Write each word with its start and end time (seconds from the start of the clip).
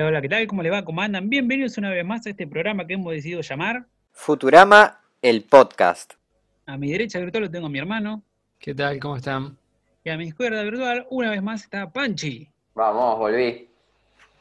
Hola, 0.00 0.08
hola, 0.08 0.22
¿qué 0.22 0.30
tal? 0.30 0.46
¿Cómo 0.46 0.62
le 0.62 0.70
va? 0.70 0.82
¿Cómo 0.82 1.02
andan? 1.02 1.28
Bienvenidos 1.28 1.76
una 1.76 1.90
vez 1.90 2.06
más 2.06 2.26
a 2.26 2.30
este 2.30 2.46
programa 2.46 2.86
que 2.86 2.94
hemos 2.94 3.12
decidido 3.12 3.42
llamar. 3.42 3.84
Futurama, 4.12 4.98
el 5.20 5.44
podcast. 5.44 6.14
A 6.64 6.78
mi 6.78 6.90
derecha 6.90 7.18
virtual 7.18 7.44
lo 7.44 7.50
tengo 7.50 7.66
a 7.66 7.68
mi 7.68 7.80
hermano. 7.80 8.22
¿Qué 8.58 8.74
tal? 8.74 8.98
¿Cómo 8.98 9.16
están? 9.18 9.58
Y 10.02 10.08
a 10.08 10.16
mi 10.16 10.28
izquierda 10.28 10.62
virtual, 10.62 11.06
una 11.10 11.28
vez 11.28 11.42
más, 11.42 11.64
está 11.64 11.92
Panchi. 11.92 12.48
Vamos, 12.74 13.18
volví. 13.18 13.68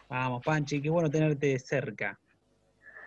Vamos, 0.07 0.41
Panchi, 0.45 0.81
qué 0.81 0.89
bueno 0.89 1.09
tenerte 1.09 1.59
cerca. 1.59 2.17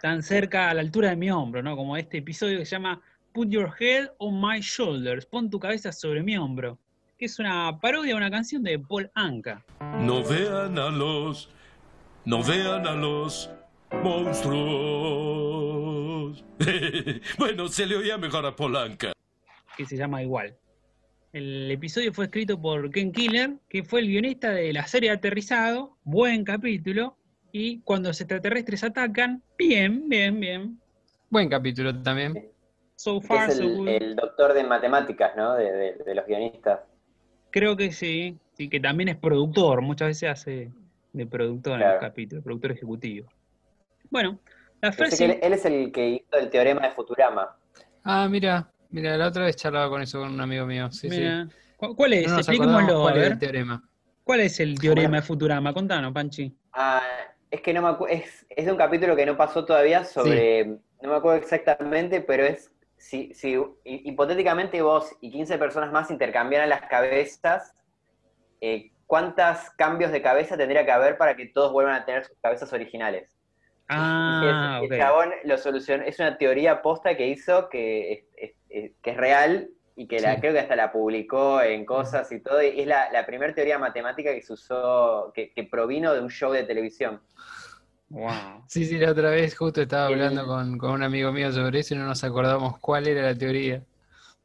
Tan 0.03 0.23
cerca 0.23 0.69
a 0.69 0.75
la 0.75 0.83
altura 0.83 1.09
de 1.09 1.17
mi 1.17 1.31
hombro, 1.31 1.63
¿no? 1.63 1.75
Como 1.75 1.97
este 1.97 2.19
episodio 2.19 2.59
que 2.59 2.67
se 2.67 2.73
llama 2.73 3.01
Put 3.33 3.49
Your 3.49 3.73
Head 3.81 4.11
on 4.19 4.39
My 4.39 4.61
Shoulders. 4.61 5.25
Pon 5.25 5.49
tu 5.49 5.59
cabeza 5.59 5.91
sobre 5.91 6.23
mi 6.23 6.37
hombro. 6.37 6.77
Que 7.19 7.25
es 7.25 7.39
una 7.39 7.81
parodia 7.81 8.13
a 8.13 8.19
una 8.19 8.31
canción 8.31 8.63
de 8.63 8.79
Paul 8.79 9.11
Anka. 9.15 9.65
No 10.01 10.23
vean 10.23 10.79
a 10.79 10.91
los, 10.91 11.49
no 12.25 12.43
vean 12.43 12.87
a 12.87 12.95
los 12.95 13.51
monstruos. 15.53 16.45
bueno, 17.39 17.69
se 17.69 17.87
le 17.87 17.97
oía 17.97 18.19
mejor 18.19 18.47
a 18.47 18.55
Polanca. 18.55 19.13
que 19.77 19.87
se 19.87 19.97
llama 19.97 20.23
igual. 20.23 20.55
El 21.33 21.71
episodio 21.71 22.13
fue 22.13 22.27
escrito 22.27 22.61
por 22.61 22.91
Ken 22.91 23.11
Killer, 23.11 23.55
que 23.69 23.83
fue 23.85 24.01
el 24.01 24.09
guionista 24.09 24.51
de 24.51 24.73
la 24.73 24.87
serie 24.87 25.11
Aterrizado, 25.11 25.97
buen 26.05 26.45
capítulo, 26.45 27.17
y 27.53 27.81
cuando 27.81 28.11
los 28.11 28.21
extraterrestres 28.21 28.85
atacan, 28.85 29.43
bien, 29.59 30.09
bien, 30.09 30.39
bien. 30.39 30.79
Buen 31.31 31.49
capítulo 31.49 31.97
también. 32.03 32.51
So 32.97 33.21
far, 33.21 33.49
es 33.51 33.57
so 33.57 33.63
el, 33.63 33.77
good. 33.77 33.89
el 33.89 34.17
doctor 34.17 34.53
de 34.53 34.63
matemáticas, 34.65 35.33
¿no? 35.37 35.55
De, 35.55 35.73
de- 35.73 35.95
de 36.05 36.15
los 36.15 36.27
guionistas. 36.27 36.81
Creo 37.51 37.77
que 37.77 37.93
sí, 37.93 38.37
sí, 38.55 38.69
que 38.69 38.79
también 38.81 39.09
es 39.09 39.17
productor, 39.17 39.81
muchas 39.83 40.09
veces 40.09 40.29
hace 40.31 40.71
de 41.13 41.27
productor 41.27 41.75
en 41.75 41.79
Claro. 41.81 41.95
los 41.95 42.01
capítulos, 42.01 42.45
productor 42.45 42.73
ejecutivo. 42.73 43.29
Bueno, 44.11 44.39
la 44.81 44.93
frase... 44.93 45.17
que 45.17 45.25
él, 45.25 45.39
él 45.43 45.53
es 45.53 45.65
el 45.65 45.93
que 45.93 46.09
hizo 46.09 46.39
el 46.39 46.51
teorema 46.51 46.83
de 46.83 46.91
Futurama. 46.91 47.57
Ah, 48.05 48.29
mira, 48.29 48.69
mira, 48.91 49.17
la 49.17 49.29
otra 49.29 49.45
vez 49.45 49.57
charlaba 49.57 49.89
con 49.89 50.03
eso 50.03 50.21
con 50.21 50.33
un 50.33 50.41
amigo 50.41 50.67
mío. 50.67 50.91
Sí, 50.91 51.09
mira, 51.09 51.47
¿cu- 51.77 51.95
¿Cuál 51.95 52.13
sí. 52.13 52.19
es? 52.19 52.33
No 52.33 52.39
Expliquémoslo, 52.39 52.99
a 52.99 53.03
cuál 53.03 53.15
ver. 53.15 53.33
el 53.33 53.39
teorema. 53.39 53.89
¿Cuál 54.25 54.41
es 54.41 54.61
el 54.61 54.79
teorema 54.79 55.17
de 55.17 55.23
Futurama? 55.23 55.73
Contanos, 55.73 56.13
Panchi. 56.13 56.57
Ah, 56.73 57.03
es 57.51 57.61
que 57.61 57.73
no 57.75 57.83
me 57.83 57.89
acuerdo, 57.89 58.15
es, 58.15 58.47
es 58.49 58.65
de 58.65 58.73
un 58.73 58.79
capítulo 58.79 59.15
que 59.15 59.27
no 59.27 59.37
pasó 59.37 59.65
todavía 59.65 60.05
sobre, 60.05 60.65
no 60.65 60.79
me 61.11 61.15
acuerdo 61.17 61.39
exactamente, 61.39 62.21
pero 62.23 62.45
es, 62.45 62.73
si, 62.97 63.35
si 63.35 63.51
hi- 63.55 64.03
hipotéticamente 64.05 64.81
vos 64.81 65.15
y 65.21 65.31
15 65.31 65.59
personas 65.59 65.93
más 65.93 66.11
intercambiaran 66.11 66.69
las 66.71 66.83
cabezas, 66.83 67.75
eh, 68.61 68.92
¿cuántos 69.13 69.69
cambios 69.77 70.11
de 70.11 70.23
cabeza 70.23 70.57
tendría 70.57 70.87
que 70.87 70.91
haber 70.91 71.19
para 71.19 71.37
que 71.37 71.45
todos 71.45 71.71
vuelvan 71.71 71.97
a 71.97 72.07
tener 72.07 72.25
sus 72.25 72.39
cabezas 72.41 72.73
originales? 72.73 73.37
Ah, 73.87 74.81
Y 74.81 74.87
ok. 74.87 74.93
el 74.93 74.99
chabón 74.99 75.31
lo 75.45 75.59
solucionó, 75.59 76.03
es 76.05 76.19
una 76.19 76.39
teoría 76.39 76.81
posta 76.81 77.15
que 77.15 77.27
hizo 77.27 77.69
que 77.69 78.13
es, 78.13 78.25
es- 78.39 78.57
es- 78.71 78.93
que 79.03 79.11
es 79.11 79.17
real 79.19 79.69
y 79.97 80.09
que 80.09 80.23
la, 80.23 80.37
Sí. 80.37 80.41
creo 80.41 80.55
que 80.55 80.61
hasta 80.61 80.77
la 80.77 80.91
publicó 80.93 81.61
en 81.61 81.85
cosas 81.85 82.33
y 82.33 82.41
todo, 82.41 82.63
y 82.63 82.81
es 82.81 82.87
la, 82.87 83.13
la 83.13 83.27
primera 83.27 83.55
teoría 83.55 83.79
matemática 83.79 84.33
que 84.33 84.41
se 84.41 84.55
usó, 84.55 85.31
que, 85.35 85.53
que 85.53 85.65
provino 85.65 86.15
de 86.15 86.21
un 86.21 86.31
show 86.31 86.51
de 86.51 86.63
televisión. 86.63 87.21
Wow. 88.09 88.65
Sí, 88.67 88.87
sí, 88.87 88.97
la 88.99 89.11
otra 89.11 89.29
vez 89.29 89.55
justo 89.55 89.83
estaba 89.83 90.07
El- 90.07 90.15
hablando 90.15 90.47
con, 90.47 90.79
con 90.79 90.91
un 90.93 91.03
amigo 91.03 91.33
mío 91.33 91.53
sobre 91.53 91.81
eso 91.81 91.95
y 91.95 91.99
no 91.99 92.07
nos 92.07 92.25
acordamos 92.25 92.79
cuál 92.79 93.07
era 93.09 93.21
la 93.21 93.35
teoría. 93.35 93.83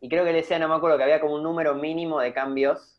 Y 0.01 0.09
creo 0.09 0.25
que 0.25 0.31
le 0.33 0.39
decía, 0.39 0.59
no 0.59 0.67
me 0.67 0.75
acuerdo, 0.75 0.97
que 0.97 1.03
había 1.03 1.21
como 1.21 1.35
un 1.35 1.43
número 1.43 1.73
mínimo 1.75 2.19
de 2.19 2.33
cambios. 2.33 2.95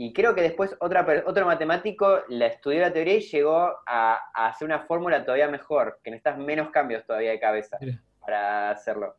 Y 0.00 0.12
creo 0.12 0.32
que 0.32 0.42
después 0.42 0.76
otra, 0.78 1.24
otro 1.26 1.44
matemático 1.44 2.20
la 2.28 2.46
estudió 2.46 2.80
la 2.80 2.92
teoría 2.92 3.16
y 3.16 3.20
llegó 3.20 3.56
a, 3.84 4.20
a 4.32 4.46
hacer 4.46 4.64
una 4.64 4.86
fórmula 4.86 5.24
todavía 5.24 5.48
mejor, 5.48 5.98
que 6.04 6.12
necesitas 6.12 6.38
menos 6.38 6.70
cambios 6.70 7.04
todavía 7.04 7.32
de 7.32 7.40
cabeza 7.40 7.78
Mira. 7.80 8.00
para 8.20 8.70
hacerlo. 8.70 9.16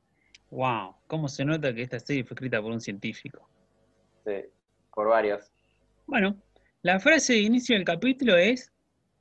Wow, 0.52 0.96
cómo 1.08 1.28
se 1.28 1.44
nota 1.44 1.74
que 1.74 1.82
esta 1.82 2.00
serie 2.00 2.24
fue 2.24 2.36
escrita 2.36 2.62
por 2.62 2.72
un 2.72 2.80
científico. 2.80 3.46
Sí, 4.26 4.46
por 4.94 5.10
varios. 5.10 5.52
Bueno, 6.08 6.38
la 6.82 6.98
frase 7.02 7.34
de 7.34 7.40
inicio 7.40 7.76
del 7.76 7.84
capítulo 7.84 8.38
es, 8.38 8.72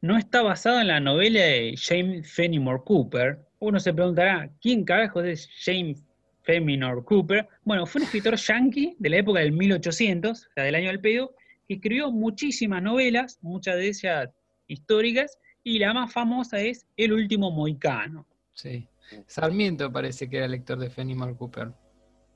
no 0.00 0.16
está 0.16 0.42
basada 0.42 0.82
en 0.82 0.86
la 0.86 1.00
novela 1.00 1.40
de 1.40 1.74
James 1.76 2.32
Fenimore 2.32 2.82
Cooper. 2.84 3.40
Uno 3.58 3.80
se 3.80 3.92
preguntará, 3.92 4.48
¿quién 4.60 4.84
carajo 4.84 5.22
es 5.22 5.50
James 5.64 6.06
Fenimore 6.44 7.02
Cooper? 7.02 7.48
Bueno, 7.64 7.84
fue 7.84 8.00
un 8.00 8.04
escritor 8.04 8.36
yankee 8.36 8.94
de 9.00 9.10
la 9.10 9.16
época 9.16 9.40
del 9.40 9.50
1800, 9.50 10.46
o 10.46 10.52
sea, 10.54 10.62
del 10.62 10.76
año 10.76 10.86
del 10.86 11.00
pedo, 11.00 11.34
escribió 11.74 12.10
muchísimas 12.10 12.82
novelas, 12.82 13.38
muchas 13.42 13.76
de 13.76 13.88
ellas 13.88 14.30
históricas, 14.66 15.38
y 15.62 15.78
la 15.78 15.92
más 15.92 16.12
famosa 16.12 16.60
es 16.60 16.86
El 16.96 17.12
último 17.12 17.50
moicano. 17.50 18.26
Sí. 18.54 18.88
Sarmiento 19.26 19.90
parece 19.92 20.28
que 20.28 20.38
era 20.38 20.48
lector 20.48 20.78
de 20.78 20.90
Fenimore 20.90 21.34
Cooper. 21.36 21.72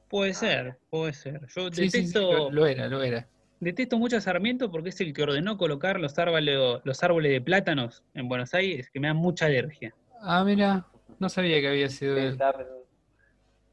Puede 0.09 0.35
ser, 0.35 0.79
puede 0.91 1.13
ser. 1.13 1.41
Yo 1.55 1.71
Sí, 1.71 1.89
sí, 1.89 1.91
sí, 1.91 1.99
detesto... 1.99 2.33
lo, 2.33 2.51
lo 2.51 2.67
era, 2.67 2.89
lo 2.89 3.03
era. 3.03 3.29
Detesto 3.61 3.99
mucho 3.99 4.17
a 4.17 4.21
Sarmiento 4.21 4.71
porque 4.71 4.89
es 4.89 5.01
el 5.01 5.13
que 5.13 5.23
ordenó 5.23 5.57
colocar 5.57 6.01
los 6.01 6.19
árboles, 6.19 6.81
los 6.85 7.03
árboles 7.03 7.33
de 7.33 7.41
plátanos 7.41 8.03
en 8.13 8.29
Buenos 8.29 8.53
Aires, 8.55 8.91
que 8.93 9.01
me 9.01 9.07
dan 9.07 9.17
mucha 9.17 9.47
alergia. 9.47 9.95
Ah, 10.21 10.45
mira, 10.45 10.87
no 11.19 11.29
sabía 11.29 11.61
que 11.61 11.69
había 11.69 11.89
sido 11.89 12.17
él. 12.17 12.39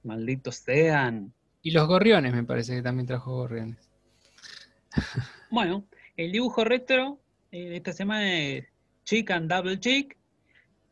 Malditos 0.03 0.55
sean. 0.55 1.33
Y 1.61 1.71
los 1.71 1.87
gorriones 1.87 2.33
me 2.33 2.43
parece 2.43 2.75
que 2.75 2.81
también 2.81 3.07
trajo 3.07 3.35
gorriones. 3.35 3.89
Bueno, 5.51 5.83
el 6.15 6.31
dibujo 6.31 6.63
retro 6.63 7.19
eh, 7.51 7.77
esta 7.77 7.91
semana 7.91 8.39
es 8.39 8.65
Chick 9.03 9.31
and 9.31 9.51
Double 9.51 9.79
Chick. 9.79 10.15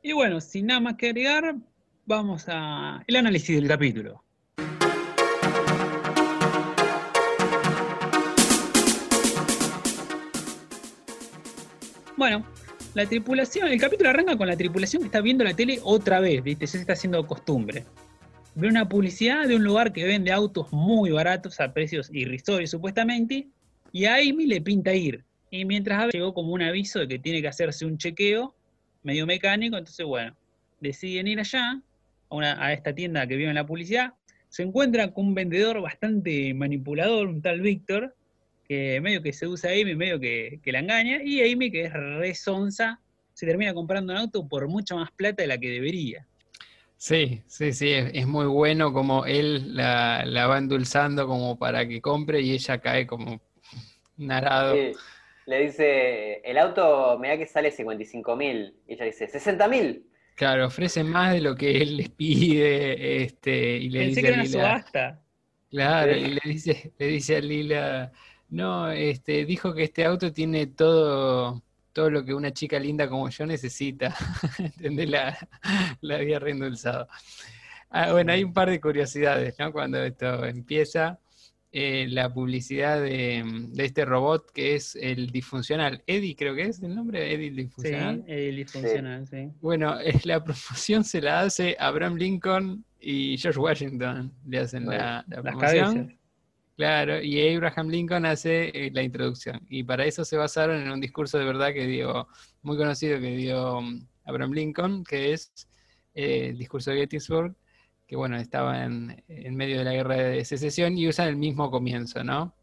Y 0.02 0.14
bueno, 0.14 0.42
sin 0.42 0.66
nada 0.66 0.80
más 0.80 0.96
que 0.96 1.10
agregar, 1.10 1.56
vamos 2.08 2.46
a 2.48 3.04
el 3.06 3.16
análisis 3.18 3.56
del 3.56 3.68
capítulo. 3.68 4.24
Bueno, 12.16 12.44
la 12.96 13.06
tripulación, 13.06 13.68
el 13.68 13.80
capítulo 13.80 14.10
arranca 14.10 14.36
con 14.38 14.48
la 14.48 14.58
tripulación 14.58 15.04
que 15.04 15.08
está 15.08 15.22
viendo 15.22 15.44
la 15.44 15.56
tele 15.56 15.80
otra 15.84 16.20
vez, 16.20 16.42
¿viste? 16.42 16.66
Ya 16.66 16.72
se 16.72 16.80
está 16.80 16.94
haciendo 16.94 17.28
costumbre. 17.28 17.86
Ve 18.56 18.68
una 18.70 18.90
publicidad 18.90 19.48
de 19.48 19.56
un 19.56 19.64
lugar 19.64 19.94
que 19.94 20.04
vende 20.04 20.32
autos 20.32 20.74
muy 20.74 21.12
baratos 21.12 21.60
a 21.60 21.72
precios 21.74 22.10
irrisorios 22.12 22.72
supuestamente, 22.72 23.50
y 23.92 24.06
a 24.06 24.16
Amy 24.16 24.46
le 24.46 24.62
pinta 24.62 24.94
ir. 24.94 25.24
Y 25.50 25.66
mientras 25.66 26.14
llegó 26.14 26.34
como 26.34 26.52
un 26.52 26.62
aviso 26.62 27.00
de 27.00 27.08
que 27.08 27.20
tiene 27.20 27.42
que 27.42 27.48
hacerse 27.48 27.86
un 27.86 27.98
chequeo 27.98 28.56
medio 29.04 29.26
mecánico, 29.26 29.78
entonces 29.78 30.06
bueno, 30.06 30.36
deciden 30.82 31.28
ir 31.28 31.40
allá, 31.40 31.82
a, 32.30 32.74
esta 32.74 32.94
tienda 32.94 33.26
que 33.26 33.38
vio 33.38 33.50
en 33.50 33.56
la 33.56 33.66
publicidad, 33.66 34.14
se 34.50 34.64
encuentran 34.64 35.12
con 35.12 35.28
un 35.28 35.36
vendedor 35.36 35.82
bastante 35.82 36.54
manipulador, 36.54 37.28
un 37.28 37.42
tal 37.42 37.62
Víctor, 37.62 38.16
que 38.68 39.00
medio 39.00 39.22
que 39.22 39.32
seduce 39.32 39.68
a 39.68 39.72
Amy, 39.72 39.96
medio 39.96 40.20
que, 40.20 40.60
la 40.66 40.80
engaña, 40.80 41.24
y 41.24 41.42
Amy, 41.50 41.72
que 41.72 41.86
es 41.86 41.94
re 41.94 42.36
sonsa, 42.36 43.00
se 43.34 43.46
termina 43.46 43.74
comprando 43.74 44.12
un 44.12 44.20
auto 44.20 44.48
por 44.48 44.68
mucha 44.68 44.96
más 44.96 45.12
plata 45.12 45.44
de 45.44 45.48
la 45.48 45.58
que 45.58 45.70
debería. 45.70 46.28
Sí, 46.98 47.44
sí, 47.48 47.72
sí, 47.72 47.92
es, 47.92 48.28
muy 48.28 48.48
bueno 48.48 48.92
como 48.92 49.26
él 49.26 49.76
la 49.76 50.48
va 50.48 50.58
endulzando 50.58 51.28
como 51.28 51.58
para 51.58 51.88
que 51.88 52.02
compre 52.02 52.42
y 52.42 52.52
ella 52.52 52.80
cae 52.80 53.06
como 53.06 53.40
un 54.18 54.32
arado. 54.32 54.74
Sí, 54.76 54.94
le 55.46 55.60
dice, 55.62 56.42
el 56.44 56.58
auto 56.58 57.18
me 57.20 57.30
da 57.30 57.38
que 57.38 57.48
sale 57.48 57.72
55 57.72 58.36
mil. 58.36 58.76
Y 58.88 58.94
ella 58.94 59.06
dice, 59.06 59.28
60 59.28 59.68
mil. 59.68 60.06
Claro, 60.36 60.68
ofrece 60.68 61.04
más 61.04 61.34
de 61.34 61.42
lo 61.42 61.56
que 61.56 61.82
él 61.82 61.98
les 61.98 62.10
pide, 62.10 63.24
este, 63.24 63.78
y 63.78 63.90
le 63.90 64.02
Pensé 64.02 64.22
dice 64.22 64.22
que 64.22 64.28
a 64.28 64.30
era 64.30 64.36
una 64.36 64.44
Lila, 64.44 64.80
subasta. 64.84 65.24
claro, 65.70 66.14
Sí. 66.14 66.20
y 66.20 66.28
le 66.36 66.42
dice, 66.46 66.94
le 66.98 67.08
dice 67.08 67.36
a 67.38 67.42
Lila, 67.42 68.12
no, 68.50 68.92
este, 68.92 69.46
dijo 69.46 69.74
que 69.74 69.84
este 69.86 70.06
auto 70.06 70.32
tiene 70.32 70.68
todo, 70.68 71.64
todo 71.92 72.10
lo 72.12 72.24
que 72.24 72.34
una 72.36 72.54
chica 72.54 72.80
linda 72.80 73.10
como 73.10 73.30
yo 73.30 73.46
necesita. 73.48 74.16
¿Entendés? 74.60 75.10
La, 75.10 75.38
la 76.02 76.16
había 76.18 76.40
reendulzado. 76.40 77.08
Ah, 77.90 78.12
bueno, 78.12 78.34
hay 78.34 78.44
un 78.44 78.54
par 78.54 78.70
de 78.70 78.80
curiosidades, 78.82 79.58
¿no? 79.60 79.72
Cuando 79.72 80.04
esto 80.04 80.46
empieza, 80.46 81.20
eh, 81.80 82.08
la 82.10 82.34
publicidad 82.34 83.00
de, 83.00 83.44
de 83.70 83.86
este 83.86 84.04
robot 84.04 84.50
que 84.52 84.74
es 84.74 84.96
el 84.96 85.30
disfuncional. 85.30 86.02
Eddie, 86.08 86.36
creo 86.36 86.56
que 86.56 86.64
es 86.64 86.82
el 86.82 86.96
nombre, 86.96 87.32
Eddie 87.32 87.50
el 87.50 87.56
Sí, 87.56 87.62
disfuncional. 87.62 88.24
el 88.26 88.56
disfuncional, 88.56 89.28
sí. 89.28 89.52
Bueno, 89.62 90.00
eh, 90.02 90.20
la 90.24 90.44
promoción 90.44 91.04
se 91.04 91.22
la 91.22 91.42
hace 91.42 91.76
Abraham 91.80 92.16
Lincoln 92.16 92.84
y 93.00 93.38
George 93.38 93.60
Washington, 93.60 94.34
le 94.48 94.58
hacen 94.58 94.88
la, 94.88 95.24
la 95.28 95.42
Las 95.42 95.42
promoción. 95.44 96.18
Claro, 96.76 97.22
y 97.22 97.56
Abraham 97.56 97.90
Lincoln 97.90 98.26
hace 98.26 98.70
eh, 98.74 98.90
la 98.92 99.04
introducción. 99.04 99.62
Y 99.70 99.84
para 99.84 100.04
eso 100.06 100.26
se 100.26 100.36
basaron 100.36 100.82
en 100.82 100.90
un 100.92 101.00
discurso 101.00 101.38
de 101.38 101.46
verdad 101.46 101.74
que 101.74 101.86
dio, 101.86 102.28
muy 102.64 102.76
conocido 102.76 103.20
que 103.20 103.36
dio 103.36 103.82
mm, 103.82 104.08
Abraham 104.26 104.54
Lincoln, 104.54 105.04
que 105.04 105.34
es 105.34 105.52
eh, 106.16 106.48
el 106.50 106.58
discurso 106.58 106.90
de 106.90 106.98
Gettysburg, 106.98 107.56
que 108.08 108.16
bueno, 108.16 108.38
estaba 108.38 108.86
en, 108.86 109.24
medio 109.56 109.80
de 109.80 109.84
la 109.84 109.94
guerra 109.94 110.16
de 110.16 110.46
secesión 110.46 110.98
y 110.98 111.08
usan 111.08 111.28
el 111.28 111.36
mismo 111.36 111.70
comienzo, 111.70 112.24
¿no? 112.24 112.56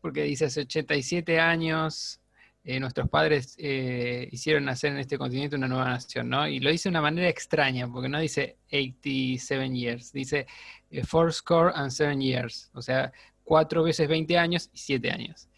Porque 0.00 0.22
dice 0.24 0.46
hace 0.46 0.62
87 0.62 1.40
años 1.40 2.20
eh, 2.62 2.78
nuestros 2.78 3.08
padres 3.08 3.54
eh, 3.58 4.28
hicieron 4.30 4.66
nacer 4.66 4.92
en 4.92 4.98
este 4.98 5.16
continente 5.16 5.56
una 5.56 5.66
nueva 5.66 5.86
nación, 5.86 6.28
¿no? 6.28 6.46
Y 6.46 6.60
lo 6.60 6.70
dice 6.70 6.88
de 6.88 6.90
una 6.90 7.00
manera 7.00 7.28
extraña, 7.28 7.88
porque 7.90 8.08
no 8.10 8.20
dice 8.20 8.58
87 8.68 9.74
years, 9.74 10.12
dice 10.12 10.46
eh, 10.90 11.04
four 11.04 11.32
score 11.32 11.72
and 11.74 11.90
seven 11.90 12.20
years, 12.20 12.70
o 12.74 12.82
sea, 12.82 13.12
cuatro 13.44 13.82
veces 13.82 14.08
20 14.08 14.36
años 14.36 14.68
y 14.74 14.78
7 14.78 15.10
años. 15.10 15.48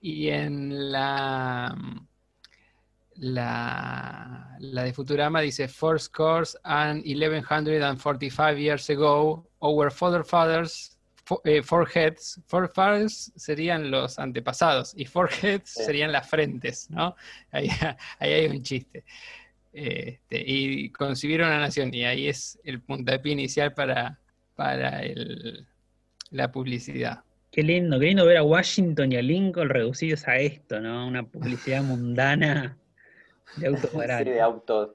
Y 0.00 0.28
en 0.28 0.90
la, 0.90 1.76
la, 3.20 4.56
la 4.60 4.84
de 4.84 4.92
Futurama 4.92 5.40
dice 5.42 5.68
four 5.68 6.00
scores 6.00 6.56
and 6.64 7.04
1145 7.04 8.58
years 8.58 8.88
ago, 8.90 9.46
our 9.60 9.90
father 9.90 10.24
fathers 10.24 10.96
fo- 11.24 11.40
eh, 11.44 11.62
foreheads, 11.62 12.40
forefathers 12.46 13.32
serían 13.36 13.90
los 13.90 14.18
antepasados 14.18 14.94
y 14.96 15.04
foreheads 15.04 15.70
Sí. 15.70 15.84
serían 15.84 16.12
las 16.12 16.28
frentes, 16.28 16.88
¿no? 16.90 17.14
Ahí, 17.52 17.68
ahí 18.18 18.32
hay 18.32 18.46
un 18.46 18.62
chiste. 18.62 19.04
Este, 19.72 20.42
y 20.44 20.90
concibieron 20.90 21.48
una 21.48 21.60
nación 21.60 21.94
y 21.94 22.04
ahí 22.04 22.26
es 22.28 22.58
el 22.64 22.80
puntapié 22.80 23.32
inicial 23.32 23.72
para, 23.74 24.18
para 24.56 25.02
el- 25.02 25.66
la 26.30 26.50
publicidad. 26.50 27.22
Qué 27.52 27.62
lindo, 27.62 27.98
qué 28.00 28.06
lindo 28.06 28.24
ver 28.24 28.36
a 28.38 28.42
Washington 28.44 29.12
y 29.12 29.16
a 29.16 29.22
Lincoln 29.22 29.68
reducidos 29.68 30.26
a 30.28 30.38
esto, 30.38 30.80
¿no? 30.80 31.06
Una 31.06 31.24
publicidad 31.24 31.82
mundana 31.82 32.76
de 33.56 33.66
autos 33.68 33.90
Sí, 33.90 34.24
de 34.24 34.40
autos. 34.40 34.90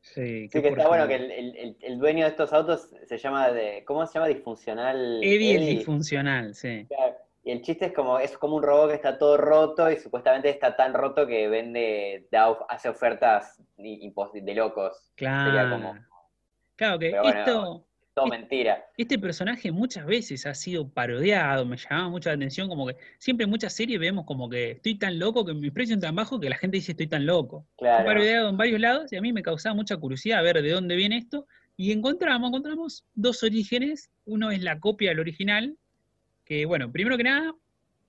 Sí, 0.00 0.48
Sí, 0.48 0.60
que 0.62 0.68
está 0.68 0.88
bueno 0.88 1.06
que 1.06 1.14
el, 1.14 1.76
el- 1.80 1.98
dueño 1.98 2.24
de 2.24 2.30
estos 2.30 2.52
autos 2.52 2.90
se 3.06 3.18
llama 3.18 3.50
de. 3.52 3.84
¿Cómo 3.84 4.04
se 4.06 4.14
llama? 4.14 4.26
Disfuncional. 4.26 5.20
Eddie 5.22 5.54
Eddie. 5.56 5.70
disfuncional, 5.76 6.54
sí. 6.54 6.86
Claro. 6.88 7.16
Y 7.44 7.50
el 7.50 7.62
chiste 7.62 7.86
es 7.86 7.92
como, 7.92 8.18
es 8.18 8.36
como 8.38 8.56
un 8.56 8.62
robot 8.62 8.90
que 8.90 8.94
está 8.96 9.18
todo 9.18 9.36
roto 9.36 9.90
y 9.90 9.98
supuestamente 9.98 10.48
está 10.48 10.76
tan 10.76 10.94
roto 10.94 11.26
que 11.26 11.48
vende, 11.48 12.28
da 12.30 12.56
hace 12.68 12.88
ofertas 12.88 13.60
de 13.76 14.54
locos. 14.54 15.10
Sería 15.16 15.50
Claro. 15.52 15.70
como 15.70 15.94
Claro 16.76 16.98
que 16.98 17.10
bueno, 17.10 17.28
esto, 17.28 17.86
todo 18.14 18.26
Es- 18.26 18.30
mentira. 18.30 18.84
este 18.96 19.18
personaje 19.18 19.72
muchas 19.72 20.04
veces 20.06 20.44
ha 20.46 20.54
sido 20.54 20.88
parodiado, 20.88 21.64
me 21.64 21.76
llamaba 21.76 22.08
mucho 22.10 22.28
la 22.28 22.34
atención, 22.36 22.68
como 22.68 22.86
que 22.86 22.96
siempre 23.18 23.44
en 23.44 23.50
muchas 23.50 23.72
series 23.74 23.98
vemos 23.98 24.24
como 24.26 24.48
que 24.48 24.72
estoy 24.72 24.96
tan 24.98 25.18
loco, 25.18 25.44
que 25.44 25.54
mi 25.54 25.70
precio 25.70 25.94
es 25.96 26.00
tan 26.00 26.14
bajo 26.14 26.38
que 26.38 26.50
la 26.50 26.56
gente 26.56 26.76
dice 26.76 26.92
estoy 26.92 27.06
tan 27.06 27.24
loco. 27.26 27.66
Claro. 27.78 28.04
parodiado 28.04 28.48
en 28.50 28.56
varios 28.56 28.80
lados 28.80 29.12
y 29.12 29.16
a 29.16 29.20
mí 29.22 29.32
me 29.32 29.42
causaba 29.42 29.74
mucha 29.74 29.96
curiosidad 29.96 30.42
ver 30.42 30.62
de 30.62 30.70
dónde 30.70 30.96
viene 30.96 31.16
esto. 31.18 31.46
Y 31.76 31.90
encontramos, 31.92 32.48
encontramos 32.50 33.04
dos 33.14 33.42
orígenes. 33.42 34.10
Uno 34.26 34.50
es 34.50 34.62
la 34.62 34.78
copia 34.78 35.08
del 35.10 35.20
original, 35.20 35.76
que 36.44 36.66
bueno, 36.66 36.92
primero 36.92 37.16
que 37.16 37.24
nada, 37.24 37.54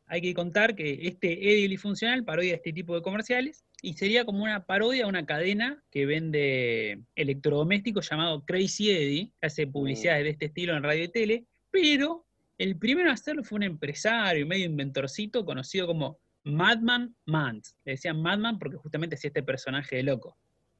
hay 0.08 0.22
que 0.22 0.34
contar 0.34 0.76
que 0.76 1.08
este 1.08 1.32
Eddie 1.32 1.78
Funcional 1.78 2.24
parodia 2.24 2.56
este 2.56 2.74
tipo 2.74 2.96
de 2.96 3.02
comerciales 3.02 3.64
y 3.82 3.94
sería 3.94 4.26
como 4.26 4.44
una 4.44 4.66
parodia 4.66 5.06
a 5.06 5.08
una 5.08 5.26
cadena 5.26 5.84
que 5.92 6.06
vende 6.06 7.02
electrodomésticos 7.16 8.10
llamado 8.10 8.46
Crazy 8.46 8.92
Eddie, 8.92 9.32
que 9.40 9.48
hace 9.48 9.68
publicidades 9.68 10.24
de 10.24 10.30
este 10.30 10.46
estilo 10.46 10.76
en 10.76 10.84
radio 10.84 11.04
y 11.04 11.08
tele, 11.10 11.46
pero 11.72 12.26
el 12.58 12.78
primero 12.78 13.10
a 13.10 13.14
hacerlo 13.14 13.44
fue 13.44 13.58
un 13.58 13.64
empresario, 13.64 14.48
medio 14.48 14.66
inventorcito, 14.66 15.44
conocido 15.44 15.88
como 15.88 16.20
Madman 16.44 17.16
Mans. 17.26 17.76
Le 17.84 17.94
decían 17.94 18.22
Madman 18.22 18.60
porque 18.60 18.78
justamente 18.78 19.16
hacía 19.16 19.30
este 19.30 19.44
personaje 19.44 19.98
de 19.98 20.04
loco. 20.04 20.38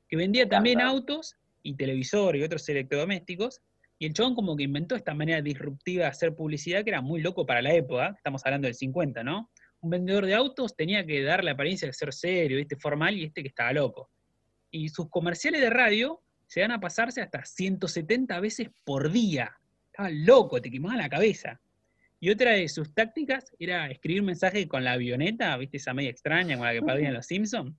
Que 0.08 0.16
vendía 0.16 0.48
también 0.48 0.80
autos 0.80 1.36
y 1.64 1.76
televisores 1.76 2.42
y 2.42 2.46
otros 2.46 2.68
electrodomésticos. 2.70 3.62
Y 4.04 4.06
el 4.06 4.14
chabón 4.14 4.36
como 4.36 4.58
que 4.58 4.64
inventó 4.64 4.98
esta 4.98 5.14
manera 5.14 5.42
disruptiva 5.42 6.04
de 6.04 6.10
hacer 6.10 6.36
publicidad 6.36 6.84
que 6.84 6.90
era 6.90 7.00
muy 7.00 7.22
loco 7.22 7.46
para 7.46 7.62
la 7.62 7.74
época. 7.74 8.14
Estamos 8.18 8.46
hablando 8.46 8.66
del 8.66 8.76
50, 8.76 9.24
¿no? 9.24 9.50
Un 9.80 9.92
vendedor 9.92 10.26
de 10.26 10.34
autos 10.34 10.76
tenía 10.76 11.06
que 11.06 11.24
dar 11.24 11.42
la 11.42 11.52
apariencia 11.52 11.88
de 11.88 11.94
ser 11.94 12.14
serio, 12.14 12.58
¿viste? 12.58 12.76
formal, 12.76 13.16
y 13.16 13.24
este 13.24 13.42
que 13.42 13.48
estaba 13.48 13.72
loco. 13.72 14.10
Y 14.72 14.90
sus 14.90 15.10
comerciales 15.10 15.62
de 15.62 15.70
radio 15.70 16.22
se 16.48 16.60
van 16.60 16.72
a 16.72 16.82
pasarse 16.82 17.22
hasta 17.22 17.46
170 17.46 18.42
veces 18.42 18.72
por 18.84 19.10
día. 19.10 19.56
Estaba 19.86 20.10
loco, 20.10 20.62
te 20.62 20.70
quemaba 20.70 20.98
la 20.98 21.08
cabeza. 21.08 21.62
Y 22.20 22.30
otra 22.30 22.52
de 22.52 22.68
sus 22.68 22.94
tácticas 22.94 23.56
era 23.58 23.90
escribir 23.90 24.24
mensajes 24.24 24.68
con 24.68 24.84
la 24.84 24.92
avioneta, 24.92 25.56
¿viste? 25.56 25.78
Esa 25.78 25.94
media 25.94 26.10
extraña 26.10 26.58
con 26.58 26.66
la 26.66 26.74
que 26.74 26.82
parodian 26.82 27.14
los 27.14 27.26
Simpsons. 27.26 27.74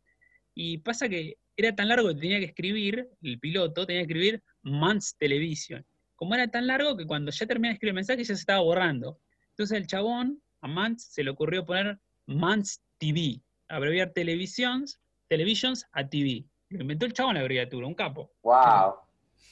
Y 0.54 0.78
pasa 0.78 1.06
que 1.06 1.36
era 1.54 1.76
tan 1.76 1.88
largo 1.88 2.08
que 2.08 2.14
tenía 2.14 2.38
que 2.38 2.46
escribir, 2.46 3.10
el 3.20 3.38
piloto 3.40 3.86
tenía 3.86 4.06
que 4.06 4.12
escribir 4.14 4.42
Mans 4.62 5.16
Television. 5.18 5.84
Como 6.16 6.34
era 6.34 6.48
tan 6.48 6.66
largo 6.66 6.96
que 6.96 7.06
cuando 7.06 7.30
ya 7.32 7.46
terminaba 7.46 7.70
de 7.70 7.74
escribir 7.74 7.90
el 7.90 7.94
mensaje 7.96 8.18
ya 8.24 8.34
se 8.34 8.40
estaba 8.40 8.60
borrando. 8.60 9.18
Entonces 9.50 9.76
el 9.78 9.86
chabón, 9.86 10.40
a 10.60 10.68
Mans, 10.68 11.04
se 11.12 11.24
le 11.24 11.30
ocurrió 11.30 11.64
poner 11.64 11.98
Mans 12.26 12.82
TV, 12.98 13.40
abreviar 13.68 14.10
televisions, 14.10 15.00
televisions 15.28 15.86
a 15.92 16.08
TV. 16.08 16.44
Lo 16.70 16.82
inventó 16.82 17.06
el 17.06 17.12
chabón 17.12 17.34
la 17.34 17.40
abreviatura, 17.40 17.86
un 17.86 17.94
capo. 17.94 18.32
¡Wow! 18.42 18.96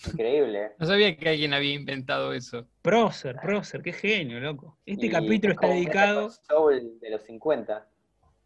Increíble. 0.07 0.73
No 0.79 0.87
sabía 0.87 1.17
que 1.17 1.29
alguien 1.29 1.55
había 1.55 1.75
inventado 1.75 2.33
eso. 2.33 2.67
Prócer, 2.81 3.37
prócer, 3.41 3.83
qué 3.83 3.93
genio, 3.93 4.41
loco. 4.41 4.79
Este 4.87 5.07
Y 5.07 5.11
capítulo 5.11 5.53
es 5.53 5.57
está 5.63 5.69
dedicado. 5.69 6.31
Soul 6.31 6.99
de 7.01 7.11
los 7.11 7.23
50. 7.23 7.87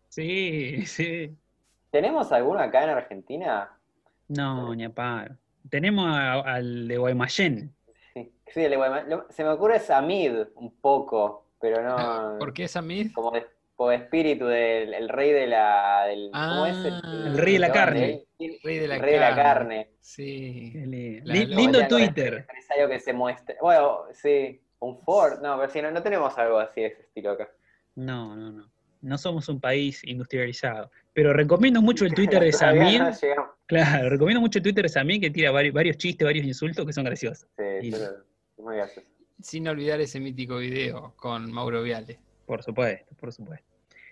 Sí, 0.08 0.84
sí. 0.86 1.34
¿Tenemos 1.90 2.32
alguno 2.32 2.60
acá 2.60 2.84
en 2.84 2.90
Argentina? 2.90 3.70
No, 4.28 4.74
ni 4.74 4.84
a 4.84 4.90
paro. 4.90 5.36
Tenemos 5.70 6.06
a- 6.08 6.40
al 6.40 6.88
de 6.88 6.98
Guaymallén. 6.98 7.74
Sí, 8.48 8.66
lo- 8.68 9.26
se 9.30 9.44
me 9.44 9.50
ocurre 9.50 9.78
Samid 9.80 10.32
un 10.56 10.72
poco, 10.80 11.46
pero 11.60 11.82
no. 11.82 11.96
¿Por 12.38 12.52
qué 12.52 12.64
esa 12.64 12.80
mid? 12.82 13.12
Como 13.12 13.30
de, 13.32 13.46
como 13.74 13.90
de 13.90 13.96
espíritu 13.96 14.46
del 14.46 14.94
el 14.94 15.08
rey 15.08 15.32
de 15.32 15.46
la. 15.46 16.04
Del, 16.06 16.30
¿Cómo 16.32 16.66
es? 16.66 16.76
El 16.76 17.36
rey 17.38 17.52
de 17.54 17.58
la 17.58 17.72
carne. 17.72 18.24
Rey 18.38 18.78
de 18.78 18.88
la 18.88 18.94
el 18.96 19.00
rey 19.02 19.12
de 19.14 19.20
la 19.20 19.34
carne. 19.34 19.42
carne. 19.42 19.90
Sí. 20.00 20.72
La- 21.24 21.34
la- 21.34 21.44
lindo 21.56 21.78
con 21.80 21.88
Twitter. 21.88 22.34
empresario 22.38 22.88
que 22.88 23.00
se 23.00 23.12
muestre. 23.12 23.56
Bueno, 23.60 24.02
sí, 24.12 24.60
un 24.78 24.98
Ford. 25.02 25.40
No, 25.42 25.58
pero 25.58 25.70
si 25.70 25.82
no, 25.82 25.90
no 25.90 26.02
tenemos 26.02 26.36
algo 26.38 26.58
así 26.58 26.80
de 26.82 26.86
ese 26.88 27.02
estilo 27.02 27.32
acá. 27.32 27.48
No, 27.96 28.36
no, 28.36 28.52
no. 28.52 28.70
No 29.02 29.18
somos 29.18 29.48
un 29.48 29.60
país 29.60 30.02
industrializado. 30.04 30.90
Pero 31.12 31.32
recomiendo 31.32 31.80
mucho 31.82 32.04
el 32.04 32.14
Twitter 32.14 32.42
de 32.42 32.52
Samir. 32.52 33.00
no. 33.02 33.56
Claro, 33.66 34.08
recomiendo 34.10 34.40
mucho 34.40 34.58
el 34.58 34.62
Twitter 34.62 34.84
de 34.84 34.88
Samir 34.88 35.20
que 35.20 35.30
tira 35.30 35.50
vari- 35.52 35.72
varios 35.72 35.96
chistes, 35.96 36.24
varios 36.24 36.46
insultos 36.46 36.86
que 36.86 36.92
son 36.92 37.04
graciosos. 37.04 37.48
Sí, 37.56 37.88
Y- 37.88 37.94
Sin 39.40 39.68
olvidar 39.68 40.00
ese 40.00 40.18
mítico 40.20 40.56
video 40.58 41.12
con 41.16 41.52
Mauro 41.52 41.82
Viale. 41.82 42.18
Por 42.46 42.62
supuesto, 42.62 43.14
por 43.16 43.32
supuesto. 43.32 43.66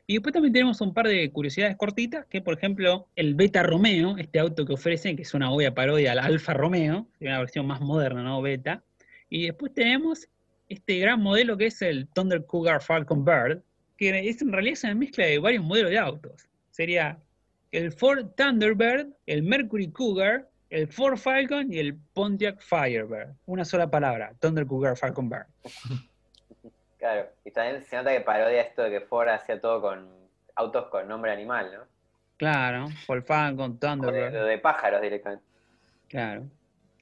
Y 0.07 0.15
después 0.15 0.35
también 0.35 0.53
tenemos 0.53 0.81
un 0.83 0.93
par 0.93 1.09
de 1.09 1.31
curiosidades 1.33 1.77
cortitas, 1.77 2.27
que 2.27 2.43
por 2.43 2.55
ejemplo 2.55 3.09
el 3.17 3.35
Beta 3.35 3.63
Romeo, 3.63 4.19
este 4.19 4.39
auto 4.39 4.67
que 4.67 4.75
ofrecen, 4.75 5.17
que 5.17 5.23
es 5.23 5.33
una 5.33 5.51
obvia 5.51 5.75
parodia 5.75 6.13
al 6.13 6.19
Alfa 6.19 6.53
Romeo, 6.53 7.07
es 7.21 7.29
una 7.29 7.39
versión 7.39 7.67
más 7.67 7.81
moderna, 7.81 8.23
¿no? 8.23 8.43
Beta. 8.43 8.83
Y 9.31 9.47
después 9.47 9.73
tenemos 9.73 10.29
este 10.69 10.99
gran 10.99 11.23
modelo 11.23 11.57
que 11.57 11.67
es 11.67 11.81
el 11.81 12.07
Thunder 12.09 12.45
Cougar 12.45 12.83
Falcon 12.83 13.25
Bird, 13.25 13.63
que 13.97 14.29
es 14.29 14.43
en 14.43 14.53
realidad 14.53 14.75
es 14.75 14.85
una 14.85 14.95
mezcla 14.95 15.25
de 15.25 15.39
varios 15.39 15.65
modelos 15.65 15.91
de 15.91 15.99
autos. 15.99 16.49
Sería 16.71 17.19
el 17.73 17.91
Ford 17.93 18.27
Thunderbird, 18.37 19.09
el 19.27 19.43
Mercury 19.43 19.91
Cougar, 19.91 20.51
el 20.75 20.89
Ford 20.89 21.17
Falcon 21.17 21.73
y 21.73 21.79
el 21.79 21.95
Pontiac 21.95 22.61
Firebird. 22.61 23.35
Una 23.47 23.65
sola 23.65 23.89
palabra, 23.89 24.33
Thunder 24.41 24.67
Cougar 24.67 24.97
Falcon 24.97 25.29
Bird. 25.29 25.47
Claro, 26.99 27.29
y 27.45 27.51
también 27.51 27.85
se 27.85 27.97
nota 27.97 28.13
que 28.13 28.23
parodia 28.23 28.63
esto 28.63 28.83
de 28.83 28.89
que 28.89 29.01
Ford 29.03 29.29
hacía 29.29 29.61
todo 29.61 29.83
con 29.83 30.09
autos 30.55 30.87
con 30.87 31.07
nombre 31.07 31.31
animal, 31.31 31.71
¿no? 31.71 31.81
Claro, 32.39 32.89
Ford 33.05 33.23
Falcon, 33.23 33.73
O 33.73 33.75
de, 33.75 33.79
Thunderbird. 33.79 34.47
de 34.47 34.59
pájaros 34.59 35.03
directamente. 35.03 35.45
Claro. 36.09 36.47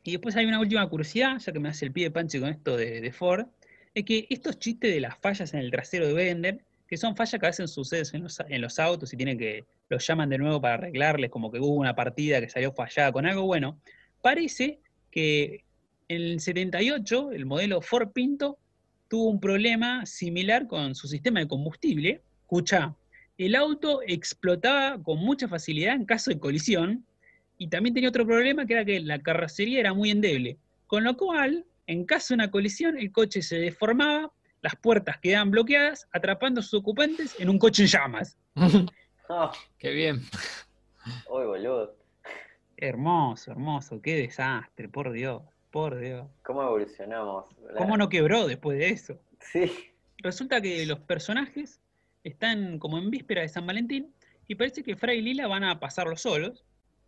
Y 0.02 0.10
después 0.10 0.34
hay 0.34 0.46
una 0.46 0.58
última 0.58 0.88
curiosidad, 0.88 1.38
ya 1.38 1.52
que 1.52 1.60
me 1.60 1.68
hace 1.68 1.84
el 1.84 1.92
pie 1.92 2.06
de 2.06 2.10
panche 2.10 2.40
con 2.40 2.48
esto 2.48 2.76
de, 2.76 3.00
de 3.00 3.12
Ford, 3.12 3.46
es 3.94 4.04
que 4.04 4.26
estos 4.28 4.58
chistes 4.58 4.92
de 4.92 4.98
las 5.00 5.16
fallas 5.18 5.54
en 5.54 5.60
el 5.60 5.70
trasero 5.70 6.08
de 6.08 6.14
Bender, 6.14 6.58
que 6.88 6.96
son 6.96 7.14
fallas 7.14 7.38
que 7.38 7.46
a 7.46 7.50
veces 7.50 7.70
suceden 7.70 8.06
en 8.14 8.22
los, 8.24 8.40
en 8.40 8.60
los 8.60 8.80
autos 8.80 9.12
y 9.12 9.16
tienen 9.16 9.38
que, 9.38 9.64
los 9.92 10.06
llaman 10.06 10.30
de 10.30 10.38
nuevo 10.38 10.60
para 10.60 10.74
arreglarles, 10.74 11.30
como 11.30 11.52
que 11.52 11.60
hubo 11.60 11.74
una 11.74 11.94
partida 11.94 12.40
que 12.40 12.48
salió 12.48 12.72
fallada 12.72 13.12
con 13.12 13.26
algo, 13.26 13.42
bueno, 13.42 13.78
parece 14.22 14.80
que 15.10 15.64
en 16.08 16.22
el 16.22 16.40
78 16.40 17.32
el 17.32 17.44
modelo 17.44 17.82
Ford 17.82 18.08
Pinto 18.12 18.58
tuvo 19.08 19.28
un 19.28 19.38
problema 19.38 20.06
similar 20.06 20.66
con 20.66 20.94
su 20.94 21.08
sistema 21.08 21.40
de 21.40 21.48
combustible. 21.48 22.22
Escucha, 22.40 22.94
el 23.36 23.54
auto 23.54 24.00
explotaba 24.06 25.02
con 25.02 25.18
mucha 25.18 25.46
facilidad 25.46 25.94
en 25.94 26.06
caso 26.06 26.30
de 26.30 26.38
colisión 26.38 27.04
y 27.58 27.68
también 27.68 27.94
tenía 27.94 28.08
otro 28.08 28.26
problema 28.26 28.64
que 28.64 28.72
era 28.72 28.86
que 28.86 28.98
la 29.00 29.20
carrocería 29.20 29.80
era 29.80 29.92
muy 29.92 30.10
endeble. 30.10 30.56
Con 30.86 31.04
lo 31.04 31.18
cual, 31.18 31.66
en 31.86 32.06
caso 32.06 32.28
de 32.32 32.36
una 32.36 32.50
colisión, 32.50 32.96
el 32.96 33.12
coche 33.12 33.42
se 33.42 33.56
deformaba, 33.56 34.32
las 34.62 34.76
puertas 34.76 35.18
quedaban 35.18 35.50
bloqueadas, 35.50 36.08
atrapando 36.12 36.60
a 36.60 36.62
sus 36.62 36.80
ocupantes 36.80 37.34
en 37.38 37.50
un 37.50 37.58
coche 37.58 37.82
en 37.82 37.88
llamas. 37.88 38.38
Oh, 39.28 39.50
Qué 39.78 39.90
bien. 39.90 40.20
uy, 41.28 41.44
boludo. 41.44 41.96
Hermoso, 42.76 43.52
hermoso, 43.52 44.00
qué 44.02 44.16
desastre, 44.16 44.88
por 44.88 45.12
Dios, 45.12 45.42
por 45.70 45.98
Dios. 45.98 46.26
¿Cómo 46.44 46.62
evolucionamos? 46.62 47.44
La- 47.70 47.78
¿Cómo 47.78 47.96
no 47.96 48.08
quebró 48.08 48.46
después 48.46 48.78
de 48.78 48.88
eso? 48.90 49.20
Sí, 49.40 49.70
Resulta 50.18 50.60
que 50.60 50.86
los 50.86 51.00
personajes 51.00 51.80
están 52.24 52.78
como 52.78 52.98
en 52.98 53.10
víspera 53.10 53.42
de 53.42 53.48
San 53.48 53.66
Valentín 53.66 54.14
y 54.46 54.54
parece 54.54 54.82
que 54.82 54.96
Fry 54.96 55.14
y 55.18 55.22
Lila 55.22 55.46
van 55.48 55.64
a 55.64 55.80
pasarlo 55.80 56.16
solos. 56.16 56.64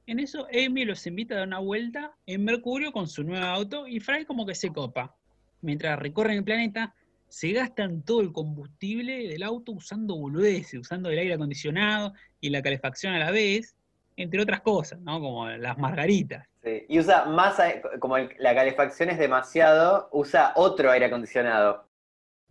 En 0.07 0.19
eso, 0.19 0.47
Amy 0.53 0.85
los 0.85 1.07
invita 1.07 1.35
a 1.35 1.39
dar 1.39 1.47
una 1.47 1.61
vuelta 1.61 2.13
en 2.27 2.45
Mercurio 2.45 2.93
con 2.93 3.09
su 3.09 3.23
nuevo 3.25 3.45
auto 3.47 3.87
y 3.87 4.01
Fry 4.01 4.25
como 4.25 4.45
que 4.47 4.55
se 4.55 4.73
copa. 4.73 5.17
Mientras 5.61 5.99
recorren 5.99 6.39
el 6.39 6.45
planeta, 6.45 6.95
se 7.35 7.51
gastan 7.51 8.03
todo 8.05 8.21
el 8.21 8.33
combustible 8.33 9.27
del 9.27 9.43
auto 9.43 9.73
usando 9.73 10.15
boludeces, 10.15 10.79
usando 10.79 11.11
el 11.11 11.19
aire 11.19 11.35
acondicionado 11.35 12.13
y 12.41 12.51
la 12.51 12.63
calefacción 12.63 13.13
a 13.13 13.19
la 13.19 13.33
vez, 13.33 13.75
entre 14.17 14.41
otras 14.41 14.61
cosas, 14.61 15.01
¿no? 15.01 15.19
Como 15.19 15.49
las 15.49 15.77
margaritas. 15.77 16.47
Sí, 16.63 16.85
Y 16.89 17.01
usa 17.01 17.25
más, 17.25 17.61
como 17.99 18.19
el- 18.19 18.31
la 18.39 18.55
calefacción 18.55 19.11
es 19.11 19.19
demasiado, 19.19 20.09
usa 20.13 20.53
otro 20.55 20.93
aire 20.93 21.07
acondicionado. 21.07 21.89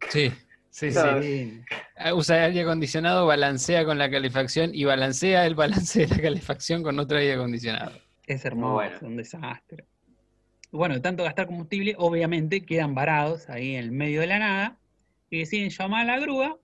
Sí, 0.09 0.33
sí, 0.69 0.91
sí. 0.91 1.61
Ah, 1.95 2.13
Usa 2.13 2.43
aire 2.43 2.63
acondicionado, 2.63 3.25
balancea 3.25 3.85
con 3.85 3.97
la 3.97 4.11
calefacción 4.11 4.71
y 4.75 4.83
balancea 4.83 5.45
el 5.45 5.55
balance 5.55 6.01
de 6.01 6.07
la 6.07 6.21
calefacción 6.21 6.83
con 6.83 6.99
otro 6.99 7.17
aire 7.19 7.35
acondicionado. 7.35 7.93
Es 8.27 8.43
hermoso, 8.43 8.73
bueno. 8.73 8.97
un 9.07 9.15
desastre. 9.15 9.85
Bueno, 10.73 10.95
de 10.95 11.01
tanto 11.01 11.23
gastar 11.23 11.45
combustible, 11.45 11.93
obviamente 11.99 12.65
quedan 12.65 12.95
varados 12.95 13.47
ahí 13.47 13.75
en 13.75 13.83
el 13.83 13.91
medio 13.91 14.21
de 14.21 14.27
la 14.27 14.39
nada 14.39 14.77
y 15.29 15.37
deciden 15.39 15.69
llamar 15.69 16.09
a 16.09 16.15
la 16.15 16.19
grúa 16.19 16.57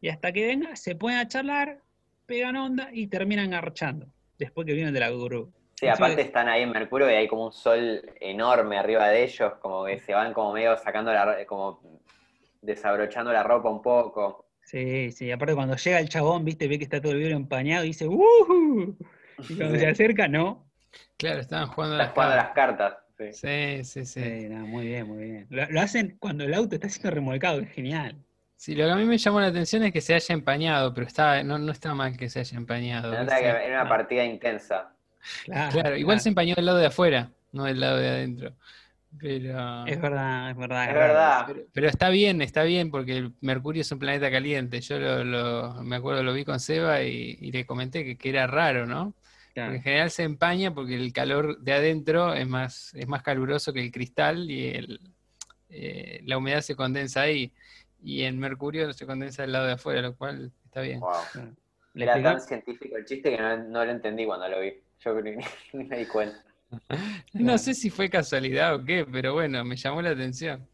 y 0.00 0.08
hasta 0.08 0.32
que 0.32 0.46
venga 0.46 0.74
se 0.76 0.96
ponen 0.96 1.18
a 1.18 1.28
charlar, 1.28 1.82
pegan 2.24 2.56
onda 2.56 2.88
y 2.90 3.06
terminan 3.06 3.50
garchando 3.50 4.06
después 4.38 4.66
que 4.66 4.72
vienen 4.72 4.94
de 4.94 5.00
la 5.00 5.10
grúa. 5.10 5.50
Sí, 5.74 5.86
aparte 5.88 6.22
es- 6.22 6.28
están 6.28 6.48
ahí 6.48 6.62
en 6.62 6.70
Mercurio 6.70 7.10
y 7.10 7.14
hay 7.14 7.28
como 7.28 7.44
un 7.44 7.52
sol 7.52 8.00
enorme 8.18 8.78
arriba 8.78 9.08
de 9.08 9.24
ellos, 9.24 9.52
como 9.60 9.84
que 9.84 9.98
se 9.98 10.14
van 10.14 10.32
como 10.32 10.54
medio 10.54 10.74
sacando 10.78 11.12
la, 11.12 11.44
como 11.44 12.00
desabrochando 12.62 13.30
la 13.30 13.42
ropa 13.42 13.68
un 13.68 13.82
poco. 13.82 14.46
Sí, 14.62 15.12
sí, 15.12 15.30
aparte 15.30 15.54
cuando 15.54 15.76
llega 15.76 16.00
el 16.00 16.08
chabón, 16.08 16.46
viste, 16.46 16.66
ve 16.66 16.78
que 16.78 16.84
está 16.84 16.98
todo 16.98 17.12
el 17.12 17.18
vidrio 17.18 17.36
empañado 17.36 17.84
y 17.84 17.88
dice 17.88 18.08
¡Woohoo! 18.08 18.96
Y 19.50 19.54
cuando 19.56 19.74
Sí. 19.74 19.80
se 19.84 19.86
acerca, 19.88 20.28
no. 20.28 20.64
Claro, 21.18 21.40
estaban 21.40 21.66
jugando 21.68 21.96
Estás 21.96 22.06
las 22.08 22.14
jugando 22.14 22.36
las 22.36 22.50
cartas. 22.54 23.03
Sí. 23.18 23.24
Sí, 23.30 23.84
sí, 23.84 24.04
sí. 24.06 24.20
Sí, 24.22 24.48
no, 24.48 24.66
muy 24.66 24.86
bien, 24.86 25.06
muy 25.08 25.24
bien. 25.24 25.46
Lo, 25.50 25.70
lo 25.70 25.80
hacen 25.80 26.16
cuando 26.18 26.44
el 26.44 26.54
auto 26.54 26.76
está 26.76 26.88
siendo 26.88 27.10
remolcado, 27.12 27.60
es 27.60 27.70
genial. 27.72 28.24
Sí, 28.56 28.74
lo 28.74 28.84
que 28.86 28.90
a 28.92 28.96
mí 28.96 29.04
me 29.04 29.18
llamó 29.18 29.40
la 29.40 29.48
atención 29.48 29.82
es 29.84 29.92
que 29.92 30.00
se 30.00 30.14
haya 30.14 30.32
empañado, 30.34 30.94
pero 30.94 31.06
está, 31.06 31.42
no, 31.42 31.58
no 31.58 31.72
está 31.72 31.94
mal 31.94 32.16
que 32.16 32.30
se 32.30 32.40
haya 32.40 32.56
empañado. 32.56 33.10
Se 33.10 33.16
nota 33.18 33.34
¿viste? 33.34 33.42
que 33.42 33.48
era 33.66 33.80
una 33.82 33.88
partida 33.88 34.24
intensa. 34.24 34.96
Claro, 35.42 35.72
Claro, 35.72 35.96
igual 35.96 36.16
claro. 36.16 36.22
se 36.22 36.28
empañó 36.30 36.54
del 36.54 36.66
lado 36.66 36.78
de 36.78 36.86
afuera, 36.86 37.32
no 37.52 37.64
del 37.64 37.80
lado 37.80 37.96
de 37.98 38.08
adentro. 38.08 38.56
Pero, 39.18 39.84
Es 39.86 40.00
verdad, 40.00 40.50
es 40.50 40.56
verdad. 40.56 40.88
Es 40.88 40.94
verdad. 40.94 41.44
pero, 41.46 41.60
pero 41.72 41.88
está 41.88 42.08
bien, 42.10 42.42
está 42.42 42.62
bien, 42.64 42.90
porque 42.90 43.30
Mercurio 43.40 43.82
es 43.82 43.92
un 43.92 43.98
planeta 43.98 44.30
caliente. 44.30 44.80
Yo 44.80 44.98
lo, 44.98 45.24
lo- 45.24 45.82
me 45.84 45.96
acuerdo, 45.96 46.22
lo 46.22 46.32
vi 46.34 46.44
con 46.44 46.60
Seba 46.60 47.02
y, 47.02 47.36
y 47.40 47.52
le 47.52 47.66
comenté 47.66 48.04
que, 48.04 48.16
que 48.18 48.30
era 48.30 48.46
raro, 48.46 48.86
¿no? 48.86 49.14
Claro. 49.54 49.74
En 49.74 49.82
general 49.82 50.10
se 50.10 50.24
empaña 50.24 50.74
porque 50.74 50.96
el 50.96 51.12
calor 51.12 51.60
de 51.60 51.72
adentro 51.72 52.34
es 52.34 52.46
más, 52.46 52.92
es 52.94 53.06
más 53.06 53.22
caluroso 53.22 53.72
que 53.72 53.80
el 53.80 53.92
cristal 53.92 54.50
y 54.50 54.68
el, 54.68 55.00
eh, 55.68 56.20
la 56.24 56.38
humedad 56.38 56.60
se 56.60 56.74
condensa 56.74 57.22
ahí. 57.22 57.52
Y 58.02 58.22
en 58.22 58.38
Mercurio 58.38 58.92
se 58.92 59.06
condensa 59.06 59.42
del 59.42 59.52
lado 59.52 59.66
de 59.66 59.72
afuera, 59.72 60.02
lo 60.02 60.16
cual 60.16 60.52
está 60.64 60.80
bien. 60.80 61.00
Wow. 61.00 61.54
Le 61.94 62.04
Era 62.04 62.20
tan 62.20 62.40
científico 62.40 62.96
el 62.96 63.04
chiste 63.04 63.30
que 63.30 63.38
no, 63.38 63.56
no 63.56 63.84
lo 63.84 63.90
entendí 63.90 64.26
cuando 64.26 64.48
lo 64.48 64.60
vi. 64.60 64.74
Yo 65.00 65.20
ni, 65.20 65.36
ni 65.72 65.84
me 65.84 65.98
di 65.98 66.06
cuenta. 66.06 66.44
No 67.32 67.56
sé 67.58 67.74
si 67.74 67.90
fue 67.90 68.10
casualidad 68.10 68.74
o 68.74 68.84
qué, 68.84 69.06
pero 69.10 69.34
bueno, 69.34 69.64
me 69.64 69.76
llamó 69.76 70.02
la 70.02 70.10
atención. 70.10 70.66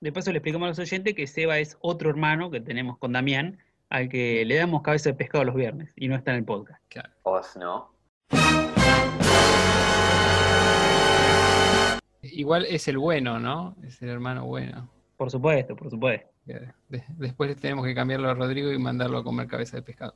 De 0.00 0.12
paso 0.12 0.30
le 0.32 0.38
explicamos 0.38 0.66
a 0.66 0.68
los 0.70 0.78
oyentes 0.78 1.14
que 1.14 1.26
Seba 1.26 1.58
es 1.58 1.76
otro 1.80 2.10
hermano 2.10 2.50
que 2.50 2.60
tenemos 2.60 2.98
con 2.98 3.12
Damián, 3.12 3.58
al 3.88 4.08
que 4.08 4.44
le 4.44 4.54
damos 4.56 4.82
cabeza 4.82 5.10
de 5.10 5.14
pescado 5.14 5.44
los 5.44 5.54
viernes 5.54 5.90
y 5.96 6.08
no 6.08 6.16
está 6.16 6.30
en 6.32 6.38
el 6.38 6.44
podcast. 6.44 6.80
Os 7.22 7.56
no. 7.56 7.92
Igual 12.22 12.66
es 12.66 12.86
el 12.88 12.98
bueno, 12.98 13.38
¿no? 13.38 13.76
Es 13.86 14.00
el 14.02 14.08
hermano 14.10 14.44
bueno. 14.46 14.90
Por 15.16 15.30
supuesto, 15.30 15.76
por 15.76 15.88
supuesto. 15.90 16.28
Después 17.18 17.56
tenemos 17.60 17.84
que 17.86 17.94
cambiarlo 17.94 18.28
a 18.30 18.34
Rodrigo 18.34 18.72
y 18.72 18.78
mandarlo 18.78 19.18
a 19.18 19.24
comer 19.24 19.46
cabeza 19.46 19.76
de 19.76 19.82
pescado. 19.82 20.14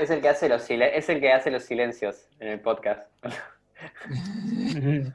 Es 0.00 0.10
el 0.10 0.20
que 0.20 0.28
hace 0.28 0.48
los 0.48 0.62
silen- 0.62 0.90
es 0.94 1.08
el 1.08 1.18
que 1.20 1.32
hace 1.32 1.50
los 1.50 1.64
silencios 1.64 2.28
en 2.38 2.48
el 2.48 2.60
podcast. 2.60 3.08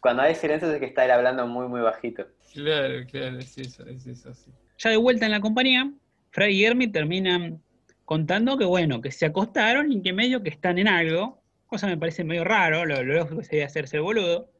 Cuando 0.00 0.22
hay 0.22 0.34
silencios 0.34 0.72
es 0.72 0.80
que 0.80 0.86
está 0.86 1.04
él 1.04 1.10
hablando 1.12 1.46
muy 1.46 1.68
muy 1.68 1.80
bajito. 1.80 2.26
Claro, 2.52 3.04
claro, 3.10 3.38
es 3.38 3.56
eso, 3.58 3.86
es 3.86 4.06
eso, 4.06 4.34
sí. 4.34 4.50
Ya 4.78 4.90
de 4.90 4.96
vuelta 4.96 5.26
en 5.26 5.32
la 5.32 5.40
compañía, 5.40 5.90
Fray 6.30 6.56
y 6.56 6.64
Hermit 6.64 6.92
terminan 6.92 7.62
contando 8.08 8.56
que 8.56 8.64
bueno, 8.64 9.02
que 9.02 9.12
se 9.12 9.26
acostaron 9.26 9.92
y 9.92 10.00
que 10.00 10.14
medio 10.14 10.42
que 10.42 10.48
están 10.48 10.78
en 10.78 10.88
algo, 10.88 11.42
cosa 11.66 11.86
me 11.86 11.98
parece 11.98 12.24
medio 12.24 12.42
raro, 12.42 12.86
lo, 12.86 13.02
lógico 13.02 13.42
sería 13.42 13.66
hacerse 13.66 13.98
el 13.98 14.02
boludo. 14.02 14.50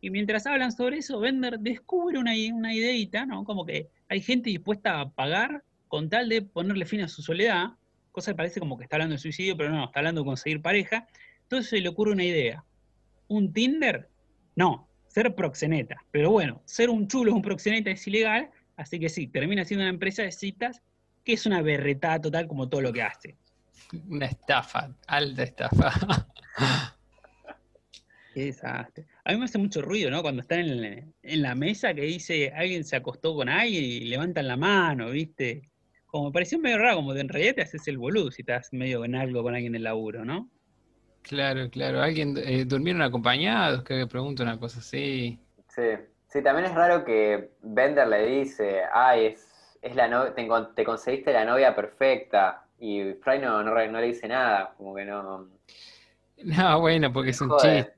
Y 0.00 0.10
mientras 0.10 0.44
hablan 0.44 0.72
sobre 0.72 0.98
eso, 0.98 1.20
Bender 1.20 1.60
descubre 1.60 2.18
una, 2.18 2.32
una 2.52 2.74
ideita, 2.74 3.24
¿no? 3.24 3.44
Como 3.44 3.64
que 3.64 3.86
hay 4.08 4.20
gente 4.20 4.50
dispuesta 4.50 5.00
a 5.00 5.08
pagar 5.08 5.62
con 5.86 6.10
tal 6.10 6.28
de 6.28 6.42
ponerle 6.42 6.84
fin 6.84 7.00
a 7.00 7.06
su 7.06 7.22
soledad, 7.22 7.74
cosa 8.10 8.32
que 8.32 8.38
parece 8.38 8.58
como 8.58 8.76
que 8.76 8.82
está 8.82 8.96
hablando 8.96 9.12
de 9.12 9.20
suicidio, 9.20 9.56
pero 9.56 9.70
no, 9.70 9.84
está 9.84 10.00
hablando 10.00 10.22
de 10.22 10.26
conseguir 10.26 10.60
pareja. 10.60 11.06
Entonces 11.42 11.70
se 11.70 11.80
le 11.80 11.88
ocurre 11.88 12.10
una 12.10 12.24
idea. 12.24 12.64
¿Un 13.28 13.52
Tinder? 13.52 14.08
No, 14.56 14.88
ser 15.06 15.32
proxeneta. 15.36 16.04
Pero 16.10 16.32
bueno, 16.32 16.60
ser 16.64 16.90
un 16.90 17.06
chulo 17.06 17.32
un 17.32 17.42
proxeneta 17.42 17.88
es 17.88 18.04
ilegal, 18.08 18.50
así 18.74 18.98
que 18.98 19.08
sí, 19.08 19.28
termina 19.28 19.64
siendo 19.64 19.84
una 19.84 19.90
empresa 19.90 20.24
de 20.24 20.32
citas 20.32 20.82
que 21.26 21.32
es 21.34 21.44
una 21.44 21.60
berretada 21.60 22.20
total 22.20 22.46
como 22.46 22.68
todo 22.68 22.80
lo 22.80 22.92
que 22.92 23.02
hace. 23.02 23.36
Una 24.08 24.26
estafa, 24.26 24.88
alta 25.08 25.42
estafa. 25.42 25.90
Qué 28.32 28.44
desastre. 28.46 29.06
A 29.24 29.32
mí 29.32 29.38
me 29.38 29.46
hace 29.46 29.58
mucho 29.58 29.80
ruido, 29.82 30.10
¿no? 30.10 30.22
Cuando 30.22 30.42
están 30.42 30.60
en, 30.60 30.80
la- 30.82 31.02
en 31.22 31.42
la 31.42 31.54
mesa 31.54 31.94
que 31.94 32.02
dice 32.02 32.52
alguien 32.54 32.84
se 32.84 32.96
acostó 32.96 33.34
con 33.34 33.48
alguien 33.48 33.82
y 33.84 34.00
levantan 34.00 34.46
la 34.46 34.56
mano, 34.56 35.10
¿viste? 35.10 35.70
Como 36.06 36.26
me 36.28 36.32
pareció 36.32 36.58
medio 36.58 36.78
raro, 36.78 36.96
como 36.96 37.12
de 37.14 37.22
en 37.22 37.28
realidad 37.28 37.54
te 37.56 37.62
haces 37.62 37.88
el 37.88 37.98
boludo 37.98 38.30
si 38.30 38.42
estás 38.42 38.72
medio 38.72 39.04
en 39.04 39.14
algo 39.16 39.42
con 39.42 39.54
alguien 39.54 39.72
en 39.72 39.76
el 39.76 39.82
laburo, 39.84 40.24
¿no? 40.24 40.48
Claro, 41.22 41.68
claro. 41.70 42.00
¿Alguien 42.02 42.36
eh, 42.36 42.64
durmieron 42.64 43.02
acompañados? 43.02 43.82
Que 43.82 44.06
pregunto 44.06 44.42
una 44.44 44.58
cosa 44.60 44.78
así. 44.78 45.38
Sí. 45.74 45.82
Sí, 46.28 46.42
también 46.42 46.66
es 46.66 46.74
raro 46.74 47.04
que 47.04 47.50
Bender 47.62 48.06
le 48.08 48.26
dice, 48.26 48.82
ay, 48.92 49.26
es, 49.26 49.46
es 49.86 49.94
la 49.96 50.08
no 50.08 50.32
te, 50.32 50.84
conseguiste 50.84 51.32
la 51.32 51.44
novia 51.44 51.74
perfecta. 51.74 52.66
Y 52.78 53.14
Fry 53.22 53.38
no, 53.38 53.62
no, 53.62 53.74
le 53.74 54.06
dice 54.06 54.28
nada, 54.28 54.74
como 54.76 54.94
que 54.94 55.04
no. 55.04 55.48
No, 56.44 56.80
bueno, 56.80 57.12
porque 57.12 57.30
es 57.30 57.40
un 57.40 57.50
Joder. 57.50 57.86
chiste. 57.86 57.96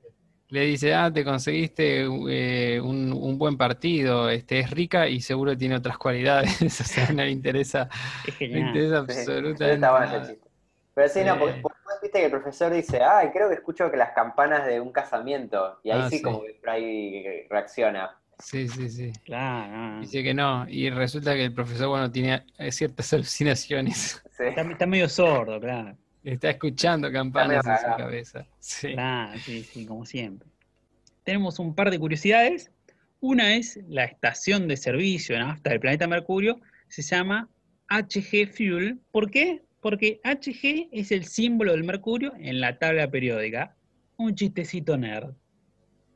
Le 0.49 0.61
dice, 0.61 0.95
ah, 0.95 1.11
te 1.13 1.23
conseguiste 1.23 2.01
eh, 2.29 2.81
un, 2.81 3.13
un 3.13 3.37
buen 3.37 3.55
partido, 3.57 4.29
este, 4.29 4.59
es 4.59 4.71
rica 4.71 5.07
y 5.07 5.21
seguro 5.21 5.55
tiene 5.57 5.75
otras 5.75 5.97
cualidades. 5.97 6.59
O 6.63 6.69
sea, 6.69 7.11
no 7.11 7.23
le 7.23 7.31
interesa, 7.31 7.87
no 8.49 8.57
interesa 8.57 8.97
Sí, 9.07 9.29
absolutamente 9.29 9.73
está 9.73 9.91
bueno 9.91 10.07
nada. 10.07 10.21
ese 10.21 10.33
chiste. 10.33 10.49
Pero 10.93 11.09
sí, 11.09 11.23
no, 11.23 11.37
porque, 11.39 11.61
viste 12.01 12.19
que 12.19 12.25
el 12.25 12.31
profesor 12.31 12.73
dice, 12.73 13.01
ay, 13.03 13.31
creo 13.31 13.49
que 13.49 13.55
escucho 13.55 13.89
que 13.91 13.97
las 13.97 14.11
campanas 14.13 14.65
de 14.65 14.79
un 14.81 14.91
casamiento. 14.91 15.79
Y 15.83 15.91
ahí 15.91 16.03
Ah, 16.03 16.09
sí, 16.09 16.19
sí. 16.19 16.23
como 16.23 16.41
que 16.43 16.53
Fry 16.61 17.47
reacciona. 17.49 18.19
Sí, 18.39 18.67
sí, 18.69 18.89
sí. 18.89 19.11
Claro. 19.25 20.01
Dice 20.01 20.23
que 20.23 20.33
no. 20.33 20.67
Y 20.67 20.89
resulta 20.89 21.35
que 21.35 21.45
el 21.45 21.53
profesor, 21.53 21.89
bueno, 21.89 22.11
tiene 22.11 22.43
ciertas 22.71 23.13
alucinaciones. 23.13 24.21
Sí. 24.31 24.43
Está, 24.43 24.61
está 24.61 24.85
medio 24.85 25.09
sordo, 25.09 25.59
claro. 25.59 25.97
Está 26.23 26.49
escuchando 26.49 27.11
campanas 27.11 27.65
en 27.65 27.77
su 27.77 27.97
cabeza. 27.97 28.45
Sí. 28.59 28.93
Claro, 28.93 29.39
sí, 29.39 29.63
sí, 29.63 29.85
como 29.85 30.05
siempre. 30.05 30.47
Tenemos 31.23 31.59
un 31.59 31.75
par 31.75 31.91
de 31.91 31.99
curiosidades. 31.99 32.71
Una 33.21 33.55
es 33.55 33.79
la 33.87 34.05
estación 34.05 34.67
de 34.67 34.77
servicio 34.77 35.35
de 35.35 35.41
nafta 35.41 35.71
del 35.71 35.79
planeta 35.79 36.07
Mercurio, 36.07 36.59
se 36.87 37.01
llama 37.01 37.49
HG 37.89 38.47
Fuel. 38.47 38.99
¿Por 39.11 39.29
qué? 39.29 39.61
Porque 39.81 40.21
HG 40.23 40.89
es 40.91 41.11
el 41.11 41.25
símbolo 41.25 41.73
del 41.73 41.83
Mercurio 41.83 42.33
en 42.37 42.61
la 42.61 42.77
tabla 42.77 43.09
periódica. 43.09 43.75
Un 44.17 44.35
chistecito 44.35 44.97
nerd. 44.97 45.33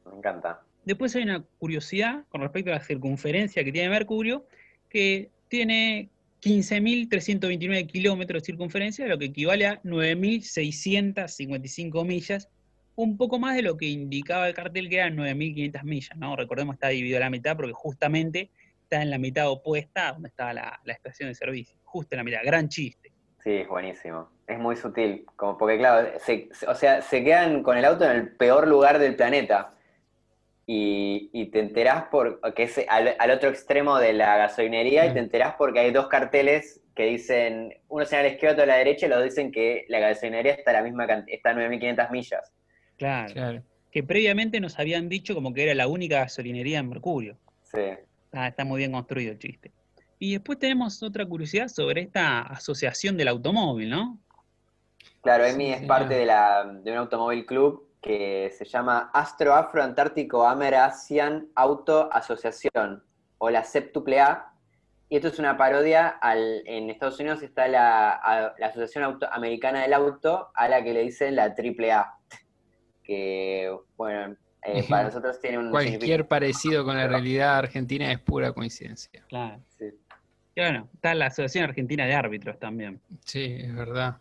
Me 0.06 0.18
encanta. 0.18 0.62
Después 0.86 1.16
hay 1.16 1.24
una 1.24 1.44
curiosidad 1.60 2.26
con 2.30 2.42
respecto 2.42 2.72
a 2.72 2.76
la 2.76 2.84
circunferencia 2.84 3.64
que 3.64 3.72
tiene 3.72 3.90
Mercurio, 3.90 4.46
que 4.90 5.30
tiene 5.48 6.10
15.329 6.42 7.88
kilómetros 7.88 8.42
de 8.42 8.46
circunferencia, 8.46 9.08
lo 9.08 9.18
que 9.18 9.26
equivale 9.26 9.66
a 9.66 9.82
9.655 9.84 12.06
millas, 12.06 12.50
un 12.96 13.18
poco 13.18 13.40
más 13.40 13.56
de 13.56 13.64
lo 13.64 13.78
que 13.78 13.88
indicaba 13.88 14.48
el 14.48 14.54
cartel 14.54 14.90
que 14.90 14.98
eran 14.98 15.16
9.500 15.18 15.84
millas, 15.84 16.18
¿no? 16.18 16.36
Recordemos 16.36 16.76
está 16.76 16.90
dividido 16.90 17.18
a 17.18 17.22
la 17.22 17.30
mitad 17.30 17.56
porque 17.56 17.74
justamente 17.74 18.52
está 18.84 19.02
en 19.02 19.10
la 19.10 19.18
mitad 19.18 19.50
opuesta 19.50 20.12
donde 20.12 20.30
estaba 20.30 20.54
la, 20.54 20.80
estación 20.86 21.30
de 21.30 21.36
servicio, 21.36 21.78
justo 21.84 22.16
en 22.16 22.18
la 22.18 22.24
mitad, 22.24 22.40
gran 22.44 22.70
chiste. 22.70 23.12
Sí, 23.44 23.52
es 23.52 23.68
buenísimo. 23.68 24.30
Es 24.48 24.60
muy 24.60 24.76
sutil. 24.76 25.26
Como 25.36 25.58
porque, 25.58 25.78
claro, 25.78 26.10
se- 26.20 26.50
o 26.68 26.76
sea, 26.76 27.02
se 27.02 27.24
quedan 27.24 27.64
con 27.64 27.78
el 27.78 27.86
auto 27.86 28.06
en 28.06 28.12
el 28.12 28.30
peor 28.32 28.68
lugar 28.68 29.00
del 29.00 29.16
planeta. 29.16 29.74
Y, 30.66 31.30
y 31.34 31.48
te 31.48 31.60
enterás 31.60 32.06
por 32.06 32.40
que 32.54 32.64
es 32.64 32.80
al, 32.88 33.16
al 33.20 33.32
otro 33.32 33.50
extremo 33.50 33.98
de 33.98 34.14
la 34.14 34.38
gasolinería 34.38 35.06
y 35.06 35.14
te 35.14 35.20
enterás 35.20 35.56
porque 35.58 35.80
hay 35.80 35.92
dos 35.92 36.08
carteles 36.08 36.82
que 36.96 37.04
dicen, 37.06 37.74
uno 37.90 38.06
señala 38.06 38.28
a 38.28 38.30
la 38.30 38.34
izquierda, 38.36 38.54
otro 38.54 38.64
a 38.64 38.68
la 38.68 38.76
derecha, 38.76 39.08
y 39.08 39.10
los 39.10 39.24
dicen 39.24 39.52
que 39.52 39.86
la 39.90 40.00
gasolinería 40.00 40.54
está 40.54 40.72
a 40.72 40.76
la 40.76 40.84
misma 40.84 41.06
está 41.28 41.50
a 41.50 41.54
9.500 41.56 42.12
millas. 42.12 42.54
Claro. 42.98 43.34
Claro. 43.34 43.64
Que 43.92 44.04
previamente 44.04 44.60
nos 44.60 44.80
habían 44.80 45.10
dicho 45.10 45.36
como 45.36 45.54
que 45.54 45.64
era 45.64 45.76
la 45.76 45.88
única 45.88 46.20
gasolinería 46.20 46.80
en 46.80 46.90
Mercurio. 46.90 47.38
Sí. 47.64 47.80
Ah, 48.32 48.48
está 48.48 48.64
muy 48.64 48.80
bien 48.80 48.92
construido 48.92 49.32
el 49.34 49.40
chiste. 49.40 49.72
Y 50.20 50.34
después 50.34 50.58
tenemos 50.60 51.04
otra 51.04 51.26
curiosidad 51.26 51.68
sobre 51.68 52.02
esta 52.02 52.42
asociación 52.42 53.18
del 53.18 53.28
automóvil, 53.28 53.90
¿no? 53.90 54.20
Claro, 55.22 55.46
Sí, 55.46 55.52
Emi 55.52 55.72
es 55.72 55.76
señor. 55.80 55.88
parte 55.88 56.14
de, 56.16 56.26
la, 56.26 56.64
de 56.84 56.92
un 56.92 56.98
automóvil 56.98 57.46
club 57.46 57.88
que 58.04 58.52
se 58.56 58.66
llama 58.66 59.10
Astro 59.14 59.56
Afro 59.56 59.82
Antártico 59.82 60.46
Amerasian 60.46 61.48
Auto 61.56 62.10
Asociación, 62.14 63.02
o 63.38 63.50
la 63.50 63.64
CEPAA. 63.64 64.50
Y 65.10 65.16
esto 65.18 65.30
es 65.30 65.40
una 65.40 65.56
parodia, 65.58 66.08
al, 66.10 66.64
en 66.68 66.90
Estados 66.90 67.20
Unidos 67.20 67.42
está 67.44 67.68
la, 67.68 68.12
a- 68.12 68.54
la 68.60 68.68
Asociación 68.68 69.04
Auto- 69.06 69.30
Americana 69.32 69.82
del 69.84 69.94
Auto, 69.94 70.50
a 70.54 70.68
la 70.68 70.84
que 70.84 70.92
le 70.94 71.02
dicen 71.04 71.36
la 71.36 71.46
AAA. 71.46 72.18
Que, 73.04 73.74
bueno, 73.96 74.36
eh, 74.64 74.84
para 74.90 75.04
nosotros 75.06 75.40
tiene 75.40 75.58
un 75.60 75.70
Cualquier 75.72 76.28
parecido 76.28 76.84
con 76.84 76.98
la 76.98 77.08
realidad 77.08 77.58
argentina 77.58 78.12
es 78.12 78.20
pura 78.20 78.52
coincidencia. 78.52 79.24
Claro. 79.30 79.60
Sí. 79.78 79.86
Y 80.56 80.62
bueno, 80.62 80.90
está 80.94 81.16
la 81.16 81.28
Asociación 81.28 81.64
Argentina 81.66 82.06
de 82.06 82.14
Árbitros 82.14 82.60
también, 82.60 83.00
Sí, 83.26 83.56
es 83.60 83.74
verdad. 83.76 84.18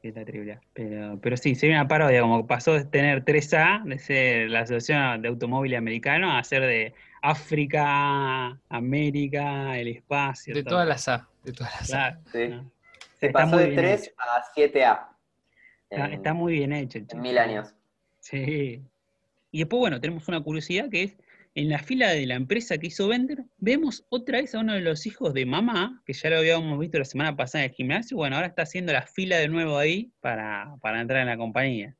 Que 0.00 0.08
es 0.08 0.14
la 0.14 0.24
triple 0.24 0.52
A. 0.52 0.60
Pero, 0.72 1.18
pero 1.20 1.36
sí, 1.36 1.54
sería 1.54 1.76
una 1.76 1.88
parodia, 1.88 2.20
como 2.22 2.46
pasó 2.46 2.74
de 2.74 2.84
tener 2.84 3.24
3A, 3.24 3.84
de 3.84 3.98
ser 3.98 4.50
la 4.50 4.60
Asociación 4.60 5.22
de 5.22 5.28
Automóviles 5.28 5.78
Americano, 5.78 6.36
a 6.36 6.42
ser 6.44 6.62
de 6.62 6.94
África, 7.22 8.58
América, 8.68 9.78
el 9.78 9.88
espacio. 9.88 10.54
De 10.54 10.62
todo. 10.62 10.74
todas 10.74 10.88
las 10.88 11.08
A. 11.08 11.28
De 11.44 11.52
todas 11.52 11.72
las 11.80 11.92
A. 11.92 11.96
Claro. 11.96 12.20
Sí. 12.32 12.48
¿no? 12.48 12.70
Se 13.18 13.26
Está 13.26 13.38
pasó 13.42 13.56
de 13.58 13.66
bien 13.66 13.76
3 13.76 14.02
hecho. 14.02 14.14
a 14.18 14.42
7A. 14.56 15.06
Está, 15.90 16.06
está 16.06 16.34
muy 16.34 16.54
bien 16.54 16.72
hecho 16.72 16.98
el 16.98 17.06
en 17.10 17.20
mil 17.20 17.36
años. 17.36 17.74
Sí. 18.20 18.82
Y 19.50 19.58
después, 19.58 19.80
bueno, 19.80 20.00
tenemos 20.00 20.26
una 20.28 20.40
curiosidad 20.40 20.88
que 20.88 21.02
es, 21.02 21.16
en 21.54 21.68
la 21.68 21.78
fila 21.80 22.10
de 22.10 22.26
la 22.26 22.34
empresa 22.34 22.78
que 22.78 22.86
hizo 22.88 23.08
Vender, 23.08 23.44
vemos 23.58 24.04
otra 24.08 24.40
vez 24.40 24.54
a 24.54 24.60
uno 24.60 24.74
de 24.74 24.80
los 24.80 25.04
hijos 25.06 25.34
de 25.34 25.44
mamá, 25.46 26.02
que 26.06 26.12
ya 26.12 26.30
lo 26.30 26.38
habíamos 26.38 26.78
visto 26.78 26.98
la 26.98 27.04
semana 27.04 27.36
pasada 27.36 27.64
en 27.64 27.70
el 27.70 27.76
gimnasio, 27.76 28.16
bueno, 28.16 28.36
ahora 28.36 28.48
está 28.48 28.62
haciendo 28.62 28.92
la 28.92 29.02
fila 29.02 29.36
de 29.38 29.48
nuevo 29.48 29.76
ahí 29.78 30.12
para, 30.20 30.76
para 30.80 31.00
entrar 31.00 31.20
en 31.22 31.26
la 31.26 31.36
compañía. 31.36 31.96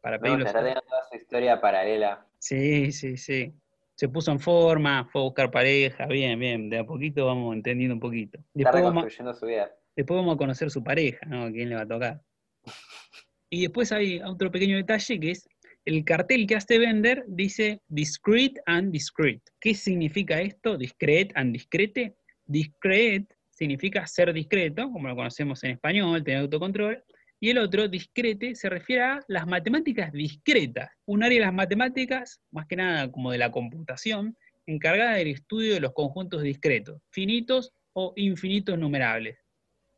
Para 0.00 0.18
No, 0.18 0.22
pedir 0.22 0.38
está 0.38 0.52
los- 0.52 0.60
teniendo 0.60 0.80
toda 0.82 1.02
su 1.10 1.16
historia 1.16 1.60
paralela. 1.60 2.24
Sí, 2.38 2.92
sí, 2.92 3.16
sí. 3.16 3.52
Se 3.96 4.08
puso 4.08 4.30
en 4.30 4.38
forma, 4.38 5.04
fue 5.10 5.22
a 5.22 5.24
buscar 5.24 5.50
pareja, 5.50 6.06
bien, 6.06 6.38
bien, 6.38 6.68
de 6.70 6.78
a 6.78 6.84
poquito 6.84 7.26
vamos 7.26 7.56
entendiendo 7.56 7.94
un 7.94 8.00
poquito. 8.00 8.38
Está 8.38 8.50
Después 8.54 8.82
vamos, 8.84 9.02
reconstruyendo 9.04 9.34
su 9.34 9.46
vida. 9.46 9.70
Después 9.96 10.16
vamos 10.18 10.34
a 10.34 10.38
conocer 10.38 10.70
su 10.70 10.84
pareja, 10.84 11.24
¿no? 11.26 11.44
¿A 11.44 11.50
quién 11.50 11.70
le 11.70 11.74
va 11.76 11.82
a 11.82 11.88
tocar? 11.88 12.20
Y 13.48 13.62
después 13.62 13.92
hay 13.92 14.20
otro 14.22 14.50
pequeño 14.50 14.76
detalle 14.76 15.20
que 15.20 15.30
es 15.30 15.48
el 15.86 16.04
cartel 16.04 16.46
que 16.48 16.56
hace 16.56 16.78
vender 16.78 17.24
dice 17.28 17.80
discreet 17.88 18.58
and 18.66 18.90
discreet. 18.90 19.40
¿Qué 19.60 19.72
significa 19.72 20.40
esto? 20.40 20.76
Discret 20.76 21.30
and 21.36 21.52
discrete. 21.52 22.16
Discret 22.44 23.32
significa 23.50 24.04
ser 24.06 24.32
discreto, 24.32 24.90
como 24.90 25.06
lo 25.08 25.14
conocemos 25.14 25.62
en 25.62 25.70
español, 25.70 26.24
tener 26.24 26.40
autocontrol. 26.40 27.02
Y 27.38 27.50
el 27.50 27.58
otro, 27.58 27.86
discrete, 27.86 28.56
se 28.56 28.68
refiere 28.68 29.02
a 29.02 29.20
las 29.28 29.46
matemáticas 29.46 30.10
discretas. 30.10 30.90
Un 31.04 31.22
área 31.22 31.38
de 31.38 31.44
las 31.46 31.54
matemáticas, 31.54 32.40
más 32.50 32.66
que 32.66 32.76
nada 32.76 33.10
como 33.10 33.30
de 33.30 33.38
la 33.38 33.52
computación, 33.52 34.36
encargada 34.66 35.14
del 35.14 35.28
estudio 35.28 35.74
de 35.74 35.80
los 35.80 35.92
conjuntos 35.92 36.42
discretos, 36.42 37.00
finitos 37.10 37.72
o 37.92 38.12
infinitos 38.16 38.76
numerables. 38.76 39.38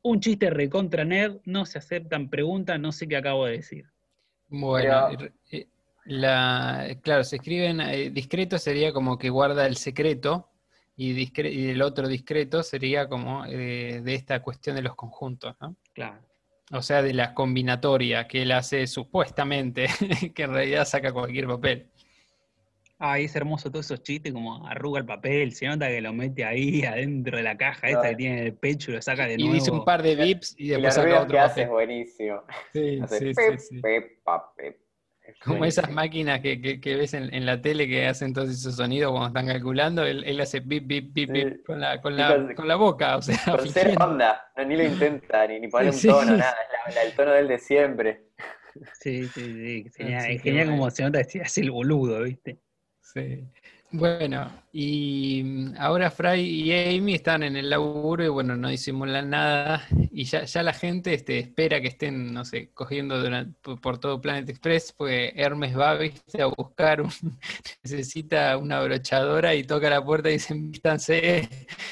Un 0.03 0.21
chiste 0.21 0.51
recontra 0.51 1.05
nerd, 1.07 1.39
no 1.45 1.65
se 1.65 1.79
aceptan 1.79 2.29
preguntas, 2.29 2.79
no 2.79 2.93
sé 2.93 3.09
qué 3.09 3.17
acabo 3.17 3.47
de 3.47 3.53
decir. 3.53 3.87
Bueno, 4.49 5.09
Pero- 5.51 5.69
la, 6.09 6.97
claro, 7.03 7.23
se 7.25 7.37
escriben, 7.37 7.81
eh, 7.81 8.11
discreto 8.11 8.59
sería 8.59 8.93
como 8.93 9.19
que 9.19 9.29
guarda 9.31 9.67
el 9.67 9.77
secreto 9.77 10.49
y, 10.97 11.15
discre- 11.15 11.53
y 11.53 11.71
el 11.71 11.83
otro 11.83 12.09
discreto 12.09 12.63
sería 12.63 13.09
como 13.09 13.45
eh, 13.47 14.01
de 14.03 14.15
esta 14.15 14.41
cuestión 14.43 14.77
de 14.77 14.83
los 14.83 14.95
conjuntos, 14.95 15.55
¿no? 15.61 15.77
Claro. 15.93 16.19
O 16.73 16.83
sea, 16.83 17.03
de 17.03 17.13
la 17.15 17.35
combinatoria 17.35 18.27
que 18.27 18.43
él 18.43 18.53
hace 18.53 18.87
supuestamente, 18.87 19.87
que 20.35 20.43
en 20.43 20.53
realidad 20.53 20.85
saca 20.87 21.13
cualquier 21.13 21.47
papel. 21.47 21.87
Ay, 22.99 23.27
es 23.27 23.37
hermoso 23.37 23.71
todos 23.71 23.87
esos 23.87 24.03
chistes, 24.03 24.33
como 24.33 24.67
arruga 24.67 24.99
el 24.99 25.07
papel, 25.07 25.53
se 25.53 25.67
nota 25.67 25.87
que 25.87 26.01
lo 26.01 26.13
mete 26.13 26.45
ahí 26.45 26.83
adentro 26.85 27.37
de 27.37 27.45
la 27.45 27.57
caja 27.57 27.87
esta 27.89 28.09
que 28.11 28.17
tiene 28.17 28.39
en 28.41 28.45
el 28.47 28.55
pecho 28.55 28.91
y 28.91 28.95
lo 28.95 29.03
saca 29.03 29.27
de 29.27 29.35
Y 29.35 29.39
nuevo. 29.39 29.55
dice 29.55 29.71
un 29.71 29.85
par 29.85 30.03
de 30.03 30.17
bips 30.17 30.57
y 30.59 30.65
Y 30.65 30.69
después 30.71 30.95
saca 30.95 31.21
otro 31.23 31.33
que 31.33 31.39
hace 31.39 31.61
es 31.63 31.69
papel. 31.69 31.87
buenísimo. 31.87 32.43
Sí, 32.73 32.99
Hace 33.01 33.19
sí, 33.19 33.35
pep, 33.35 33.59
sí, 33.61 33.67
sí. 33.77 33.81
pep, 33.81 34.23
pa, 34.25 34.53
pep. 34.57 34.75
Es 34.75 34.88
Como 35.45 35.65
esas 35.65 35.91
máquinas 35.91 36.41
que, 36.41 36.61
que- 36.61 36.81
que 36.81 36.97
ves 36.97 37.15
en, 37.15 37.33
en 37.35 37.47
la 37.47 37.61
tele 37.61 37.87
que 37.87 38.07
hacen 38.07 38.33
todos 38.33 38.51
esos 38.51 38.77
sonidos 38.77 39.11
cuando 39.13 39.29
están 39.29 39.47
calculando, 39.47 40.05
él, 40.05 40.25
él 40.25 40.41
hace 40.41 40.61
bip, 40.61 40.87
bip, 40.87 41.13
bip, 41.13 41.31
bip 41.31 41.65
con 41.67 41.81
la, 41.81 42.01
con, 42.01 42.17
la, 42.17 42.29
con- 42.37 42.55
con 42.55 42.69
la 42.69 42.77
boca, 42.77 43.17
o 43.17 43.23
sea, 43.23 43.37
Con 43.47 43.61
fingiendo. 43.61 44.05
onda, 44.05 44.51
no, 44.57 44.65
ni 44.65 44.77
lo 44.77 44.85
intenta, 44.85 45.47
ni, 45.47 45.61
ni 45.61 45.69
poner 45.69 45.93
Sí, 45.93 46.09
un 46.09 46.15
tono, 46.15 46.33
sí. 46.33 46.39
nada, 46.39 46.57
es 46.87 46.95
la- 46.95 46.95
la- 46.95 47.03
el 47.09 47.13
tono 47.15 47.31
del 47.33 47.49
de 47.49 47.59
siempre. 47.59 48.25
Sí, 49.01 49.27
sí, 49.29 49.89
sí. 49.91 49.91
Genial, 50.43 50.71
como 50.71 50.91
se 50.91 51.03
nota 51.03 51.25
que 51.25 51.41
hace 51.43 51.61
el 51.63 51.71
boludo, 51.71 52.23
¿viste? 52.23 52.59
Sí. 53.01 53.45
Bueno, 53.91 54.51
y 54.71 55.43
mm, 55.45 55.75
ahora 55.79 56.11
Fry 56.11 56.41
y 56.41 56.73
Amy 56.99 57.15
están 57.15 57.43
en 57.43 57.57
el 57.57 57.71
laburo 57.71 58.23
y 58.23 58.29
bueno, 58.29 58.55
no 58.55 58.69
disimulan 58.69 59.31
nada 59.31 59.87
y 60.13 60.25
ya, 60.25 60.45
ya 60.45 60.63
la 60.63 60.75
gente 60.75 61.15
este, 61.15 61.39
espera 61.39 61.81
que 61.81 61.89
estén, 61.89 62.35
no 62.35 62.45
sé, 62.45 62.71
cogiendo 62.75 63.19
durante- 63.19 63.77
por, 63.77 63.99
todo 63.99 64.21
Planet 64.21 64.47
Express, 64.51 64.93
pues 64.93 65.33
Hermes 65.35 65.75
va 65.79 65.95
¿viste? 65.95 66.43
a 66.43 66.47
buscar, 66.47 67.01
un- 67.01 67.11
necesita 67.83 68.59
una 68.59 68.83
brochadora 68.83 69.55
y 69.55 69.65
toca 69.65 69.89
la 69.89 70.05
puerta 70.05 70.29
y 70.29 70.35
dicen, 70.35 70.71
vístanse, 70.71 71.49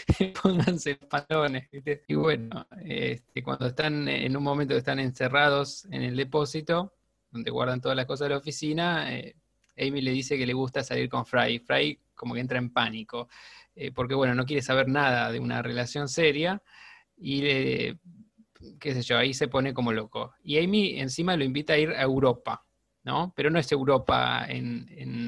pónganse 0.42 0.96
pantalones, 0.96 1.70
¿viste? 1.70 2.02
Y 2.08 2.14
bueno, 2.14 2.66
este, 2.84 3.42
cuando 3.42 3.68
están 3.68 4.06
en 4.08 4.36
un 4.36 4.42
momento 4.42 4.74
que 4.74 4.78
están 4.78 4.98
encerrados 5.00 5.86
en 5.86 6.02
el 6.02 6.16
depósito, 6.16 6.92
donde 7.30 7.50
guardan 7.50 7.80
todas 7.80 7.96
las 7.96 8.04
cosas 8.06 8.26
de 8.26 8.34
la 8.34 8.38
oficina, 8.38 9.14
eh, 9.16 9.34
Amy 9.78 10.00
le 10.00 10.10
dice 10.12 10.36
que 10.38 10.46
le 10.46 10.52
gusta 10.54 10.82
salir 10.82 11.08
con 11.08 11.26
Fry. 11.26 11.58
Fry 11.60 11.98
como 12.14 12.34
que 12.34 12.40
entra 12.40 12.58
en 12.58 12.70
pánico, 12.72 13.28
eh, 13.74 13.92
porque 13.92 14.14
bueno, 14.14 14.34
no 14.34 14.46
quiere 14.46 14.62
saber 14.62 14.88
nada 14.88 15.30
de 15.32 15.38
una 15.40 15.62
relación 15.62 16.08
seria 16.08 16.62
y 17.16 17.42
le- 17.42 17.98
qué 18.80 18.94
sé 18.94 19.02
yo, 19.02 19.18
ahí 19.18 19.34
se 19.34 19.48
pone 19.48 19.74
como 19.74 19.92
loco. 19.92 20.34
Y 20.42 20.58
Amy 20.58 20.98
encima 21.00 21.36
lo 21.36 21.44
invita 21.44 21.74
a 21.74 21.78
ir 21.78 21.90
a 21.90 22.02
Europa, 22.02 22.64
¿no? 23.04 23.32
Pero 23.36 23.50
no 23.50 23.58
es 23.58 23.70
Europa 23.72 24.46
en, 24.48 24.86
en 24.90 25.26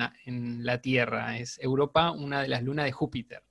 la- 0.64 0.80
Tierra, 0.80 1.38
es 1.38 1.58
Europa, 1.60 2.10
una 2.12 2.42
de 2.42 2.48
las 2.48 2.62
lunas 2.62 2.84
de 2.86 2.92
Júpiter. 2.92 3.42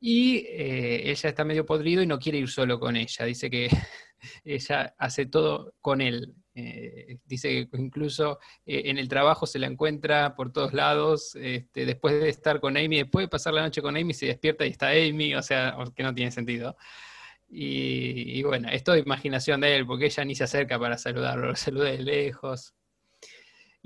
Y 0.00 0.38
eh, 0.48 1.10
ella 1.10 1.30
está 1.30 1.44
medio 1.44 1.64
podrido 1.64 2.02
y 2.02 2.06
no 2.06 2.18
quiere 2.18 2.38
ir 2.38 2.48
solo 2.48 2.78
con 2.78 2.96
ella, 2.96 3.24
dice 3.24 3.48
que 3.50 3.68
ella 4.44 4.94
hace 4.98 5.26
todo 5.26 5.74
con 5.80 6.00
él. 6.00 6.34
Eh, 6.56 7.18
dice 7.24 7.68
que 7.68 7.76
incluso 7.78 8.38
eh, 8.64 8.82
en 8.86 8.98
el 8.98 9.08
trabajo 9.08 9.44
se 9.46 9.58
la 9.58 9.66
encuentra 9.66 10.36
por 10.36 10.52
todos 10.52 10.72
lados, 10.72 11.34
este, 11.34 11.84
después 11.84 12.20
de 12.20 12.28
estar 12.28 12.60
con 12.60 12.76
Amy, 12.76 12.98
después 12.98 13.24
de 13.24 13.28
pasar 13.28 13.54
la 13.54 13.62
noche 13.62 13.82
con 13.82 13.96
Amy, 13.96 14.14
se 14.14 14.26
despierta 14.26 14.64
y 14.64 14.70
está 14.70 14.90
Amy, 14.90 15.34
o 15.34 15.42
sea, 15.42 15.76
que 15.94 16.02
no 16.02 16.14
tiene 16.14 16.30
sentido. 16.30 16.76
Y, 17.48 18.38
y 18.38 18.42
bueno, 18.42 18.68
es 18.70 18.84
todo 18.84 18.96
imaginación 18.96 19.60
de 19.60 19.76
él, 19.76 19.86
porque 19.86 20.06
ella 20.06 20.24
ni 20.24 20.34
se 20.34 20.44
acerca 20.44 20.78
para 20.78 20.98
saludarlo, 20.98 21.48
lo 21.48 21.56
saluda 21.56 21.90
de 21.90 21.98
lejos. 21.98 22.74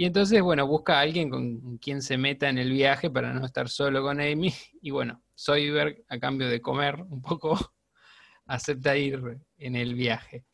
Y 0.01 0.05
entonces, 0.05 0.41
bueno, 0.43 0.65
busca 0.65 0.99
a 0.99 1.01
alguien 1.01 1.29
con 1.29 1.79
quien 1.79 2.03
se 2.03 2.17
meta 2.17 2.49
en 2.49 2.57
el 2.59 2.71
viaje 2.71 3.11
para 3.11 3.33
no 3.33 3.45
estar 3.45 3.69
solo 3.69 4.01
con 4.01 4.21
Amy. 4.21 4.55
Y 4.81 4.93
bueno, 4.93 5.25
Soyberg, 5.35 6.05
a 6.09 6.21
cambio 6.21 6.49
de 6.49 6.61
comer 6.61 7.01
un 7.01 7.21
poco, 7.21 7.59
acepta 8.47 8.97
ir 8.97 9.21
en 9.57 9.75
el 9.75 9.95
viaje. 9.95 10.45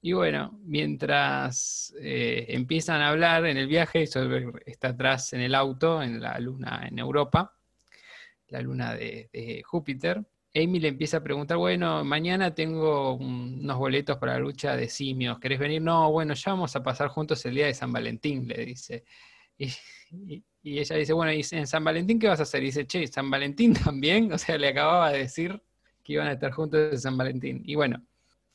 Y 0.00 0.12
bueno, 0.12 0.58
mientras 0.64 1.92
eh, 2.00 2.46
empiezan 2.50 3.00
a 3.00 3.08
hablar 3.10 3.46
en 3.46 3.56
el 3.56 3.66
viaje, 3.66 4.06
Soyberg 4.06 4.62
está 4.66 4.88
atrás 4.88 5.32
en 5.32 5.40
el 5.40 5.54
auto, 5.54 6.02
en 6.02 6.20
la 6.20 6.38
luna 6.38 6.86
en 6.88 6.98
Europa, 6.98 7.52
la 8.48 8.60
luna 8.60 8.94
de, 8.94 9.62
Júpiter. 9.64 10.24
Amy 10.54 10.80
le 10.80 10.88
empieza 10.88 11.18
a 11.18 11.22
preguntar, 11.22 11.56
bueno, 11.58 12.04
mañana 12.04 12.54
tengo 12.54 13.14
un- 13.14 13.60
unos 13.62 13.76
boletos 13.78 14.16
para 14.18 14.34
la 14.34 14.38
lucha 14.40 14.76
de 14.76 14.88
simios, 14.88 15.38
¿querés 15.38 15.58
venir? 15.58 15.82
No, 15.82 16.10
bueno, 16.10 16.34
ya 16.34 16.52
vamos 16.52 16.74
a 16.74 16.82
pasar 16.82 17.08
juntos 17.08 17.44
el 17.44 17.54
día 17.54 17.66
de 17.66 17.74
San 17.74 17.92
Valentín, 17.92 18.46
le 18.48 18.64
dice. 18.64 19.04
Y, 19.58 19.68
y- 20.12 20.44
y 20.62 20.78
ella 20.80 20.96
dice, 20.96 21.12
bueno, 21.12 21.32
¿y 21.32 21.44
en 21.52 21.66
San 21.66 21.84
Valentín 21.84 22.18
qué 22.18 22.28
vas 22.28 22.40
a 22.40 22.44
hacer? 22.44 22.62
Y 22.62 22.66
dice, 22.66 22.86
che, 22.86 23.06
¿San 23.06 23.30
Valentín 23.30 23.74
también? 23.74 24.32
O 24.32 24.38
sea, 24.38 24.58
le 24.58 24.68
acababa 24.68 25.10
de 25.12 25.18
decir 25.20 25.60
que 26.04 26.14
iban 26.14 26.28
a 26.28 26.32
estar 26.32 26.52
juntos 26.52 26.92
en 26.92 26.98
San 27.00 27.16
Valentín. 27.16 27.62
Y 27.64 27.74
bueno, 27.74 28.02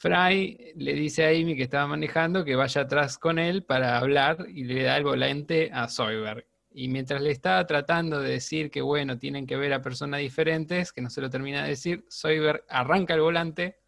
Fry 0.04 0.74
le 0.76 0.94
dice 0.96 1.24
a 1.24 1.30
Amy 1.30 1.56
que 1.56 1.63
estaba 1.63 1.88
manejando 1.88 2.44
que 2.44 2.58
vaya 2.58 2.82
atrás 2.82 3.18
con 3.18 3.39
él 3.39 3.63
para 3.63 3.98
hablar 3.98 4.48
y 4.50 4.66
le 4.66 4.84
da 4.84 4.98
el 4.98 5.06
volante 5.06 5.70
a 5.72 5.88
Soyberg. 5.88 6.46
Y 6.72 6.89
mientras 6.89 7.22
le 7.22 7.32
estaba 7.32 7.66
tratando 7.66 8.20
de 8.20 8.32
decir 8.32 8.70
que, 8.70 8.82
bueno, 8.82 9.18
tienen 9.18 9.48
que 9.48 9.56
ver 9.56 9.72
a 9.72 9.82
personas 9.82 10.20
diferentes, 10.20 10.92
que 10.92 11.00
no 11.00 11.10
se 11.10 11.22
lo 11.22 11.30
termina 11.30 11.63
de 11.63 11.70
decir, 11.70 12.04
Soyberg 12.10 12.66
arranca 12.68 13.13
el 13.13 13.22
volante 13.22 13.80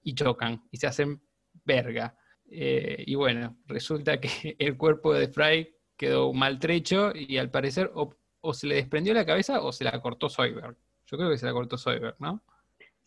y 0.00 0.14
chocan 0.14 0.62
y 0.70 0.76
se 0.76 0.86
hacen 0.86 1.20
verga. 1.64 2.16
Eh, 2.48 3.02
y 3.04 3.16
bueno, 3.16 3.56
resulta 3.66 4.20
que 4.20 4.30
el 4.60 4.76
cuerpo 4.76 5.12
de 5.12 5.26
Fry 5.26 5.74
quedó 5.96 6.32
maltrecho 6.32 7.10
y 7.12 7.36
al 7.36 7.50
parecer 7.50 7.90
o, 7.94 8.14
se 8.54 8.68
le 8.68 8.76
desprendió 8.76 9.12
la 9.12 9.26
cabeza 9.26 9.60
o 9.60 9.72
se 9.72 9.82
la 9.82 10.00
cortó 10.00 10.28
Soyberg. 10.28 10.76
Yo 11.04 11.18
creo 11.18 11.30
que 11.30 11.38
se 11.38 11.46
la 11.46 11.52
cortó 11.52 11.76
Soyberg, 11.76 12.14
¿no? 12.20 12.44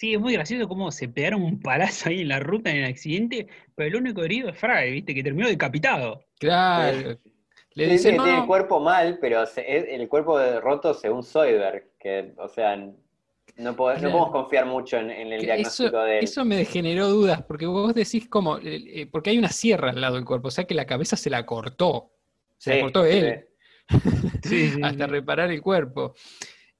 Sí, 0.01 0.15
es 0.15 0.19
muy 0.19 0.33
gracioso 0.33 0.67
cómo 0.67 0.89
se 0.91 1.07
pegaron 1.09 1.43
un 1.43 1.59
palazo 1.59 2.09
ahí 2.09 2.21
en 2.21 2.29
la 2.29 2.39
ruta 2.39 2.71
en 2.71 2.77
el 2.77 2.85
accidente, 2.85 3.47
pero 3.75 3.87
el 3.89 3.95
único 3.97 4.23
herido 4.23 4.49
es 4.49 4.57
Fry, 4.57 4.89
¿viste? 4.93 5.13
Que 5.13 5.21
terminó 5.21 5.47
decapitado. 5.47 6.25
Claro. 6.39 7.19
Le 7.75 7.85
Sí, 7.85 7.91
dice, 7.91 8.09
sí, 8.09 8.17
no, 8.17 8.23
tiene 8.23 8.39
el 8.39 8.47
cuerpo 8.47 8.79
mal, 8.79 9.19
pero 9.21 9.45
se- 9.45 9.93
el 9.93 10.09
cuerpo 10.09 10.39
de- 10.39 10.59
roto 10.59 10.95
según 10.95 11.21
Soyberg, 11.21 11.91
que, 11.99 12.33
o 12.37 12.47
sea, 12.47 12.77
no, 12.77 13.75
pode- 13.75 13.99
Claro. 13.99 14.01
no 14.01 14.11
podemos 14.11 14.31
confiar 14.31 14.65
mucho 14.65 14.97
en, 14.97 15.11
en 15.11 15.33
el 15.33 15.41
diagnóstico 15.43 15.89
eso, 15.89 16.03
de 16.03 16.17
él. 16.17 16.23
eso 16.23 16.45
me 16.45 16.65
generó 16.65 17.07
dudas, 17.07 17.43
porque 17.43 17.67
vos 17.67 17.93
decís 17.93 18.27
como, 18.27 18.57
eh, 18.57 18.83
eh, 19.01 19.05
porque 19.05 19.29
hay 19.29 19.37
una 19.37 19.49
sierra 19.49 19.91
al 19.91 20.01
lado 20.01 20.15
del 20.15 20.25
cuerpo, 20.25 20.47
o 20.47 20.51
sea 20.51 20.63
que 20.63 20.73
la 20.73 20.87
cabeza 20.87 21.15
se 21.15 21.29
la 21.29 21.45
cortó. 21.45 22.09
Se 22.57 22.71
Sí, 22.71 22.75
la 22.77 22.81
cortó 22.85 23.05
él. 23.05 23.45
Sí, 24.43 24.69
sí, 24.69 24.81
hasta 24.81 25.05
sí. 25.05 25.11
reparar 25.11 25.51
el 25.51 25.61
cuerpo. 25.61 26.15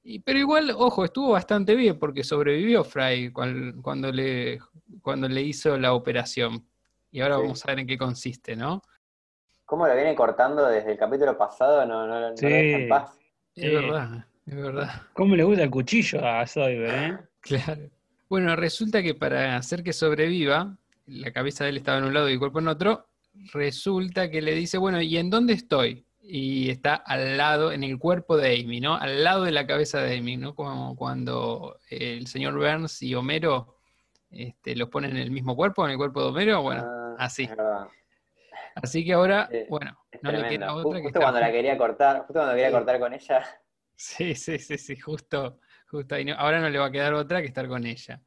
Y- 0.04 0.18
pero 0.20 0.38
igual, 0.38 0.70
ojo, 0.76 1.04
estuvo 1.04 1.32
bastante 1.32 1.74
bien 1.76 1.98
porque 1.98 2.24
sobrevivió 2.24 2.82
Fry 2.84 3.30
cual- 3.32 3.74
cuando 3.82 4.10
le, 4.10 4.58
cuando 5.00 5.28
le 5.28 5.42
hizo 5.42 5.76
la 5.78 5.92
operación. 5.94 6.66
Y 7.10 7.20
ahora 7.20 7.36
Sí. 7.36 7.42
vamos 7.42 7.64
a 7.64 7.68
ver 7.68 7.78
en 7.80 7.86
qué 7.86 7.98
consiste, 7.98 8.56
¿no? 8.56 8.82
¿Cómo 9.64 9.86
lo 9.86 9.94
viene 9.94 10.14
cortando 10.14 10.66
desde 10.66 10.92
el 10.92 10.98
capítulo 10.98 11.36
pasado? 11.38 11.86
No, 11.86 12.06
no, 12.06 12.20
no 12.20 12.30
lo 12.30 12.36
Sí. 12.36 12.46
deja 12.46 12.78
en 12.78 12.88
paz. 12.88 13.18
Es 13.54 13.64
Sí. 13.64 13.68
verdad, 13.70 14.26
es 14.46 14.56
verdad, 14.56 15.02
¿Cómo 15.12 15.36
le 15.36 15.44
gusta 15.44 15.62
el 15.62 15.70
cuchillo 15.70 16.26
a 16.26 16.46
Soyber, 16.46 16.94
eh? 16.94 17.18
claro. 17.40 17.90
Bueno, 18.28 18.56
resulta 18.56 19.02
que 19.02 19.14
para 19.14 19.56
hacer 19.56 19.82
que 19.82 19.92
sobreviva, 19.92 20.76
la 21.06 21.32
cabeza 21.32 21.64
de 21.64 21.70
él 21.70 21.76
estaba 21.76 21.98
en 21.98 22.04
un 22.04 22.14
lado 22.14 22.28
y 22.28 22.32
el 22.32 22.38
cuerpo 22.38 22.58
en 22.60 22.68
otro, 22.68 23.08
resulta 23.52 24.30
que 24.30 24.40
le 24.42 24.54
dice, 24.54 24.78
bueno, 24.78 25.00
¿y 25.02 25.16
en 25.18 25.28
dónde 25.30 25.52
estoy? 25.52 26.06
Y 26.24 26.70
está 26.70 26.94
al 26.94 27.36
lado, 27.36 27.72
en 27.72 27.82
el 27.82 27.98
cuerpo 27.98 28.36
de 28.36 28.60
Amy, 28.60 28.80
¿no? 28.80 28.94
Al 28.94 29.24
lado 29.24 29.42
de 29.44 29.50
la 29.50 29.66
cabeza 29.66 30.00
de 30.00 30.18
Amy, 30.18 30.36
¿no? 30.36 30.54
Como 30.54 30.94
cuando 30.94 31.78
el 31.90 32.26
señor 32.28 32.54
Burns 32.54 33.02
y 33.02 33.14
Homero 33.16 33.76
este, 34.30 34.76
los 34.76 34.88
ponen 34.88 35.10
en 35.12 35.16
el 35.18 35.30
mismo 35.32 35.56
cuerpo, 35.56 35.84
en 35.84 35.90
el 35.92 35.96
cuerpo 35.96 36.22
de 36.22 36.28
Homero, 36.28 36.62
bueno, 36.62 36.82
Ah, 36.86 37.16
así. 37.18 37.48
Así 38.76 39.04
que 39.04 39.12
ahora, 39.12 39.48
Sí, 39.50 39.58
bueno, 39.68 39.98
no 40.22 40.30
le 40.32 40.48
queda 40.48 40.74
otra 40.74 40.98
que 40.98 41.02
justo 41.04 41.20
cuando 41.20 41.40
la 41.40 41.50
quería 41.52 41.76
cortar, 41.76 42.18
justo 42.18 42.34
cuando 42.34 42.52
quería 42.52 42.68
Sí. 42.68 42.72
cortar 42.74 43.00
con 43.00 43.12
ella. 43.12 43.44
Sí, 43.96 44.34
sí, 44.34 44.58
sí, 44.58 44.78
sí, 44.78 44.96
justo, 44.96 45.58
justo 45.88 46.14
ahí. 46.14 46.24
no- 46.24 46.34
ahora 46.34 46.60
no 46.60 46.70
le 46.70 46.78
va 46.78 46.86
a 46.86 46.90
quedar 46.92 47.14
otra 47.14 47.40
que 47.42 47.48
estar 47.48 47.68
con 47.68 47.84
ella. 47.84 48.20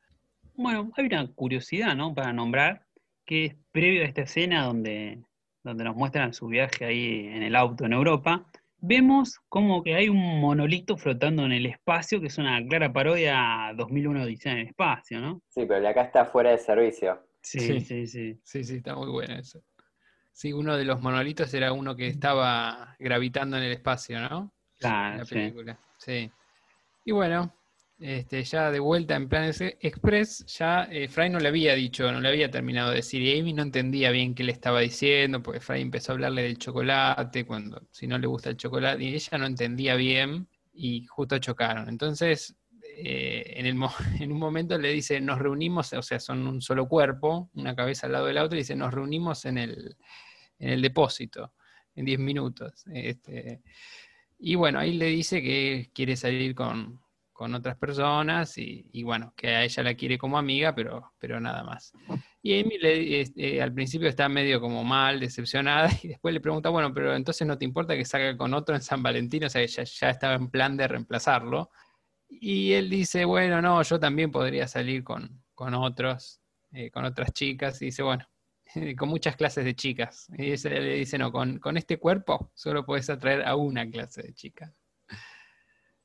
Bueno, 0.54 0.92
hay 0.96 1.06
una 1.06 1.28
curiosidad, 1.34 1.96
¿no? 1.96 2.14
Para 2.14 2.32
nombrar, 2.32 2.86
que 3.26 3.46
es 3.46 3.56
previo 3.72 4.04
a 4.04 4.06
esta 4.06 4.22
escena 4.22 4.64
donde, 4.66 5.20
donde 5.66 5.84
nos 5.84 5.96
muestran 5.96 6.34
su 6.34 6.48
viaje 6.48 6.86
ahí 6.86 7.28
en 7.28 7.44
el 7.44 7.56
auto 7.56 7.86
en 7.86 7.94
Europa, 7.94 8.46
vemos 8.78 9.40
como 9.50 9.84
que 9.84 9.96
hay 9.96 10.10
un 10.10 10.40
monolito 10.40 10.96
flotando 10.96 11.44
en 11.44 11.52
el 11.52 11.66
espacio, 11.66 12.22
que 12.22 12.28
es 12.28 12.38
una 12.38 12.64
clara 12.66 12.94
parodia 12.94 13.68
a 13.68 13.74
2001 13.74 14.22
Odisea 14.24 14.52
en 14.54 14.60
el 14.60 14.68
espacio, 14.68 15.20
¿no? 15.20 15.42
Sí, 15.50 15.66
pero 15.68 15.86
acá 15.88 16.04
está 16.04 16.26
fuera 16.26 16.52
de 16.52 16.60
servicio. 16.60 17.20
Sí, 17.42 17.60
Sí. 17.60 17.82
sí, 17.82 18.08
sí. 18.08 18.40
Sí, 18.44 18.64
sí, 18.64 18.76
está 18.78 18.96
muy 18.96 19.10
bueno 19.10 19.34
eso. 19.36 19.62
Sí, 20.32 20.54
uno 20.54 20.78
de 20.78 20.86
los 20.86 21.02
monolitos 21.02 21.52
era 21.54 21.72
uno 21.74 21.96
que 21.96 22.08
estaba 22.08 22.96
gravitando 23.00 23.58
en 23.58 23.64
el 23.64 23.72
espacio, 23.72 24.20
¿no? 24.20 24.40
En 24.40 24.80
Claro, 24.80 25.18
la 25.18 25.26
sí. 25.26 25.36
película. 25.36 25.80
Sí. 25.98 26.30
Y 27.06 27.12
bueno, 27.12 27.54
este, 28.00 28.44
ya 28.44 28.72
de 28.72 28.80
vuelta 28.80 29.16
en 29.16 29.30
Planes 29.30 29.62
Express, 29.62 30.46
ya 30.48 30.84
eh, 30.92 31.08
Fry 31.08 31.30
no 31.30 31.40
le 31.40 31.48
había 31.48 31.76
dicho, 31.76 32.12
no 32.12 32.20
le 32.20 32.28
había 32.28 32.52
terminado 32.52 32.90
de 32.90 32.98
decir, 32.98 33.22
y 33.22 33.40
Amy 33.40 33.54
no 33.54 33.64
entendía 33.64 34.12
bien 34.12 34.36
qué 34.36 34.44
le 34.44 34.52
estaba 34.52 34.82
diciendo, 34.82 35.42
porque 35.42 35.62
Fry 35.62 35.82
empezó 35.82 36.12
a 36.12 36.16
hablarle 36.16 36.44
del 36.44 36.58
chocolate, 36.58 37.46
cuando 37.46 37.82
si 37.92 38.06
no 38.08 38.18
le 38.18 38.28
gusta 38.28 38.50
el 38.50 38.58
chocolate, 38.58 39.04
y 39.04 39.14
ella 39.16 39.38
no 39.38 39.46
entendía 39.46 39.96
bien, 39.96 40.48
y 40.74 41.06
justo 41.06 41.38
chocaron. 41.38 41.88
Entonces, 41.88 42.56
eh, 42.98 43.54
en, 43.56 43.66
el 43.66 43.78
en 44.20 44.32
un 44.32 44.40
momento 44.40 44.78
le 44.78 44.90
dice, 44.90 45.22
nos 45.22 45.40
reunimos, 45.40 45.94
o 45.94 46.02
sea, 46.02 46.20
son 46.20 46.46
un 46.48 46.62
solo 46.62 46.88
cuerpo, 46.88 47.50
una 47.54 47.76
cabeza 47.76 48.08
al 48.08 48.14
lado 48.14 48.26
del 48.26 48.38
auto, 48.38 48.56
y 48.56 48.60
dice, 48.60 48.76
nos 48.76 48.94
reunimos 48.94 49.46
en 49.46 49.58
el, 49.58 49.96
en 50.60 50.70
el 50.70 50.82
depósito, 50.82 51.54
en 51.96 52.04
10 52.06 52.20
minutos. 52.20 52.84
Este, 52.94 53.62
y 54.40 54.56
bueno, 54.56 54.80
ahí 54.80 54.94
le 54.94 55.06
dice 55.08 55.42
que 55.42 55.90
quiere 55.94 56.18
salir 56.18 56.54
con, 56.56 57.00
con 57.36 57.54
otras 57.54 57.76
personas 57.76 58.58
y, 58.58 59.04
bueno, 59.04 59.34
que 59.36 59.50
a 59.50 59.64
ella 59.66 59.84
la 59.84 59.94
quiere 59.96 60.18
como 60.18 60.38
amiga, 60.38 60.74
pero, 60.74 61.12
pero 61.20 61.38
nada 61.42 61.66
más. 61.66 61.92
Y 62.42 62.58
Amy 62.62 62.78
le- 62.78 63.20
este, 63.20 63.62
al 63.62 63.74
principio 63.74 64.08
está 64.08 64.30
medio 64.30 64.62
como 64.62 64.86
mal, 64.86 65.20
decepcionada, 65.20 65.90
y 66.02 66.08
después 66.08 66.34
le 66.34 66.40
pregunta, 66.40 66.70
bueno, 66.70 66.94
pero 66.94 67.14
entonces 67.14 67.46
no 67.46 67.58
te 67.58 67.66
importa 67.66 67.98
que 67.98 68.06
salga 68.06 68.38
con 68.38 68.54
otro 68.54 68.74
en 68.74 68.82
San 68.82 69.04
Valentín, 69.04 69.44
o 69.44 69.50
sea, 69.50 69.62
ella 69.62 69.84
ya 69.84 70.10
estaba 70.12 70.36
en 70.36 70.50
plan 70.50 70.78
de 70.78 70.88
reemplazarlo. 70.88 71.72
Y 72.30 72.72
él 72.72 72.90
dice, 72.90 73.26
bueno, 73.26 73.62
no, 73.62 73.84
yo 73.84 74.00
también 74.00 74.32
podría 74.32 74.66
salir 74.70 75.04
con, 75.04 75.44
con 75.54 75.74
otros, 75.74 76.40
eh, 76.72 76.90
con 76.90 77.04
otras 77.04 77.34
chicas, 77.34 77.82
y 77.82 77.88
dice, 77.88 78.02
bueno, 78.02 78.26
con 78.98 79.10
muchas 79.10 79.36
clases 79.36 79.66
de 79.66 79.76
chicas. 79.76 80.28
Y 80.38 80.54
ella 80.54 80.70
le 80.70 80.94
dice, 80.96 81.18
no, 81.18 81.34
con, 81.34 81.60
con 81.60 81.76
este 81.76 82.00
cuerpo 82.00 82.50
solo 82.56 82.86
puedes 82.86 83.10
atraer 83.10 83.46
a 83.46 83.58
una 83.58 83.86
clase 83.90 84.22
de 84.24 84.34
chicas. 84.34 84.72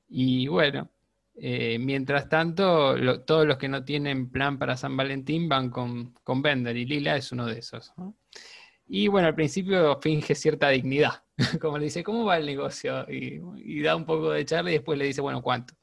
Y 0.09 0.49
bueno, 0.49 0.91
eh, 1.37 1.79
mientras 1.79 2.29
tanto, 2.29 2.97
lo- 2.97 3.23
todos 3.23 3.47
los 3.47 3.57
que 3.59 3.69
no 3.69 3.85
tienen 3.85 4.31
plan 4.31 4.59
para 4.59 4.77
San 4.77 4.97
Valentín 4.97 5.49
van 5.49 5.71
con, 5.71 6.15
con 6.25 6.43
Bender 6.43 6.77
y 6.77 6.85
Lila 6.87 7.17
es 7.17 7.33
uno 7.33 7.47
de 7.47 7.59
esos. 7.59 7.93
¿no? 7.97 8.17
Y 8.87 9.09
bueno, 9.09 9.29
al 9.29 9.35
principio 9.35 9.99
finge 10.01 10.35
cierta 10.35 10.69
dignidad, 10.69 11.23
como 11.61 11.79
le 11.79 11.85
dice, 11.85 12.03
¿cómo 12.03 12.25
va 12.25 12.37
el 12.39 12.47
negocio? 12.47 13.07
Y, 13.11 13.41
y 13.57 13.83
da 13.83 13.97
un 13.97 14.05
poco 14.05 14.31
de 14.33 14.45
charla 14.45 14.71
y 14.71 14.75
después 14.75 14.99
le 14.99 15.07
dice, 15.07 15.21
bueno, 15.21 15.43
¿cuánto? 15.43 15.75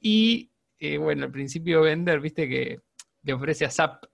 Y 0.00 0.50
eh, 0.78 0.98
bueno, 0.98 1.24
al 1.24 1.30
principio 1.32 1.82
Bender, 1.82 2.20
viste 2.20 2.48
que 2.48 2.80
le 3.22 3.32
ofrece 3.32 3.64
a 3.64 3.70
Zap 3.70 4.04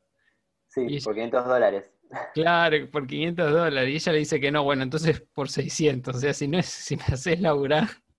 Sí, 0.68 0.82
Y- 0.88 1.00
por 1.00 1.14
500 1.14 1.46
dólares. 1.46 1.90
Claro, 2.34 2.76
por 2.90 3.06
500 3.06 3.52
dólares. 3.52 3.90
Y 3.90 3.94
ella 3.96 4.12
le 4.12 4.18
dice 4.18 4.40
que 4.40 4.50
no, 4.50 4.62
bueno, 4.64 4.82
entonces 4.82 5.20
por 5.32 5.48
600. 5.48 6.16
O 6.16 6.18
sea, 6.20 6.32
si 6.34 6.48
no 6.48 6.58
es, 6.58 6.66
si 6.66 6.96
me 6.96 7.02
haces 7.04 7.40
laburar, 7.40 7.88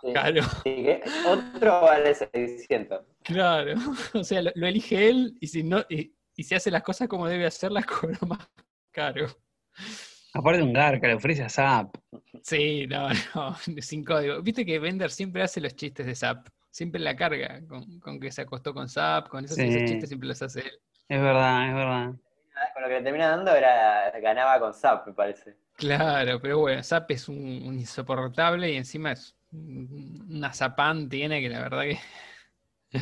Sí. 0.00 0.12
claro, 0.12 0.42
Sí, 0.62 0.74
que 0.84 1.02
otro 1.26 1.80
vale 1.82 2.14
600. 2.14 3.00
claro. 3.22 3.74
O 4.14 4.24
sea, 4.24 4.42
lo, 4.42 4.50
lo 4.54 4.66
elige 4.66 5.08
él 5.08 5.36
y 5.40 5.46
si 5.46 5.62
no, 5.62 5.84
y, 5.88 6.14
y 6.36 6.44
si 6.44 6.54
hace 6.54 6.70
las 6.70 6.82
cosas 6.82 7.08
como 7.08 7.26
debe 7.28 7.46
hacerlas, 7.46 7.86
cobra 8.00 8.18
más 8.26 8.48
caro. 8.90 9.26
Aparte 10.34 10.62
un 10.62 10.72
garca, 10.72 11.06
le 11.08 11.14
ofrece 11.14 11.42
a 11.42 11.48
Zap. 11.48 11.96
Sí, 12.42 12.86
no, 12.86 13.08
no, 13.34 13.56
sin 13.80 14.04
código. 14.04 14.42
Viste 14.42 14.66
que 14.66 14.78
Bender 14.78 15.10
siempre 15.10 15.42
hace 15.42 15.60
los 15.60 15.74
chistes 15.74 16.04
de 16.04 16.14
Zap. 16.14 16.48
Siempre 16.70 17.00
la 17.00 17.16
carga 17.16 17.62
con, 17.66 17.98
con 18.00 18.20
que 18.20 18.30
se 18.30 18.42
acostó 18.42 18.74
con 18.74 18.86
Zap, 18.88 19.28
con 19.28 19.44
esos, 19.44 19.56
chistes 19.56 20.08
siempre 20.08 20.28
los 20.28 20.42
hace 20.42 20.60
él. 20.60 20.72
Es 21.08 21.20
verdad, 21.22 21.68
es 21.68 21.74
verdad. 21.74 22.14
Con 22.74 22.82
lo 22.82 22.88
que 22.88 22.94
le 22.96 23.02
termina 23.02 23.28
dando 23.30 23.54
era 23.54 24.10
ganaba 24.20 24.60
con 24.60 24.74
Zap, 24.74 25.06
me 25.06 25.14
parece. 25.14 25.56
Claro, 25.76 26.38
pero 26.40 26.58
bueno, 26.58 26.82
Zap 26.82 27.10
es 27.10 27.28
un, 27.30 27.36
un 27.38 27.78
insoportable 27.78 28.70
y 28.72 28.76
encima 28.76 29.12
es 29.12 29.34
una 30.28 30.52
zapán 30.52 31.08
tiene 31.08 31.40
que 31.40 31.48
la 31.48 31.60
verdad 31.60 31.82
que, 31.82 31.98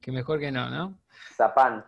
que 0.00 0.12
mejor 0.12 0.40
que 0.40 0.50
no, 0.52 0.70
¿no? 0.70 0.98
Zapán. 1.36 1.84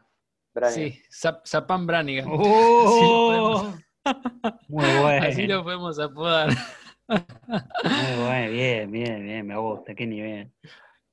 Brani. 0.55 0.75
Sí, 0.75 1.03
Zap- 1.11 1.47
Zapán 1.47 1.87
Branigan. 1.87 2.27
¡Oh! 2.29 3.75
Muy 4.69 4.85
bueno. 5.01 5.27
Así 5.27 5.47
lo 5.47 5.63
podemos 5.65 5.99
apodar. 5.99 6.51
Muy 7.09 8.25
bueno, 8.25 8.53
bien, 8.53 8.91
bien, 8.91 9.23
bien, 9.25 9.47
me 9.47 9.57
gusta, 9.57 9.95
qué 9.95 10.07
nivel. 10.07 10.51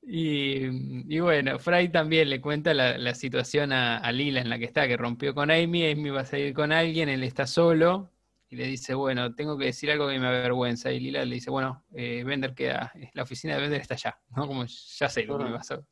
Y, 0.02 1.14
y 1.16 1.20
bueno, 1.20 1.60
Fry 1.60 1.90
también 1.90 2.30
le 2.30 2.42
cuenta 2.42 2.74
la, 2.74 2.98
la 2.98 3.14
situación 3.14 3.72
a, 3.74 3.98
a 3.98 4.12
Lila 4.12 4.42
en 4.42 4.50
la 4.50 4.58
que 4.58 4.66
está, 4.66 4.88
que 4.88 4.98
rompió 4.98 5.34
con 5.36 5.52
Amy, 5.52 5.92
Amy 5.92 6.10
va 6.10 6.22
a 6.22 6.26
salir 6.26 6.54
con 6.54 6.72
alguien, 6.72 7.10
él 7.10 7.24
está 7.24 7.46
solo, 7.46 8.10
y 8.50 8.56
le 8.56 8.66
dice, 8.66 8.96
bueno, 8.96 9.36
tengo 9.36 9.58
que 9.58 9.66
decir 9.66 9.92
algo 9.92 10.10
que 10.10 10.20
me 10.20 10.28
avergüenza. 10.28 10.92
Y 10.92 11.00
Lila 11.00 11.24
le 11.24 11.36
dice, 11.36 11.52
bueno, 11.52 11.86
eh, 11.94 12.24
Bender 12.26 12.56
queda, 12.56 12.92
la 13.14 13.24
oficina 13.24 13.56
de 13.56 13.62
Bender 13.62 13.82
está 13.82 13.94
allá, 13.94 14.20
¿no? 14.36 14.48
Como 14.48 14.66
ya 14.66 15.08
sé 15.08 15.24
lo 15.26 15.38
que 15.38 15.44
me 15.46 15.52
pasó. 15.52 15.86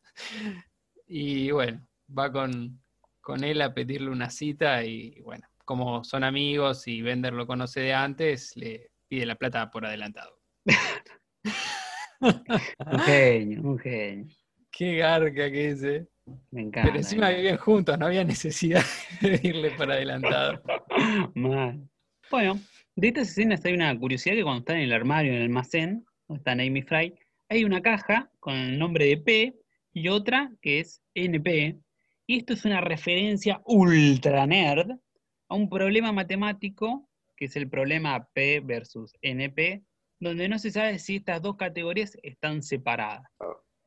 Y 1.06 1.52
bueno, 1.52 1.86
va 2.18 2.32
con, 2.32 2.82
con 3.22 3.44
él 3.44 3.62
a 3.62 3.74
pedirle 3.74 4.10
una 4.10 4.30
cita 4.32 4.84
y 4.84 5.22
bueno, 5.22 5.48
como 5.66 6.04
son 6.04 6.24
amigos 6.24 6.88
y 6.88 7.02
Bender 7.02 7.34
lo 7.34 7.46
conoce 7.46 7.82
de 7.82 7.94
antes, 7.94 8.58
le 8.58 8.90
pide 9.08 9.26
la 9.26 9.36
plata 9.36 9.70
por 9.70 9.86
adelantado. 9.86 10.40
Un 12.20 13.00
genio, 13.02 13.62
un 13.62 13.78
genio. 13.78 14.26
Qué 14.72 14.98
garca 14.98 15.52
que 15.52 15.70
es, 15.70 15.84
¿eh? 15.84 16.08
Me 16.50 16.62
encanta. 16.62 16.90
Pero 16.90 16.98
encima 16.98 17.30
vivían 17.30 17.58
juntos, 17.58 17.98
no 18.00 18.08
había 18.08 18.24
necesidad 18.24 18.84
de 19.22 19.40
irle 19.44 19.72
por 19.72 19.92
adelantado. 19.92 20.62
Mal. 21.36 21.88
Bueno, 22.30 22.60
de 22.96 23.08
estas 23.08 23.30
escenas 23.30 23.64
hay 23.64 23.74
una 23.74 23.98
curiosidad 23.98 24.36
que 24.36 24.44
cuando 24.44 24.60
están 24.60 24.78
en 24.78 24.84
el 24.84 24.94
armario, 24.94 25.32
en 25.32 25.38
el 25.38 25.44
almacén, 25.44 26.06
donde 26.28 26.40
están 26.40 26.60
Amy 26.60 26.82
Fry, 26.82 27.18
hay 27.48 27.64
una 27.64 27.82
caja 27.82 28.30
con 28.40 28.54
el 28.54 28.78
nombre 28.78 29.06
de 29.06 29.18
P 29.18 29.56
y 29.94 30.10
otra 30.10 30.52
que 30.62 30.82
es 30.82 31.02
NP. 31.14 31.78
Y 32.26 32.40
esto 32.40 32.54
es 32.54 32.66
una 32.66 32.82
referencia 32.82 33.62
ultra 33.66 34.46
nerd 34.46 34.92
a 35.48 35.56
un 35.56 35.70
problema 35.70 36.12
matemático, 36.12 37.08
que 37.38 37.46
es 37.46 37.56
el 37.56 37.70
problema 37.70 38.28
P 38.34 38.60
versus 38.60 39.14
NP, 39.22 39.84
donde 40.20 40.50
no 40.50 40.60
se 40.60 40.72
sabe 40.72 41.00
si 41.00 41.18
estas 41.18 41.42
dos 41.42 41.56
categorías 41.56 42.18
están 42.24 42.62
separadas. 42.62 43.26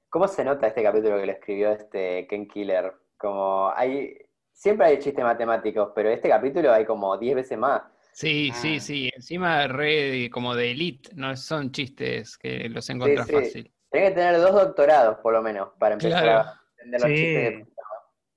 ¿Cómo 0.09 0.27
se 0.27 0.45
nota 0.45 0.67
este 0.67 0.83
capítulo 0.83 1.19
que 1.19 1.27
lo 1.27 1.33
escribió 1.33 1.73
este 1.73 2.27
Ken 2.27 2.49
Killer? 2.49 2.95
Como 3.19 3.71
hay, 3.77 4.17
siempre 4.53 4.87
hay 4.87 4.99
chistes 4.99 5.25
matemáticos, 5.25 5.93
pero 5.95 6.09
este 6.09 6.31
capítulo 6.31 6.73
hay 6.73 6.87
como 6.87 7.19
10 7.19 7.37
veces 7.37 7.59
más. 7.59 7.83
Sí, 8.13 8.51
sí, 8.55 8.77
Ah. 8.77 8.81
sí. 8.81 9.11
Encima 9.15 9.67
re 9.69 10.29
como 10.31 10.55
de 10.55 10.73
elite, 10.73 11.11
no 11.15 11.37
son 11.37 11.71
chistes 11.73 12.37
que 12.37 12.69
los 12.69 12.89
encontrás 12.91 13.27
sí. 13.27 13.33
fácil. 13.33 13.73
Tenés 13.91 14.11
que 14.11 14.15
tener 14.15 14.37
dos 14.41 14.53
doctorados, 14.53 15.19
por 15.23 15.33
lo 15.33 15.43
menos, 15.43 15.71
para 15.79 15.95
empezar 15.95 16.23
Claro. 16.23 16.39
a 16.49 16.61
entender 16.79 17.01
los 17.01 17.11
Sí. 17.11 17.17
chistes. 17.17 17.67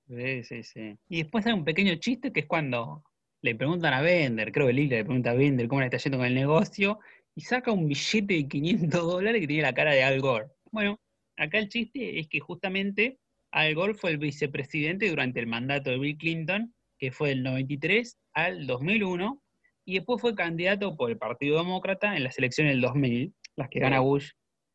Sí, 0.08 0.44
sí, 0.44 0.64
sí. 0.64 0.98
Y 1.10 1.18
después 1.24 1.46
hay 1.46 1.54
un 1.54 1.64
pequeño 1.64 1.96
chiste 1.96 2.32
que 2.32 2.42
es 2.42 2.46
cuando 2.46 3.04
le 3.42 3.56
preguntan 3.56 3.94
a 3.94 4.02
Bender, 4.02 4.52
creo 4.52 4.68
que 4.68 4.74
Lila 4.74 4.98
le 4.98 5.06
pregunta 5.06 5.32
a 5.32 5.34
Bender 5.34 5.68
cómo 5.68 5.82
le 5.82 5.88
está 5.88 5.98
yendo 5.98 6.18
con 6.18 6.28
el 6.28 6.36
negocio, 6.36 7.00
y 7.36 7.42
saca 7.42 7.72
un 7.72 7.88
billete 7.88 8.34
de 8.36 8.48
500 8.48 9.02
dólares 9.02 9.42
que 9.42 9.48
tiene 9.48 9.64
la 9.64 9.74
cara 9.74 9.92
de 9.92 10.04
Al 10.04 10.22
Gore. 10.22 10.48
Bueno, 10.72 11.00
acá 11.38 11.58
el 11.58 11.68
chiste 11.70 12.20
es 12.20 12.28
que 12.28 12.40
justamente 12.40 13.20
Al 13.52 13.74
Gore 13.76 13.96
fue 13.96 14.12
el 14.12 14.18
vicepresidente 14.18 15.10
durante 15.10 15.40
el 15.40 15.48
mandato 15.48 15.90
de 15.90 15.98
Bill 16.00 16.18
Clinton, 16.18 16.74
que 16.98 17.12
fue 17.12 17.30
del 17.30 17.44
93 17.44 18.18
al 18.34 18.66
2001, 18.68 19.43
y 19.86 19.96
después 19.96 20.22
fue 20.22 20.36
candidato 20.36 20.96
por 20.96 21.10
el 21.10 21.18
Partido 21.18 21.58
Demócrata 21.58 22.16
en 22.16 22.24
las 22.24 22.38
elecciones 22.38 22.74
del 22.74 22.82
2000, 22.82 23.34
las 23.56 23.70
que 23.70 23.80
Sí. 23.80 23.84
gana 23.84 24.00
Bush, 24.00 24.32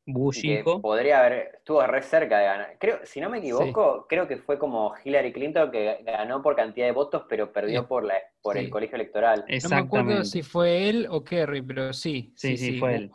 Bush 0.07 0.41
que 0.41 0.61
hijo. 0.61 0.81
podría 0.81 1.21
haber, 1.21 1.51
estuvo 1.59 1.87
re 1.87 2.03
cerca 2.03 2.39
de 2.39 2.45
ganar. 2.47 2.77
Creo, 2.81 3.01
si 3.05 3.21
no 3.21 3.29
me 3.29 3.39
equivoco, 3.39 4.07
creo 4.09 4.27
que 4.27 4.39
fue 4.39 4.59
como 4.59 4.95
Hillary 5.05 5.33
Clinton 5.33 5.71
que 5.71 5.99
ganó 6.05 6.43
por 6.43 6.57
cantidad 6.57 6.87
de 6.87 6.93
votos, 6.93 7.25
pero 7.29 7.53
perdió 7.53 7.83
Sí. 7.83 7.87
por 7.89 8.05
la, 8.05 8.15
por 8.43 8.57
Sí. 8.57 8.65
el 8.65 8.71
colegio 8.71 8.97
electoral. 8.97 9.45
No 9.63 9.69
me 9.69 9.77
acuerdo 9.77 10.25
si 10.25 10.43
fue 10.43 10.89
él 10.89 11.07
o 11.11 11.23
Kerry, 11.23 11.63
pero 11.63 11.93
sí. 11.93 12.33
Sí, 12.37 12.57
sí, 12.57 12.79
fue 12.79 12.97
él. 12.97 13.11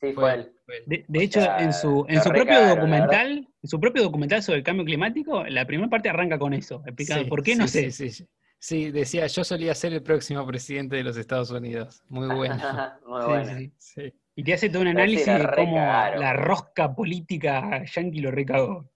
Sí, 0.00 0.12
fue 0.12 0.12
fue 0.12 0.34
él. 0.34 0.52
De, 1.08 1.24
hecho, 1.24 1.40
sea, 1.40 1.58
en 1.58 1.72
su, 1.72 2.04
en 2.08 2.20
su 2.20 2.28
propio 2.30 2.66
documental, 2.66 3.48
en 3.62 3.68
su 3.68 3.80
propio 3.80 4.02
documental 4.02 4.42
sobre 4.42 4.58
el 4.58 4.64
cambio 4.64 4.84
climático, 4.84 5.42
la 5.44 5.64
primera 5.64 5.88
parte 5.88 6.08
arranca 6.10 6.38
con 6.38 6.52
eso, 6.52 6.82
explicando 6.86 7.24
Sí, 7.24 7.30
por 7.30 7.42
qué, 7.42 7.56
no 7.56 7.66
sí, 7.66 7.90
sé. 7.90 8.26
Sí, 8.66 8.90
decía, 8.90 9.28
yo 9.28 9.44
solía 9.44 9.74
ser 9.76 9.92
el 9.92 10.02
próximo 10.02 10.44
presidente 10.44 10.96
de 10.96 11.04
los 11.04 11.16
Estados 11.16 11.52
Unidos. 11.52 12.02
Muy 12.08 12.26
bueno. 12.34 12.56
Muy 13.06 13.20
Sí, 13.22 13.28
bueno. 13.28 13.58
sí. 13.58 13.72
Sí. 13.78 14.12
Y 14.34 14.42
te 14.42 14.54
hace 14.54 14.68
todo 14.68 14.82
un 14.82 14.88
análisis 14.88 15.24
de 15.24 15.48
cómo 15.54 15.76
la 15.76 16.32
rosca 16.32 16.92
política 16.92 17.84
yankee 17.84 18.20
lo 18.20 18.32
recagó. 18.32 18.90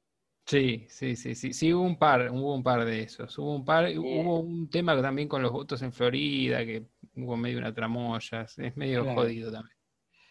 Sí, 0.44 0.86
sí, 0.88 1.14
sí, 1.14 1.36
sí, 1.36 1.52
sí, 1.52 1.72
hubo 1.72 1.84
un 1.84 1.96
par, 1.96 2.30
hubo 2.32 2.52
un 2.54 2.64
par 2.64 2.84
de 2.84 3.02
esos, 3.02 3.38
hubo 3.38 3.54
un 3.54 3.64
par, 3.64 3.86
hubo 3.96 4.40
un 4.40 4.68
tema 4.68 5.00
también 5.00 5.28
con 5.28 5.40
los 5.40 5.52
votos 5.52 5.80
en 5.82 5.92
Florida, 5.92 6.64
que 6.66 6.82
hubo 7.14 7.36
medio 7.36 7.58
una 7.58 7.72
tramoya, 7.72 8.42
es 8.42 8.76
medio 8.76 9.04
Claro. 9.04 9.20
jodido 9.20 9.52
también. 9.52 9.76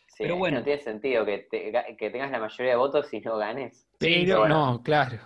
Sí, 0.07 0.15
Pero 0.23 0.35
bueno. 0.35 0.57
no 0.57 0.63
tiene 0.65 0.81
sentido 0.81 1.25
que, 1.25 1.47
te- 1.49 1.71
que 1.97 2.09
tengas 2.09 2.31
la 2.31 2.39
mayoría 2.39 2.73
de 2.73 2.77
votos 2.77 3.13
y 3.13 3.21
no 3.21 3.37
ganes. 3.37 3.87
Pero 3.97 4.39
bueno. 4.39 4.71
no, 4.73 4.83
claro, 4.83 5.19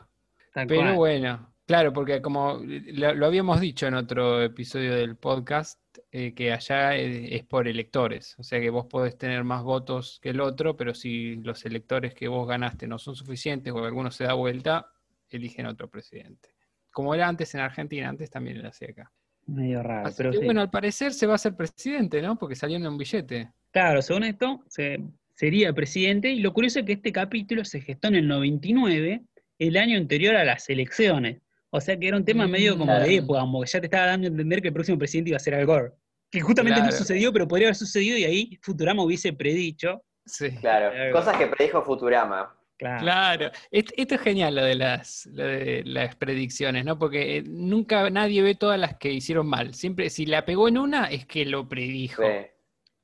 pero 0.53 0.81
cual. 0.81 0.95
bueno, 0.95 1.52
claro, 1.65 1.93
porque 1.93 2.21
como 2.21 2.59
lo, 2.63 3.13
lo 3.13 3.25
habíamos 3.25 3.59
dicho 3.61 3.87
en 3.87 3.93
otro 3.95 4.41
episodio 4.41 4.95
del 4.95 5.15
podcast, 5.15 5.79
eh, 6.11 6.33
que 6.33 6.51
allá 6.51 6.95
eh, 6.95 7.35
es 7.35 7.43
por 7.43 7.67
electores, 7.67 8.35
o 8.37 8.43
sea 8.43 8.59
que 8.59 8.69
vos 8.69 8.85
podés 8.87 9.17
tener 9.17 9.43
más 9.43 9.63
votos 9.63 10.19
que 10.21 10.29
el 10.29 10.41
otro, 10.41 10.75
pero 10.75 10.93
si 10.93 11.35
los 11.37 11.65
electores 11.65 12.13
que 12.13 12.27
vos 12.27 12.47
ganaste 12.47 12.87
no 12.87 12.97
son 12.97 13.15
suficientes 13.15 13.71
o 13.73 13.83
alguno 13.85 14.11
se 14.11 14.23
da 14.25 14.33
vuelta, 14.33 14.87
eligen 15.29 15.65
otro 15.65 15.89
presidente. 15.89 16.49
Como 16.91 17.15
era 17.15 17.27
antes 17.27 17.53
en 17.55 17.61
Argentina, 17.61 18.09
antes 18.09 18.29
también 18.29 18.57
era 18.57 18.69
así 18.69 18.85
acá. 18.85 19.11
Medio 19.47 19.81
raro. 19.83 20.07
Así 20.07 20.17
pero 20.17 20.31
que 20.31 20.37
sí. 20.39 20.45
bueno, 20.45 20.61
al 20.61 20.69
parecer 20.69 21.11
se 21.13 21.25
va 21.27 21.35
a 21.35 21.39
ser 21.39 21.55
presidente, 21.55 22.21
¿no? 22.21 22.37
Porque 22.37 22.55
salió 22.55 22.77
en 22.77 22.87
un 22.87 22.97
billete. 22.97 23.51
Claro, 23.71 24.01
según 24.01 24.23
esto, 24.23 24.63
se- 24.69 24.99
sería 25.33 25.73
presidente. 25.73 26.29
Y 26.31 26.39
lo 26.39 26.53
curioso 26.53 26.79
es 26.79 26.85
que 26.85 26.93
este 26.93 27.11
capítulo 27.11 27.65
se 27.65 27.81
gestó 27.81 28.07
en 28.09 28.15
el 28.15 28.27
99, 28.27 29.23
el 29.59 29.77
año 29.77 29.97
anterior 29.97 30.35
a 30.35 30.45
las 30.45 30.69
elecciones. 30.69 31.41
O 31.75 31.81
sea 31.81 31.97
que 31.97 32.07
era 32.07 32.17
un 32.17 32.23
tema 32.23 32.47
medio 32.47 32.77
como 32.77 32.93
de 32.93 33.07
Mm. 33.19 33.23
época, 33.23 33.39
como 33.39 33.61
que 33.61 33.67
ya 33.67 33.79
te 33.79 33.87
estaba 33.87 34.05
dando 34.05 34.27
a 34.27 34.29
entender 34.29 34.61
que 34.61 34.67
el 34.67 34.73
próximo 34.75 34.97
presidente 34.99 35.31
iba 35.31 35.37
a 35.37 35.39
ser 35.39 35.55
Al 35.55 35.65
Gore. 35.65 35.91
Que 36.29 36.39
justamente 36.39 36.79
no 36.81 36.91
sucedió, 36.91 37.33
pero 37.33 37.47
podría 37.47 37.67
haber 37.69 37.75
sucedido 37.75 38.15
y 38.17 38.23
ahí 38.25 38.59
Futurama 38.61 39.03
hubiese 39.03 39.33
predicho. 39.33 40.03
Sí. 40.25 40.51
Claro, 40.57 40.91
cosas 41.11 41.35
que 41.37 41.47
predijo 41.47 41.81
Futurama. 41.81 42.55
Claro. 42.77 42.99
Claro, 43.01 43.51
Est- 43.71 43.91
esto 43.97 44.15
es 44.15 44.21
genial 44.21 44.55
lo 44.55 44.63
de 44.63 44.75
las, 44.75 45.25
lo 45.31 45.43
de 45.45 45.83
las 45.85 46.15
predicciones, 46.15 46.85
¿no? 46.85 46.97
Porque 46.99 47.37
eh, 47.37 47.43
nunca 47.45 48.09
nadie 48.09 48.41
ve 48.41 48.55
todas 48.55 48.79
las 48.79 48.97
que 48.97 49.11
hicieron 49.11 49.47
mal. 49.47 49.73
Siempre, 49.73 50.09
si 50.09 50.25
la 50.25 50.43
pegó 50.45 50.67
en 50.67 50.77
una, 50.77 51.05
es 51.05 51.25
que 51.25 51.45
lo 51.45 51.67
predijo. 51.67 52.21
Sí. 52.23 52.29
Está 52.29 52.51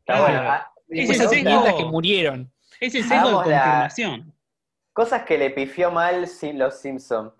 Claro. 0.05 0.21
bueno. 0.23 0.39
Ah, 0.41 0.71
Ese 0.89 0.95
Después 1.07 1.19
es 1.19 1.23
el 1.23 1.27
hay 1.37 1.43
sesgo. 1.43 1.59
500 1.61 1.83
que 1.83 1.85
murieron. 1.91 2.51
Es 2.79 2.95
el 2.95 3.01
sesgo 3.03 3.15
de 3.15 3.19
Hagamos 3.19 3.47
la- 3.47 3.61
confirmación. 3.63 4.33
Cosas 4.93 5.23
que 5.23 5.37
le 5.37 5.49
pifió 5.51 5.91
mal 5.91 6.27
sin 6.27 6.57
los 6.59 6.79
Simpsons. 6.79 7.31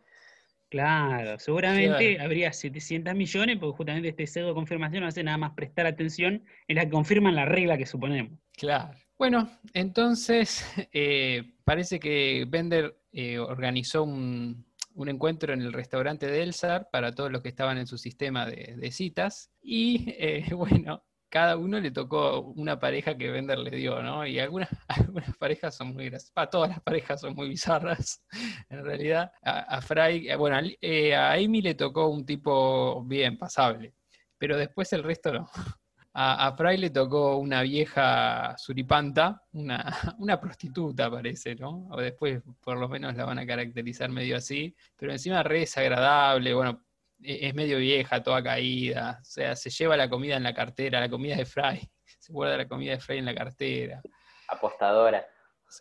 Claro, 0.70 1.40
seguramente 1.40 2.16
Claro. 2.16 2.24
habría 2.26 2.54
700 2.54 3.16
millones, 3.16 3.58
porque 3.60 3.76
justamente 3.78 4.16
este 4.18 4.42
de 4.44 4.54
confirmación 4.54 5.02
no 5.02 5.08
hace 5.08 5.24
nada 5.24 5.38
más 5.38 5.52
prestar 5.54 5.88
atención 5.88 6.44
en 6.68 6.76
la 6.76 6.86
que 6.86 6.92
confirman 6.92 7.36
la 7.36 7.46
regla 7.46 7.78
que 7.78 7.86
suponemos. 7.86 8.40
Claro. 8.56 8.98
Bueno, 9.18 9.50
entonces 9.74 10.64
eh, 10.94 11.54
parece 11.64 12.00
que 12.00 12.46
Bender 12.48 12.96
eh, 13.12 13.40
organizó 13.40 14.04
un, 14.04 14.66
un 14.94 15.10
encuentro 15.10 15.54
en 15.54 15.62
el 15.62 15.74
restaurante 15.74 16.28
de 16.28 16.44
Elsar 16.44 16.90
para 16.92 17.14
todos 17.14 17.32
los 17.32 17.42
que 17.42 17.50
estaban 17.50 17.78
en 17.78 17.88
su 17.88 17.98
sistema 17.98 18.46
de, 18.46 18.76
de 18.78 18.92
citas. 18.92 19.52
Y 19.62 20.06
eh, 20.20 20.46
bueno, 20.56 21.04
cada 21.30 21.58
uno 21.58 21.80
le 21.80 21.92
tocó 21.92 22.42
una 22.42 22.80
pareja 22.80 23.16
que 23.18 23.30
Bender 23.30 23.60
le 23.60 23.72
dio, 23.72 24.02
¿no? 24.02 24.26
Y 24.26 24.40
algunas, 24.40 24.70
algunas 24.88 25.36
parejas 25.38 25.76
son 25.76 25.94
muy 25.94 26.10
graciosas. 26.10 26.50
todas 26.50 26.70
las 26.70 26.82
parejas 26.82 27.22
son 27.22 27.36
muy 27.36 27.50
bizarras, 27.50 28.24
en 28.70 28.84
realidad. 28.84 29.32
A, 29.44 29.78
a 29.78 29.82
Fry, 29.82 30.30
eh, 30.30 30.36
bueno, 30.36 30.60
eh, 30.82 31.16
a 31.16 31.34
Amy 31.34 31.62
le 31.62 31.76
tocó 31.76 32.08
un 32.08 32.26
tipo 32.26 33.04
bien, 33.06 33.38
pasable. 33.38 33.94
Pero 34.38 34.58
después 34.58 34.92
el 34.94 35.04
resto 35.04 35.34
no. 35.34 35.50
A, 36.12 36.48
a 36.48 36.58
Fry 36.58 36.76
le 36.76 36.90
tocó 36.90 37.38
una 37.38 37.62
vieja 37.62 38.56
suripanta, 38.58 39.44
una, 39.52 39.96
una 40.18 40.42
prostituta 40.42 41.10
parece, 41.10 41.56
¿no? 41.56 41.88
O 41.92 42.02
después 42.02 42.42
por 42.60 42.78
lo 42.78 42.90
menos 42.90 43.16
la 43.16 43.26
van 43.26 43.38
a 43.38 43.46
caracterizar 43.46 44.10
medio 44.10 44.36
así, 44.36 44.76
pero 44.98 45.12
encima 45.12 45.44
re 45.44 45.60
desagradable, 45.60 46.56
bueno, 46.56 46.84
es 47.22 47.54
medio 47.54 47.78
vieja, 47.78 48.24
toda 48.24 48.42
caída, 48.44 49.20
o 49.22 49.26
sea, 49.26 49.56
se 49.56 49.70
lleva 49.70 49.98
la 49.98 50.10
comida 50.10 50.38
en 50.38 50.44
la 50.44 50.54
cartera, 50.54 51.00
la 51.00 51.10
comida 51.10 51.36
de 51.36 51.46
Fry, 51.46 51.90
se 52.20 52.32
guarda 52.34 52.58
la 52.58 52.68
comida 52.68 52.92
de 52.94 53.00
Fry 53.00 53.18
en 53.18 53.26
la 53.26 53.36
cartera, 53.36 54.02
Apostadora. 54.48 55.26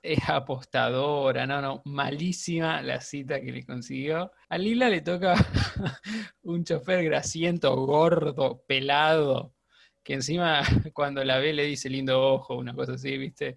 es 0.02 0.28
apostadora, 0.28 1.46
no, 1.46 1.62
no, 1.62 1.82
malísima 1.86 2.82
la 2.82 3.00
cita 3.00 3.40
que 3.40 3.50
le 3.52 3.64
consiguió. 3.64 4.30
A 4.50 4.58
Lila 4.58 4.88
le 4.90 5.00
toca 5.00 5.34
un 6.42 6.64
chofer 6.64 7.04
grasiento, 7.04 7.74
gordo, 7.76 8.62
pelado, 8.66 9.54
que 10.02 10.14
encima 10.14 10.60
cuando 10.92 11.24
la 11.24 11.38
ve 11.38 11.52
le 11.54 11.64
dice 11.64 11.88
lindo 11.88 12.20
ojo, 12.20 12.56
una 12.56 12.74
cosa 12.74 12.92
así, 12.94 13.16
¿viste? 13.16 13.56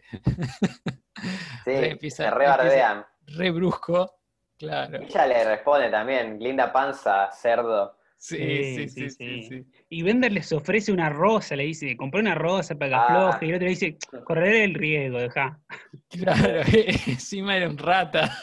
Sí, 1.65 1.71
empieza- 1.71 2.23
se 2.25 2.31
rebardean. 2.31 3.05
Re 3.27 3.51
brusco, 3.51 4.20
claro. 4.67 4.99
Ella 5.03 5.25
le 5.27 5.43
responde 5.43 5.89
también, 5.89 6.39
linda 6.39 6.71
panza, 6.71 7.29
cerdo. 7.31 7.97
Sí, 8.17 8.37
Sí, 8.37 8.63
sí, 8.63 8.87
sí, 8.89 8.89
sí, 8.89 9.09
sí, 9.09 9.41
sí. 9.41 9.49
sí. 9.49 9.65
Y 9.89 10.03
Bender 10.03 10.31
les 10.31 10.51
ofrece 10.53 10.91
una 10.91 11.09
rosa, 11.09 11.55
le 11.55 11.63
dice, 11.63 11.97
compré 11.97 12.21
una 12.21 12.35
rosa 12.35 12.75
para 12.75 12.89
que 12.89 12.95
Ah. 12.95 13.29
afloje, 13.29 13.45
y 13.45 13.49
el 13.49 13.55
otro 13.55 13.65
le 13.65 13.69
dice, 13.71 13.97
correré 14.23 14.63
el 14.63 14.73
riesgo, 14.75 15.17
deja. 15.19 15.59
Claro, 16.09 16.61
encima 17.07 17.57
era 17.57 17.67
un 17.67 17.77
rata. 17.77 18.37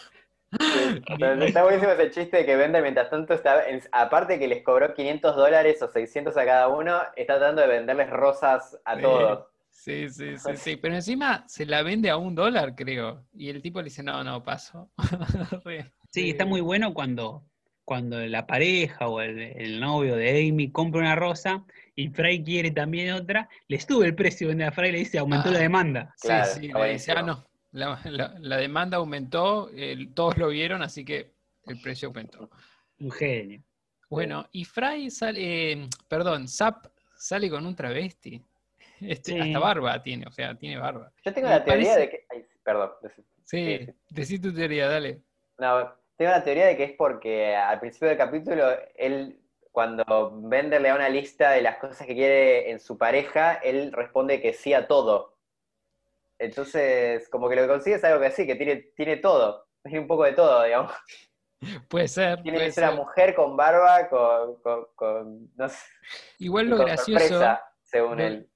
Está 1.41 1.63
buenísimo 1.63 1.93
ese 1.93 2.11
chiste 2.11 2.39
de 2.39 2.47
que 2.47 2.57
Bender, 2.57 2.83
mientras 2.83 3.09
tanto, 3.11 3.35
está, 3.35 3.69
en- 3.69 3.83
aparte 3.93 4.39
que 4.39 4.49
les 4.49 4.63
cobró 4.63 4.93
500 4.95 5.37
dólares 5.37 5.81
o 5.83 5.89
600 5.89 6.37
a 6.37 6.45
cada 6.45 6.69
uno, 6.69 7.01
está 7.17 7.37
tratando 7.39 7.63
de 7.63 7.69
venderles 7.69 8.11
rosas 8.11 8.79
a 8.85 8.97
Sí. 8.97 9.03
todos. 9.03 9.47
Sí, 9.71 10.09
sí, 10.11 10.37
sí, 10.39 10.57
sí. 10.57 10.77
Pero 10.77 10.95
encima 10.97 11.45
se 11.47 11.65
la 11.65 11.83
vende 11.83 12.11
a 12.11 12.17
un 12.17 12.35
dólar, 12.35 12.75
creo. 12.75 13.25
Y 13.33 13.49
el 13.49 13.63
tipo 13.63 13.79
le 13.81 13.85
dice, 13.85 14.03
no, 14.03 14.25
no, 14.25 14.43
paso. 14.43 14.91
Sí, 16.11 16.31
está 16.31 16.45
muy 16.47 16.61
bueno 16.61 16.95
cuando, 16.95 17.45
cuando 17.85 18.19
la 18.27 18.47
pareja 18.47 19.09
o 19.09 19.21
el, 19.21 19.39
el 19.39 19.81
novio 19.81 20.17
de 20.17 20.49
Amy 20.49 20.71
compra 20.71 21.01
una 21.01 21.15
rosa 21.15 21.65
y 21.95 22.09
Fry 22.09 22.43
quiere 22.43 22.71
también 22.71 23.13
otra, 23.13 23.49
le 23.69 23.81
sube 23.81 24.07
el 24.07 24.15
precio, 24.15 24.49
vende 24.49 24.65
a 24.65 24.73
Fry 24.73 24.93
le 24.93 24.99
dice, 24.99 25.19
aumentó 25.19 25.49
Ah. 25.51 25.53
la 25.53 25.59
demanda. 25.61 26.15
Sí, 26.17 26.29
Claro, 26.29 26.47
sí, 26.55 26.69
le 26.73 26.93
dice, 26.93 27.13
ah, 27.13 27.23
no, 27.23 27.45
la, 27.73 28.01
la- 28.05 28.35
la 28.39 28.57
demanda 28.57 28.97
aumentó, 28.97 29.71
todos 30.15 30.39
lo 30.39 30.49
vieron, 30.49 30.83
así 30.83 31.05
que 31.05 31.33
el 31.67 31.81
precio 31.81 32.09
aumentó. 32.09 32.51
Un 33.01 33.11
genio. 33.11 33.63
Bueno, 34.11 34.49
y 34.53 34.65
Fry 34.65 35.11
sale, 35.11 35.73
eh, 35.73 35.89
perdón, 36.09 36.49
Zap 36.49 36.87
sale 37.17 37.51
con 37.51 37.67
un 37.67 37.75
travesti. 37.77 38.43
Este, 39.01 39.33
Sí. 39.35 39.39
Hasta 39.41 39.59
barba 39.61 40.03
tiene, 40.03 40.27
o 40.27 40.33
sea, 40.33 40.55
tiene 40.57 40.79
barba. 40.79 41.13
Yo 41.25 41.33
tengo 41.33 41.49
la 41.49 41.63
teoría 41.63 41.91
parece- 41.95 42.01
de 42.01 42.11
que. 42.11 42.27
ay, 42.31 42.45
perdón. 42.65 42.91
Sí, 43.03 43.23
Sí, 43.45 43.79
sí. 43.87 43.93
decí 44.09 44.39
tu 44.41 44.53
teoría, 44.53 44.89
dale. 44.89 45.21
No, 45.59 45.93
tengo 46.19 46.33
la 46.33 46.43
teoría 46.45 46.67
de 46.67 46.77
que 46.77 46.85
es 46.85 46.93
porque 46.93 47.55
al 47.57 47.79
principio 47.81 48.09
del 48.09 48.19
capítulo, 48.19 48.65
él, 48.97 49.41
cuando 49.73 50.05
Bender 50.43 50.81
le 50.83 50.89
da 50.89 50.97
una 50.97 51.09
lista 51.09 51.53
de 51.53 51.63
las 51.63 51.77
cosas 51.79 52.07
que 52.07 52.15
quiere 52.15 52.71
en 52.71 52.81
su 52.81 52.99
pareja, 52.99 53.55
él 53.55 53.93
responde 53.93 54.41
que 54.43 54.53
sí 54.53 54.75
a 54.75 54.87
todo. 54.89 55.39
Entonces, 56.39 57.29
como 57.31 57.49
que 57.49 57.57
lo 57.57 57.63
que 57.63 57.69
consigue 57.69 57.97
es 57.97 58.05
algo 58.05 58.21
que 58.21 58.31
sí, 58.31 58.47
que 58.47 58.57
tiene, 58.57 58.77
tiene 58.97 59.17
todo. 59.17 59.67
Tiene 59.85 60.01
un 60.01 60.09
poco 60.09 60.25
de 60.25 60.33
todo, 60.33 60.65
digamos. 60.65 60.93
Puede 61.89 62.09
ser. 62.09 62.43
Tiene 62.43 62.59
puede 62.59 62.69
que 62.69 62.73
ser 62.73 62.85
una 62.85 62.97
mujer 62.97 63.35
con 63.35 63.57
barba, 63.57 64.09
con, 64.09 64.61
con, 64.61 64.87
con- 64.97 65.51
no 65.57 65.69
sé, 65.69 65.79
Igual 66.39 66.69
lo 66.69 66.77
con 66.77 66.87
gracioso, 66.87 67.27
sorpresa, 67.29 67.65
según 67.83 68.19
lo- 68.19 68.25
él. 68.25 68.51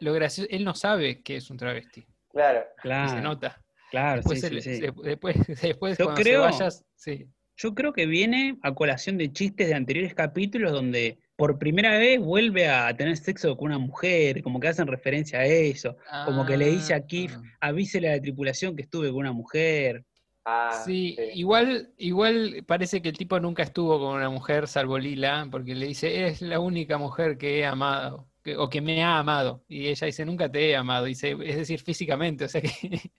lo, 0.00 0.12
gracioso, 0.12 0.48
él 0.50 0.64
no 0.64 0.74
sabe 0.74 1.22
que 1.22 1.36
es 1.36 1.50
un 1.50 1.56
travesti. 1.56 2.06
Claro. 2.30 2.60
y 2.60 2.76
se 2.76 2.82
Claro, 2.82 3.20
nota. 3.22 3.63
Claro, 3.90 4.16
Después, 4.16 4.40
sí, 4.40 4.42
se 4.42 4.48
sí, 4.48 4.54
le- 4.54 4.62
sí. 4.62 4.74
se- 4.76 5.08
después, 5.08 5.36
después 5.78 5.98
Yo 5.98 6.04
cuando 6.06 6.22
creo- 6.22 6.42
se 6.44 6.58
vayas, 6.58 6.84
sí. 6.96 7.26
Yo 7.56 7.72
creo 7.74 7.92
que 7.92 8.06
viene 8.06 8.58
a 8.62 8.74
colación 8.74 9.16
de 9.16 9.32
chistes 9.32 9.68
de 9.68 9.74
anteriores 9.74 10.12
capítulos 10.12 10.72
donde 10.72 11.18
por 11.36 11.56
primera 11.56 11.96
vez 11.98 12.18
vuelve 12.18 12.68
a 12.68 12.96
tener 12.96 13.16
sexo 13.16 13.56
con 13.56 13.66
una 13.68 13.78
mujer, 13.78 14.42
como 14.42 14.58
que 14.58 14.66
hacen 14.68 14.88
referencia 14.88 15.38
a 15.38 15.44
eso. 15.46 15.96
Como 16.24 16.44
que 16.46 16.56
le 16.56 16.68
dice 16.70 16.94
a 16.94 17.06
Keith, 17.06 17.30
Ah. 17.32 17.68
avísele 17.68 18.10
a 18.10 18.16
la 18.16 18.20
tripulación 18.22 18.74
que 18.74 18.82
estuve 18.82 19.08
con 19.10 19.18
una 19.18 19.32
mujer. 19.32 20.04
Ah, 20.44 20.82
Sí, 20.84 21.14
sí. 21.16 21.22
igual, 21.40 21.92
igual 21.96 22.64
parece 22.66 23.00
que 23.00 23.08
el 23.10 23.16
tipo 23.16 23.38
nunca 23.38 23.62
estuvo 23.62 24.00
con 24.00 24.16
una 24.16 24.28
mujer 24.30 24.66
salvo 24.66 24.98
Lila, 24.98 25.46
porque 25.50 25.74
le 25.76 25.86
dice, 25.86 26.26
es 26.26 26.42
la 26.42 26.58
única 26.58 26.98
mujer 26.98 27.38
que 27.38 27.60
he 27.60 27.64
amado, 27.64 28.26
que- 28.44 28.56
o 28.56 28.68
que 28.68 28.80
me 28.80 29.02
ha 29.02 29.18
amado. 29.18 29.64
Y 29.66 29.88
ella 29.88 30.06
dice, 30.06 30.24
nunca 30.24 30.50
te 30.52 30.70
he 30.70 30.76
amado, 30.76 31.06
dice, 31.06 31.36
es 31.44 31.56
decir, 31.56 31.80
físicamente, 31.80 32.44
o 32.44 32.48
sea 32.48 32.60
que 32.60 32.68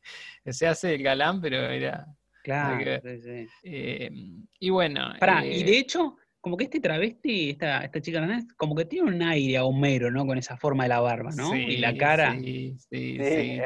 se 0.46 0.68
hace 0.68 0.96
el 0.96 1.04
galán, 1.04 1.42
pero 1.42 1.58
era... 1.58 2.06
Claro, 2.44 2.78
que 2.78 3.02
sí, 3.04 3.22
sí. 3.24 3.50
eh, 3.64 4.12
y 4.60 4.70
bueno, 4.70 5.14
Pará, 5.20 5.44
eh, 5.44 5.58
y 5.58 5.64
de 5.64 5.80
hecho, 5.80 6.16
como 6.40 6.56
que 6.56 6.66
este 6.66 6.80
travesti, 6.80 7.50
esta, 7.50 7.84
esta 7.84 8.00
chica 8.00 8.24
como 8.56 8.76
que 8.76 8.86
tiene 8.86 9.10
un 9.10 9.20
aire 9.24 9.58
a 9.58 9.66
Homero, 9.66 10.12
¿no? 10.12 10.28
Con 10.28 10.38
esa 10.38 10.56
forma 10.56 10.84
de 10.84 10.90
la 10.90 11.00
barba, 11.00 11.32
¿no? 11.32 11.56
y 11.56 11.78
la 11.78 11.98
cara. 11.98 12.34
Sí, 12.40 12.76
sí, 12.78 13.18
Sí, 13.18 13.62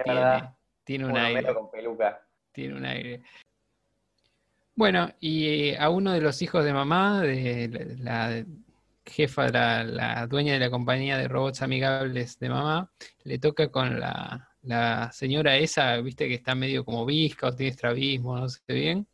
tiene, 0.86 1.06
un 1.06 1.12
Bueno, 1.12 1.26
aire. 1.28 1.42
medio 1.42 1.56
con 1.56 1.70
peluca. 1.70 2.26
Tiene 2.54 2.76
un 2.76 2.86
aire. 2.86 3.22
Bueno, 4.76 5.12
y 5.20 5.76
a 5.76 5.90
uno 5.90 6.14
de 6.14 6.22
los 6.22 6.42
hijos 6.42 6.64
de 6.64 6.72
mamá, 6.72 7.22
de 7.22 7.98
la, 8.00 8.30
la 8.30 8.46
jefa, 9.06 9.50
la, 9.50 9.84
la 9.84 10.28
dueña 10.28 10.54
de 10.54 10.60
la 10.60 10.70
compañía 10.70 11.18
de 11.18 11.28
robots 11.28 11.62
amigables 11.62 12.40
de 12.40 12.50
mamá, 12.50 12.92
le 13.24 13.40
toca 13.40 13.70
con 13.72 14.00
la, 14.00 14.46
señora 15.14 15.58
esa, 15.58 15.98
viste 16.02 16.28
que 16.28 16.36
está 16.36 16.56
medio 16.56 16.86
como 16.86 17.06
visca 17.06 17.48
o 17.48 17.56
tiene 17.56 17.72
estrabismo, 17.72 18.38
no 18.38 18.50
sé 18.50 18.62
bien, 18.68 19.08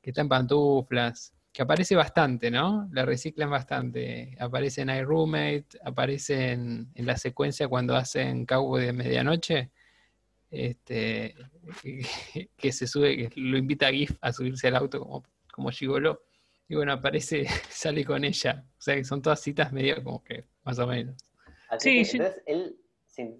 que 0.00 0.10
está 0.10 0.22
en 0.22 0.28
pantuflas, 0.28 1.34
que 1.52 1.62
aparece 1.62 1.94
bastante, 1.94 2.50
¿no? 2.50 2.88
La 2.92 3.04
reciclan 3.04 3.48
bastante. 3.48 4.36
Aparece 4.40 4.82
en 4.82 4.90
iRoommate, 4.90 5.66
aparece 5.84 6.52
en, 6.52 6.90
la 6.96 7.16
secuencia 7.16 7.68
cuando 7.68 7.94
hacen 7.94 8.44
Cowboy 8.44 8.86
de 8.86 8.92
Medianoche 8.92 9.70
este, 10.50 11.34
que, 12.56 12.72
se 12.72 12.86
sube, 12.88 13.28
que 13.28 13.40
lo 13.40 13.56
invita 13.56 13.86
a 13.86 13.92
GIF 13.92 14.16
a 14.20 14.32
subirse 14.32 14.68
al 14.68 14.76
auto 14.76 14.98
como, 15.00 15.22
como. 15.52 15.70
Y 16.68 16.74
bueno, 16.74 16.92
aparece, 16.92 17.46
sale 17.70 18.04
con 18.04 18.24
ella. 18.24 18.64
O 18.78 18.80
sea 18.80 18.96
que 18.96 19.04
son 19.04 19.22
todas 19.22 19.40
citas 19.40 19.72
medio 19.72 20.02
como 20.02 20.22
que, 20.22 20.44
más 20.64 20.78
o 20.78 20.86
menos. 20.86 21.16
Así 21.68 21.90
Sí, 21.90 21.98
que, 21.98 22.04
sí. 22.04 22.18
entonces, 22.18 22.42
¿él 22.46 22.76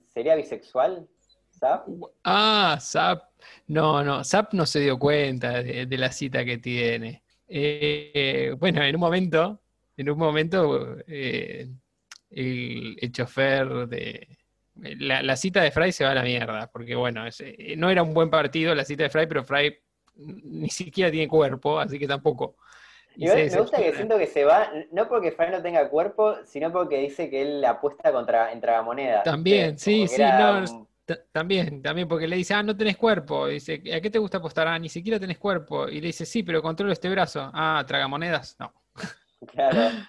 sería 0.08 0.34
bisexual? 0.34 1.08
¿Sabes? 1.50 1.82
Ah, 2.24 2.78
Zap. 2.80 3.30
No, 3.68 4.02
no, 4.02 4.24
Zap 4.24 4.52
no 4.54 4.66
se 4.66 4.80
dio 4.80 4.98
cuenta 4.98 5.62
de, 5.62 5.86
de 5.86 5.98
la 5.98 6.10
cita 6.10 6.44
que 6.44 6.58
tiene. 6.58 7.22
Eh, 7.46 8.54
bueno, 8.58 8.82
en 8.82 8.94
un 8.94 9.00
momento, 9.00 9.60
en 9.96 10.10
un 10.10 10.18
momento, 10.18 10.96
eh, 11.06 11.68
el, 12.30 12.96
el 13.00 13.12
chofer 13.12 13.86
de. 13.88 14.28
La, 14.76 15.22
la 15.22 15.36
cita 15.36 15.62
de 15.62 15.70
Fry 15.70 15.92
se 15.92 16.04
va 16.04 16.10
a 16.10 16.14
la 16.14 16.22
mierda, 16.24 16.68
porque 16.72 16.96
bueno, 16.96 17.24
es- 17.26 17.40
eh, 17.40 17.74
no 17.76 17.90
era 17.90 18.02
un 18.02 18.12
buen 18.12 18.28
partido 18.30 18.74
la 18.74 18.84
cita 18.84 19.04
de 19.04 19.10
Fry, 19.10 19.26
pero 19.28 19.44
Fry 19.44 19.76
ni 20.16 20.68
siquiera 20.68 21.10
tiene 21.12 21.28
cuerpo, 21.28 21.78
así 21.78 21.98
que 21.98 22.08
tampoco. 22.08 22.56
Y 23.16 23.24
Igual 23.24 23.50
se 23.50 23.56
me 23.56 23.62
gusta 23.62 23.76
que 23.78 23.92
siento 23.94 24.18
que 24.18 24.26
se 24.26 24.44
va, 24.44 24.70
no 24.90 25.08
porque 25.08 25.30
Fry 25.32 25.50
no 25.50 25.62
tenga 25.62 25.88
cuerpo, 25.88 26.36
sino 26.44 26.72
porque 26.72 26.98
dice 26.98 27.30
que 27.30 27.42
él 27.42 27.64
apuesta 27.64 28.12
contra, 28.12 28.52
en 28.52 28.60
tragamonedas. 28.60 29.22
También, 29.22 29.78
sí, 29.78 30.08
sí, 30.08 30.20
era 30.20 30.60
no, 30.60 30.88
También, 31.32 31.80
también, 31.82 32.08
porque 32.08 32.26
le 32.26 32.36
dice, 32.36 32.54
ah, 32.54 32.62
no 32.62 32.76
tenés 32.76 32.96
cuerpo. 32.96 33.46
Dice, 33.46 33.80
¿a 33.94 34.00
qué 34.00 34.10
te 34.10 34.18
gusta 34.18 34.38
apostar? 34.38 34.66
Ah, 34.66 34.78
ni 34.78 34.88
siquiera 34.88 35.20
tenés 35.20 35.38
cuerpo. 35.38 35.88
Y 35.88 36.00
le 36.00 36.08
dice, 36.08 36.26
sí, 36.26 36.42
pero 36.42 36.62
controlo 36.62 36.92
este 36.92 37.08
brazo. 37.10 37.50
Ah, 37.54 37.84
tragamonedas. 37.86 38.56
No. 38.58 38.72
Claro. 39.46 39.78
Era 39.78 39.90
más 39.90 40.08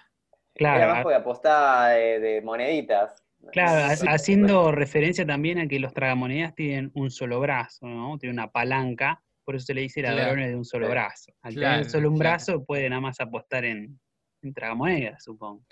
Claro, 0.54 1.02
porque 1.02 1.16
apostaba 1.16 1.88
de, 1.90 2.18
de 2.18 2.40
moneditas. 2.40 3.22
claro, 3.52 3.94
Sí. 3.94 4.06
haciendo 4.08 4.72
referencia 4.72 5.26
también 5.26 5.58
a 5.58 5.68
que 5.68 5.78
los 5.78 5.92
tragamonedas 5.92 6.54
tienen 6.54 6.90
un 6.94 7.10
solo 7.10 7.38
brazo, 7.40 7.86
¿no? 7.86 8.16
Tienen 8.18 8.38
una 8.38 8.50
palanca, 8.50 9.22
por 9.46 9.56
eso 9.56 9.64
se 9.66 9.74
le 9.74 9.80
dice 9.82 10.00
Claro. 10.02 10.16
ladrones 10.16 10.48
de 10.50 10.56
un 10.56 10.64
solo 10.64 10.86
Sí. 10.86 10.90
brazo. 10.90 11.32
Al 11.40 11.54
Claro, 11.54 11.76
tener 11.76 11.90
solo 11.90 12.10
un 12.10 12.18
claro. 12.18 12.30
brazo 12.32 12.64
puede 12.64 12.90
nada 12.90 13.00
más 13.00 13.20
apostar 13.20 13.64
en, 13.64 13.98
en 14.42 14.52
tragamonedas, 14.52 15.22
supongo. 15.24 15.64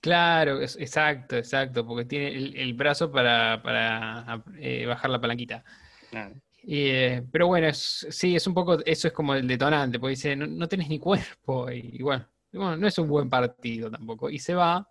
Claro, 0.00 0.60
es- 0.60 0.76
exacto, 0.80 1.36
exacto, 1.36 1.86
porque 1.86 2.06
tiene 2.06 2.28
el, 2.28 2.56
el 2.56 2.74
brazo 2.74 3.12
para, 3.12 3.62
para 3.62 4.42
eh, 4.58 4.86
bajar 4.86 5.10
la 5.10 5.20
palanquita. 5.20 5.62
Claro. 6.10 6.34
Eh, 6.66 7.22
pero 7.30 7.46
bueno, 7.48 7.68
es- 7.68 8.06
sí, 8.10 8.34
es 8.34 8.46
un 8.46 8.54
poco, 8.54 8.78
eso 8.84 9.08
es 9.08 9.12
como 9.14 9.34
el 9.34 9.46
detonante, 9.46 10.00
porque 10.00 10.10
dice, 10.12 10.34
no, 10.34 10.46
no 10.46 10.66
tenés 10.68 10.88
ni 10.88 10.98
cuerpo, 10.98 11.70
y, 11.70 11.96
y 11.98 12.02
bueno, 12.02 12.26
bueno, 12.52 12.76
no 12.78 12.86
es 12.88 12.98
un 12.98 13.08
buen 13.08 13.28
partido 13.30 13.90
tampoco. 13.90 14.30
Y 14.30 14.38
se 14.38 14.54
va, 14.54 14.88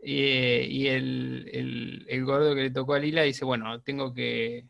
eh, 0.00 0.66
y 0.70 0.86
el, 0.86 1.48
el- 1.52 2.06
el 2.08 2.24
gordo 2.24 2.54
que 2.54 2.62
le 2.62 2.70
tocó 2.70 2.94
a 2.94 2.98
Lila 2.98 3.22
dice, 3.22 3.44
bueno, 3.44 3.80
tengo 3.80 4.12
que 4.14 4.66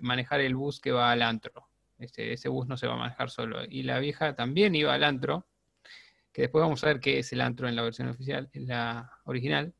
manejar 0.00 0.40
el 0.40 0.54
bus 0.54 0.80
que 0.80 0.92
va 0.92 1.12
al 1.12 1.22
antro. 1.22 1.68
Ese, 2.04 2.32
ese 2.32 2.48
bus 2.48 2.66
no 2.66 2.76
se 2.76 2.86
va 2.86 2.94
a 2.94 2.98
manejar 2.98 3.30
solo. 3.30 3.64
Y 3.68 3.82
la 3.82 3.98
vieja 3.98 4.34
también 4.34 4.74
iba 4.74 4.94
al 4.94 5.04
antro, 5.04 5.46
que 6.32 6.42
después 6.42 6.62
vamos 6.62 6.82
a 6.84 6.88
ver 6.88 7.00
qué 7.00 7.18
es 7.20 7.32
el 7.32 7.40
antro 7.40 7.68
en 7.68 7.76
la 7.76 7.82
versión 7.82 8.08
oficial, 8.08 8.50
en 8.52 8.66
la 8.66 9.10
original. 9.24 9.74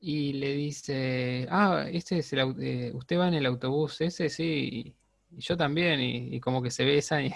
Y 0.00 0.32
le 0.34 0.54
dice, 0.54 1.46
ah, 1.50 1.86
este 1.90 2.18
es 2.18 2.32
el, 2.32 2.54
eh, 2.60 2.90
usted 2.94 3.18
va 3.18 3.28
en 3.28 3.34
el 3.34 3.46
autobús 3.46 4.00
ese, 4.00 4.28
sí, 4.30 4.96
y, 5.30 5.38
yo 5.38 5.56
también, 5.56 6.00
y, 6.00 6.40
como 6.40 6.62
que 6.62 6.70
se 6.70 6.84
besan. 6.84 7.26
Y, 7.26 7.32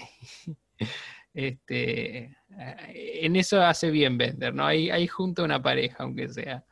este, 1.35 2.37
en 2.49 3.37
eso 3.37 3.61
hace 3.63 3.91
bien 3.91 4.19
Bender, 4.19 4.55
¿no? 4.55 4.67
Ahí, 4.67 4.91
ahí 4.91 5.07
junta 5.07 5.43
una 5.45 5.63
pareja, 5.63 6.05
aunque 6.05 6.29
sea. 6.29 6.65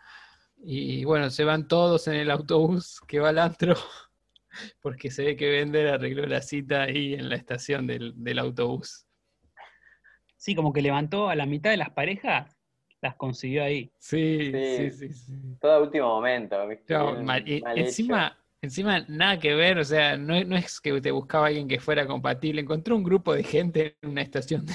Y 0.65 1.05
bueno, 1.05 1.31
se 1.31 1.45
van 1.45 1.67
todos 1.69 2.07
en 2.09 2.15
el 2.15 2.31
autobús 2.31 3.01
que 3.09 3.21
va 3.21 3.31
al 3.31 3.39
antro, 3.39 3.75
porque 4.81 5.11
se 5.11 5.25
ve 5.25 5.37
que 5.37 5.51
Bender 5.51 5.89
arregló 5.89 6.27
la 6.27 6.43
cita 6.43 6.83
ahí 6.83 7.15
en 7.15 7.29
la 7.29 7.37
estación 7.37 7.87
del, 7.87 8.13
del 8.17 8.39
autobús. 8.39 9.07
Sí, 10.37 10.55
como 10.55 10.73
que 10.73 10.83
levantó 10.83 11.29
a 11.31 11.37
la 11.37 11.47
mitad 11.47 11.71
de 11.71 11.77
las 11.77 11.91
parejas, 11.91 12.57
las 13.01 13.15
consiguió 13.17 13.63
ahí. 13.63 13.93
Sí, 13.99 14.51
sí, 14.53 14.91
Sí. 14.91 15.09
sí, 15.09 15.15
sí. 15.15 15.57
Todo 15.61 15.73
a 15.73 15.81
último 15.83 16.09
momento. 16.09 16.67
¿viste? 16.67 16.95
No, 16.95 17.15
mal- 17.23 17.45
hecho. 17.47 17.67
encima, 17.77 18.39
encima 18.61 19.05
nada 19.09 19.39
que 19.39 19.55
ver, 19.55 19.79
o 19.79 19.85
sea, 19.85 20.17
no, 20.17 20.35
es- 20.35 20.47
no 20.47 20.57
es 20.57 20.81
que 20.81 21.01
te 21.01 21.11
buscaba 21.13 21.47
alguien 21.47 21.69
que 21.69 21.79
fuera 21.81 22.07
compatible, 22.07 22.61
encontró 22.61 22.97
un 22.97 23.05
grupo 23.05 23.35
de 23.35 23.45
gente 23.45 23.97
en 24.03 24.11
una 24.11 24.23
estación 24.23 24.67
de, 24.67 24.75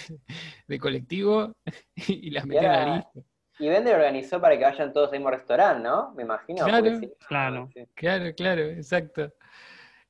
de 0.67 0.79
colectivo 0.79 1.53
y 1.95 2.29
las 2.31 2.45
metió 2.45 2.63
en 2.63 2.71
la 2.71 2.95
lista. 2.95 3.19
Y 3.59 3.67
Bender 3.69 3.95
organizó 3.95 4.39
para 4.39 4.55
que 4.57 4.63
vayan 4.65 4.93
todos 4.93 5.11
al 5.11 5.17
mismo 5.19 5.31
restaurante, 5.31 5.81
¿no? 5.83 6.13
Me 6.13 6.23
imagino. 6.23 6.63
Claro, 6.63 6.83
porque 6.91 7.07
sí, 7.07 7.13
claro. 7.27 7.69
sí. 7.73 7.85
Claro, 7.95 8.33
claro, 8.35 8.61
exacto. 8.65 9.33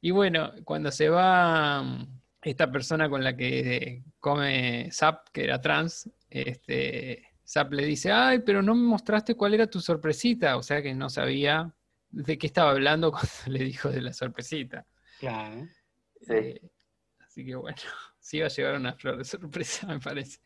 Y 0.01 0.11
bueno, 0.11 0.51
cuando 0.63 0.91
se 0.91 1.09
va 1.09 1.81
mm, 1.81 2.19
esta 2.41 2.71
persona 2.71 3.09
con 3.09 3.23
la 3.23 3.35
que 3.35 4.03
come 4.19 4.89
Zap, 4.91 5.29
que 5.31 5.43
era 5.43 5.59
trans, 5.59 6.09
este, 6.29 7.29
Zap 7.45 7.71
le 7.73 7.85
dice, 7.85 8.11
ay, 8.11 8.39
pero 8.45 8.61
no 8.61 8.75
me 8.75 8.83
mostraste 8.83 9.35
cuál 9.35 9.53
era 9.53 9.67
tu 9.67 9.79
sorpresita, 9.79 10.57
o 10.57 10.63
sea 10.63 10.81
que 10.81 10.93
no 10.93 11.09
sabía 11.09 11.73
de 12.09 12.37
qué 12.37 12.47
estaba 12.47 12.71
hablando 12.71 13.11
cuando 13.11 13.29
le 13.47 13.63
dijo 13.63 13.89
de 13.89 14.01
la 14.01 14.13
sorpresita. 14.13 14.85
Claro. 15.19 15.67
Sí. 16.21 16.33
Eh, 16.33 16.61
así 17.19 17.45
que 17.45 17.55
bueno, 17.55 17.77
sí 18.19 18.37
iba 18.37 18.47
a 18.47 18.49
llevar 18.49 18.75
una 18.75 18.93
flor 18.93 19.17
de 19.17 19.25
sorpresa, 19.25 19.87
me 19.93 19.99
parece. 19.99 20.39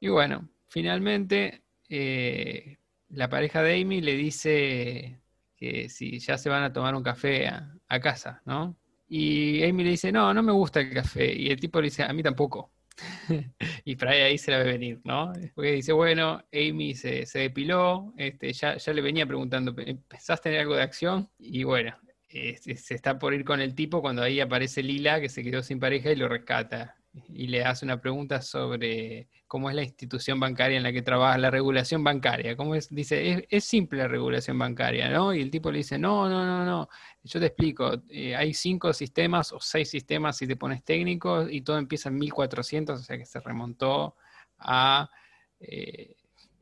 Y 0.00 0.08
bueno, 0.08 0.48
finalmente 0.68 1.62
eh, 1.88 2.78
la 3.10 3.28
pareja 3.28 3.62
de 3.62 3.80
Amy 3.80 4.00
le 4.00 4.14
dice 4.14 5.20
que 5.56 5.88
si 5.88 6.18
ya 6.18 6.36
se 6.36 6.50
van 6.50 6.64
a 6.64 6.72
tomar 6.72 6.94
un 6.94 7.02
café 7.02 7.48
a, 7.48 7.74
a 7.88 8.00
casa, 8.00 8.42
¿no? 8.44 8.76
Y 9.08 9.62
Amy 9.64 9.84
le 9.84 9.90
dice, 9.90 10.10
no, 10.12 10.32
no 10.34 10.42
me 10.42 10.52
gusta 10.52 10.80
el 10.80 10.92
café. 10.92 11.32
Y 11.32 11.50
el 11.50 11.60
tipo 11.60 11.80
le 11.80 11.86
dice, 11.86 12.02
a 12.02 12.12
mí 12.12 12.22
tampoco. 12.22 12.72
y 13.84 13.96
por 13.96 14.08
ahí, 14.08 14.38
se 14.38 14.50
la 14.50 14.58
ve 14.58 14.64
venir, 14.64 15.00
¿no? 15.04 15.32
Porque 15.54 15.72
dice, 15.72 15.92
bueno, 15.92 16.42
Amy 16.52 16.94
se, 16.94 17.26
se 17.26 17.40
depiló, 17.40 18.14
este, 18.16 18.52
ya, 18.52 18.76
ya 18.76 18.92
le 18.92 19.02
venía 19.02 19.26
preguntando, 19.26 19.74
¿pensás 19.74 20.40
tener 20.40 20.60
algo 20.60 20.74
de 20.74 20.82
acción? 20.82 21.30
Y 21.38 21.64
bueno, 21.64 21.96
se 22.28 22.94
está 22.94 23.18
por 23.18 23.34
ir 23.34 23.44
con 23.44 23.60
el 23.60 23.74
tipo 23.74 24.00
cuando 24.00 24.22
ahí 24.22 24.40
aparece 24.40 24.82
Lila, 24.82 25.20
que 25.20 25.28
se 25.28 25.42
quedó 25.42 25.62
sin 25.62 25.80
pareja 25.80 26.10
y 26.10 26.16
lo 26.16 26.28
rescata. 26.28 26.96
Y 27.28 27.46
le 27.46 27.64
hace 27.64 27.84
una 27.84 28.00
pregunta 28.00 28.42
sobre 28.42 29.28
cómo 29.46 29.70
es 29.70 29.76
la 29.76 29.82
institución 29.82 30.38
bancaria 30.40 30.76
en 30.76 30.82
la 30.82 30.92
que 30.92 31.02
trabaja, 31.02 31.38
la 31.38 31.50
regulación 31.50 32.02
bancaria. 32.04 32.56
¿Cómo 32.56 32.74
es? 32.74 32.88
Dice, 32.94 33.46
es, 33.48 33.64
simple 33.64 33.98
la 33.98 34.08
regulación 34.08 34.58
bancaria, 34.58 35.08
¿no? 35.10 35.34
Y 35.34 35.40
el 35.40 35.50
tipo 35.50 35.70
le 35.70 35.78
dice, 35.78 35.98
no, 35.98 36.28
no, 36.28 36.44
no, 36.44 36.64
no. 36.64 36.88
Yo 37.22 37.40
te 37.40 37.46
explico, 37.46 38.02
eh, 38.08 38.34
hay 38.36 38.54
cinco 38.54 38.92
sistemas 38.92 39.52
o 39.52 39.60
seis 39.60 39.90
sistemas 39.90 40.36
si 40.36 40.46
te 40.46 40.56
pones 40.56 40.84
técnico 40.84 41.48
y 41.48 41.62
todo 41.62 41.78
empieza 41.78 42.08
en 42.08 42.18
1400, 42.18 43.00
o 43.00 43.02
sea 43.02 43.18
que 43.18 43.26
se 43.26 43.40
remontó 43.40 44.16
a 44.58 45.10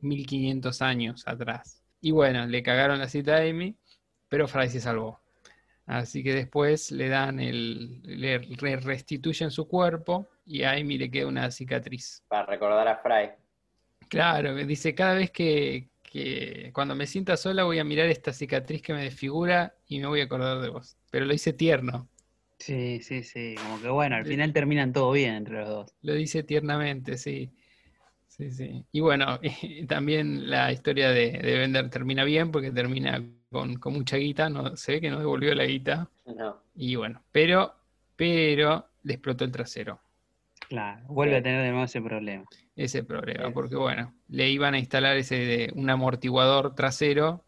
1500 0.01 0.81
eh, 0.81 0.83
años 0.83 1.23
atrás. 1.27 1.81
Y 2.01 2.11
bueno, 2.11 2.45
le 2.45 2.63
cagaron 2.63 2.99
la 2.99 3.07
cita 3.07 3.37
a 3.37 3.41
Amy, 3.41 3.75
pero 4.29 4.47
Fry 4.47 4.69
se 4.69 4.79
salvó. 4.79 5.19
Así 5.85 6.23
que 6.23 6.33
después 6.33 6.91
le 6.91 7.09
dan 7.09 7.39
el, 7.39 8.01
le 8.03 8.77
restituyen 8.77 9.51
su 9.51 9.67
cuerpo 9.67 10.29
y 10.45 10.63
a 10.63 10.71
Amy 10.71 10.97
le 10.97 11.09
queda 11.09 11.27
una 11.27 11.51
cicatriz. 11.51 12.23
Para 12.27 12.45
recordar 12.45 12.87
a 12.87 12.97
Fry. 12.97 13.31
Claro, 14.09 14.55
dice, 14.55 14.93
cada 14.93 15.15
vez 15.15 15.31
que, 15.31 15.89
que, 16.03 16.71
cuando 16.73 16.95
me 16.95 17.07
sienta 17.07 17.37
sola 17.37 17.63
voy 17.63 17.79
a 17.79 17.83
mirar 17.83 18.07
esta 18.07 18.33
cicatriz 18.33 18.81
que 18.81 18.93
me 18.93 19.03
desfigura 19.03 19.75
y 19.87 19.99
me 19.99 20.07
voy 20.07 20.21
a 20.21 20.25
acordar 20.25 20.61
de 20.61 20.69
vos. 20.69 20.97
Pero 21.11 21.25
lo 21.25 21.33
dice 21.33 21.53
tierno. 21.53 22.07
Sí, 22.59 23.01
sí, 23.01 23.23
sí, 23.23 23.55
como 23.61 23.81
que 23.81 23.89
bueno, 23.89 24.15
al 24.15 24.25
final 24.25 24.53
terminan 24.53 24.93
todo 24.93 25.11
bien 25.11 25.35
entre 25.35 25.59
los 25.59 25.69
dos. 25.69 25.95
Lo 26.01 26.13
dice 26.13 26.43
tiernamente, 26.43 27.17
sí. 27.17 27.51
Sí, 28.27 28.51
sí. 28.51 28.85
Y 28.91 28.99
bueno, 28.99 29.39
también 29.87 30.49
la 30.49 30.71
historia 30.71 31.09
de, 31.09 31.31
de 31.31 31.57
Bender 31.57 31.89
termina 31.89 32.23
bien 32.23 32.51
porque 32.51 32.71
termina 32.71 33.21
con, 33.79 33.93
mucha 33.93 34.17
guita, 34.17 34.49
no, 34.49 34.75
se 34.75 34.93
ve 34.93 35.01
que 35.01 35.09
no 35.09 35.19
devolvió 35.19 35.55
la 35.55 35.65
guita. 35.65 36.09
No. 36.25 36.61
Y 36.75 36.95
bueno, 36.95 37.23
pero, 37.31 37.73
pero 38.15 38.87
le 39.03 39.13
explotó 39.13 39.45
el 39.45 39.51
trasero. 39.51 39.99
Claro, 40.69 41.05
vuelve 41.07 41.37
a 41.37 41.43
tener 41.43 41.61
de 41.61 41.69
nuevo 41.69 41.85
ese 41.85 42.01
problema. 42.01 42.45
Ese 42.75 43.03
problema, 43.03 43.51
porque 43.51 43.75
bueno, 43.75 44.13
le 44.27 44.49
iban 44.49 44.73
a 44.73 44.79
instalar 44.79 45.15
ese 45.17 45.69
un 45.75 45.89
amortiguador 45.89 46.75
trasero 46.75 47.43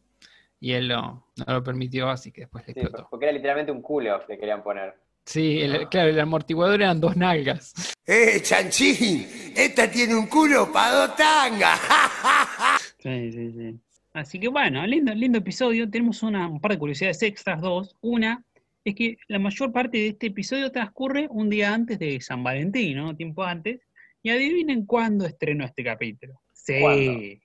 y 0.60 0.74
él 0.74 0.88
no, 0.88 1.28
no 1.36 1.54
lo 1.54 1.64
permitió, 1.64 2.10
así 2.10 2.32
que 2.32 2.42
después 2.42 2.66
le 2.68 2.74
explotó. 2.74 3.08
porque 3.10 3.26
era 3.26 3.34
literalmente 3.34 3.72
un 3.72 3.82
culo 3.82 4.20
que 4.26 4.38
querían 4.38 4.64
poner. 4.64 4.96
Sí, 5.26 5.62
claro, 5.92 6.10
el 6.10 6.20
amortiguador 6.20 6.82
eran 6.82 7.02
dos 7.02 7.18
nalgas. 7.18 7.74
¡Eh, 8.06 8.40
chanchín! 8.42 9.28
¡Esta 9.54 9.92
tiene 9.92 10.16
un 10.16 10.28
culo 10.28 10.72
para 10.72 10.96
dos 10.96 11.16
tangas! 11.18 11.82
sí, 13.00 13.32
sí, 13.34 13.52
sí. 13.52 13.80
Así 14.14 14.40
que 14.40 14.48
bueno, 14.48 14.88
lindo, 14.88 15.14
lindo 15.14 15.38
episodio. 15.40 15.90
Tenemos 15.90 16.24
una, 16.24 16.48
un 16.48 16.62
par 16.62 16.72
de 16.72 16.80
curiosidades 16.80 17.22
extras, 17.24 17.60
dos. 17.60 17.96
Una 18.00 18.42
es 18.90 18.96
que 18.96 19.18
la 19.28 19.38
mayor 19.38 19.74
parte 19.74 19.98
de 19.98 20.08
este 20.08 20.28
episodio 20.28 20.72
transcurre 20.72 21.28
un 21.30 21.50
día 21.50 21.74
antes 21.74 22.00
de 22.00 22.22
San 22.22 22.42
Valentín, 22.42 22.96
¿no? 22.96 23.14
Tiempo 23.18 23.44
antes. 23.44 23.82
Y 24.24 24.30
adivinen 24.30 24.86
cuándo 24.86 25.26
estrenó 25.26 25.66
este 25.66 25.84
capítulo. 25.84 26.40
Sí. 26.54 27.42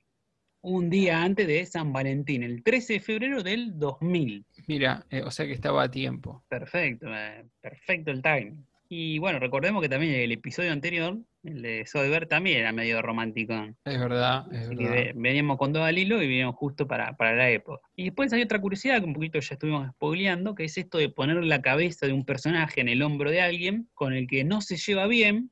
Un 0.61 0.89
día 0.89 1.21
antes 1.21 1.49
de 1.49 1.67
San 1.67 1.93
Valentín, 1.93 2.45
el 2.45 2.63
13 2.63 2.93
de 2.93 3.01
febrero 3.01 3.43
del 3.43 3.77
2000. 3.77 4.45
Mira, 4.69 5.05
eh, 5.11 5.23
o 5.23 5.33
sea 5.33 5.45
que 5.47 5.53
estaba 5.53 5.83
a 5.83 5.91
tiempo. 5.91 6.45
Perfecto, 6.49 7.13
eh, 7.13 7.45
perfecto 7.61 8.13
el 8.13 8.23
timing. 8.23 8.65
Y 8.89 9.19
bueno, 9.19 9.41
recordemos 9.41 9.83
que 9.83 9.89
también 9.89 10.15
el 10.15 10.31
episodio 10.31 10.71
anterior, 10.71 11.19
el 11.43 11.63
de 11.63 11.87
Soderbergh, 11.87 12.29
también 12.29 12.61
era 12.61 12.73
medio 12.73 13.03
romántico. 13.03 13.55
Es 13.85 13.99
verdad, 13.99 14.47
es 14.53 14.69
verdad. 14.69 15.13
veníamos 15.15 15.59
con 15.59 15.73
dos 15.73 15.83
al 15.83 15.99
hilo 15.99 16.23
y 16.23 16.29
veníamos 16.29 16.57
justo 16.57 16.87
para, 16.87 17.15
la 17.19 17.51
época. 17.51 17.83
Y 17.97 18.05
después 18.05 18.33
hay 18.33 18.43
otra 18.43 18.61
curiosidad 18.61 19.01
que 19.01 19.07
un 19.07 19.15
poquito 19.15 19.41
ya 19.41 19.55
estuvimos 19.55 19.89
spoileando, 19.91 20.55
que 20.55 20.65
es 20.65 20.79
esto 20.79 20.99
de 20.99 21.09
poner 21.09 21.43
la 21.45 21.61
cabeza 21.61 22.07
de 22.07 22.13
un 22.13 22.25
personaje 22.25 22.81
en 22.81 22.89
el 22.89 23.03
hombro 23.03 23.31
de 23.31 23.41
alguien 23.41 23.89
con 23.95 24.13
el 24.13 24.27
que 24.27 24.45
no 24.45 24.61
se 24.61 24.77
lleva 24.77 25.07
bien. 25.07 25.51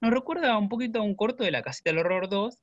Nos 0.00 0.12
recuerda 0.12 0.56
un 0.58 0.68
poquito 0.68 1.00
a 1.00 1.02
un 1.02 1.14
corto 1.14 1.44
de 1.44 1.50
La 1.50 1.62
Casita 1.62 1.90
del 1.90 1.98
Horror 1.98 2.28
2, 2.28 2.58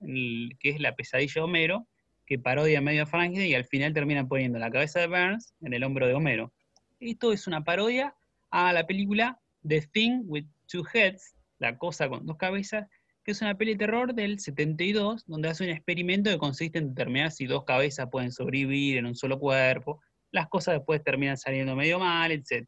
que 0.60 0.70
es 0.70 0.80
La 0.80 0.96
Pesadilla 0.96 1.34
de 1.36 1.42
Homero, 1.42 1.88
que 2.26 2.38
parodia 2.38 2.80
medio 2.80 3.04
a 3.04 3.06
Frankenstein 3.06 3.52
y 3.52 3.56
al 3.56 3.66
final 3.66 3.94
termina 3.94 4.28
poniendo 4.28 4.60
la 4.60 4.70
cabeza 4.70 5.00
de 5.00 5.08
Burns 5.08 5.54
en 5.62 5.74
el 5.74 5.84
hombro 5.84 6.08
de 6.08 6.14
Homero. 6.14 6.54
Esto 7.00 7.34
es 7.34 7.48
una 7.48 7.64
parodia 7.64 8.14
a 8.52 8.72
la 8.74 8.86
película 8.86 9.40
The 9.68 9.82
Thing 9.82 10.24
with 10.26 10.46
Two 10.68 10.84
Heads, 10.94 11.34
La 11.60 11.78
cosa 11.78 12.10
con 12.10 12.26
dos 12.26 12.38
cabezas, 12.38 12.88
que 13.24 13.32
es 13.32 13.42
una 13.42 13.56
peli 13.58 13.74
de 13.74 13.80
terror 13.80 14.14
del 14.14 14.40
72, 14.40 15.26
donde 15.28 15.50
hace 15.50 15.64
un 15.64 15.70
experimento 15.70 16.30
que 16.30 16.38
consiste 16.38 16.80
en 16.80 16.90
determinar 16.90 17.32
si 17.32 17.46
dos 17.46 17.64
cabezas 17.66 18.08
pueden 18.12 18.32
sobrevivir 18.32 18.98
en 18.98 19.06
un 19.06 19.16
solo 19.16 19.38
cuerpo, 19.40 20.02
las 20.32 20.48
cosas 20.48 20.76
después 20.76 21.04
terminan 21.04 21.38
saliendo 21.38 21.76
medio 21.76 22.00
mal, 22.00 22.32
etc. 22.32 22.66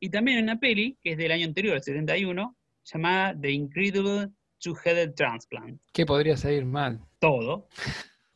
Y 0.00 0.10
también 0.10 0.42
una 0.42 0.58
peli, 0.58 0.98
que 1.02 1.12
es 1.12 1.18
del 1.18 1.32
año 1.32 1.46
anterior, 1.46 1.76
el 1.76 1.82
71, 1.82 2.56
llamada 2.84 3.36
The 3.40 3.50
Incredible 3.50 4.28
Two-Headed 4.60 5.14
Transplant. 5.14 5.80
¿Qué 5.92 6.06
podría 6.06 6.36
salir 6.36 6.64
mal? 6.64 7.00
Todo. 7.18 7.68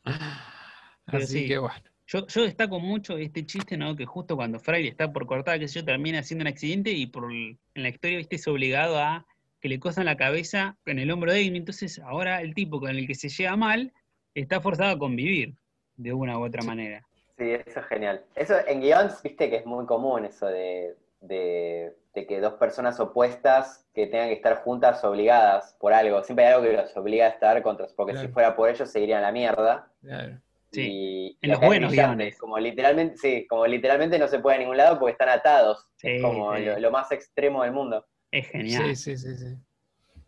Así 1.05 1.47
que 1.47 1.57
bueno. 1.57 1.81
Yo, 2.05 2.43
destaco 2.43 2.79
mucho 2.79 3.17
este 3.17 3.45
chiste, 3.45 3.75
¿no? 3.75 3.95
Que 3.95 4.05
justo 4.05 4.35
cuando 4.35 4.59
Fry 4.59 4.87
está 4.87 5.11
por 5.11 5.25
cortar, 5.25 5.59
que 5.59 5.67
yo, 5.67 5.83
termina 5.83 6.19
haciendo 6.19 6.43
un 6.43 6.47
accidente 6.47 6.91
y 6.91 7.07
por 7.07 7.31
en 7.31 7.57
la 7.73 7.89
historia, 7.89 8.17
viste, 8.17 8.35
es 8.35 8.47
obligado 8.47 8.99
a 8.99 9.25
que 9.63 9.69
le 9.69 9.79
cosan 9.79 10.03
la 10.03 10.17
cabeza 10.17 10.75
en 10.85 10.99
el 10.99 11.09
hombro 11.09 11.31
de 11.31 11.47
él. 11.47 11.55
Entonces, 11.55 11.97
ahora 11.99 12.41
el 12.41 12.53
tipo 12.53 12.81
con 12.81 12.89
el 12.89 13.07
que 13.07 13.15
se 13.15 13.29
lleva 13.29 13.55
mal 13.55 13.93
está 14.35 14.59
forzado 14.59 14.91
a 14.91 14.99
convivir 14.99 15.55
de 15.95 16.11
una 16.11 16.37
u 16.37 16.43
otra 16.43 16.63
manera. 16.63 17.07
Sí, 17.37 17.49
eso 17.51 17.79
es 17.79 17.85
genial. 17.85 18.25
Eso 18.35 18.55
en 18.67 18.81
guions, 18.81 19.23
viste 19.23 19.49
que 19.49 19.55
es 19.55 19.65
muy 19.65 19.85
común 19.85 20.25
eso 20.25 20.47
de, 20.47 20.97
que 21.29 22.41
dos 22.41 22.55
personas 22.55 22.99
opuestas 22.99 23.87
que 23.93 24.05
tengan 24.07 24.27
que 24.27 24.33
estar 24.33 24.57
juntas 24.57 25.01
obligadas 25.05 25.77
por 25.79 25.93
algo. 25.93 26.21
Siempre 26.25 26.45
hay 26.45 26.53
algo 26.55 26.67
que 26.67 26.73
los 26.73 26.97
obliga 26.97 27.27
a 27.27 27.29
estar 27.29 27.63
contra, 27.63 27.87
porque 27.95 28.17
si 28.17 28.27
fuera 28.27 28.57
por 28.57 28.69
ellos 28.69 28.91
se 28.91 28.99
irían 28.99 29.19
a 29.19 29.27
la 29.27 29.31
mierda. 29.31 29.87
Claro. 30.01 30.41
Sí, 30.73 31.37
en 31.41 31.51
los 31.51 31.61
buenos 31.61 31.93
guiones. 31.93 32.37
Como 32.37 32.59
literalmente, 32.59 33.15
sí, 33.15 33.47
como 33.47 33.65
literalmente 33.65 34.19
no 34.19 34.27
se 34.27 34.39
puede 34.39 34.57
a 34.57 34.59
ningún 34.59 34.75
lado 34.75 34.99
porque 34.99 35.13
están 35.13 35.29
atados. 35.29 35.87
es 36.01 36.21
como 36.21 36.53
lo, 36.53 36.91
más 36.91 37.13
extremo 37.13 37.63
del 37.63 37.71
mundo. 37.71 38.05
Es 38.33 38.47
genial. 38.47 38.95
Sí, 38.95 39.15
sí, 39.15 39.17
sí, 39.17 39.37
sí. 39.37 39.55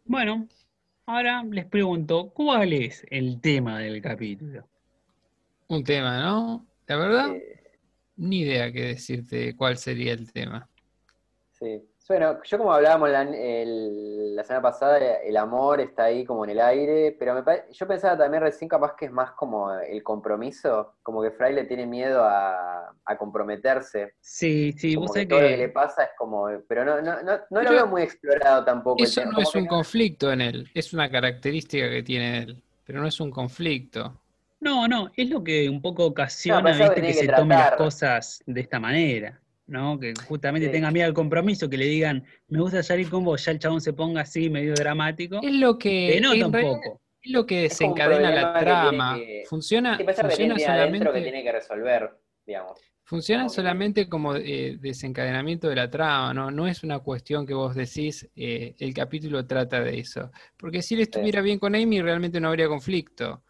Bueno, 0.03 0.47
ahora 1.07 1.43
les 1.43 1.65
pregunto, 1.65 2.29
¿cuál 2.29 2.71
es 2.71 3.03
el 3.09 3.41
tema 3.41 3.79
del 3.79 3.99
capítulo? 3.99 4.69
Un 5.69 5.83
tema, 5.83 6.19
¿no? 6.19 6.67
La 6.85 6.97
verdad, 6.97 7.35
ni 8.15 8.41
idea 8.41 8.71
qué 8.71 8.81
decirte 8.83 9.55
cuál 9.55 9.79
sería 9.79 10.13
el 10.13 10.31
tema. 10.31 10.69
Sí. 11.53 11.81
Bueno, 12.07 12.37
yo 12.43 12.57
como 12.59 12.71
hablábamos 12.71 13.09
la, 13.09 13.23
la, 13.23 14.43
semana 14.43 14.61
pasada, 14.61 14.99
el 14.99 15.35
amor 15.37 15.81
está 15.81 16.03
ahí 16.03 16.23
como 16.23 16.43
en 16.43 16.51
el 16.51 16.61
aire, 16.61 17.15
pero 17.17 17.43
yo 17.71 17.87
pensaba 17.87 18.15
también 18.15 18.43
recién 18.43 18.69
capaz 18.69 18.95
que 18.95 19.05
es 19.05 19.11
más 19.11 19.31
como 19.31 19.73
el 19.73 20.03
compromiso, 20.03 20.97
como 21.01 21.23
que 21.23 21.31
Fry 21.31 21.53
le 21.53 21.63
tiene 21.63 21.87
miedo 21.87 22.23
a, 22.23 22.93
comprometerse. 23.17 24.13
Sí, 24.19 24.71
sí, 24.73 24.95
vos 24.95 25.13
que 25.13 25.25
todo 25.25 25.41
lo 25.41 25.47
que 25.47 25.57
le 25.57 25.69
pasa 25.69 26.03
es 26.03 26.09
como, 26.15 26.47
pero 26.67 26.85
no, 26.85 27.01
no, 27.01 27.23
no, 27.23 27.39
no 27.49 27.61
lo 27.63 27.71
veo 27.71 27.87
muy 27.87 28.03
explorado 28.03 28.63
tampoco. 28.63 29.03
Eso 29.03 29.25
no 29.25 29.39
es 29.39 29.55
un 29.55 29.65
conflicto 29.65 30.31
en 30.31 30.41
él, 30.41 30.69
es 30.75 30.93
una 30.93 31.09
característica 31.09 31.89
que 31.89 32.03
tiene 32.03 32.39
él, 32.39 32.63
pero 32.85 33.01
no 33.01 33.07
es 33.07 33.19
un 33.19 33.31
conflicto. 33.31 34.21
No, 34.59 34.87
no, 34.87 35.09
es 35.15 35.29
lo 35.29 35.43
que 35.43 35.67
un 35.69 35.81
poco 35.81 36.05
ocasiona 36.05 36.71
que, 36.93 37.13
se 37.13 37.27
tomen 37.27 37.57
las 37.57 37.71
cosas 37.71 38.43
de 38.45 38.61
esta 38.61 38.79
manera. 38.79 39.39
¿No? 39.67 39.99
Que 39.99 40.13
justamente 40.27 40.69
tenga 40.69 40.91
miedo 40.91 41.07
al 41.07 41.13
compromiso, 41.13 41.69
que 41.69 41.77
le 41.77 41.85
digan, 41.85 42.23
me 42.47 42.59
gusta 42.59 42.83
salir 42.83 43.09
con 43.09 43.23
vos, 43.23 43.43
ya 43.45 43.51
el 43.51 43.59
chabón 43.59 43.81
se 43.81 43.93
ponga 43.93 44.21
así, 44.21 44.49
medio 44.49 44.73
dramático. 44.73 45.39
Es 45.41 45.53
lo 45.53 45.77
que. 45.77 46.19
no 46.21 46.37
tampoco. 46.37 47.01
Es 47.21 47.31
lo 47.31 47.45
que 47.45 47.61
desencadena 47.61 48.31
la 48.31 48.59
trama. 48.59 49.17
funciona, 49.47 49.97
funciona 49.97 50.59
solamente. 50.59 51.11
Que 51.11 51.21
tiene 51.21 51.43
que 51.43 51.51
resolver, 51.51 52.11
digamos. 52.45 52.79
Funciona 53.07 53.49
solamente 53.49 54.09
como 54.09 54.35
eh, 54.35 54.77
desencadenamiento 54.79 55.69
de 55.69 55.75
la 55.75 55.91
trama, 55.91 56.33
¿no? 56.33 56.49
No 56.49 56.67
es 56.67 56.83
una 56.83 56.99
cuestión 56.99 57.45
que 57.45 57.53
vos 57.53 57.75
decís, 57.75 58.27
eh, 58.35 58.75
el 58.79 58.95
capítulo 58.95 59.45
trata 59.45 59.79
de 59.79 59.99
eso. 59.99 60.31
Porque 60.57 60.81
si 60.81 60.95
él 60.95 61.01
estuviera 61.01 61.41
bien 61.41 61.59
con 61.59 61.75
Amy, 61.75 62.01
realmente 62.01 62.39
no 62.39 62.47
habría 62.47 62.67
conflicto. 62.67 63.43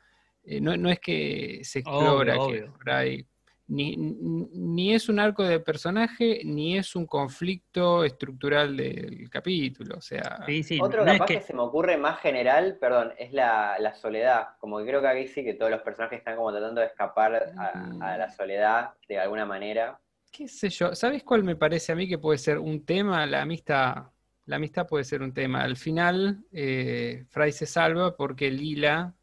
Eh, 0.43 0.59
no, 0.59 0.75
no, 0.75 0.89
es 0.89 0.99
que 0.99 1.61
se 1.63 1.79
explora 1.79 2.35
que 2.47 3.25
ni, 3.67 3.95
ni, 3.97 4.93
es 4.93 5.09
un 5.09 5.19
arco 5.19 5.43
de 5.43 5.59
personaje, 5.59 6.41
ni 6.45 6.77
es 6.77 6.95
un 6.95 7.07
conflicto 7.07 8.03
estructural 8.03 8.77
del 8.77 9.27
capítulo. 9.29 9.97
O 9.97 10.01
sea, 10.01 10.45
otro 10.81 11.03
capaz 11.03 11.25
que... 11.25 11.41
se 11.41 11.53
me 11.53 11.61
ocurre 11.61 11.97
más 11.97 12.19
general, 12.19 12.77
perdón, 12.79 13.13
es 13.17 13.33
la, 13.33 13.93
soledad. 13.95 14.49
Como 14.59 14.77
que 14.79 14.85
creo 14.85 15.01
que 15.01 15.07
aquí 15.07 15.27
sí 15.27 15.43
que 15.43 15.55
todos 15.55 15.71
los 15.71 15.81
personajes 15.81 16.19
están 16.19 16.35
como 16.35 16.51
tratando 16.51 16.81
de 16.81 16.87
escapar 16.87 17.53
a, 17.57 18.17
la 18.17 18.29
soledad 18.29 18.91
de 19.07 19.19
alguna 19.19 19.45
manera. 19.45 19.99
¿Qué 20.31 20.47
sé 20.47 20.69
yo? 20.69 20.93
¿Sabes 20.93 21.23
cuál 21.23 21.43
me 21.43 21.55
parece 21.55 21.91
a 21.91 21.95
mí 21.95 22.07
que 22.07 22.19
puede 22.19 22.37
ser 22.37 22.59
un 22.59 22.85
tema? 22.85 23.25
La 23.25 23.41
amistad. 23.41 24.09
La 24.45 24.57
amistad 24.57 24.85
puede 24.85 25.05
ser 25.05 25.23
un 25.23 25.33
tema. 25.33 25.63
Al 25.63 25.75
final, 25.75 26.43
eh, 26.51 27.23
Fry 27.29 27.51
se 27.51 27.65
salva 27.65 28.15
porque 28.15 28.51
Lila 28.51 29.15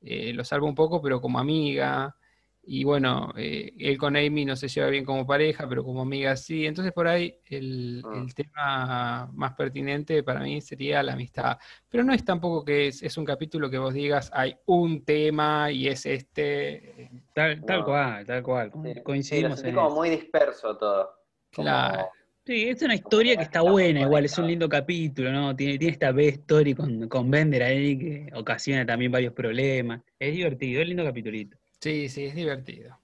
eh, 0.00 0.32
lo 0.32 0.44
salva 0.44 0.68
un 0.68 0.76
poco, 0.76 1.02
pero 1.02 1.20
como 1.20 1.40
amiga 1.40 2.14
Y 2.62 2.84
bueno, 2.84 3.32
eh, 3.36 3.72
él 3.78 3.96
con 3.98 4.16
Amy 4.16 4.44
no 4.44 4.54
se 4.54 4.68
lleva 4.68 4.88
bien 4.90 5.04
como 5.04 5.26
pareja, 5.26 5.66
pero 5.68 5.82
como 5.82 6.02
amiga 6.02 6.36
sí. 6.36 6.66
Entonces 6.66 6.92
por 6.92 7.08
ahí 7.08 7.34
el, 7.46 8.02
Ah. 8.04 8.22
el 8.22 8.34
tema 8.34 9.30
más 9.32 9.54
pertinente 9.54 10.22
para 10.22 10.40
mí 10.40 10.60
sería 10.60 11.02
la 11.02 11.14
amistad. 11.14 11.58
Pero 11.88 12.04
no 12.04 12.12
es 12.12 12.24
tampoco 12.24 12.64
que 12.64 12.88
es, 12.88 13.02
es 13.02 13.16
un 13.16 13.24
capítulo 13.24 13.70
que 13.70 13.78
vos 13.78 13.94
digas 13.94 14.30
hay 14.34 14.56
un 14.66 15.04
tema 15.04 15.72
y 15.72 15.88
es 15.88 16.04
este. 16.06 17.10
Tal, 17.34 17.64
tal 17.64 17.80
No. 17.80 17.84
cual, 17.86 18.26
tal 18.26 18.42
cual. 18.42 18.70
Sí, 18.72 18.92
sí, 18.94 19.02
Coincidimos 19.02 19.54
sentí 19.58 19.70
en 19.70 19.74
como 19.76 19.88
eso. 19.88 19.96
muy 19.96 20.10
disperso 20.10 20.76
todo. 20.76 21.10
Como- 21.54 21.64
Claro. 21.66 22.08
Sí, 22.46 22.68
es 22.68 22.82
una 22.82 22.94
historia 22.94 23.36
que 23.36 23.42
está 23.44 23.60
buena, 23.62 24.00
igual, 24.00 24.24
es 24.24 24.36
un 24.38 24.46
lindo 24.46 24.68
capítulo, 24.68 25.30
¿no? 25.30 25.54
Tiene, 25.54 25.78
tiene 25.78 25.92
esta 25.92 26.10
B-story 26.10 26.74
con, 26.74 27.08
con 27.08 27.30
Bender 27.30 27.62
ahí 27.62 27.96
que 27.98 28.26
ocasiona 28.34 28.84
también 28.84 29.12
varios 29.12 29.32
problemas. 29.34 30.00
Es 30.18 30.34
divertido, 30.34 30.80
es 30.82 30.88
lindo 30.88 31.04
capitulito. 31.04 31.58
Sí, 31.80 32.08
sí, 32.08 32.26
es 32.26 32.34
divertido. 32.34 32.98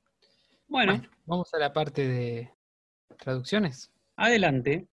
Bueno, 0.69 0.93
Bueno, 0.93 1.09
vamos 1.25 1.55
a 1.55 1.59
la 1.59 1.73
parte 1.73 2.07
de 2.07 2.53
traducciones. 3.19 3.91
adelante. 4.17 4.87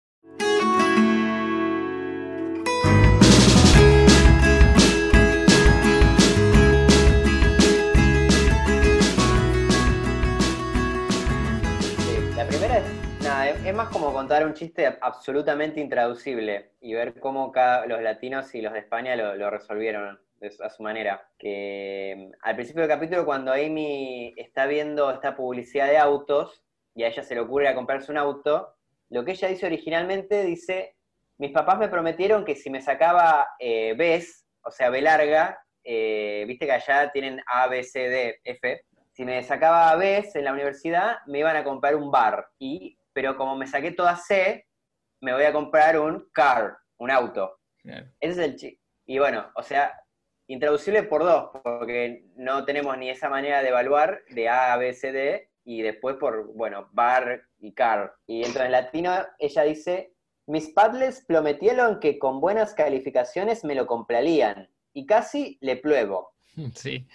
Sí, 11.82 12.36
La 12.36 12.48
primera 12.48 12.78
es, 12.80 13.24
nada, 13.24 13.50
es, 13.50 13.76
más 13.76 13.90
como 13.90 14.12
contar 14.14 14.46
un 14.46 14.54
chiste 14.54 14.98
absolutamente 15.02 15.80
intraducible 15.80 16.72
y 16.82 16.94
ver 16.94 17.20
cómo 17.20 17.52
cada- 17.52 17.86
los 17.86 18.02
latinos 18.02 18.54
y 18.56 18.62
los 18.62 18.74
de 18.74 18.80
España 18.80 19.16
lo, 19.16 19.36
lo 19.36 19.50
resolvieron 19.50 20.20
a 20.62 20.70
su 20.70 20.84
manera. 20.84 21.28
Que 21.38 22.16
mm, 22.18 22.36
al 22.41 22.56
principio 22.56 22.82
del 22.82 22.89
capítulo, 22.89 23.26
cuando 23.26 23.52
Amy 23.52 24.34
está 24.38 24.66
viendo 24.66 25.12
esta 25.12 25.36
publicidad 25.36 25.88
de 25.88 25.98
autos 25.98 26.64
y 26.96 27.04
a 27.04 27.08
ella 27.08 27.24
se 27.24 27.36
le 27.36 27.41
ocurre 27.41 27.68
a 27.68 27.76
comprarse 27.76 28.12
un 28.12 28.18
auto, 28.18 28.76
lo 29.10 29.24
que 29.24 29.32
ella 29.32 29.48
dice 29.48 29.66
originalmente 29.66 30.44
dice, 30.44 30.96
mis 31.38 31.52
papás 31.52 31.78
me 31.78 31.89
prometieron 31.89 32.46
que 32.46 32.56
si 32.56 32.70
me 32.70 32.82
sacaba 32.82 33.48
eh, 33.60 33.94
Bs, 33.98 34.46
o 34.64 34.72
sea, 34.72 34.89
B 34.89 35.02
larga, 35.02 35.60
eh, 35.84 36.46
viste 36.48 36.66
que 36.66 36.72
allá 36.72 37.12
tienen 37.12 37.41
A, 37.48 37.68
B, 37.68 37.84
C, 37.84 38.10
D, 38.10 38.39
F, 38.44 38.86
si 39.12 39.26
me 39.26 39.44
sacaba 39.44 39.96
Bs 39.96 40.36
en 40.36 40.46
la 40.46 40.54
universidad, 40.54 41.18
me 41.28 41.39
iban 41.39 41.56
a 41.56 41.64
comprar 41.64 41.96
un 41.96 42.10
bar. 42.10 42.48
Y, 42.58 42.98
pero 43.14 43.38
como 43.38 43.56
me 43.56 43.68
saqué 43.68 43.91
toda 43.91 44.16
C, 44.16 44.66
me 45.22 45.34
voy 45.34 45.44
a 45.44 45.54
comprar 45.54 46.00
un 46.00 46.30
car, 46.34 46.78
un 46.98 47.12
auto. 47.12 47.60
Ese 47.84 48.08
es 48.20 48.38
el 48.38 48.56
chi. 48.56 48.80
Y 49.06 49.20
bueno, 49.20 49.52
o 49.56 49.64
sea, 49.64 49.94
intraducible 50.48 51.04
por 51.04 51.24
dos, 51.24 51.50
porque 51.64 52.26
no 52.36 52.66
tenemos 52.66 52.98
ni 52.98 53.10
esa 53.10 53.30
manera 53.30 53.62
de 53.62 53.70
evaluar 53.70 54.22
de 54.30 54.50
A, 54.50 54.76
B, 54.78 54.94
C, 54.94 55.12
D, 55.12 55.50
y 55.66 55.82
después 55.82 56.18
por, 56.18 56.54
bueno, 56.54 56.89
bar 56.91 57.44
y 57.60 57.74
car. 57.74 58.16
Y 58.28 58.39
entonces 58.39 58.66
en 58.66 58.72
latino 58.72 59.14
ella 59.39 59.64
dice, 59.64 60.14
mis 60.46 60.70
padres 60.70 61.24
prometieron 61.26 62.00
que 62.00 62.20
con 62.20 62.41
buenas 62.41 62.74
calificaciones 62.74 63.64
me 63.64 63.76
lo 63.76 63.88
comprarían, 63.88 64.70
y 64.94 65.06
casi 65.06 65.58
le 65.62 65.78
pruebo. 65.78 66.34
Sí. 66.76 67.08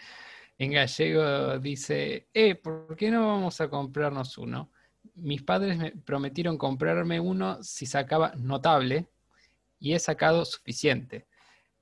En 0.61 0.72
gallego 0.72 1.61
dice, 1.61 2.26
eh, 2.35 2.57
¿por 2.57 2.97
qué 2.97 3.12
no 3.12 3.29
vamos 3.29 3.61
a 3.61 3.70
comprarnos 3.70 4.37
uno? 4.39 4.72
Mis 5.14 5.43
padres 5.45 5.79
me 5.79 5.93
prometieron 5.93 6.59
comprarme 6.59 7.20
uno 7.20 7.62
si 7.62 7.87
sacaba 7.87 8.33
notable 8.35 9.07
y 9.79 9.95
he 9.95 10.01
sacado 10.01 10.45
suficiente. 10.45 11.29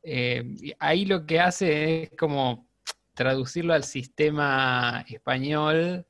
Eh, 0.09 0.73
ahí 0.79 1.05
lo 1.05 1.27
que 1.27 1.41
hace 1.41 2.03
es 2.05 2.11
como 2.17 2.69
traducirlo 3.13 3.75
al 3.75 3.83
sistema 3.83 5.05
español 5.09 6.07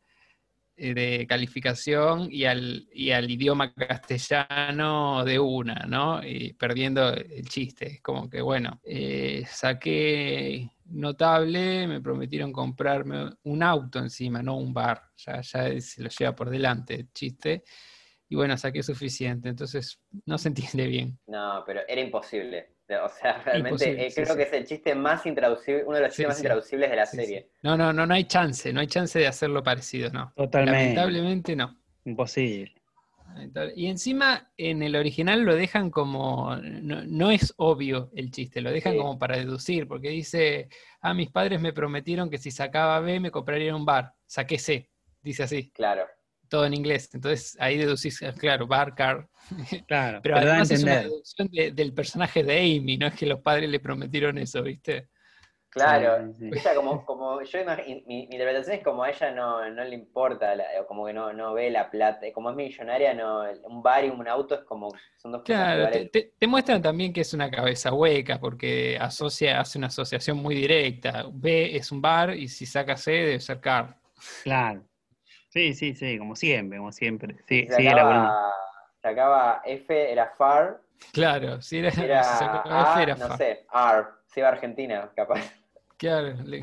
eh, 0.77 0.93
de 0.93 1.27
calificación 1.27 2.29
y 2.31 2.45
al, 2.45 2.87
y 2.93 3.13
al 3.13 3.31
idioma 3.31 3.73
castellano 3.73 5.25
de 5.25 5.39
una, 5.39 5.87
¿no? 5.89 6.23
Y 6.23 6.53
perdiendo 6.53 7.09
el 7.09 7.49
chiste. 7.49 7.87
Es 7.87 8.03
como 8.03 8.29
que, 8.29 8.43
bueno, 8.43 8.83
eh, 8.85 9.45
saqué 9.49 10.69
notable, 10.91 11.87
me 11.87 12.03
prometieron 12.03 12.53
comprarme 12.53 13.31
un 13.45 13.63
auto 13.63 13.99
encima, 13.99 14.43
no 14.43 14.59
un 14.59 14.75
bar. 14.75 15.05
Ya, 15.17 15.41
ya 15.41 15.81
se 15.81 16.03
lo 16.03 16.11
lleva 16.11 16.37
por 16.37 16.51
delante 16.51 16.97
el 16.97 17.13
chiste. 17.15 17.65
Y 18.29 18.37
bueno, 18.37 18.59
saqué 18.59 18.83
suficiente. 18.83 19.49
Entonces, 19.49 20.03
no 20.27 20.37
se 20.37 20.49
entiende 20.49 20.87
bien. 20.87 21.19
No, 21.29 21.63
pero 21.65 21.81
era 21.89 22.03
imposible. 22.03 22.76
O 23.05 23.09
sea, 23.09 23.43
realmente 23.45 24.07
eh, 24.07 24.13
creo 24.15 24.27
sí. 24.27 24.37
que 24.37 24.43
es 24.43 24.53
el 24.53 24.65
chiste 24.67 24.95
más 24.95 25.27
intraducible, 25.27 25.85
uno 25.85 25.97
de 25.97 26.03
los 26.05 26.15
Sí, 26.15 26.23
chistes 26.23 26.29
más 26.29 26.37
sí. 26.37 26.43
intraducibles 26.43 26.91
de 26.91 26.97
la 26.97 27.07
Sí, 27.07 27.17
serie. 27.17 27.41
sí. 27.43 27.59
No, 27.63 27.77
no, 27.77 27.93
no, 27.93 28.07
no 28.07 28.15
hay 28.15 28.25
chance, 28.25 28.73
no 28.73 28.81
hay 28.81 28.87
chance 28.87 29.19
de 29.19 29.27
hacerlo 29.27 29.63
parecido, 29.63 30.11
no. 30.11 30.33
Totalmente. 30.37 30.81
Lamentablemente 30.81 31.57
no. 31.57 31.77
Imposible. 32.05 32.73
Y 33.75 33.87
encima 33.89 34.51
en 34.57 34.83
el 34.83 34.97
original 34.97 35.43
lo 35.43 35.55
dejan 35.55 35.91
como, 35.91 36.57
no, 36.57 37.05
no 37.05 37.31
es 37.31 37.53
obvio 37.59 38.11
el 38.15 38.31
chiste, 38.31 38.63
lo 38.63 38.71
dejan 38.71 38.93
Sí. 38.95 38.99
como 38.99 39.19
para 39.19 39.37
deducir, 39.37 39.87
porque 39.87 40.09
dice, 40.09 40.69
ah, 41.03 41.13
mis 41.13 41.31
padres 41.31 41.61
me 41.61 41.73
prometieron 41.75 42.31
que 42.31 42.39
si 42.39 42.51
sacaba 42.51 42.99
B 43.01 43.21
me 43.21 43.31
comprarían 43.31 43.75
un 43.75 43.85
bar, 43.85 44.15
saqué 44.25 44.59
C, 44.59 44.91
dice 45.23 45.43
así, 45.43 45.71
Claro. 45.73 46.07
Todo 46.57 46.65
en 46.67 46.73
inglés. 46.75 47.11
Entonces 47.13 47.55
ahí 47.61 47.77
deducís, 47.77 48.23
ah, 48.23 48.33
claro, 48.33 48.67
bar, 48.67 48.95
car. 48.95 49.29
Claro, 49.87 50.21
Pero 50.23 50.37
además 50.37 50.71
es 50.71 50.83
una 50.83 51.01
deducción 51.03 51.49
de- 51.53 51.71
del 51.71 51.93
personaje 51.93 52.43
de 52.43 52.59
Amy, 52.59 52.97
no 52.97 53.07
es 53.07 53.15
que 53.15 53.27
los 53.27 53.41
padres 53.41 53.69
le 53.69 53.79
prometieron 53.79 54.39
eso, 54.39 54.63
¿viste? 54.63 55.09
Claro, 55.69 56.33
Sí, 56.33 56.49
sí. 56.51 56.59
ella 56.59 56.75
como, 56.75 57.05
como 57.05 57.43
yo 57.43 57.61
imagino, 57.61 57.87
mi, 57.87 58.05
mi 58.07 58.23
interpretación 58.23 58.77
es 58.79 58.83
como 58.83 59.03
a 59.05 59.11
ella 59.11 59.31
no, 59.33 59.71
no 59.71 59.85
le 59.85 59.95
importa, 59.95 60.55
la- 60.55 60.65
o 60.81 60.87
como 60.87 61.05
que 61.07 61.13
no, 61.13 61.35
no 61.35 61.53
ve 61.53 61.71
la 61.71 61.91
plata, 61.91 62.27
como 62.33 62.49
es 62.51 62.57
millonaria, 62.57 63.13
no, 63.13 63.43
un 63.65 63.83
bar 63.83 64.03
y 64.05 64.09
un 64.09 64.27
auto 64.27 64.55
es 64.55 64.63
como, 64.63 64.89
son 65.19 65.33
dos 65.33 65.43
cosas 65.43 65.45
Claro, 65.45 65.91
te, 65.91 65.99
valen- 66.01 66.11
te- 66.11 66.33
te 66.39 66.47
muestran 66.47 66.81
también 66.81 67.13
que 67.13 67.21
es 67.21 67.35
una 67.35 67.51
cabeza 67.51 67.93
hueca, 67.93 68.41
porque 68.41 68.97
asocia, 68.99 69.61
hace 69.61 69.77
una 69.77 69.89
asociación 69.89 70.39
muy 70.39 70.55
directa. 70.55 71.27
B 71.31 71.77
es 71.77 71.93
un 71.93 72.01
bar 72.01 72.35
y 72.35 72.49
si 72.49 72.65
saca 72.65 72.97
C 72.97 73.11
debe 73.13 73.41
ser 73.41 73.61
car. 73.61 74.01
Claro. 74.45 74.83
Sí, 75.57 75.73
sí, 75.73 75.95
sí, 75.95 76.19
como 76.19 76.37
siempre, 76.37 76.77
como 76.77 76.93
siempre. 76.93 77.37
Sí, 77.49 77.67
si 77.67 77.75
sí, 77.77 77.87
era 77.87 78.05
bueno. 78.05 78.25
sacaba, 78.27 78.53
sacaba 79.01 79.63
F 79.65 80.13
era 80.13 80.27
far, 80.37 80.81
Claro, 81.13 81.63
si 81.63 81.79
era, 81.79 81.89
era 81.89 82.23
si 82.25 82.39
sacaba 82.45 82.93
F 82.93 83.01
A, 83.01 83.03
era 83.03 83.15
no 83.15 83.37
sé, 83.39 83.51
R, 83.73 84.05
si 84.27 84.41
iba 84.41 84.49
a 84.51 84.53
Argentina, 84.53 85.11
capaz. 85.17 85.41
Claro, 85.97 86.35
le, 86.45 86.61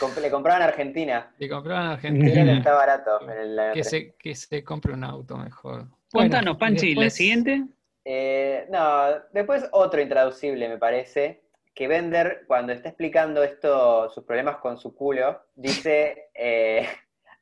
Comp- 0.00 0.20
le 0.20 0.28
compraban 0.28 0.62
a 0.62 0.64
Argentina, 0.64 1.32
le 1.38 1.48
compraban 1.48 1.86
a 1.86 1.92
Argentina 1.92 2.52
está 2.54 2.72
barato. 2.74 3.22
en 3.22 3.30
el- 3.30 3.72
que 3.74 3.84
se, 3.84 4.14
que 4.16 4.34
se 4.34 4.64
compre 4.64 4.92
un 4.92 5.04
auto 5.04 5.36
mejor. 5.36 5.86
Contanos, 6.10 6.58
Bueno, 6.58 6.58
Panchi, 6.58 6.94
la 6.96 7.02
después- 7.02 7.14
siguiente. 7.14 7.62
Eh, 8.04 8.66
no, 8.70 9.20
después 9.32 9.68
otro 9.70 10.00
intraducible 10.00 10.68
me 10.68 10.78
parece, 10.78 11.44
que 11.74 11.86
Bender 11.86 12.42
cuando 12.48 12.72
está 12.72 12.88
explicando 12.88 13.44
esto, 13.44 14.10
sus 14.10 14.24
problemas 14.24 14.56
con 14.56 14.78
su 14.78 14.96
culo, 14.96 15.42
dice, 15.54 16.30
eh, 16.34 16.88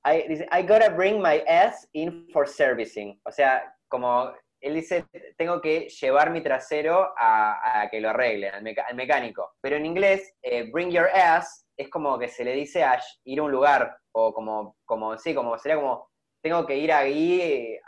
I, 0.05 0.26
dice, 0.28 0.46
I 0.53 0.62
gotta 0.62 0.90
bring 0.90 1.20
my 1.20 1.42
ass 1.49 1.86
in 1.92 2.28
for 2.32 2.46
servicing. 2.49 3.20
O 3.24 3.30
sea, 3.32 3.74
como 3.88 4.32
él 4.61 4.74
dice, 4.74 5.05
tengo 5.36 5.61
que 5.61 5.88
llevar 5.88 6.30
mi 6.30 6.42
trasero 6.42 7.12
a, 7.16 7.82
a 7.82 7.88
que 7.90 8.01
lo 8.01 8.11
arreglen, 8.11 8.55
al, 8.55 8.62
meca- 8.62 8.86
al 8.88 8.96
mecánico. 8.96 9.53
Pero 9.61 9.76
en 9.76 9.86
inglés, 9.86 10.34
eh, 10.42 10.70
bring 10.72 10.90
your 10.90 11.09
ass 11.14 11.66
es 11.76 11.88
como 11.90 12.18
que 12.18 12.28
se 12.28 12.44
le 12.44 12.53
dice 12.53 12.82
a 12.82 12.99
ir 13.24 13.38
a 13.38 13.42
un 13.44 13.53
lugar, 13.53 13.96
o 14.12 14.32
como, 14.32 14.76
como 14.84 15.16
sí, 15.18 15.34
como 15.34 15.57
sería 15.59 15.76
como, 15.76 16.09
tengo 16.42 16.66
que 16.66 16.76
ir 16.76 16.92
ahí, 16.92 17.40
eh, 17.40 17.80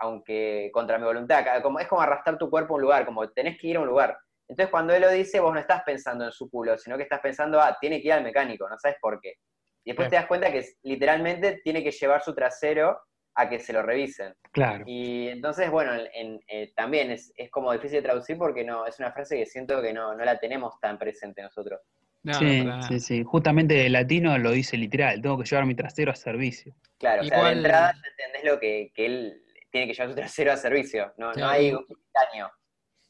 aunque 0.00 0.70
contra 0.72 0.98
mi 0.98 1.04
voluntad, 1.04 1.44
como, 1.62 1.78
es 1.80 1.88
como 1.88 2.00
arrastrar 2.02 2.38
tu 2.38 2.50
cuerpo 2.50 2.74
a 2.74 2.76
un 2.76 2.82
lugar, 2.82 3.04
como 3.04 3.28
tenés 3.30 3.58
que 3.58 3.68
ir 3.68 3.76
a 3.76 3.80
un 3.80 3.86
lugar. 3.88 4.16
Entonces 4.48 4.70
cuando 4.70 4.94
él 4.94 5.02
lo 5.02 5.10
dice, 5.10 5.40
vos 5.40 5.52
no 5.54 5.60
estás 5.60 5.82
pensando 5.84 6.24
en 6.24 6.32
su 6.32 6.50
culo, 6.50 6.76
sino 6.78 6.96
que 6.96 7.04
estás 7.04 7.20
pensando, 7.20 7.60
ah, 7.60 7.76
tiene 7.80 8.00
que 8.00 8.08
ir 8.08 8.12
al 8.12 8.22
mecánico, 8.24 8.68
no 8.68 8.78
sabes 8.78 8.96
por 9.00 9.20
qué. 9.20 9.34
Y 9.84 9.90
después 9.90 10.08
te 10.08 10.16
das 10.16 10.26
cuenta 10.26 10.52
que 10.52 10.64
literalmente 10.82 11.60
tiene 11.64 11.82
que 11.82 11.90
llevar 11.90 12.22
su 12.22 12.34
trasero 12.34 12.98
a 13.34 13.48
que 13.48 13.58
se 13.58 13.72
lo 13.72 13.82
revisen. 13.82 14.34
Claro. 14.52 14.84
Y 14.86 15.28
entonces, 15.28 15.70
bueno, 15.70 15.94
en- 15.94 16.08
en- 16.14 16.40
eh, 16.46 16.72
también 16.76 17.10
es, 17.10 17.32
es 17.36 17.50
como 17.50 17.72
difícil 17.72 17.96
de 17.96 18.02
traducir 18.02 18.36
porque 18.36 18.62
no 18.62 18.86
es 18.86 18.98
una 18.98 19.10
frase 19.12 19.38
que 19.38 19.46
siento 19.46 19.80
que 19.80 19.92
no, 19.92 20.14
no 20.14 20.24
la 20.24 20.38
tenemos 20.38 20.78
tan 20.80 20.98
presente 20.98 21.42
nosotros. 21.42 21.80
No, 22.24 22.32
no, 22.40 22.82
sí, 22.82 22.88
sí, 22.88 23.00
sí. 23.00 23.24
Justamente 23.24 23.86
el 23.86 23.92
latino 23.94 24.36
lo 24.38 24.50
dice 24.52 24.76
literal, 24.76 25.20
tengo 25.20 25.38
que 25.38 25.44
llevar 25.48 25.66
mi 25.66 25.74
trasero 25.74 26.12
a 26.12 26.14
servicio. 26.14 26.74
Claro, 26.98 27.22
o 27.22 27.24
sea, 27.24 27.36
Igual- 27.38 27.54
de 27.54 27.58
entrada 27.60 27.92
ya 27.94 28.08
entendés 28.10 28.44
lo 28.52 28.60
que, 28.60 28.92
que 28.94 29.06
él 29.06 29.42
tiene 29.72 29.86
que 29.88 29.94
llevar 29.94 30.10
su 30.10 30.14
trasero 30.14 30.52
a 30.52 30.56
servicio. 30.56 31.12
No, 31.16 31.32
hay 31.44 31.72
un. 31.72 31.84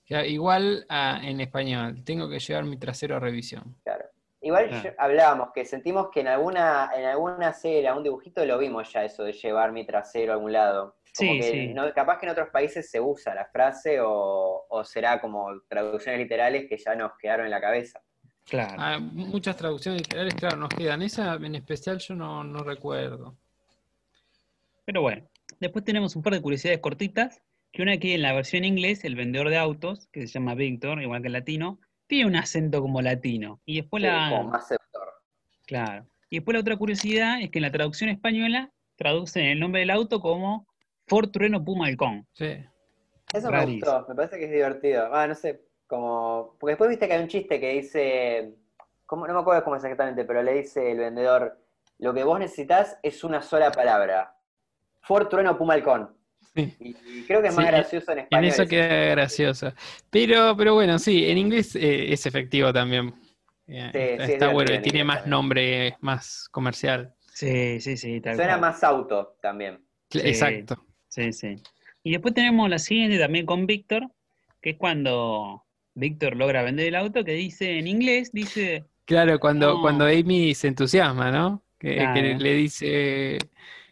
Ya, 0.07 0.25
igual 0.25 0.85
ah, 0.89 1.21
en 1.23 1.41
español, 1.41 2.03
tengo 2.05 2.29
que 2.29 2.39
llevar 2.39 2.65
mi 2.65 2.77
trasero 2.79 3.17
a 3.17 3.21
revisión. 3.21 3.77
Claro. 3.85 4.05
Igual 4.43 4.83
yo- 4.83 4.91
hablábamos 4.99 5.51
que 5.55 5.65
sentimos 5.65 6.09
que 6.11 6.21
en 6.21 6.29
alguna, 6.29 6.91
en 6.97 7.05
alguna 7.05 7.53
serie, 7.53 7.87
algún 7.87 8.03
dibujito 8.03 8.45
lo 8.45 8.59
vimos 8.59 8.93
ya 8.93 9.05
eso 9.05 9.23
de 9.25 9.33
llevar 9.33 9.71
mi 9.73 9.87
trasero 9.87 10.33
a 10.33 10.35
algún 10.35 10.53
lado. 10.53 10.97
Como 11.17 11.33
Sí, 11.35 11.39
que 11.41 11.51
sí. 11.51 11.75
no- 11.75 11.93
capaz 11.93 12.19
que 12.19 12.27
en 12.27 12.33
otros 12.33 12.49
países 12.49 12.91
se 12.91 13.01
usa 13.01 13.35
la 13.35 13.45
frase 13.47 14.01
o, 14.01 14.67
o 14.69 14.85
será 14.85 15.21
como 15.21 15.49
traducciones 15.69 16.19
literales 16.21 16.67
que 16.69 16.77
ya 16.77 16.95
nos 16.95 17.13
quedaron 17.19 17.45
en 17.47 17.51
la 17.53 17.61
cabeza. 17.61 18.01
Claro. 18.47 18.75
Ah, 18.79 18.99
muchas 18.99 19.57
traducciones 19.57 20.01
literales, 20.03 20.35
claro, 20.35 20.57
nos 20.57 20.71
quedan. 20.71 21.03
Esa 21.03 21.35
en 21.35 21.55
especial 21.55 21.99
yo 21.99 22.15
no, 22.17 22.43
no 22.43 22.65
recuerdo. 22.65 23.37
Pero 24.85 25.03
bueno, 25.03 25.29
después 25.61 25.85
tenemos 25.85 26.17
un 26.17 26.23
par 26.23 26.33
de 26.33 26.43
curiosidades 26.43 26.81
cortitas. 26.81 27.41
Que 27.71 27.81
una 27.83 27.97
que 27.97 28.15
en 28.15 28.21
la 28.23 28.35
versión 28.35 28.65
inglés, 28.65 29.03
el 29.05 29.15
vendedor 29.15 29.49
de 29.49 29.57
autos, 29.57 30.07
que 30.13 30.27
se 30.27 30.35
llama 30.35 30.55
Víctor, 30.55 31.01
igual 31.01 31.23
que 31.23 31.29
el 31.29 31.33
latino, 31.33 31.79
tiene 32.13 32.29
un 32.29 32.37
acento 32.37 32.83
como 32.83 33.01
latino. 33.01 33.63
Y 33.65 33.81
después 33.81 34.03
Sí, 34.03 34.07
la. 34.07 34.29
como 34.29 34.51
más 34.51 34.69
seductor. 34.69 35.09
Claro. 35.67 36.07
Y 36.29 36.37
después 36.37 36.55
la 36.55 36.61
otra 36.61 36.77
curiosidad 36.77 37.41
es 37.41 37.51
que 37.51 37.59
en 37.59 37.63
la 37.63 37.73
traducción 37.73 38.11
española 38.11 38.71
traducen 38.97 39.47
el 39.47 39.59
nombre 39.59 39.81
del 39.81 39.91
auto 39.91 40.21
como 40.21 40.67
Ford 41.07 41.31
Trueno 41.31 41.65
Puma 41.65 41.87
Halcón. 41.87 42.27
Sí. 42.35 42.63
Eso 43.33 43.51
me 43.51 43.65
gustó, 43.65 44.05
me 44.11 44.15
parece 44.15 44.39
que 44.39 44.45
es 44.45 44.51
divertido. 44.51 45.09
Ah, 45.11 45.27
no 45.27 45.35
sé, 45.35 45.63
como. 45.87 46.55
Porque 46.61 46.73
después 46.73 46.91
viste 46.91 47.09
que 47.09 47.15
hay 47.15 47.23
un 47.23 47.29
chiste 47.29 47.59
que 47.59 47.73
dice. 47.73 48.55
¿cómo? 49.07 49.27
No 49.27 49.33
me 49.33 49.41
acuerdo 49.41 49.65
cómo 49.65 49.77
exactamente, 49.77 50.27
pero 50.27 50.43
le 50.43 50.53
dice 50.53 50.91
el 50.91 50.99
vendedor: 50.99 51.59
Lo 51.99 52.13
que 52.13 52.25
vos 52.25 52.39
necesitas 52.39 52.99
es 53.03 53.25
una 53.25 53.41
sola 53.41 53.73
palabra. 53.73 54.37
Ford 55.01 55.29
Trueno 55.29 55.57
Puma 55.57 55.75
Halcón. 55.75 56.15
Sí. 56.55 56.77
Y, 56.81 57.25
creo 57.27 57.41
que 57.43 57.49
es 57.49 57.55
más 57.55 57.67
Sí, 57.67 57.67
gracioso 57.67 58.13
en 58.13 58.19
En 58.19 58.25
español. 58.25 58.45
eso 58.45 58.63
ese 58.63 58.67
queda 58.67 58.87
gracioso. 59.13 59.73
Pero, 60.11 60.57
pero 60.57 60.75
bueno, 60.75 60.99
sí, 60.99 61.27
en 61.31 61.39
inglés 61.39 61.75
eh, 61.77 62.13
es 62.13 62.27
efectivo 62.27 62.73
también. 62.73 63.15
Eh, 63.67 64.19
Sí, 64.27 64.33
está 64.33 64.51
sí, 64.51 64.53
es 64.53 64.53
bueno 64.53 64.75
en 64.75 64.83
tiene 64.83 65.01
inglés 65.01 65.05
más 65.05 65.25
también. 65.25 65.31
nombre, 65.31 65.97
más 66.01 66.49
comercial. 66.51 67.15
Sí, 67.33 67.81
sí, 67.81 67.97
sí, 67.97 68.21
tal 68.21 68.37
Suena 68.37 68.59
cual. 68.59 68.61
más 68.61 68.85
auto 68.85 69.37
también. 69.41 69.81
Sí. 70.11 70.21
Exacto. 70.25 70.85
Sí, 71.09 71.33
sí. 71.33 71.57
Y 72.03 72.11
después 72.13 72.35
tenemos 72.35 72.69
la 72.69 72.79
siguiente 72.79 73.19
también 73.19 73.47
con 73.47 73.67
Víctor, 73.67 74.11
que 74.61 74.71
es 74.71 74.77
cuando 74.77 75.65
Víctor 75.95 76.37
logra 76.37 76.63
vender 76.63 76.89
el 76.89 76.95
auto, 76.97 77.25
que 77.25 77.33
dice 77.33 77.79
en 77.79 77.87
inglés, 77.87 78.31
dice, 78.33 78.87
Claro, 79.05 79.39
cuando, 79.41 79.75
No. 79.75 79.81
cuando 79.81 80.07
Amy 80.07 80.55
se 80.55 80.69
entusiasma, 80.69 81.31
¿no? 81.31 81.65
Que, 81.79 82.37
le 82.39 82.55
dice 82.55 83.39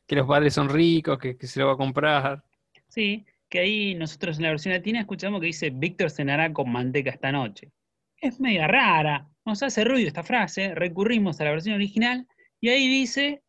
que 0.06 0.16
los 0.16 0.26
padres 0.26 0.54
son 0.54 0.68
ricos, 0.68 1.18
que, 1.18 1.36
que 1.36 1.46
se 1.46 1.60
lo 1.60 1.66
va 1.68 1.72
a 1.74 1.76
comprar. 1.76 2.44
Sí, 2.90 3.24
que 3.48 3.60
ahí 3.60 3.94
nosotros 3.94 4.36
en 4.36 4.44
la 4.44 4.50
versión 4.50 4.74
latina 4.74 5.00
escuchamos 5.00 5.40
que 5.40 5.46
dice, 5.46 5.70
Víctor 5.70 6.10
cenará 6.10 6.52
con 6.52 6.70
manteca 6.70 7.10
esta 7.10 7.32
noche. 7.32 7.70
Es 8.20 8.38
media 8.38 8.68
rara, 8.68 9.26
nos 9.46 9.62
hace 9.62 9.82
ruido 9.84 10.06
esta 10.06 10.22
frase, 10.22 10.74
recurrimos 10.74 11.40
a 11.40 11.44
la 11.44 11.50
versión 11.52 11.74
original 11.76 12.26
y 12.60 12.68
ahí 12.68 12.86
dice 12.86 13.42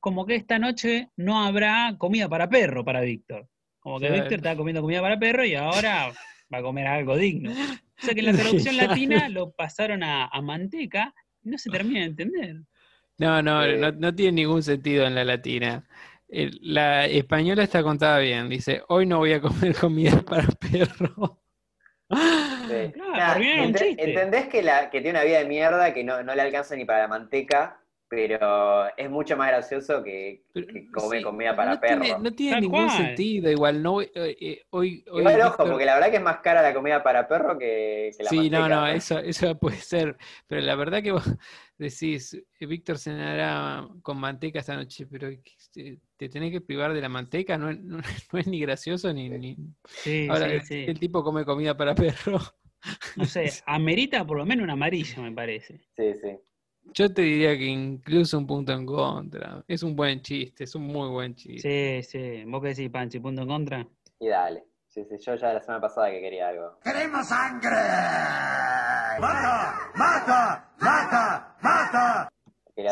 como 0.00 0.26
que 0.26 0.34
esta 0.34 0.58
noche 0.58 1.08
no 1.16 1.42
habrá 1.44 1.94
comida 1.98 2.28
para 2.28 2.48
perro 2.48 2.84
para 2.84 3.00
Víctor. 3.00 3.48
Como 3.78 4.00
que. 4.00 4.10
Víctor 4.10 4.34
estaba 4.34 4.56
comiendo 4.56 4.82
comida 4.82 5.00
para 5.00 5.18
perro 5.18 5.44
y 5.44 5.54
ahora 5.54 6.12
va 6.52 6.58
a 6.58 6.62
comer 6.62 6.86
algo 6.86 7.16
digno. 7.16 7.52
O 7.52 8.04
sea 8.04 8.14
que 8.14 8.20
en 8.20 8.26
la 8.26 8.32
traducción 8.36 8.76
latina 8.76 9.28
lo 9.28 9.52
pasaron 9.52 10.02
a, 10.02 10.26
a 10.26 10.42
manteca 10.42 11.14
y 11.42 11.48
no 11.50 11.58
se 11.58 11.70
termina 11.70 12.00
de 12.00 12.06
entender. 12.06 12.56
No, 13.18 13.40
no, 13.42 13.64
Eh. 13.64 13.78
no, 13.78 13.92
no 13.92 14.14
tiene 14.14 14.32
ningún 14.42 14.62
sentido 14.62 15.06
en 15.06 15.14
la 15.14 15.24
latina. 15.24 15.88
El- 16.28 16.58
la 16.62 17.06
española 17.06 17.62
está 17.62 17.82
contada 17.82 18.18
bien. 18.18 18.48
Dice, 18.48 18.82
hoy 18.88 19.06
no 19.06 19.18
voy 19.18 19.32
a 19.32 19.40
comer 19.40 19.74
comida 19.80 20.22
para 20.22 20.48
perro. 20.48 21.40
Sí. 22.08 22.92
Claro, 22.92 23.40
ente- 23.40 23.78
chiste. 23.88 24.04
entendés 24.04 24.48
que, 24.48 24.62
la, 24.62 24.90
que 24.90 25.00
tiene 25.00 25.18
una 25.18 25.24
vida 25.24 25.38
de 25.38 25.46
mierda 25.46 25.92
que 25.94 26.04
no, 26.04 26.22
no 26.22 26.34
le 26.34 26.42
alcanza 26.42 26.76
ni 26.76 26.84
para 26.84 27.00
la 27.00 27.08
manteca, 27.08 27.80
pero 28.08 28.86
es 28.96 29.10
mucho 29.10 29.36
más 29.36 29.48
gracioso 29.48 30.02
que, 30.04 30.44
Pero, 30.52 30.66
que 30.68 30.90
comer 30.92 31.18
sí, 31.18 31.24
comida 31.24 31.56
para 31.56 31.74
no 31.74 31.80
tiene, 31.80 32.08
perro. 32.08 32.18
no 32.20 32.32
tiene 32.32 32.52
Tal 32.52 32.60
ningún 32.62 32.86
cual. 32.86 33.06
sentido. 33.06 33.50
Igual, 33.50 33.82
no 33.82 33.92
voy- 33.92 34.10
eh, 34.14 34.36
eh, 34.40 34.66
hoy, 34.70 35.04
hoy 35.10 35.20
Igual 35.20 35.40
ojo, 35.42 35.56
porque 35.66 35.84
la 35.84 35.94
verdad 35.94 36.10
que 36.10 36.16
es 36.16 36.22
más 36.22 36.38
cara 36.38 36.62
la 36.62 36.74
comida 36.74 37.02
para 37.02 37.26
perro 37.26 37.58
que, 37.58 38.12
que 38.16 38.22
la 38.22 38.30
Sí, 38.30 38.50
no, 38.50 38.60
manteca. 38.60 38.76
no, 38.76 38.86
eso, 38.86 39.18
eso 39.18 39.58
puede 39.58 39.76
ser. 39.78 40.16
Pero 40.46 40.60
la 40.60 40.74
verdad 40.76 41.02
que 41.02 41.10
vos 41.12 41.24
decís, 41.78 42.34
eh, 42.34 42.66
Víctor 42.66 42.98
cenará 42.98 43.88
con 44.02 44.18
manteca 44.18 44.60
esta 44.60 44.76
noche, 44.76 45.06
pero 45.06 45.28
¿qué- 45.76 45.98
te 46.16 46.28
tenés 46.28 46.50
que 46.50 46.60
privar 46.60 46.92
de 46.94 47.00
la 47.00 47.08
manteca, 47.08 47.56
no, 47.58 47.70
es- 47.70 47.78
no, 47.84 47.98
no 47.98 48.38
es 48.38 48.46
ni 48.48 48.58
gracioso 48.60 49.12
ni... 49.12 49.28
ni- 49.28 49.56
Sí, 49.84 50.26
Ahora, 50.28 50.46
sí, 50.48 50.52
el- 50.54 50.62
sí. 50.62 50.84
el 50.88 50.98
tipo 50.98 51.22
come 51.22 51.44
comida 51.44 51.76
para 51.76 51.94
perro. 51.94 52.38
No 53.16 53.24
sé, 53.24 53.50
amerita 53.66 54.24
por 54.24 54.36
lo 54.38 54.46
menos 54.46 54.62
un 54.62 54.70
amarillo, 54.70 55.20
me 55.22 55.32
parece. 55.32 55.78
Sí, 55.96 56.12
sí. 56.22 56.38
Yo 56.94 57.12
te 57.12 57.22
diría 57.22 57.56
que 57.58 57.64
incluso 57.64 58.38
un 58.38 58.46
punto 58.46 58.72
en 58.72 58.86
contra. 58.86 59.64
Es 59.66 59.82
un 59.82 59.96
buen 59.96 60.22
chiste, 60.22 60.64
es 60.64 60.74
un 60.76 60.86
muy 60.86 61.08
buen 61.08 61.34
chiste. 61.34 62.02
Sí, 62.02 62.18
sí. 62.18 62.44
¿Vos 62.46 62.62
qué 62.62 62.68
decís, 62.68 62.90
Panchi? 62.90 63.18
¿Punto 63.18 63.42
en 63.42 63.48
contra? 63.48 63.88
Y 64.20 64.28
dale. 64.28 64.62
Sí, 64.86 65.02
sí, 65.10 65.16
yo 65.20 65.34
ya 65.34 65.52
la 65.52 65.60
semana 65.62 65.80
pasada 65.80 66.10
que 66.12 66.20
quería 66.20 66.48
algo. 66.48 66.78
¡Queremos 66.84 67.26
sangre! 67.26 67.70
¡Mata! 69.20 69.90
¡Mata! 69.96 70.72
¡Mata! 70.80 71.56
¡Mata! 71.62 72.28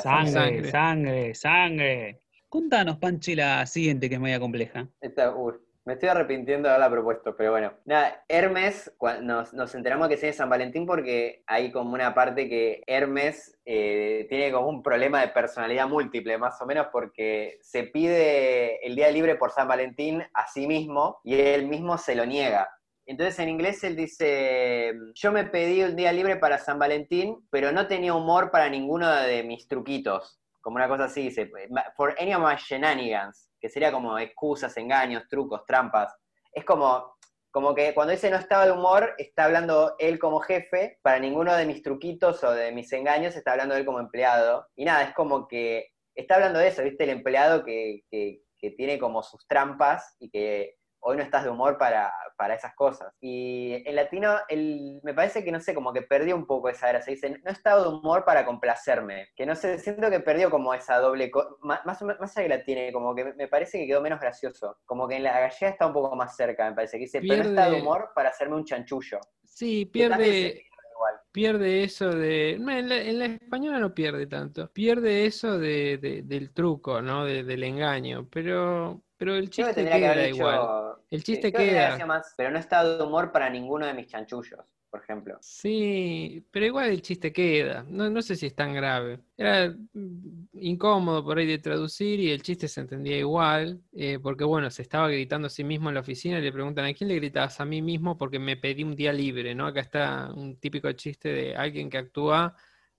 Sangre. 0.03 0.70
sangre, 0.70 1.35
sangre. 1.35 2.20
Contanos, 2.55 2.98
Panchi, 2.98 3.34
la 3.34 3.66
siguiente 3.66 4.09
que 4.09 4.14
es 4.14 4.20
media 4.20 4.38
compleja. 4.38 4.86
Uy, 5.34 5.55
me 5.84 5.94
estoy 5.94 6.09
arrepintiendo 6.09 6.68
de 6.68 6.74
haberla 6.76 6.88
propuesto, 6.88 7.34
pero 7.36 7.50
bueno. 7.50 7.72
Nada, 7.84 8.24
Hermes, 8.28 8.92
nos, 9.22 9.52
nos 9.52 9.74
enteramos 9.74 10.07
que 10.07 10.16
se 10.16 10.32
San 10.32 10.48
Valentín 10.48 10.86
porque 10.86 11.42
hay 11.48 11.72
como 11.72 11.94
una 11.94 12.14
parte 12.14 12.48
que 12.48 12.84
Hermes 12.86 13.59
eh, 13.64 14.26
tiene 14.28 14.52
como 14.52 14.68
un 14.68 14.84
problema 14.84 15.20
de 15.20 15.32
personalidad 15.32 15.88
múltiple, 15.88 16.38
más 16.38 16.62
o 16.62 16.66
menos, 16.66 16.86
porque 16.92 17.59
se 17.61 17.82
pide 17.82 18.86
el 18.86 18.94
día 18.94 19.11
libre 19.11 19.34
por 19.34 19.50
San 19.50 19.66
Valentín 19.66 20.22
a 20.32 20.46
sí 20.46 20.68
mismo 20.68 21.18
y 21.24 21.34
él 21.34 21.66
mismo 21.66 21.98
se 21.98 22.14
lo 22.14 22.24
niega. 22.24 22.70
Entonces 23.05 23.36
en 23.40 23.48
inglés 23.48 23.82
él 23.82 23.96
dice, 23.96 24.94
yo 25.12 25.32
me 25.32 25.42
pedí 25.42 25.82
un 25.82 25.96
día 25.96 26.12
libre 26.12 26.36
para 26.36 26.59
San 26.59 26.78
Valentín, 26.78 27.44
pero 27.50 27.72
no 27.72 27.88
tenía 27.88 28.14
humor 28.14 28.52
para 28.52 28.70
ninguno 28.70 29.12
de 29.12 29.42
mis 29.42 29.66
truquitos. 29.66 30.38
Como 30.65 30.77
una 30.77 30.89
cosa 30.89 31.05
así, 31.05 31.25
dice, 31.25 31.51
for 31.95 32.15
any 32.19 32.35
of 32.35 32.41
my 32.43 32.57
shenanigans, 32.57 33.51
que 33.61 33.69
sería 33.69 33.93
como 33.93 34.19
excusas, 34.19 34.75
engaños, 34.79 35.25
trucos, 35.29 35.62
trampas. 35.67 36.17
Es 36.51 36.65
como, 36.65 37.15
como 37.51 37.75
que 37.75 37.93
cuando 37.93 38.12
dice 38.12 38.31
no 38.31 38.39
estaba 38.39 38.65
de 38.65 38.73
humor, 38.73 39.15
está 39.19 39.45
hablando 39.45 39.95
él 39.99 40.19
como 40.19 40.41
jefe, 40.41 40.99
para 41.03 41.19
ninguno 41.19 41.55
de 41.55 41.67
mis 41.67 41.83
truquitos 41.83 42.43
o 42.43 42.51
de 42.53 42.73
mis 42.73 42.91
engaños 42.95 43.37
está 43.37 43.53
hablando 43.53 43.77
él 43.77 43.85
como 43.85 44.01
empleado. 44.01 44.67
Y 44.75 44.87
nada, 44.87 45.03
es 45.05 45.15
como 45.15 45.47
que 45.47 45.91
está 46.15 46.37
hablando 46.37 46.59
de 46.61 46.69
eso, 46.69 46.83
¿viste? 46.83 47.05
El 47.05 47.11
empleado 47.11 47.62
que, 47.62 48.01
que- 48.11 48.41
que 48.57 48.71
tiene 48.71 48.99
como 48.99 49.23
sus 49.23 49.47
trampas 49.47 50.17
y 50.19 50.31
que 50.31 50.77
hoy 51.07 51.16
no 51.18 51.22
estás 51.22 51.44
de 51.44 51.50
humor 51.50 51.76
para, 51.76 52.11
para 52.36 52.55
esas 52.55 52.74
cosas. 52.74 53.12
Y 53.20 53.82
en 53.86 53.94
latino, 53.94 54.36
el, 54.48 55.00
me 55.02 55.12
parece 55.12 55.44
que, 55.44 55.52
no 55.52 55.61
sé, 55.61 55.74
como 55.74 55.92
que 55.92 56.00
perdió 56.02 56.34
un 56.34 56.46
poco 56.46 56.68
esa 56.70 56.88
gracia. 56.88 57.12
Dice, 57.12 57.28
no 57.30 57.50
he 57.50 57.52
estado 57.52 57.82
de 57.82 57.96
humor 57.96 58.24
para 58.24 58.44
complacerme. 58.46 59.28
Que 59.36 59.44
no 59.44 59.55
sé, 59.55 59.78
siento 59.78 60.09
que 60.11 60.20
perdió 60.20 60.50
como 60.50 60.72
esa 60.72 60.98
doble... 60.98 61.30
Más, 61.61 61.84
más 61.84 62.00
allá 62.02 62.42
que 62.42 62.48
la 62.48 62.64
tiene, 62.64 62.92
como 62.92 63.14
que 63.14 63.34
me- 63.34 63.48
parece 63.48 63.78
que 63.78 63.86
quedó 63.86 64.00
menos 64.00 64.18
gracioso. 64.18 64.78
Como 64.86 65.07
que 65.07 65.16
en 65.16 65.24
la 65.24 65.32
gallega 65.40 65.68
está 65.72 65.86
un 65.86 65.92
poco 65.92 66.16
más 66.16 66.34
cerca, 66.36 66.68
me 66.68 66.74
parece. 66.74 66.96
Que 66.96 67.05
dice, 67.05 67.20
pero 67.20 67.36
no 67.36 67.42
he 67.42 67.48
estado 67.48 67.70
de 67.70 67.76
Pierde- 67.76 67.82
humor 67.82 68.11
para 68.14 68.30
hacerme 68.30 68.57
un 68.57 68.64
chanchullo. 68.64 69.20
Sí, 69.44 69.84
pierde, 69.86 70.16
pierde 70.16 70.64
pierde 71.32 71.82
eso 71.84 72.11
de... 72.11 72.52
En 72.52 72.88
la, 72.88 72.96
en 72.96 73.18
la 73.18 73.26
española 73.26 73.78
no 73.80 73.92
pierde 73.92 74.26
tanto. 74.26 74.70
Pierde 74.72 75.26
eso 75.26 75.59
de, 75.59 75.98
de- 75.98 76.22
del 76.22 76.52
truco, 76.55 77.02
¿no? 77.02 77.24
De- 77.24 77.42
del 77.42 77.64
engaño. 77.64 78.28
Pero, 78.30 79.02
pero 79.25 79.37
el 79.37 79.49
chiste 79.49 79.85
que 79.85 79.91
queda 79.91 80.29
igual. 80.29 80.97
El 81.11 81.25
chiste 81.25 81.51
queda. 81.51 82.05
más, 82.05 82.35
pero 82.37 82.51
no 82.51 82.59
estado 82.59 82.99
de 82.99 83.05
humor 83.05 83.33
para 83.33 83.49
ninguno 83.49 83.87
de 83.87 83.95
mis 83.95 84.07
chanchullos, 84.07 84.61
por 84.91 85.01
ejemplo. 85.01 85.39
Sí, 85.41 86.47
pero 86.51 86.66
igual 86.66 86.91
el 86.91 87.01
chiste 87.01 87.33
queda. 87.33 87.87
No, 87.89 88.11
no 88.11 88.20
sé 88.20 88.37
si 88.37 88.45
es 88.45 88.55
tan 88.55 88.75
grave. 88.75 89.20
Era 89.39 89.75
incómodo 90.53 91.25
por 91.25 91.39
ahí 91.39 91.47
de 91.47 91.59
traducir 91.59 92.20
y 92.20 92.31
el 92.31 92.43
chiste 92.43 92.68
se 92.68 92.83
entendía 92.83 93.16
igual, 93.16 93.81
eh, 93.95 94.18
porque 94.22 94.45
bueno, 94.45 94.70
se 94.70 94.83
estaba 94.83 95.09
gritando 95.09 95.47
a 95.47 95.51
sí 95.51 95.64
mismo 95.64 95.89
en 95.89 95.95
la 95.95 96.01
oficina 96.03 96.39
y 96.39 96.43
le 96.43 96.53
preguntan, 96.53 96.85
¿a 96.85 96.93
quién 96.93 97.09
le 97.09 97.16
gritabas? 97.16 97.61
A 97.61 97.64
mí 97.64 97.81
mismo 97.81 98.18
porque 98.18 98.39
me 98.39 98.59
pedí 98.59 98.85
un 98.85 98.95
día 98.95 99.12
libre, 99.14 99.55
¿no? 99.55 99.66
Acá 99.66 99.81
está 99.81 100.31
un 100.35 100.59
típico 100.59 100.93
chiste 100.93 101.31
de 101.31 101.57
alguien 101.57 101.89
que 101.89 101.97
actúa 101.97 102.55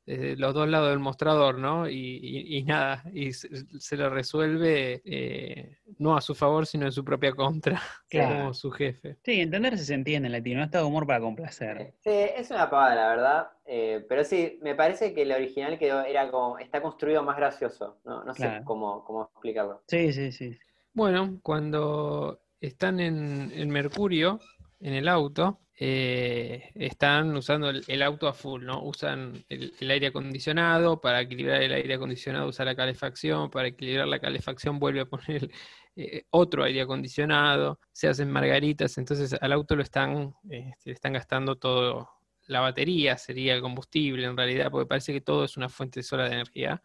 desde 0.06 0.36
los 0.38 0.54
dos 0.54 0.68
lados 0.70 0.90
del 0.90 1.00
mostrador, 1.00 1.58
¿no? 1.58 1.90
Y, 1.90 1.96
y- 1.96 2.58
y 2.58 2.64
nada, 2.64 3.04
y 3.14 3.34
se, 3.34 3.50
se 3.80 3.98
lo 3.98 4.10
resuelve 4.10 5.02
eh, 5.06 5.78
no 5.98 6.16
a 6.16 6.22
su 6.22 6.36
favor, 6.36 6.66
sino 6.68 6.86
en 6.86 6.92
su 6.92 7.04
propia 7.04 7.32
contra, 7.34 7.82
Claro. 8.10 8.36
como 8.36 8.54
su 8.54 8.70
jefe. 8.72 9.18
Sí, 9.24 9.42
entenderse 9.42 9.84
se 9.84 9.94
entiende 9.96 10.28
en 10.28 10.34
latino. 10.34 10.60
No 10.60 10.66
está 10.66 10.78
de 10.80 10.84
humor 10.86 11.08
para 11.08 11.20
complacer. 11.20 11.94
Sí, 12.02 12.12
es 12.12 12.52
una 12.52 12.70
pavada, 12.70 12.96
la 12.96 13.08
verdad. 13.08 13.48
eh, 13.66 14.06
pero 14.08 14.24
sí, 14.24 14.60
me 14.62 14.76
parece 14.76 15.14
que 15.14 15.24
el 15.24 15.32
original 15.32 15.80
quedó, 15.80 16.02
era 16.06 16.30
como, 16.30 16.60
está 16.60 16.82
construido 16.82 17.24
más 17.24 17.38
gracioso. 17.38 17.98
No, 18.06 18.24
no 18.24 18.34
sé 18.34 18.42
Claro. 18.44 18.64
cómo, 18.66 19.04
cómo 19.06 19.24
explicarlo. 19.34 19.82
Sí, 19.88 20.14
sí, 20.14 20.32
sí. 20.32 20.58
Bueno, 20.94 21.40
cuando 21.42 22.42
están 22.62 23.00
en, 23.00 23.52
en 23.54 23.70
Mercurio, 23.70 24.40
en 24.80 24.94
el 24.94 25.08
auto, 25.08 25.60
eh, 25.78 26.72
están 26.76 27.36
usando 27.36 27.70
el, 27.70 28.02
auto 28.02 28.28
a 28.28 28.34
full, 28.34 28.64
¿no? 28.64 28.84
Usan 28.84 29.44
el, 29.50 29.74
aire 29.92 30.08
acondicionado, 30.08 31.02
para 31.02 31.22
equilibrar 31.22 31.62
el 31.62 31.74
aire 31.74 31.96
acondicionado 31.96 32.48
usa 32.48 32.66
la 32.66 32.76
calefacción, 32.76 33.50
para 33.50 33.68
equilibrar 33.68 34.08
la 34.08 34.20
calefacción 34.20 34.80
vuelve 34.80 35.02
a 35.02 35.06
poner 35.06 35.50
eh, 35.96 36.24
otro 36.30 36.64
aire 36.64 36.82
acondicionado, 36.82 37.80
se 37.92 38.08
hacen 38.08 38.32
margaritas, 38.32 38.98
entonces 38.98 39.36
al 39.40 39.52
auto 39.52 39.76
lo 39.76 39.84
están, 39.84 40.34
este, 40.50 40.92
están 40.92 41.14
gastando 41.14 41.56
todo 41.58 42.10
la 42.48 42.60
batería 42.60 43.18
sería 43.18 43.56
el 43.56 43.62
combustible 43.62 44.26
en 44.26 44.38
realidad, 44.38 44.70
porque 44.72 44.88
parece 44.88 45.14
que 45.14 45.22
todo 45.22 45.46
es 45.46 45.58
una 45.58 45.70
fuente 45.70 46.04
sola 46.04 46.26
de 46.26 46.36
energía. 46.36 46.82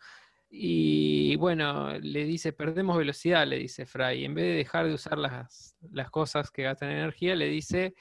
Y 0.51 1.37
bueno, 1.37 1.97
le 1.99 2.25
dice, 2.25 2.53
perdemos 2.53 2.97
velocidad, 2.97 3.47
le 3.47 3.59
dice 3.59 3.87
Fry. 3.87 4.25
En 4.25 4.35
vez 4.35 4.47
de 4.47 4.55
dejar 4.55 4.87
de 4.87 4.95
usar 4.95 5.19
las, 5.19 5.77
las 5.93 6.11
cosas 6.11 6.51
que 6.51 6.65
gastan 6.65 6.91
energía, 6.91 7.37
le 7.37 7.47
dice, 7.49 7.95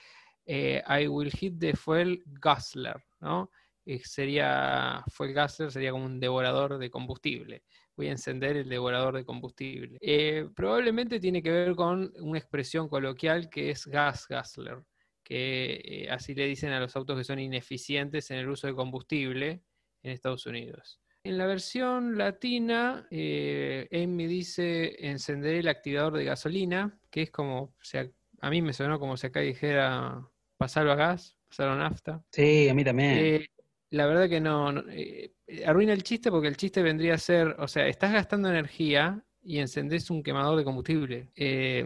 eh, 0.52 0.82
I 0.88 1.08
will 1.08 1.30
hit 1.30 1.60
the 1.60 1.76
fuel 1.76 2.24
guzzler, 2.42 3.04
¿no? 3.20 3.52
Y 3.86 4.00
sería, 4.00 5.04
fuel 5.12 5.36
guzzler 5.36 5.72
sería 5.72 5.92
como 5.92 6.06
un 6.06 6.20
devorador 6.20 6.80
de 6.80 6.90
combustible. 6.90 7.64
Voy 7.96 8.08
a 8.08 8.12
encender 8.12 8.58
el 8.58 8.68
devorador 8.68 9.16
de 9.16 9.26
combustible. 9.26 10.00
Eh, 10.02 10.50
probablemente 10.56 11.20
tiene 11.20 11.44
que 11.44 11.52
ver 11.52 11.76
con 11.76 12.12
una 12.20 12.40
expresión 12.40 12.90
coloquial 12.90 13.48
que 13.48 13.70
es 13.70 13.86
gas 13.86 14.26
guzzler, 14.28 14.80
que 15.24 15.82
eh, 15.86 16.10
así 16.10 16.34
le 16.34 16.48
dicen 16.48 16.72
a 16.72 16.80
los 16.80 16.96
autos 16.96 17.16
que 17.16 17.24
son 17.24 17.38
ineficientes 17.38 18.32
en 18.32 18.40
el 18.40 18.50
uso 18.50 18.66
de 18.66 18.74
combustible 18.74 19.62
en 20.02 20.12
Estados 20.12 20.48
Unidos. 20.48 21.00
En 21.24 21.38
la 21.38 21.46
versión 21.46 22.18
latina, 22.18 23.06
eh, 23.12 23.88
Amy 23.92 24.26
dice 24.26 24.96
encenderé 25.06 25.60
el 25.60 25.68
activador 25.68 26.18
de 26.18 26.26
gasolina, 26.26 27.00
que 27.12 27.22
es 27.22 27.30
como, 27.30 27.62
o 27.62 27.84
sea, 27.84 28.10
a 28.42 28.50
mí 28.50 28.64
me 28.64 28.74
sonó 28.74 29.00
como 29.00 29.16
si 29.16 29.28
acá 29.28 29.42
dijera 29.42 30.28
pasarlo 30.60 30.92
a 30.92 30.96
gas, 30.96 31.38
pasarlo 31.48 31.74
a 31.74 31.78
nafta. 31.78 32.22
Sí, 32.32 32.68
a 32.70 32.74
mí 32.74 32.84
también. 32.84 33.18
Eh, 33.18 33.48
la 33.92 34.06
verdad 34.06 34.30
que 34.30 34.42
no, 34.42 34.72
no, 34.72 34.84
eh, 34.90 35.32
arruina 35.66 35.94
el 35.94 36.04
chiste 36.04 36.30
porque 36.30 36.50
el 36.50 36.58
chiste 36.58 36.84
vendría 36.84 37.16
a 37.16 37.18
ser, 37.18 37.56
o 37.58 37.68
sea, 37.68 37.88
estás 37.88 38.12
gastando 38.12 38.50
energía 38.50 39.24
y 39.42 39.60
encendés 39.60 40.12
un 40.12 40.22
quemador 40.22 40.58
de 40.58 40.66
combustible. 40.66 41.30
Eh, 41.36 41.86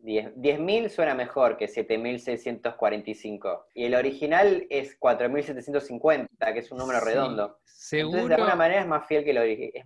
10 0.08 0.36
10.000 0.38 0.90
suena 0.90 1.14
mejor 1.14 1.58
que 1.58 1.68
7.645. 1.68 3.66
Y 3.74 3.84
el 3.86 3.96
original 3.96 4.66
es 4.70 4.98
4.750, 5.00 6.28
que 6.54 6.60
es 6.60 6.72
un 6.72 6.78
número 6.78 7.00
Sí, 7.00 7.06
redondo. 7.06 7.60
Seguro. 7.66 8.08
Entonces, 8.20 8.30
de 8.30 8.36
alguna 8.36 8.56
manera 8.56 8.82
es 8.82 8.88
más 8.88 9.06
fiel 9.06 9.26
que 9.26 9.32
el 9.32 9.38
original. 9.40 9.84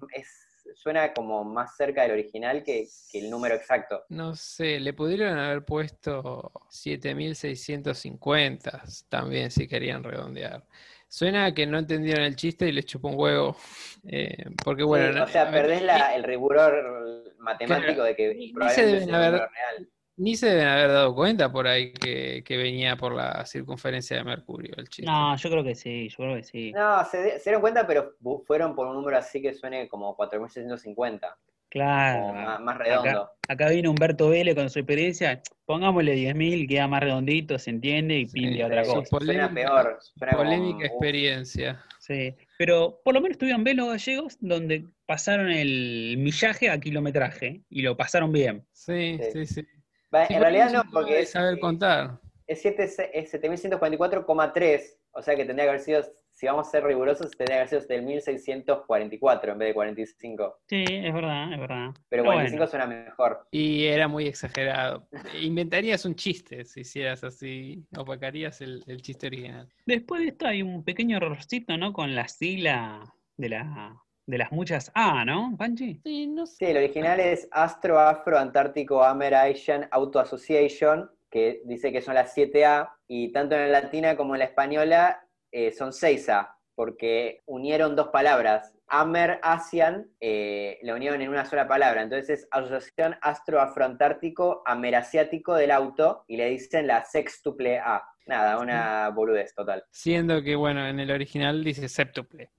suena 0.76 1.12
como 1.12 1.44
más 1.44 1.76
cerca 1.76 2.04
del 2.04 2.12
original 2.12 2.64
que, 2.64 2.88
que 3.12 3.20
el 3.20 3.30
número 3.32 3.56
exacto. 3.56 4.04
No 4.10 4.36
sé, 4.36 4.80
le 4.80 4.94
pudieron 4.94 5.38
haber 5.40 5.66
puesto 5.66 6.52
7650 6.70 8.84
también 9.10 9.50
si 9.52 9.68
querían 9.68 10.04
redondear. 10.04 10.64
Suena 11.10 11.46
a 11.46 11.54
que 11.54 11.66
no 11.66 11.78
entendieron 11.78 12.24
el 12.24 12.38
chiste 12.38 12.68
y 12.68 12.72
les 12.72 12.86
chupó 12.86 13.10
un 13.10 13.20
huevo. 13.20 13.58
eh, 14.08 14.46
porque 14.64 14.84
bueno, 14.84 15.12
Sí, 15.12 15.18
no- 15.20 15.26
o 15.26 15.28
sea, 15.28 15.52
perdés 15.52 15.82
la- 15.82 16.16
el 16.16 16.24
rigor 16.24 17.34
matemático 17.40 18.04
de 18.04 18.16
que 18.16 18.52
probablemente 18.54 18.92
se 18.92 18.98
es 18.98 19.06
deben 19.08 19.16
haber- 19.16 19.32
número 19.32 19.50
real. 19.52 19.90
Ni 20.18 20.36
se 20.36 20.48
deben 20.48 20.68
haber 20.68 20.90
dado 20.90 21.16
cuenta 21.16 21.52
por 21.52 21.68
ahí 21.68 21.94
que, 21.94 22.44
que 22.46 22.58
venía 22.58 22.96
por 22.96 23.14
la 23.16 23.46
circunferencia 23.46 24.18
de 24.18 24.24
Mercurio 24.24 24.74
el 24.78 24.88
chiste. 24.90 25.10
no, 25.12 25.36
yo 25.36 25.50
creo 25.50 25.64
que 25.64 25.76
sí, 25.76 26.10
yo 26.10 26.18
creo 26.18 26.36
que 26.36 26.44
sí. 26.44 26.72
No, 26.74 27.04
se, 27.06 27.40
se 27.40 27.50
dieron 27.50 27.62
cuenta, 27.62 27.88
pero 27.88 28.14
fueron 28.46 28.76
por 28.76 28.88
un 28.88 28.96
número 28.96 29.18
así 29.18 29.42
que 29.42 29.54
suene 29.54 29.88
como 29.88 30.16
4.650, 30.16 31.36
Claro. 31.70 32.22
como 32.28 32.34
más, 32.34 32.60
más 32.60 32.76
acá- 32.76 32.84
redondo. 32.84 33.30
Acá 33.48 33.70
vino 33.70 33.90
Humberto 33.92 34.30
Vélez 34.30 34.56
con 34.56 34.70
su 34.70 34.80
experiencia, 34.80 35.42
pongámosle 35.66 36.14
10.000, 36.16 36.68
queda 36.68 36.88
más 36.88 37.02
redondito, 37.02 37.58
se 37.60 37.70
entiende 37.70 38.20
y 38.20 38.26
Sí, 38.28 38.34
pinde 38.34 38.64
otra 38.64 38.84
sí, 38.86 38.92
cosa. 38.94 39.18
Suena 39.20 39.54
peor, 39.54 39.98
suena 40.02 40.34
Polémica 40.38 40.78
un- 40.78 40.86
experiencia. 40.86 41.82
Sí. 42.00 42.36
Pero 42.58 43.00
por 43.04 43.14
lo 43.14 43.22
menos 43.22 43.38
tuvieron 43.38 43.64
bien 43.64 43.78
los 43.78 43.88
gallegos 43.90 44.38
donde 44.40 44.86
pasaron 45.06 45.50
el 45.50 46.16
millaje 46.18 46.70
a 46.70 46.80
kilometraje 46.80 47.62
y 47.70 47.82
lo 47.82 47.96
pasaron 47.98 48.32
bien. 48.32 48.66
Sí, 48.72 49.18
Sí. 49.32 49.46
sí, 49.46 49.46
sí. 49.46 49.68
Sí, 50.28 50.34
en 50.34 50.42
realidad 50.42 50.72
no, 50.72 50.84
porque 50.92 51.22
es, 51.22 51.32
saber 51.32 51.60
contar. 51.60 52.20
es, 52.48 52.62
7 52.62 52.84
es 52.84 53.34
7.144,3, 53.34 54.98
o 55.12 55.22
sea 55.22 55.36
que 55.36 55.46
tendría 55.46 55.66
que 55.66 55.70
haber 55.70 55.82
sido, 55.82 56.04
si 56.34 56.48
vamos 56.48 56.68
a 56.68 56.72
ser 56.72 56.84
rigurosos, 56.84 57.32
tendría 57.32 57.66
que 57.66 57.76
haber 57.76 57.88
sido 57.88 58.02
7.644 58.02 59.52
en 59.52 59.58
vez 59.58 59.70
de 59.70 59.74
45. 59.74 60.60
Sí, 60.68 60.84
es 60.88 61.14
verdad, 61.14 61.54
es 61.54 61.60
verdad. 61.60 61.90
Pero 62.10 62.24
Pero 62.24 62.26
45 62.26 62.58
bueno. 62.58 62.70
suena 62.70 62.88
mejor. 62.88 63.48
Y 63.52 63.86
era 63.86 64.08
muy 64.10 64.28
exagerado. 64.28 65.08
Inventarías 65.42 66.04
un 66.06 66.16
chiste 66.16 66.66
si 66.66 66.82
hicieras 66.82 67.24
así, 67.24 67.86
opacarías 67.98 68.60
el, 68.62 68.84
el 68.88 69.02
chiste 69.02 69.28
original. 69.28 69.70
Después 69.86 70.22
de 70.22 70.28
esto 70.30 70.48
hay 70.48 70.62
un 70.62 70.84
pequeño 70.84 71.18
errorcito, 71.18 71.78
¿no? 71.78 71.94
Con 71.94 72.16
la 72.16 72.28
sigla 72.28 73.14
de, 73.38 73.50
la, 73.50 73.96
de 74.32 74.38
las 74.38 74.52
muchas 74.52 74.92
A, 74.96 75.26
¿no, 75.26 75.56
Panchi? 75.58 76.00
Sí, 76.04 76.26
no 76.26 76.46
Sí, 76.46 76.66
el 76.66 76.78
original 76.78 77.20
es 77.20 77.50
Astro 77.52 78.00
Afro 78.00 78.40
Antártico 78.40 79.04
Amer 79.04 79.36
Asian 79.36 79.90
Auto 79.92 80.20
Association, 80.20 81.12
que 81.30 81.62
dice 81.66 81.92
que 81.92 82.02
son 82.02 82.16
las 82.16 82.36
7A, 82.36 82.94
y 83.08 83.34
tanto 83.34 83.56
en 83.56 83.70
la 83.70 83.82
latina 83.82 84.16
como 84.16 84.34
en 84.34 84.40
la 84.40 84.46
española 84.46 85.28
eh, 85.52 85.74
son 85.74 85.92
6A, 85.92 86.56
porque 86.76 87.42
unieron 87.46 87.96
dos 87.98 88.08
palabras. 88.08 88.74
Amer 88.88 89.40
Asian 89.44 90.10
eh, 90.22 90.80
la 90.82 90.96
unieron 90.96 91.22
en 91.22 91.28
una 91.28 91.44
sola 91.44 91.68
palabra, 91.68 92.02
entonces 92.02 92.30
es 92.40 92.48
Asociación 92.52 93.18
Astro 93.22 93.60
Afroantártico 93.60 94.64
Amerasiático 94.66 95.56
del 95.56 95.72
Auto, 95.72 96.24
y 96.28 96.38
le 96.38 96.50
dicen 96.50 96.88
la 96.88 97.04
sextuple 97.04 97.80
A. 97.80 98.02
Nada, 98.28 98.60
una 98.60 99.10
boludez 99.10 99.54
total. 99.54 99.84
Siendo 99.92 100.42
que, 100.42 100.56
bueno, 100.56 100.88
en 100.88 101.02
el 101.02 101.12
original 101.12 101.66
dice 101.66 101.90
séptuple. 101.90 102.50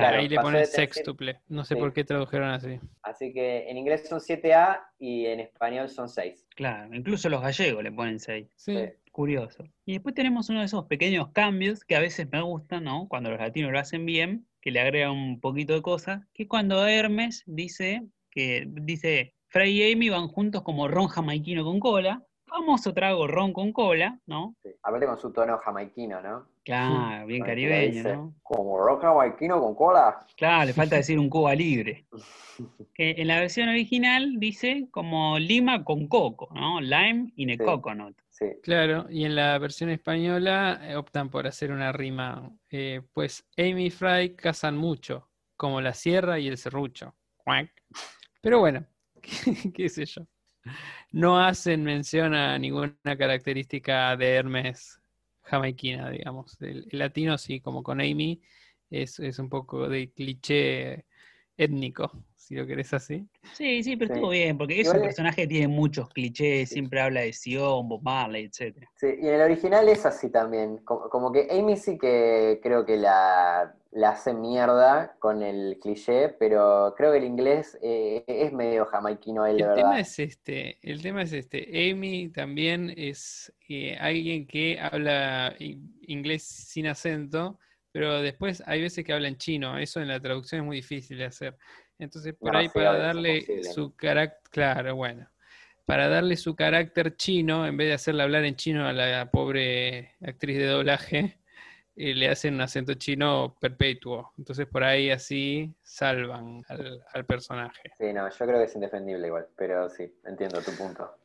Claro, 0.00 0.18
Ahí 0.18 0.28
le 0.28 0.40
ponen 0.40 0.66
sextuple. 0.66 1.40
No 1.48 1.64
sé 1.64 1.74
Sí. 1.74 1.80
por 1.80 1.92
qué 1.92 2.02
tradujeron 2.02 2.50
así. 2.50 2.80
Así 3.02 3.32
que 3.32 3.70
en 3.70 3.76
inglés 3.78 4.08
son 4.08 4.18
7A 4.20 4.80
y 4.98 5.26
en 5.26 5.38
español 5.38 5.88
son 5.88 6.08
6. 6.08 6.48
Claro, 6.56 6.92
incluso 6.92 7.28
los 7.28 7.40
gallegos 7.40 7.82
le 7.84 7.92
ponen 7.92 8.18
6. 8.18 8.48
Sí. 8.56 8.76
Sí. 8.76 8.88
Curioso. 9.12 9.62
Y 9.86 9.92
después 9.92 10.12
tenemos 10.16 10.48
uno 10.50 10.58
de 10.58 10.66
esos 10.66 10.86
pequeños 10.86 11.28
cambios 11.30 11.84
que 11.84 11.94
a 11.94 12.00
veces 12.00 12.28
me 12.32 12.42
gustan, 12.42 12.82
¿no? 12.82 13.06
Cuando 13.08 13.30
los 13.30 13.38
latinos 13.38 13.70
lo 13.70 13.78
hacen 13.78 14.04
bien, 14.04 14.48
que 14.60 14.72
le 14.72 14.80
agregan 14.80 15.12
un 15.12 15.40
poquito 15.40 15.74
de 15.74 15.82
cosas, 15.82 16.22
que 16.34 16.42
es 16.42 16.48
cuando 16.48 16.84
Hermes 16.86 17.44
dice 17.46 18.02
que 18.32 18.64
dice 18.66 19.36
Fray 19.46 19.80
y 19.80 19.92
Amy 19.92 20.08
van 20.08 20.26
juntos 20.26 20.62
como 20.62 20.88
ron 20.88 21.06
jamaiquino 21.06 21.62
con 21.62 21.78
cola, 21.78 22.24
famoso 22.46 22.92
trago 22.92 23.28
ron 23.28 23.52
con 23.52 23.72
cola, 23.72 24.18
¿no? 24.26 24.56
Sí. 24.64 24.70
Aparte 24.82 25.06
con 25.06 25.18
su 25.20 25.32
tono 25.32 25.58
jamaiquino, 25.58 26.20
¿no? 26.20 26.48
Claro, 26.64 27.26
bien 27.26 27.44
caribeño, 27.44 27.92
dice, 27.96 28.12
¿no? 28.14 28.34
Como 28.42 28.78
rock 28.78 29.02
jamaiquino 29.02 29.60
con 29.60 29.74
cola. 29.74 30.26
Claro, 30.36 30.64
le 30.66 30.72
falta 30.72 30.96
decir 30.96 31.18
un 31.18 31.28
Cuba 31.28 31.54
libre. 31.54 32.06
Que 32.94 33.10
en 33.18 33.26
la 33.26 33.40
versión 33.40 33.68
original 33.68 34.34
dice 34.38 34.86
como 34.92 35.38
lima 35.40 35.82
con 35.82 36.06
coco, 36.06 36.48
¿no? 36.54 36.80
Lime 36.80 37.32
in 37.36 37.50
a 37.50 37.54
Sí. 37.54 37.58
coconut. 37.64 38.16
Sí. 38.30 38.46
Claro, 38.62 39.06
y 39.10 39.24
en 39.24 39.34
la 39.34 39.58
versión 39.58 39.90
española 39.90 40.80
eh, 40.82 40.94
optan 40.94 41.28
por 41.28 41.46
hacer 41.48 41.72
una 41.72 41.90
rima. 41.92 42.50
eh, 42.70 43.02
pues 43.12 43.44
Amy 43.58 43.86
y 43.86 43.90
Fry 43.90 44.36
cazan 44.36 44.76
mucho, 44.76 45.28
como 45.56 45.80
la 45.80 45.92
sierra 45.94 46.38
y 46.38 46.46
el 46.46 46.56
serrucho. 46.56 47.14
Pero 48.40 48.60
bueno, 48.60 48.86
qué, 49.22 49.72
qué 49.72 49.88
sé 49.88 50.04
yo. 50.06 50.22
No 51.10 51.38
hacen 51.40 51.82
mención 51.82 52.34
a 52.34 52.56
ninguna 52.58 52.94
característica 53.18 54.16
de 54.16 54.34
Hermes 54.34 55.00
jamaiquina, 55.44 56.10
digamos. 56.10 56.60
El, 56.60 56.86
el 56.90 56.98
latino 56.98 57.38
sí, 57.38 57.60
como 57.60 57.82
con 57.82 58.00
Amy, 58.00 58.42
es, 58.90 59.18
es 59.20 59.38
un 59.38 59.48
poco 59.48 59.88
de 59.88 60.12
cliché 60.12 61.06
étnico, 61.56 62.10
si 62.36 62.54
lo 62.56 62.66
querés 62.66 62.92
así. 62.94 63.26
Sí, 63.52 63.82
sí, 63.82 63.96
pero 63.96 64.08
Sí. 64.08 64.14
estuvo 64.14 64.30
bien, 64.30 64.58
porque 64.58 64.80
es 64.80 64.86
Igual 64.86 64.96
un 64.98 65.02
personaje 65.04 65.42
que 65.42 65.46
tiene 65.48 65.68
muchos 65.68 66.08
clichés, 66.10 66.68
siempre 66.70 67.00
habla 67.00 67.20
de 67.22 67.32
Sion, 67.32 67.88
Bob 67.88 68.02
Marley, 68.02 68.44
etc. 68.44 68.86
Sí, 68.96 69.06
y 69.20 69.28
en 69.28 69.34
el 69.34 69.40
original 69.42 69.88
es 69.88 70.06
así 70.06 70.30
también. 70.30 70.78
Como, 70.78 71.08
como 71.10 71.32
que 71.32 71.48
Amy 71.50 71.76
sí 71.76 71.98
que 71.98 72.60
creo 72.62 72.84
que 72.84 72.96
la, 72.96 73.74
la 73.92 74.10
hace 74.10 74.32
mierda 74.34 75.16
con 75.18 75.42
el 75.42 75.78
cliché, 75.80 76.28
pero 76.30 76.94
creo 76.96 77.12
que 77.12 77.18
el 77.18 77.24
inglés 77.24 77.78
eh, 77.82 78.24
es 78.26 78.52
medio 78.52 78.86
jamaiquino 78.86 79.46
él, 79.46 79.56
de 79.58 79.62
El 79.64 79.68
verdad. 79.68 79.82
tema 79.84 80.00
es 80.00 80.18
este, 80.18 80.78
el 80.82 81.02
tema 81.02 81.22
es 81.22 81.32
este. 81.32 81.90
Amy 81.92 82.28
también 82.30 82.92
es 82.96 83.52
eh, 83.68 83.96
alguien 84.00 84.46
que 84.46 84.78
habla 84.80 85.54
in- 85.58 85.96
inglés 86.02 86.42
sin 86.44 86.86
acento, 86.86 87.58
pero 87.94 88.20
después 88.22 88.60
hay 88.66 88.82
veces 88.82 89.04
que 89.04 89.12
habla 89.12 89.28
en 89.28 89.38
chino. 89.38 89.78
Eso 89.78 90.00
en 90.00 90.08
la 90.08 90.18
traducción 90.20 90.62
es 90.62 90.66
muy 90.66 90.76
difícil 90.78 91.16
de 91.16 91.26
hacer. 91.26 91.56
Entonces, 91.96 92.34
por 92.34 92.52
No, 92.52 92.58
ahí 92.58 92.68
para 92.68 92.96
darle 92.98 93.62
su 93.62 93.94
carácter, 93.94 94.40
claro, 94.50 94.96
bueno, 94.96 95.30
para 95.86 96.08
darle 96.08 96.36
su 96.36 96.56
carácter 96.56 97.16
chino, 97.16 97.66
en 97.66 97.76
vez 97.76 97.88
de 97.88 97.94
hacerle 97.94 98.24
hablar 98.24 98.44
en 98.44 98.56
chino 98.56 98.84
a 98.88 98.92
la 98.92 99.30
pobre 99.30 100.16
actriz 100.22 100.58
de 100.58 100.66
doblaje, 100.66 101.38
eh, 101.96 102.14
le 102.14 102.28
hacen 102.30 102.54
un 102.54 102.62
acento 102.62 102.94
chino 102.94 103.56
perpetuo. 103.60 104.32
Entonces, 104.38 104.66
por 104.66 104.82
ahí 104.84 105.10
así 105.10 105.72
salvan 105.82 106.64
al, 106.68 107.00
al 107.12 107.26
personaje. 107.26 107.92
Sí, 107.96 108.12
no, 108.12 108.28
yo 108.28 108.46
creo 108.46 108.58
que 108.58 108.64
es 108.64 108.74
indefendible 108.74 109.26
igual, 109.26 109.48
pero 109.56 109.88
sí, 109.88 110.12
entiendo 110.24 110.60
tu 110.62 110.72
punto. 110.76 111.16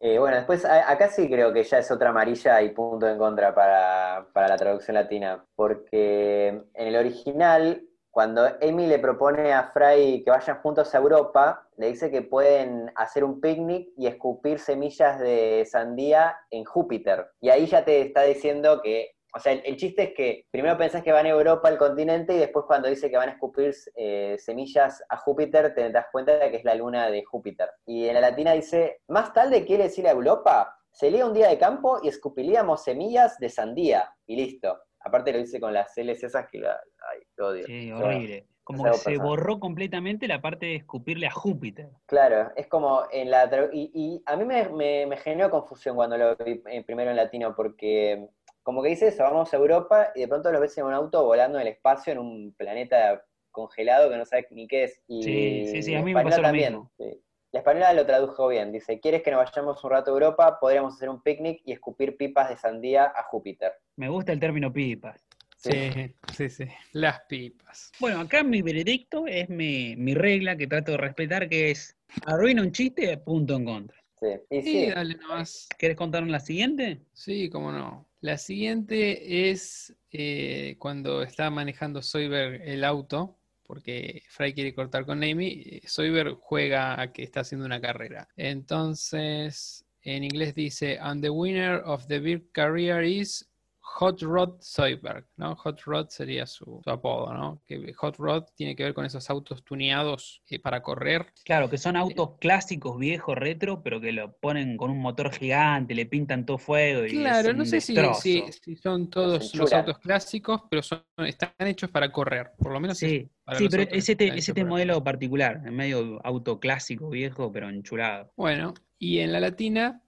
Eh, 0.00 0.18
bueno, 0.18 0.36
después 0.36 0.64
acá 0.64 1.08
sí 1.08 1.28
creo 1.28 1.52
que 1.52 1.64
ya 1.64 1.78
es 1.78 1.90
otra 1.90 2.10
amarilla 2.10 2.62
y 2.62 2.70
punto 2.70 3.08
en 3.08 3.18
contra 3.18 3.54
para, 3.54 4.28
para 4.32 4.48
la 4.48 4.56
traducción 4.56 4.94
latina, 4.94 5.44
porque 5.54 6.48
en 6.48 6.86
el 6.86 6.96
original, 6.96 7.82
cuando 8.10 8.46
Amy 8.62 8.86
le 8.86 8.98
propone 8.98 9.52
a 9.52 9.64
Fry 9.72 10.22
que 10.24 10.30
vayan 10.30 10.60
juntos 10.62 10.94
a 10.94 10.98
Europa, 10.98 11.68
le 11.76 11.88
dice 11.88 12.10
que 12.10 12.22
pueden 12.22 12.90
hacer 12.94 13.24
un 13.24 13.40
picnic 13.40 13.90
y 13.96 14.06
escupir 14.06 14.58
semillas 14.58 15.18
de 15.18 15.66
sandía 15.68 16.36
en 16.50 16.64
Júpiter. 16.64 17.26
Y 17.40 17.50
ahí 17.50 17.66
ya 17.66 17.84
te 17.84 18.00
está 18.00 18.22
diciendo 18.22 18.80
que, 18.82 19.15
o 19.36 19.40
sea, 19.40 19.52
el, 19.52 19.62
el 19.64 19.76
chiste 19.76 20.02
es 20.02 20.14
que 20.14 20.46
primero 20.50 20.76
pensás 20.76 21.02
que 21.02 21.12
van 21.12 21.26
a 21.26 21.28
Europa, 21.28 21.68
al 21.68 21.78
continente, 21.78 22.34
y 22.34 22.38
después 22.38 22.64
cuando 22.66 22.88
dice 22.88 23.10
que 23.10 23.16
van 23.16 23.28
a 23.28 23.32
escupir 23.32 23.74
eh, 23.94 24.36
semillas 24.38 25.04
a 25.08 25.16
Júpiter, 25.18 25.74
te 25.74 25.90
das 25.90 26.06
cuenta 26.10 26.36
de 26.38 26.50
que 26.50 26.56
es 26.56 26.64
la 26.64 26.74
luna 26.74 27.10
de 27.10 27.22
Júpiter. 27.24 27.68
Y 27.84 28.08
en 28.08 28.14
la 28.14 28.20
latina 28.20 28.52
dice, 28.52 29.02
más 29.08 29.32
tarde 29.32 29.64
quiere 29.64 29.84
decir 29.84 30.06
a 30.08 30.12
Europa, 30.12 30.74
sería 30.90 31.26
un 31.26 31.34
día 31.34 31.48
de 31.48 31.58
campo 31.58 32.00
y 32.02 32.08
escupiríamos 32.08 32.82
semillas 32.82 33.38
de 33.38 33.48
sandía. 33.50 34.10
Y 34.26 34.36
listo. 34.36 34.80
Aparte 35.00 35.30
lo 35.32 35.38
dice 35.38 35.60
con 35.60 35.72
las 35.72 35.96
L's 35.96 36.24
esas 36.24 36.48
que 36.50 36.58
la, 36.58 36.72
ay, 37.12 37.20
lo 37.36 37.48
odio. 37.48 37.64
Sí, 37.66 37.92
horrible. 37.92 38.46
Como 38.64 38.82
que 38.82 38.94
se 38.94 39.04
personal. 39.10 39.28
borró 39.28 39.60
completamente 39.60 40.26
la 40.26 40.40
parte 40.40 40.66
de 40.66 40.74
escupirle 40.74 41.28
a 41.28 41.30
Júpiter. 41.30 41.90
Claro, 42.06 42.50
es 42.56 42.66
como 42.66 43.02
en 43.12 43.30
la... 43.30 43.48
Y, 43.72 43.92
y 43.94 44.22
a 44.26 44.34
mí 44.36 44.44
me, 44.44 44.68
me- 44.70 45.06
me 45.06 45.16
generó 45.18 45.50
confusión 45.50 45.94
cuando 45.94 46.16
lo 46.18 46.34
vi 46.36 46.60
eh, 46.68 46.82
primero 46.84 47.10
en 47.10 47.16
latino, 47.16 47.54
porque 47.54 48.26
como 48.66 48.82
que 48.82 48.88
dice 48.88 49.06
eso, 49.06 49.22
vamos 49.22 49.54
a 49.54 49.56
Europa 49.58 50.08
y 50.16 50.22
de 50.22 50.26
pronto 50.26 50.50
los 50.50 50.60
ves 50.60 50.76
en 50.76 50.86
un 50.86 50.92
auto 50.92 51.24
volando 51.24 51.56
en 51.60 51.68
el 51.68 51.72
espacio 51.72 52.12
en 52.12 52.18
un 52.18 52.52
planeta 52.52 53.24
congelado 53.52 54.10
que 54.10 54.16
no 54.16 54.24
sabes 54.24 54.46
ni 54.50 54.66
qué 54.66 54.82
es. 54.84 55.00
Y 55.06 55.22
Sí, 55.22 55.66
sí, 55.68 55.82
sí, 55.84 55.94
a 55.94 56.02
mí 56.02 56.12
me 56.12 56.24
pasó 56.24 56.38
lo 56.38 56.42
también. 56.42 56.72
mismo. 56.72 56.90
sí. 56.98 57.22
La 57.52 57.60
española 57.60 57.92
lo 57.92 58.04
tradujo 58.04 58.48
bien, 58.48 58.72
dice, 58.72 58.98
¿quieres 58.98 59.22
que 59.22 59.30
nos 59.30 59.44
vayamos 59.44 59.82
un 59.84 59.90
rato 59.90 60.10
a 60.10 60.14
Europa? 60.14 60.58
Podríamos 60.60 60.94
hacer 60.94 61.08
un 61.08 61.22
picnic 61.22 61.62
y 61.64 61.70
escupir 61.72 62.16
pipas 62.16 62.48
de 62.48 62.56
sandía 62.56 63.04
a 63.04 63.22
Júpiter. 63.22 63.72
Me 63.94 64.08
gusta 64.08 64.32
el 64.32 64.40
término 64.40 64.72
pipas. 64.72 65.24
Sí, 65.56 65.92
sí, 66.34 66.48
sí. 66.48 66.64
Las 66.92 67.20
pipas. 67.28 67.92
Bueno, 68.00 68.20
acá 68.20 68.42
mi 68.42 68.62
veredicto 68.62 69.28
es 69.28 69.48
mi, 69.48 69.94
mi 69.94 70.12
regla 70.14 70.56
que 70.56 70.66
trato 70.66 70.90
de 70.90 70.98
respetar, 70.98 71.48
que 71.48 71.70
es 71.70 71.96
arruina 72.26 72.62
un 72.62 72.72
chiste, 72.72 73.16
punto 73.18 73.54
en 73.54 73.64
contra. 73.64 73.96
Sí, 74.18 74.26
y 74.50 74.62
Sí, 74.62 74.70
sí, 74.86 74.90
dale 74.90 75.14
nomás. 75.14 75.68
¿Querés 75.78 75.96
contarnos 75.96 76.30
la 76.30 76.40
siguiente? 76.40 77.02
Sí, 77.12 77.48
cómo 77.48 77.70
no. 77.70 78.06
La 78.20 78.38
siguiente 78.38 79.50
es 79.50 79.94
eh, 80.10 80.76
cuando 80.78 81.22
está 81.22 81.50
manejando 81.50 82.02
Soyber 82.02 82.62
el 82.62 82.84
auto, 82.84 83.38
porque 83.62 84.22
Fry 84.28 84.54
quiere 84.54 84.74
cortar 84.74 85.04
con 85.04 85.22
Amy. 85.22 85.80
Soyber 85.86 86.34
juega 86.40 87.00
a 87.00 87.12
que 87.12 87.22
está 87.22 87.40
haciendo 87.40 87.66
una 87.66 87.80
carrera. 87.80 88.28
Entonces, 88.36 89.84
en 90.02 90.24
inglés 90.24 90.54
dice, 90.54 90.98
and 91.00 91.22
the 91.22 91.30
winner 91.30 91.82
of 91.84 92.06
the 92.06 92.20
big 92.20 92.52
career 92.52 93.02
is 93.02 93.46
Hot 93.88 94.20
Rod 94.20 94.56
Soyberg, 94.60 95.26
¿no? 95.36 95.54
Hot 95.56 95.80
Rod 95.82 96.08
sería 96.08 96.44
su, 96.46 96.80
su 96.82 96.90
apodo, 96.90 97.32
¿no? 97.32 97.62
Que 97.66 97.92
Hot 97.94 98.16
Rod 98.16 98.44
tiene 98.54 98.74
que 98.74 98.82
ver 98.82 98.92
con 98.94 99.04
esos 99.06 99.30
autos 99.30 99.64
tuneados 99.64 100.42
eh, 100.50 100.58
para 100.58 100.82
correr. 100.82 101.26
Claro, 101.44 101.70
que 101.70 101.78
son 101.78 101.96
autos 101.96 102.32
clásicos, 102.40 102.98
viejos, 102.98 103.36
retro, 103.36 103.82
pero 103.82 104.00
que 104.00 104.12
lo 104.12 104.32
ponen 104.36 104.76
con 104.76 104.90
un 104.90 104.98
motor 104.98 105.32
gigante, 105.32 105.94
le 105.94 106.04
pintan 106.04 106.44
todo 106.44 106.58
fuego 106.58 107.06
y 107.06 107.10
Claro, 107.10 107.50
es 107.50 107.56
no 107.56 107.64
sé 107.64 107.80
si, 107.80 107.94
si- 108.20 108.42
si 108.52 108.76
son 108.76 109.08
todos 109.08 109.54
los 109.54 109.72
autos 109.72 109.98
clásicos, 110.00 110.62
pero 110.68 110.82
son, 110.82 111.02
están 111.18 111.52
hechos 111.60 111.88
para 111.90 112.10
correr. 112.10 112.50
Por 112.58 112.72
lo 112.72 112.80
menos 112.80 112.98
Sí, 112.98 113.30
para 113.44 113.58
sí, 113.58 113.68
pero 113.70 113.84
es 113.84 114.08
este, 114.08 114.26
es 114.28 114.48
este 114.48 114.64
modelo 114.64 115.02
particular, 115.02 115.62
en 115.64 115.74
medio 115.74 116.20
auto 116.24 116.58
clásico, 116.58 117.08
viejo, 117.08 117.50
pero 117.52 117.68
enchulado. 117.70 118.32
Bueno, 118.36 118.74
y 118.98 119.20
en 119.20 119.32
la 119.32 119.40
latina 119.40 120.02
eh, 120.02 120.04
eh, 120.04 120.05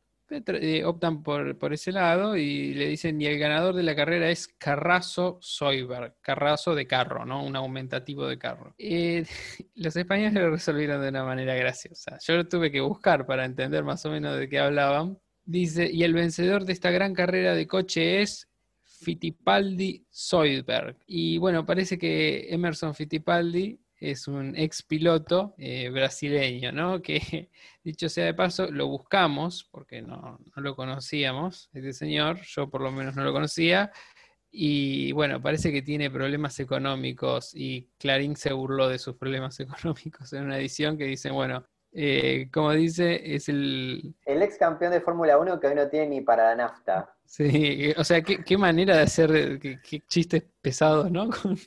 optan 0.85 1.23
por, 1.23 1.57
por 1.59 1.73
ese 1.73 1.93
lado 1.93 2.37
y 2.37 2.75
le 2.75 2.87
dicen, 2.89 3.21
y 3.21 3.27
el 3.27 3.39
ganador 3.39 3.75
de 3.75 3.83
la 3.83 3.97
carrera 3.97 4.31
es 4.31 4.49
Carrazo 4.49 5.39
Soyberg, 5.41 6.17
Carrazo 6.21 6.75
de 6.75 6.87
carro, 6.87 7.25
¿no? 7.25 7.45
Un 7.45 7.57
aumentativo 7.57 8.27
de 8.27 8.39
carro. 8.39 8.75
Eh, 8.79 9.25
los 9.75 9.97
españoles 9.97 10.35
lo 10.35 10.51
resolvieron 10.51 11.01
de 11.03 11.09
una 11.09 11.25
manera 11.25 11.55
graciosa. 11.55 12.19
Yo 12.21 12.37
lo 12.37 12.49
tuve 12.49 12.71
que 12.71 12.81
buscar 12.81 13.27
para 13.27 13.45
entender 13.45 13.85
más 13.85 14.05
o 14.05 14.11
menos 14.11 14.39
de 14.39 14.49
qué 14.49 14.59
hablaban. 14.59 15.19
Dice, 15.45 15.91
y 15.91 16.03
el 16.05 16.13
vencedor 16.13 16.65
de 16.65 16.75
esta 16.75 16.91
gran 16.91 17.15
carrera 17.15 17.55
de 17.55 17.67
coche 17.67 18.21
es 18.21 18.49
Fittipaldi 18.85 20.05
Soyberg. 20.11 20.97
Y 21.07 21.39
bueno, 21.39 21.65
parece 21.65 21.99
que 21.99 22.49
Emerson 22.51 22.95
Fittipaldi 22.95 23.79
es 24.01 24.29
un 24.29 24.57
ex 24.57 24.83
piloto 24.83 25.55
eh, 25.59 25.91
brasileño, 25.91 26.73
¿no? 26.73 27.03
Que 27.03 27.51
dicho 27.85 28.09
sea 28.09 28.27
de 28.27 28.35
paso, 28.35 28.71
lo 28.71 28.87
buscamos 28.87 29.69
porque 29.71 30.03
no, 30.03 30.39
no 30.55 30.63
lo 30.63 30.77
conocíamos, 30.77 31.71
este 31.73 31.93
señor, 31.93 32.41
yo 32.43 32.71
por 32.71 32.81
lo 32.81 32.91
menos 32.93 33.17
no 33.17 33.25
lo 33.25 33.33
conocía. 33.33 33.91
Y 34.51 35.13
bueno, 35.13 35.43
parece 35.43 35.71
que 35.73 35.83
tiene 35.83 36.11
problemas 36.11 36.59
económicos 36.59 37.55
y 37.55 37.91
Clarín 37.99 38.35
se 38.35 38.53
burló 38.53 38.89
de 38.89 38.99
sus 38.99 39.17
problemas 39.17 39.61
económicos 39.61 40.33
en 40.33 40.45
una 40.45 40.59
edición 40.59 40.97
que 40.97 41.05
dicen, 41.05 41.35
bueno, 41.35 41.67
eh, 41.93 42.49
como 42.53 42.73
dice, 42.73 43.35
es 43.35 43.49
el, 43.49 44.15
el 44.25 44.43
ex 44.43 44.57
campeón 44.59 44.93
de 44.93 45.01
Fórmula 45.01 45.39
1 45.39 45.59
que 45.59 45.67
hoy 45.67 45.75
no 45.75 45.89
tiene 45.89 46.07
ni 46.09 46.21
para 46.21 46.45
la 46.45 46.55
nafta. 46.55 47.18
Sí, 47.31 47.93
o 47.97 48.05
sea, 48.05 48.23
qué, 48.23 48.43
qué 48.43 48.57
manera 48.57 48.97
de 48.97 49.03
hacer 49.03 49.31
eh, 49.37 49.59
qué, 49.61 49.79
qué 49.83 50.01
chistes 50.09 50.45
pesados, 50.63 51.11
¿no? 51.11 51.29
Con, 51.43 51.59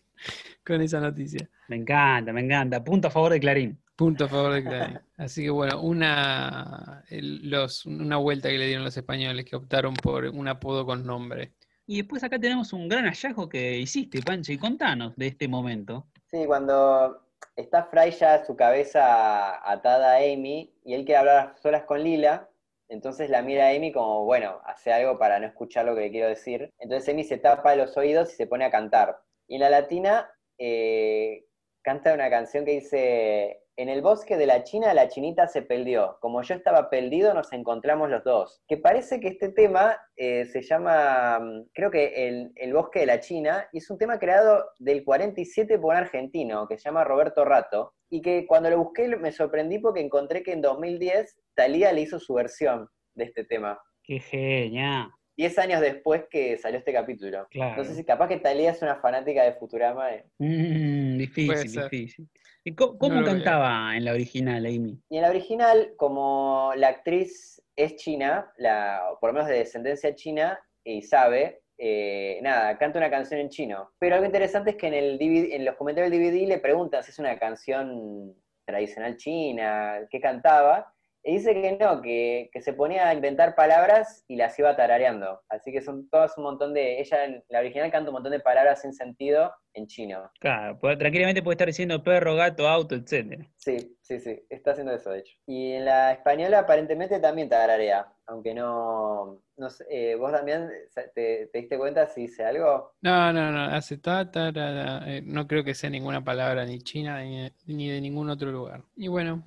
con 0.66 0.82
esa 0.82 1.00
noticia. 1.00 1.48
Me 1.68 1.76
encanta, 1.76 2.34
me 2.34 2.42
encanta. 2.42 2.84
Punto 2.84 3.08
a 3.08 3.12
favor 3.12 3.32
de 3.32 3.40
Clarín. 3.40 3.80
Punto 3.96 4.26
a 4.26 4.28
favor 4.28 4.54
de 4.54 4.64
Clarín. 4.64 5.00
Así 5.18 5.44
que 5.44 5.50
bueno, 5.52 5.82
una, 5.82 7.04
el- 7.10 7.48
los, 7.50 7.86
una 7.86 8.18
vuelta 8.18 8.50
que 8.50 8.58
le 8.58 8.66
dieron 8.68 8.84
los 8.84 8.98
españoles 8.98 9.46
que 9.46 9.56
optaron 9.56 9.94
por 9.94 10.26
un 10.26 10.48
apodo 10.48 10.84
con 10.86 11.06
nombre. 11.06 11.54
Y 11.86 11.98
después 11.98 12.24
acá 12.24 12.40
tenemos 12.40 12.74
un 12.74 12.88
gran 12.88 13.06
hallazgo 13.06 13.48
que 13.50 13.78
hiciste, 13.78 14.22
Pancho, 14.24 14.52
y 14.52 14.58
contanos 14.58 15.14
de 15.16 15.28
este 15.28 15.48
momento. 15.48 16.08
Sí, 16.30 16.44
cuando 16.48 17.24
está 17.56 17.84
Fry 17.86 18.12
ya 18.12 18.44
su 18.46 18.56
cabeza 18.56 19.68
atada 19.72 20.14
a 20.14 20.18
Amy 20.18 20.72
y 20.86 20.94
él 20.96 21.06
quiere 21.06 21.18
hablar 21.20 21.38
a 21.38 21.62
solas 21.62 21.84
con 21.84 22.04
Lila, 22.04 22.48
entonces 22.92 23.30
la 23.30 23.42
mira 23.42 23.70
Amy 23.70 23.94
como, 23.94 24.26
bueno, 24.26 24.60
hace 24.66 24.92
algo 24.92 25.18
para 25.18 25.40
no 25.40 25.48
escuchar 25.48 25.86
lo 25.86 25.96
que 25.96 26.02
le 26.02 26.12
quiero 26.12 26.28
decir. 26.28 26.74
Entonces 26.78 27.08
Amy 27.08 27.24
se 27.24 27.38
tapa 27.38 27.74
los 27.78 27.96
oídos 27.96 28.34
y 28.34 28.36
se 28.36 28.48
pone 28.48 28.66
a 28.66 28.72
cantar. 28.72 29.18
Y 29.48 29.60
la 29.60 29.70
latina 29.70 30.30
eh, 30.58 31.46
canta 31.82 32.14
una 32.14 32.30
canción 32.30 32.66
que 32.66 32.72
dice, 32.72 33.61
en 33.78 33.90
el 33.90 34.02
bosque 34.02 34.38
de 34.38 34.46
la 34.46 34.64
China 34.64 34.94
la 34.94 35.08
chinita 35.08 35.48
se 35.48 35.62
perdió. 35.62 36.18
Como 36.22 36.42
yo 36.42 36.56
estaba 36.56 36.90
perdido 36.90 37.34
nos 37.34 37.52
encontramos 37.54 38.10
los 38.10 38.24
dos. 38.24 38.62
Que 38.68 38.78
parece 38.78 39.20
que 39.20 39.30
este 39.30 39.50
tema 39.50 39.98
eh, 40.16 40.46
se 40.46 40.62
llama, 40.62 41.40
mm, 41.40 41.70
creo 41.74 41.90
que 41.92 42.28
el, 42.28 42.52
el 42.56 42.74
bosque 42.74 43.00
de 43.00 43.06
la 43.06 43.20
China, 43.20 43.68
y 43.72 43.80
es 43.80 43.90
un 43.90 43.98
tema 43.98 44.20
creado 44.20 44.66
del 44.80 45.04
47 45.04 45.80
por 45.80 45.92
un 45.94 45.98
argentino 46.02 46.68
que 46.68 46.78
se 46.78 46.86
llama 46.86 47.04
Roberto 47.04 47.46
Rato, 47.46 47.94
y 48.10 48.22
que 48.22 48.46
cuando 48.46 48.70
lo 48.70 48.78
busqué 48.78 49.08
me 49.08 49.32
sorprendí 49.32 49.80
porque 49.80 50.02
encontré 50.02 50.44
que 50.44 50.52
en 50.52 50.62
2010 50.62 51.38
Thalía 51.56 51.92
le 51.94 52.02
hizo 52.02 52.20
su 52.20 52.34
versión 52.34 52.88
de 53.16 53.24
este 53.26 53.46
tema. 53.46 53.80
Qué 54.04 54.20
genial. 54.20 55.10
Diez 55.38 55.58
años 55.58 55.80
después 55.82 56.26
que 56.30 56.58
salió 56.58 56.80
este 56.80 56.92
capítulo. 56.94 57.48
Claro. 57.50 57.78
No 57.78 57.84
sé 57.86 57.96
si 57.96 58.04
capaz 58.04 58.28
que 58.28 58.38
Thalía 58.38 58.72
es 58.72 58.82
una 58.82 58.98
fanática 58.98 59.44
de 59.44 59.54
Futurama. 59.54 60.14
eh. 60.14 60.26
Mm, 60.38 61.18
difícil, 61.18 61.72
difícil. 61.84 62.30
¿Y 62.64 62.76
co- 62.76 62.98
¿Cómo, 62.98 63.22
No 63.22 63.26
cantaba 63.26 63.96
en 63.96 64.06
la 64.06 64.14
original, 64.14 64.66
Amy? 64.66 65.00
Y 65.10 65.18
en 65.18 65.24
la 65.24 65.30
original, 65.30 65.94
como 65.98 66.72
la 66.76 66.90
actriz 66.90 67.62
es 67.76 67.96
china, 67.96 68.52
la, 68.58 69.02
o 69.12 69.20
por 69.20 69.30
lo 69.30 69.34
menos 69.34 69.50
de 69.50 69.58
descendencia 69.58 70.14
china, 70.16 70.60
y 70.84 71.02
sabe, 71.02 71.62
eh, 71.78 72.40
nada, 72.44 72.78
canta 72.78 73.00
una 73.00 73.10
canción 73.10 73.40
en 73.40 73.50
chino. 73.50 73.92
Pero 73.98 74.16
algo 74.16 74.26
interesante 74.28 74.72
es 74.72 74.76
que 74.76 74.88
en, 74.88 74.94
el 74.94 75.18
DVD 75.18 75.56
en 75.56 75.66
los 75.66 75.76
comentarios 75.76 76.12
del 76.12 76.22
DVD 76.22 76.48
le 76.48 76.60
preguntan 76.60 77.04
si 77.04 77.12
es 77.12 77.20
una 77.20 77.38
canción 77.40 78.36
tradicional 78.66 79.18
china, 79.18 80.08
qué 80.10 80.22
cantaba, 80.22 80.94
y 81.24 81.34
dice 81.34 81.54
que 81.54 81.78
no, 81.80 82.02
que, 82.02 82.50
que 82.52 82.62
se 82.62 82.74
ponía 82.74 83.08
a 83.08 83.14
inventar 83.14 83.56
palabras 83.56 84.26
y 84.28 84.36
las 84.36 84.58
iba 84.58 84.76
tarareando. 84.76 85.42
Así 85.50 85.72
que 85.72 85.82
son 85.82 86.10
todas 86.10 86.38
un 86.38 86.46
montón 86.46 86.74
de... 86.74 87.00
Ella 87.00 87.26
en 87.26 87.44
la 87.50 87.60
original 87.60 87.92
canta 87.92 88.10
un 88.10 88.16
montón 88.16 88.32
de 88.32 88.40
palabras 88.40 88.82
sin 88.82 88.94
sentido 88.94 89.54
en 89.74 89.88
chino. 89.88 90.30
Claro, 90.40 90.80
tranquilamente 90.98 91.44
puede 91.44 91.54
estar 91.54 91.68
diciendo 91.68 92.04
perro, 92.04 92.36
gato, 92.36 92.68
auto, 92.68 92.96
etcétera. 92.96 93.46
Sí, 93.56 93.96
sí, 94.02 94.20
sí, 94.20 94.44
está 94.50 94.72
haciendo 94.72 94.94
eso, 94.94 95.12
de 95.12 95.20
hecho. 95.20 95.38
Y 95.46 95.74
en 95.74 95.86
la 95.86 96.12
española 96.12 96.60
aparentemente 96.60 97.20
también 97.20 97.50
tararea, 97.50 98.08
aunque 98.26 98.54
no... 98.54 99.42
no 99.58 99.70
sé, 99.70 99.86
eh, 99.90 100.16
¿Vos 100.16 100.32
también 100.32 100.70
te, 101.14 101.48
te 101.48 101.60
diste 101.60 101.78
cuenta 101.78 102.08
si 102.08 102.22
dice 102.22 102.44
algo? 102.44 102.94
No, 103.02 103.32
no, 103.32 103.52
no, 103.52 103.64
hace 103.66 103.98
ta, 103.98 104.30
ta, 104.30 104.52
ra, 104.52 104.74
ra, 104.74 105.04
eh, 105.06 105.22
no 105.24 105.48
creo 105.48 105.64
que 105.64 105.76
sea 105.76 105.90
ninguna 105.90 106.24
palabra 106.24 106.66
ni 106.66 106.80
china 106.80 107.22
ni, 107.22 107.48
ni 107.68 107.90
de 107.90 108.02
ningún 108.02 108.30
otro 108.30 108.52
lugar. 108.52 108.82
Y 108.96 109.08
bueno, 109.08 109.44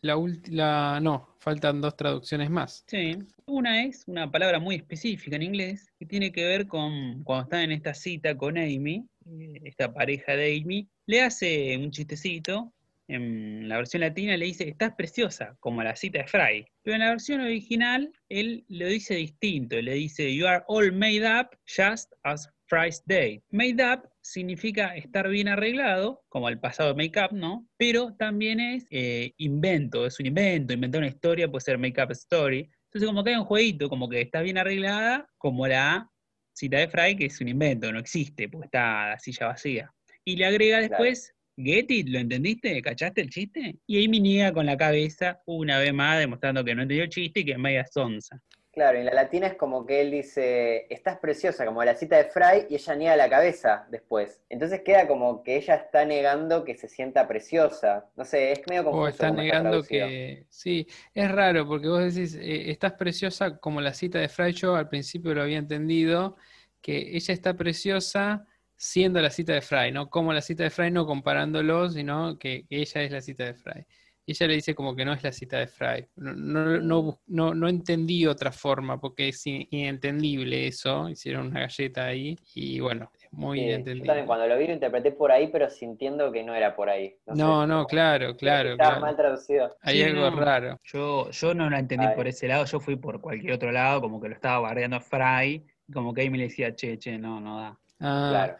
la 0.00 0.16
última, 0.16 1.00
no, 1.00 1.36
faltan 1.38 1.80
dos 1.80 1.96
traducciones 1.96 2.50
más. 2.50 2.84
Sí, 2.86 3.18
una 3.46 3.84
es 3.84 4.04
una 4.06 4.30
palabra 4.30 4.58
muy 4.58 4.76
específica 4.76 5.36
en 5.36 5.42
inglés 5.42 5.90
que 5.98 6.06
tiene 6.06 6.30
que 6.30 6.44
ver 6.44 6.66
con 6.66 7.22
cuando 7.24 7.44
están 7.44 7.60
en 7.62 7.72
esta 7.72 7.94
cita 7.94 8.36
con 8.36 8.58
Amy, 8.58 9.04
eh, 9.26 9.60
esta 9.64 9.92
pareja 9.92 10.32
de 10.36 10.60
Amy, 10.60 10.88
le 11.06 11.22
hace 11.22 11.76
un 11.76 11.90
chistecito. 11.90 12.72
En 13.10 13.70
la 13.70 13.78
versión 13.78 14.02
latina 14.02 14.36
le 14.36 14.44
dice, 14.44 14.68
estás 14.68 14.92
preciosa, 14.94 15.56
como 15.60 15.82
la 15.82 15.96
cita 15.96 16.18
de 16.18 16.26
Fry. 16.26 16.66
Pero 16.82 16.94
en 16.96 17.00
la 17.00 17.08
versión 17.08 17.40
original, 17.40 18.12
él 18.28 18.66
lo 18.68 18.86
dice 18.86 19.14
distinto. 19.14 19.80
Le 19.80 19.94
dice, 19.94 20.34
you 20.34 20.46
are 20.46 20.62
all 20.68 20.92
made 20.92 21.24
up 21.24 21.56
just 21.66 22.12
as 22.24 22.50
Fry's 22.66 23.02
day. 23.06 23.42
Made 23.50 23.82
up 23.82 24.06
significa 24.28 24.94
estar 24.94 25.28
bien 25.28 25.48
arreglado, 25.48 26.22
como 26.28 26.50
el 26.50 26.60
pasado 26.60 26.94
make-up, 26.94 27.32
¿no? 27.32 27.66
Pero 27.78 28.14
también 28.18 28.60
es 28.60 28.86
eh, 28.90 29.32
invento, 29.38 30.04
es 30.06 30.20
un 30.20 30.26
invento, 30.26 30.74
inventar 30.74 31.00
una 31.00 31.08
historia 31.08 31.50
puede 31.50 31.64
ser 31.64 31.78
make-up 31.78 32.10
story. 32.12 32.68
Entonces 32.84 33.06
como 33.06 33.24
que 33.24 33.30
hay 33.30 33.36
un 33.36 33.44
jueguito, 33.44 33.88
como 33.88 34.08
que 34.08 34.20
está 34.20 34.42
bien 34.42 34.58
arreglada, 34.58 35.26
como 35.38 35.66
la 35.66 36.10
cita 36.52 36.78
de 36.78 36.88
Fry, 36.88 37.16
que 37.16 37.26
es 37.26 37.40
un 37.40 37.48
invento, 37.48 37.90
no 37.90 37.98
existe, 37.98 38.48
porque 38.48 38.66
está 38.66 39.10
la 39.10 39.18
silla 39.18 39.46
vacía. 39.46 39.94
Y 40.24 40.36
le 40.36 40.44
agrega 40.44 40.80
después, 40.80 41.34
get 41.56 41.86
it, 41.88 42.08
¿lo 42.08 42.18
entendiste? 42.18 42.82
¿Cachaste 42.82 43.22
el 43.22 43.30
chiste? 43.30 43.78
Y 43.86 44.04
Amy 44.04 44.20
niega 44.20 44.52
con 44.52 44.66
la 44.66 44.76
cabeza 44.76 45.40
una 45.46 45.78
vez 45.78 45.94
más, 45.94 46.18
demostrando 46.18 46.62
que 46.64 46.74
no 46.74 46.82
entendió 46.82 47.04
el 47.04 47.10
chiste 47.10 47.40
y 47.40 47.44
que 47.46 47.52
es 47.52 47.58
media 47.58 47.86
sonza. 47.86 48.42
Claro, 48.78 48.96
en 48.96 49.06
la 49.06 49.12
latina 49.12 49.48
es 49.48 49.54
como 49.56 49.84
que 49.84 50.00
él 50.00 50.12
dice, 50.12 50.86
estás 50.88 51.18
preciosa, 51.18 51.66
como 51.66 51.82
la 51.82 51.96
cita 51.96 52.16
de 52.16 52.26
Fry, 52.26 52.66
y 52.70 52.76
ella 52.76 52.94
niega 52.94 53.16
la 53.16 53.28
cabeza 53.28 53.88
después. 53.90 54.40
Entonces 54.48 54.82
queda 54.84 55.08
como 55.08 55.42
que 55.42 55.56
ella 55.56 55.74
está 55.74 56.04
negando 56.04 56.64
que 56.64 56.76
se 56.76 56.86
sienta 56.86 57.26
preciosa. 57.26 58.08
No 58.14 58.24
sé, 58.24 58.52
es 58.52 58.60
medio 58.68 58.84
confuso. 58.84 59.02
O 59.02 59.08
está 59.08 59.32
negando 59.32 59.82
que... 59.82 60.46
Sí, 60.48 60.86
es 61.12 61.28
raro 61.28 61.66
porque 61.66 61.88
vos 61.88 62.14
decís, 62.14 62.36
eh, 62.36 62.70
estás 62.70 62.92
preciosa 62.92 63.58
como 63.58 63.80
la 63.80 63.92
cita 63.94 64.20
de 64.20 64.28
Fry, 64.28 64.52
yo 64.52 64.76
al 64.76 64.88
principio 64.88 65.34
lo 65.34 65.42
había 65.42 65.58
entendido, 65.58 66.36
que 66.80 67.16
ella 67.16 67.34
está 67.34 67.54
preciosa 67.54 68.46
siendo 68.76 69.20
la 69.20 69.30
cita 69.30 69.54
de 69.54 69.60
Fry, 69.60 69.90
no 69.90 70.08
como 70.08 70.32
la 70.32 70.40
cita 70.40 70.62
de 70.62 70.70
Fry, 70.70 70.92
no 70.92 71.04
comparándolo, 71.04 71.90
sino 71.90 72.38
que 72.38 72.64
ella 72.70 73.02
es 73.02 73.10
la 73.10 73.22
cita 73.22 73.42
de 73.42 73.54
Fry. 73.54 73.86
Y 74.28 74.32
ella 74.32 74.46
le 74.46 74.54
dice 74.56 74.74
como 74.74 74.94
que 74.94 75.06
no 75.06 75.14
es 75.14 75.22
la 75.22 75.32
cita 75.32 75.56
de 75.58 75.66
Fry. 75.66 76.06
No, 76.16 76.34
no, 76.34 76.80
no, 76.82 77.02
bus- 77.02 77.16
no- 77.28 77.54
no 77.54 77.66
entendí 77.66 78.26
otra 78.26 78.52
forma, 78.52 79.00
porque 79.00 79.28
es 79.28 79.46
in- 79.46 79.66
inentendible 79.70 80.66
eso. 80.66 81.08
Hicieron 81.08 81.46
una 81.46 81.60
galleta 81.60 82.04
ahí 82.04 82.36
y 82.54 82.78
bueno, 82.78 83.10
es 83.18 83.32
muy 83.32 83.56
Sí, 83.58 83.64
yo 83.64 83.68
inentendible. 83.70 84.06
también 84.06 84.26
cuando 84.26 84.46
lo 84.46 84.58
vi 84.58 84.66
lo 84.66 84.74
interpreté 84.74 85.12
por 85.12 85.32
ahí, 85.32 85.48
pero 85.50 85.70
sintiendo 85.70 86.30
que 86.30 86.44
no 86.44 86.54
era 86.54 86.76
por 86.76 86.90
ahí. 86.90 87.16
No, 87.26 87.34
sé, 87.36 87.42
no, 87.42 87.66
como 87.76 87.86
claro, 87.86 88.36
claro, 88.36 88.72
Estaba 88.72 88.90
claro. 88.90 89.00
mal 89.00 89.16
traducido. 89.16 89.74
Hay 89.80 89.96
Sí, 89.96 90.02
algo 90.02 90.30
no. 90.30 90.36
raro. 90.36 90.78
Yo, 90.84 91.30
yo 91.30 91.54
no 91.54 91.70
la 91.70 91.78
entendí 91.78 92.06
por 92.14 92.28
ese 92.28 92.48
lado, 92.48 92.66
yo 92.66 92.80
fui 92.80 92.96
por 92.96 93.22
cualquier 93.22 93.54
otro 93.54 93.72
lado, 93.72 94.02
como 94.02 94.20
que 94.20 94.28
lo 94.28 94.34
estaba 94.34 94.58
bardeando 94.58 94.96
a 94.98 95.00
Fry, 95.00 95.64
y 95.88 95.92
como 95.94 96.12
que 96.12 96.26
Amy 96.26 96.36
le 96.36 96.44
decía, 96.44 96.74
che, 96.74 96.98
che, 96.98 97.16
no, 97.16 97.40
no 97.40 97.60
da. 97.60 97.78
Ah, 98.00 98.28
Claro. 98.30 98.56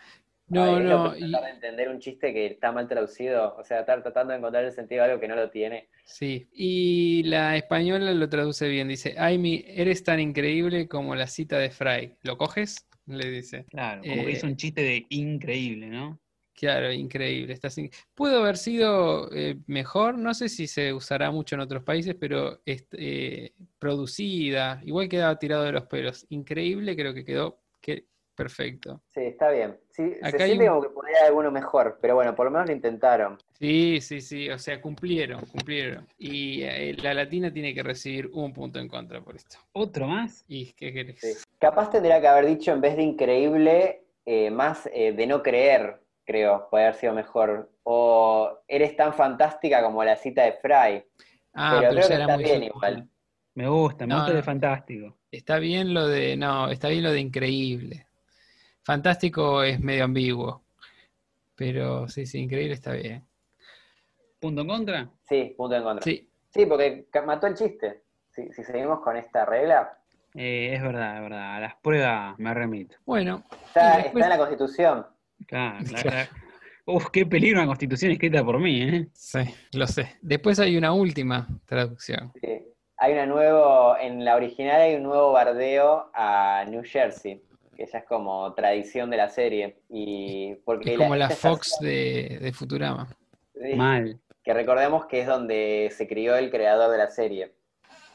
No, 0.48 0.78
es 0.78 0.84
no, 0.84 1.16
y- 1.16 1.30
tratar 1.30 1.44
de 1.44 1.50
entender 1.54 1.88
un 1.88 1.98
chiste 1.98 2.32
que 2.32 2.46
está 2.46 2.72
mal 2.72 2.88
traducido, 2.88 3.56
o 3.56 3.64
sea, 3.64 3.80
estar 3.80 4.02
tratando 4.02 4.32
de 4.32 4.38
encontrar 4.38 4.64
el 4.64 4.72
sentido 4.72 5.04
de 5.04 5.10
algo 5.10 5.20
que 5.20 5.28
no 5.28 5.36
lo 5.36 5.50
tiene. 5.50 5.88
Sí, 6.04 6.48
y 6.52 7.22
la 7.24 7.56
española 7.56 8.12
lo 8.12 8.28
traduce 8.28 8.68
bien, 8.68 8.88
dice, 8.88 9.14
Amy, 9.18 9.64
eres 9.66 10.02
tan 10.02 10.20
increíble 10.20 10.88
como 10.88 11.14
la 11.14 11.26
cita 11.26 11.58
de 11.58 11.70
Fry. 11.70 12.16
¿Lo 12.22 12.38
coges? 12.38 12.76
Le 13.06 13.30
dice. 13.30 13.64
Claro, 13.70 14.02
como 14.02 14.24
que 14.24 14.30
Eh, 14.30 14.32
hizo 14.34 14.46
un 14.46 14.56
chiste 14.56 14.82
de 14.82 15.06
increíble, 15.10 15.88
¿no? 15.88 16.18
Claro, 16.54 16.92
increíble. 16.92 17.52
Estás 17.52 17.78
in- 17.78 17.90
Pudo 18.14 18.40
haber 18.40 18.56
sido 18.56 19.30
eh, 19.32 19.56
mejor, 19.66 20.18
no 20.18 20.34
sé 20.34 20.48
si 20.48 20.66
se 20.66 20.92
usará 20.92 21.30
mucho 21.30 21.54
en 21.54 21.60
otros 21.60 21.84
países, 21.84 22.16
pero 22.18 22.60
est- 22.66 22.92
eh, 22.98 23.52
producida, 23.78 24.80
igual 24.84 25.08
quedaba 25.08 25.38
tirado 25.38 25.64
de 25.64 25.72
los 25.72 25.86
pelos. 25.86 26.26
Increíble, 26.30 26.96
creo 26.96 27.14
que 27.14 27.24
quedó 27.24 27.60
que, 27.80 28.06
perfecto. 28.34 29.02
Sí, 29.14 29.20
está 29.20 29.50
bien. 29.50 29.78
Sí, 29.98 30.14
Acá 30.22 30.38
se 30.38 30.46
siente 30.46 30.64
un- 30.64 30.68
como 30.70 30.82
que 30.82 30.88
podría 30.90 31.16
haber 31.18 31.28
alguno 31.28 31.50
mejor, 31.50 31.98
pero 32.00 32.14
bueno, 32.14 32.34
por 32.34 32.46
lo 32.46 32.52
menos 32.52 32.68
lo 32.68 32.72
intentaron. 32.72 33.36
Sí, 33.58 34.00
sí, 34.00 34.20
sí, 34.20 34.48
o 34.48 34.58
sea, 34.58 34.80
cumplieron, 34.80 35.44
cumplieron. 35.46 36.06
Y 36.16 36.62
eh, 36.62 36.94
la 37.02 37.12
latina 37.12 37.52
tiene 37.52 37.74
que 37.74 37.82
recibir 37.82 38.28
un 38.32 38.52
punto 38.52 38.78
en 38.78 38.86
contra 38.88 39.20
por 39.20 39.34
esto. 39.34 39.56
¿Otro 39.72 40.06
más? 40.06 40.44
¿Y 40.46 40.72
qué 40.74 40.92
querés? 40.92 41.20
Sí. 41.20 41.32
Capaz 41.58 41.90
tendría 41.90 42.20
que 42.20 42.28
haber 42.28 42.46
dicho 42.46 42.72
en 42.72 42.80
vez 42.80 42.96
de 42.96 43.02
increíble, 43.02 44.04
eh, 44.24 44.50
más 44.52 44.88
eh, 44.92 45.12
de 45.12 45.26
no 45.26 45.42
creer, 45.42 46.00
creo, 46.24 46.68
puede 46.70 46.84
haber 46.84 46.94
sido 46.96 47.12
mejor. 47.14 47.68
O 47.82 48.60
eres 48.68 48.94
tan 48.96 49.12
fantástica 49.12 49.82
como 49.82 50.04
la 50.04 50.14
cita 50.16 50.44
de 50.44 50.52
Fry. 50.52 51.04
Ah, 51.54 51.78
pero 51.80 51.88
pero 51.88 51.90
creo 51.90 52.02
ya 52.02 52.08
que 52.08 52.14
era 52.14 52.20
está 52.22 52.34
muy 52.36 52.44
bien 52.44 52.62
igual. 52.62 53.08
Me 53.54 53.68
gusta, 53.68 54.06
me 54.06 54.14
No, 54.14 54.20
gusta 54.20 54.34
de 54.34 54.42
fantástico. 54.44 55.18
Está 55.32 55.58
bien 55.58 55.92
lo 55.92 56.06
de, 56.06 56.36
no, 56.36 56.68
está 56.70 56.88
bien 56.88 57.02
lo 57.02 57.10
de 57.10 57.20
increíble. 57.20 58.06
Fantástico 58.92 59.62
es 59.62 59.78
medio 59.80 60.04
ambiguo. 60.04 60.62
Pero 61.54 62.08
sí, 62.08 62.24
sí, 62.24 62.38
increíble 62.38 62.72
está 62.72 62.92
bien. 62.92 63.22
¿Punto 64.40 64.62
en 64.62 64.66
contra? 64.66 65.10
Sí, 65.28 65.52
punto 65.58 65.76
en 65.76 65.82
contra. 65.82 66.02
Sí, 66.02 66.26
Sí, 66.48 66.64
porque 66.64 67.06
mató 67.26 67.46
el 67.48 67.54
chiste. 67.54 68.00
Si, 68.30 68.50
si 68.50 68.64
seguimos 68.64 69.00
con 69.00 69.18
esta 69.18 69.44
regla, 69.44 69.98
Eh, 70.34 70.72
es 70.74 70.82
verdad, 70.82 71.16
es 71.16 71.22
verdad. 71.22 71.56
A 71.56 71.60
las 71.60 71.74
pruebas 71.76 72.38
me 72.38 72.54
remito. 72.54 72.96
bueno, 73.04 73.44
está, 73.66 74.00
Y 74.00 74.02
después- 74.04 74.24
está 74.24 74.24
en 74.24 74.30
la 74.30 74.38
Constitución. 74.38 75.06
Claro, 75.46 75.78
la- 75.92 76.02
la- 76.26 76.28
Uf, 76.86 77.10
qué 77.12 77.26
peligro 77.26 77.58
una 77.58 77.66
constitución 77.66 78.12
escrita 78.12 78.42
por 78.42 78.58
mí, 78.58 78.80
¿eh? 78.80 79.08
sí, 79.12 79.40
lo 79.74 79.86
sé. 79.86 80.16
Después 80.22 80.58
hay 80.60 80.78
una 80.78 80.94
última 80.94 81.46
traducción. 81.66 82.32
Sí. 82.40 82.64
Hay 82.96 83.12
una 83.12 83.26
nuevo, 83.26 83.98
en 83.98 84.24
la 84.24 84.34
original 84.34 84.80
hay 84.80 84.94
un 84.94 85.02
nuevo 85.02 85.32
bardeo 85.32 86.10
a 86.14 86.64
New 86.66 86.82
Jersey, 86.86 87.42
que 87.78 87.86
ya 87.86 87.98
es 87.98 88.04
como 88.06 88.52
tradición 88.54 89.08
de 89.08 89.16
la 89.16 89.28
serie. 89.30 89.78
Y 89.88 90.56
porque 90.64 90.94
Es 90.94 90.98
como 90.98 91.14
la 91.14 91.30
Fox 91.30 91.78
de, 91.80 92.38
de 92.42 92.52
Futurama. 92.52 93.08
Mal. 93.76 94.18
que 94.42 94.52
recordemos 94.54 95.06
que 95.06 95.20
es 95.20 95.26
donde 95.28 95.88
se 95.96 96.08
crió 96.08 96.36
el 96.36 96.50
creador 96.50 96.90
de 96.90 96.98
la 96.98 97.08
serie. 97.10 97.54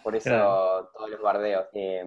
Por 0.03 0.15
eso 0.17 0.29
Claro. 0.29 0.89
todos 0.93 1.09
los 1.09 1.21
bardeos. 1.21 1.65
Eh, 1.73 2.03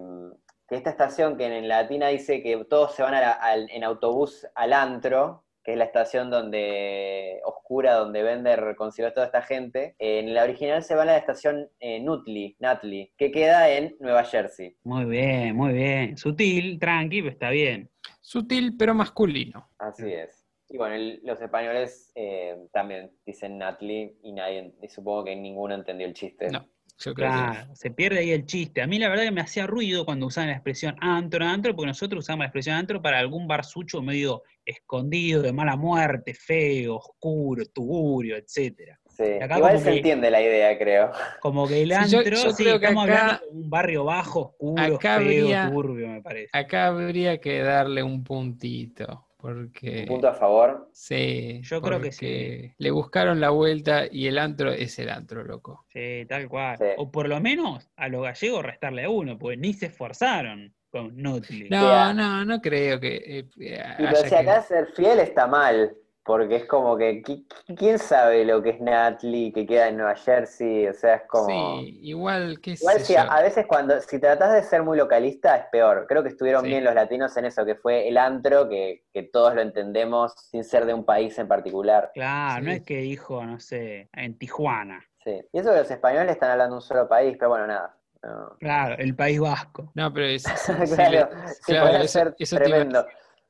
que 0.69 0.75
esta 0.75 0.91
estación 0.91 1.35
que 1.37 1.45
en 1.45 1.67
latina 1.67 2.09
dice 2.09 2.43
que 2.43 2.63
todos 2.65 2.93
se 2.93 3.01
van 3.01 3.15
a 3.15 3.21
la- 3.21 3.31
al- 3.31 3.69
en 3.71 3.83
autobús 3.83 4.45
al 4.53 4.73
antro, 4.73 5.43
que 5.67 5.73
es 5.73 5.77
la 5.77 5.83
estación 5.83 6.29
donde 6.31 7.41
oscura, 7.43 7.95
donde 7.95 8.23
Bender 8.23 8.73
consiguió 8.77 9.09
a 9.09 9.13
toda 9.13 9.25
esta 9.25 9.41
gente. 9.41 9.95
en 9.99 10.33
la 10.33 10.43
original 10.43 10.81
se 10.81 10.95
van 10.95 11.09
a 11.09 11.11
la 11.11 11.17
estación 11.17 11.69
eh, 11.81 11.99
Nutley, 11.99 12.55
Nutley, 12.59 13.11
que 13.17 13.31
queda 13.31 13.69
en 13.69 13.93
Nueva 13.99 14.23
Jersey. 14.23 14.77
Muy 14.85 15.03
bien, 15.03 15.53
muy 15.57 15.73
bien. 15.73 16.15
Sutil, 16.15 16.79
tranqui, 16.79 17.21
pero 17.21 17.33
está 17.33 17.49
bien. 17.49 17.89
Sutil 18.21 18.77
pero 18.79 18.93
masculino. 18.93 19.69
Así 19.77 20.09
es. 20.13 20.47
Y 20.69 20.77
bueno, 20.77 20.95
el- 20.95 21.19
los 21.25 21.41
españoles 21.41 22.13
eh, 22.15 22.55
también 22.71 23.11
dicen 23.25 23.57
Nutley 23.57 24.17
y 24.23 24.31
nadie, 24.31 24.73
y 24.81 24.87
supongo 24.87 25.25
que 25.25 25.35
ninguno 25.35 25.75
entendió 25.75 26.07
el 26.07 26.13
chiste. 26.13 26.47
No, 26.49 26.65
yo 26.99 27.13
creo 27.13 27.29
que 27.29 27.35
Claro, 27.37 27.75
se 27.75 27.91
pierde 27.91 28.19
ahí 28.19 28.31
el 28.31 28.45
chiste. 28.45 28.81
A 28.81 28.87
mí 28.87 28.97
la 28.97 29.09
verdad 29.09 29.23
que 29.25 29.31
me 29.31 29.41
hacía 29.41 29.67
ruido 29.67 30.03
cuando 30.05 30.25
usaban 30.25 30.49
la 30.49 30.55
expresión 30.55 30.95
antro, 30.99 31.45
antro, 31.45 31.75
porque 31.75 31.87
nosotros 31.87 32.23
usamos 32.23 32.39
la 32.39 32.45
expresión 32.47 32.75
antro 32.75 33.01
para 33.01 33.19
algún 33.19 33.47
barsucho 33.47 34.01
medio 34.01 34.41
escondido, 34.65 35.41
de 35.41 35.53
mala 35.53 35.75
muerte, 35.75 36.33
feo, 36.33 36.95
oscuro, 36.97 37.63
tugurio, 37.67 38.35
etcétera. 38.35 38.99
Sí. 39.15 39.23
Acá 39.41 39.57
Igual 39.57 39.73
como 39.73 39.83
se 39.83 39.91
que- 39.91 39.97
entiende 39.97 40.29
la 40.31 40.41
idea, 40.41 40.77
creo. 40.77 41.11
Como 41.39 41.67
que 41.67 41.81
el 41.83 41.89
Sí, 41.91 42.09
yo- 42.11 42.19
antro, 42.19 42.35
yo 42.35 42.51
sí, 42.51 42.63
creo 42.63 42.79
que 42.79 42.85
estamos 42.87 43.05
acá- 43.05 43.21
hablando 43.21 43.45
de 43.45 43.51
un 43.51 43.69
barrio 43.69 44.03
bajo, 44.03 44.39
oscuro, 44.59 44.99
feo, 44.99 45.11
habría- 45.11 45.71
turbio, 45.71 46.07
me 46.09 46.21
parece. 46.21 46.49
Acá 46.53 46.87
habría 46.87 47.39
que 47.39 47.59
darle 47.61 48.03
un 48.03 48.23
puntito. 48.23 49.26
Porque. 49.37 49.99
Un 50.01 50.05
punto 50.07 50.27
a 50.29 50.33
favor. 50.33 50.89
Sí. 50.93 51.61
Yo 51.63 51.79
creo 51.81 52.01
que 52.01 52.09
porque 52.09 52.73
Le 52.79 52.91
buscaron 52.91 53.39
la 53.39 53.51
vuelta 53.51 54.05
y 54.11 54.27
el 54.27 54.39
antro 54.39 54.71
es 54.71 54.97
el 54.99 55.09
antro, 55.09 55.43
loco. 55.43 55.85
Sí, 55.93 56.25
tal 56.27 56.49
cual. 56.49 56.77
Sí. 56.77 56.85
O 56.97 57.11
por 57.11 57.27
lo 57.29 57.39
menos 57.39 57.87
a 57.95 58.07
los 58.09 58.23
gallegos 58.23 58.65
restarle 58.65 59.03
a 59.03 59.09
uno, 59.09 59.37
porque 59.37 59.57
ni 59.57 59.73
se 59.73 59.85
esforzaron 59.87 60.73
con 60.89 61.15
Nutley. 61.21 61.69
No, 61.69 61.81
Yeah. 61.81 62.13
no, 62.13 62.45
no 62.45 62.61
creo 62.61 62.99
que. 62.99 63.15
eh, 63.17 63.45
Y 63.57 63.69
pero 63.97 64.15
si 64.15 64.29
que- 64.29 64.35
acá 64.37 64.61
ser 64.63 64.87
fiel 64.95 65.19
está 65.19 65.45
mal, 65.45 65.95
porque 66.27 66.57
es 66.57 66.65
como 66.65 66.95
que, 66.97 67.23
qui- 67.23 67.47
¿quién 67.77 67.97
sabe 67.97 68.45
lo 68.45 68.61
que 68.61 68.71
es 68.71 68.81
Natalie, 68.81 69.51
que 69.53 69.65
queda 69.65 69.87
en 69.87 69.97
Nueva 69.97 70.13
Jersey? 70.15 70.85
O 70.87 70.93
sea, 70.93 71.15
es 71.15 71.21
como... 71.27 71.79
Sí, 71.79 71.99
igual, 72.03 72.59
qué 72.61 72.71
Igual 72.73 73.01
yo. 73.03 73.19
a 73.19 73.23
a 73.37 73.41
veces 73.41 73.65
cuando, 73.65 73.99
si 74.01 74.19
tratás 74.19 74.53
de 74.53 74.61
ser 74.63 74.83
muy 74.83 74.97
localista 74.97 75.55
es 75.55 75.65
peor. 75.71 76.05
Creo 76.07 76.21
que 76.21 76.29
estuvieron 76.29 76.63
Sí. 76.63 76.67
bien 76.69 76.83
los 76.83 76.93
latinos 76.93 77.35
en 77.37 77.45
eso, 77.45 77.65
que 77.65 77.75
fue 77.75 78.07
el 78.09 78.17
antro, 78.17 78.67
que, 78.69 79.05
que 79.13 79.23
todos 79.23 79.55
lo 79.55 79.61
entendemos 79.61 80.33
sin 80.51 80.63
ser 80.63 80.85
de 80.85 80.93
un 80.93 81.05
país 81.05 81.37
en 81.39 81.47
particular. 81.47 82.11
Claro, 82.13 82.63
no 82.65 82.71
es 82.71 82.83
que 82.83 82.97
dijo, 82.97 83.43
no 83.45 83.59
sé, 83.59 84.09
en 84.13 84.37
Tijuana. 84.37 85.03
Sí. 85.23 85.41
Y 85.53 85.59
eso 85.59 85.71
que 85.71 85.77
los 85.77 85.89
españoles 85.91 86.33
están 86.33 86.51
hablando 86.51 86.75
de 86.75 86.77
un 86.77 86.81
solo 86.81 87.07
país, 87.07 87.35
pero 87.39 87.49
bueno, 87.49 87.65
nada. 87.67 87.93
No. 88.23 88.57
Claro, 88.59 88.95
el 88.97 89.15
País 89.15 89.39
Vasco. 89.39 89.91
No, 89.93 90.11
pero 90.11 90.25
es, 90.25 90.43
si 90.65 90.73
claro, 90.95 91.29
sí, 91.47 91.61
claro, 91.67 91.85
podría 91.85 92.03
eso- 92.03 92.19
ser 92.19 92.35
eso 92.37 92.57
te 92.57 92.63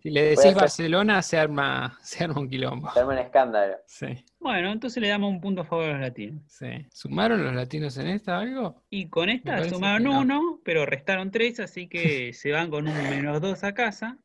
Si 0.07 0.13
le 0.13 0.23
decís 0.23 0.53
Barcelona, 0.53 1.21
se 1.21 1.37
arma, 1.37 1.99
se 2.01 2.23
arma 2.23 2.39
un 2.39 2.47
quilombo. 2.47 2.89
Se 2.93 3.01
arma 3.01 3.11
un 3.11 3.19
escándalo. 3.19 3.75
Sí, 3.85 4.07
Bueno, 4.39 4.71
entonces 4.71 5.01
le 5.03 5.09
damos 5.09 5.29
un 5.29 5.41
punto 5.41 5.63
a 5.63 5.65
favor 5.65 5.83
a 5.83 5.91
los 5.91 5.99
latinos. 5.99 6.43
sí. 6.47 6.87
¿Sumaron 6.93 7.43
los 7.43 7.53
latinos 7.53 7.97
en 7.97 8.07
esta 8.07 8.39
algo? 8.39 8.81
Y 8.89 9.09
con 9.09 9.27
esta 9.27 9.67
sumaron 9.67 10.03
no. 10.03 10.21
uno, 10.21 10.61
pero 10.63 10.85
restaron 10.85 11.29
tres, 11.29 11.59
así 11.59 11.89
que 11.89 12.31
se 12.33 12.53
van 12.53 12.69
con 12.69 12.87
un 12.87 13.09
menos 13.09 13.41
dos 13.41 13.65
a 13.65 13.73
casa. 13.73 14.17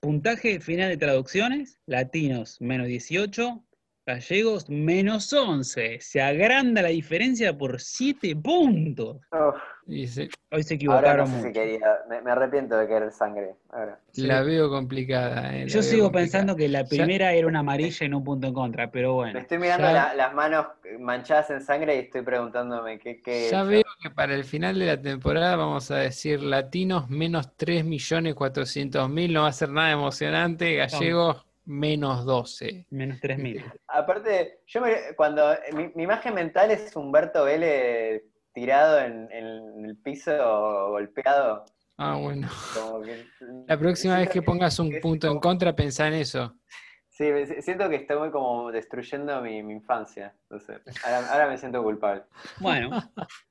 Puntaje 0.00 0.60
final 0.60 0.90
de 0.90 0.98
traducciones, 0.98 1.80
latinos 1.86 2.60
menos 2.60 2.86
18, 2.86 3.64
gallegos 4.08 4.68
menos 4.70 5.30
11. 5.32 5.98
Se 6.00 6.22
agranda 6.22 6.80
la 6.82 6.88
diferencia 6.88 7.56
por 7.56 7.78
7 7.80 8.34
puntos. 8.36 9.18
Uf, 9.30 9.56
Y 9.86 10.06
se- 10.06 10.28
Hoy 10.50 10.62
se 10.62 10.78
ahora 10.86 11.14
no 11.14 11.24
equivocaron 11.24 11.26
si 11.26 11.32
mucho. 11.48 11.52
quería, 11.52 11.98
me, 12.08 12.22
me 12.22 12.30
arrepiento 12.30 12.76
de 12.78 12.86
querer 12.88 13.12
sangre. 13.12 13.54
Ahora. 13.70 13.98
la 14.14 14.42
veo 14.42 14.70
complicada. 14.70 15.54
eh, 15.54 15.60
la 15.60 15.66
Yo 15.66 15.74
veo 15.74 15.82
sigo 15.82 16.02
complicada. 16.04 16.22
pensando 16.22 16.56
que 16.56 16.68
la 16.68 16.82
Ya- 16.82 16.88
primera 16.88 17.32
era 17.34 17.46
una 17.46 17.58
amarilla 17.60 18.06
y 18.06 18.08
no 18.08 18.18
un 18.18 18.24
punto 18.24 18.46
en 18.46 18.54
contra, 18.54 18.90
pero 18.90 19.08
Me 19.10 19.14
bueno. 19.14 19.38
estoy 19.40 19.58
mirando 19.58 19.86
la- 19.92 20.14
las 20.14 20.32
manos 20.34 20.66
manchadas 21.00 21.50
en 21.50 21.60
sangre 21.60 21.96
y 21.96 21.98
estoy 22.00 22.22
preguntándome 22.22 22.98
qué, 22.98 23.20
qué 23.22 23.48
Ya 23.50 23.60
hecho. 23.60 23.66
veo 23.70 23.82
que 24.02 24.10
para 24.10 24.34
el 24.34 24.44
final 24.44 24.78
de 24.78 24.86
la 24.86 25.00
temporada 25.00 25.56
vamos 25.56 25.90
a 25.90 25.96
decir 25.98 26.42
latinos 26.42 27.10
menos 27.10 27.54
3.400.000, 27.56 29.32
no 29.32 29.42
va 29.42 29.48
a 29.48 29.52
ser 29.52 29.70
nada 29.70 29.90
emocionante, 29.92 30.74
gallegos 30.76 31.44
menos 31.68 32.24
12. 32.24 32.86
Menos 32.90 33.20
3.000. 33.20 33.62
Aparte, 33.88 34.60
yo 34.66 34.80
me- 34.80 35.14
cuando 35.16 35.54
mi, 35.74 35.88
mi 35.94 36.04
imagen 36.04 36.34
mental 36.34 36.70
es 36.70 36.96
Humberto 36.96 37.44
Vélez 37.44 38.22
tirado 38.52 38.98
en, 39.00 39.30
en 39.30 39.84
el 39.84 39.96
piso 40.02 40.88
golpeado. 40.88 41.64
Ah, 41.98 42.16
bueno. 42.16 42.48
como 42.74 43.02
que- 43.02 43.24
La 43.66 43.78
próxima 43.78 44.18
vez 44.18 44.30
que 44.30 44.40
pongas 44.42 44.78
un 44.78 44.98
punto 45.00 45.30
en 45.30 45.38
contra, 45.40 45.76
pensá 45.76 46.08
en 46.08 46.14
eso. 46.14 46.54
Sí, 47.10 47.26
siento 47.62 47.88
que 47.90 47.96
estoy 47.96 48.30
como 48.30 48.70
destruyendo 48.70 49.42
mi, 49.42 49.62
mi 49.62 49.74
infancia. 49.74 50.34
Entonces, 50.44 50.80
ahora, 51.04 51.32
ahora 51.32 51.48
me 51.48 51.58
siento 51.58 51.82
culpable. 51.82 52.22
Bueno, 52.60 52.90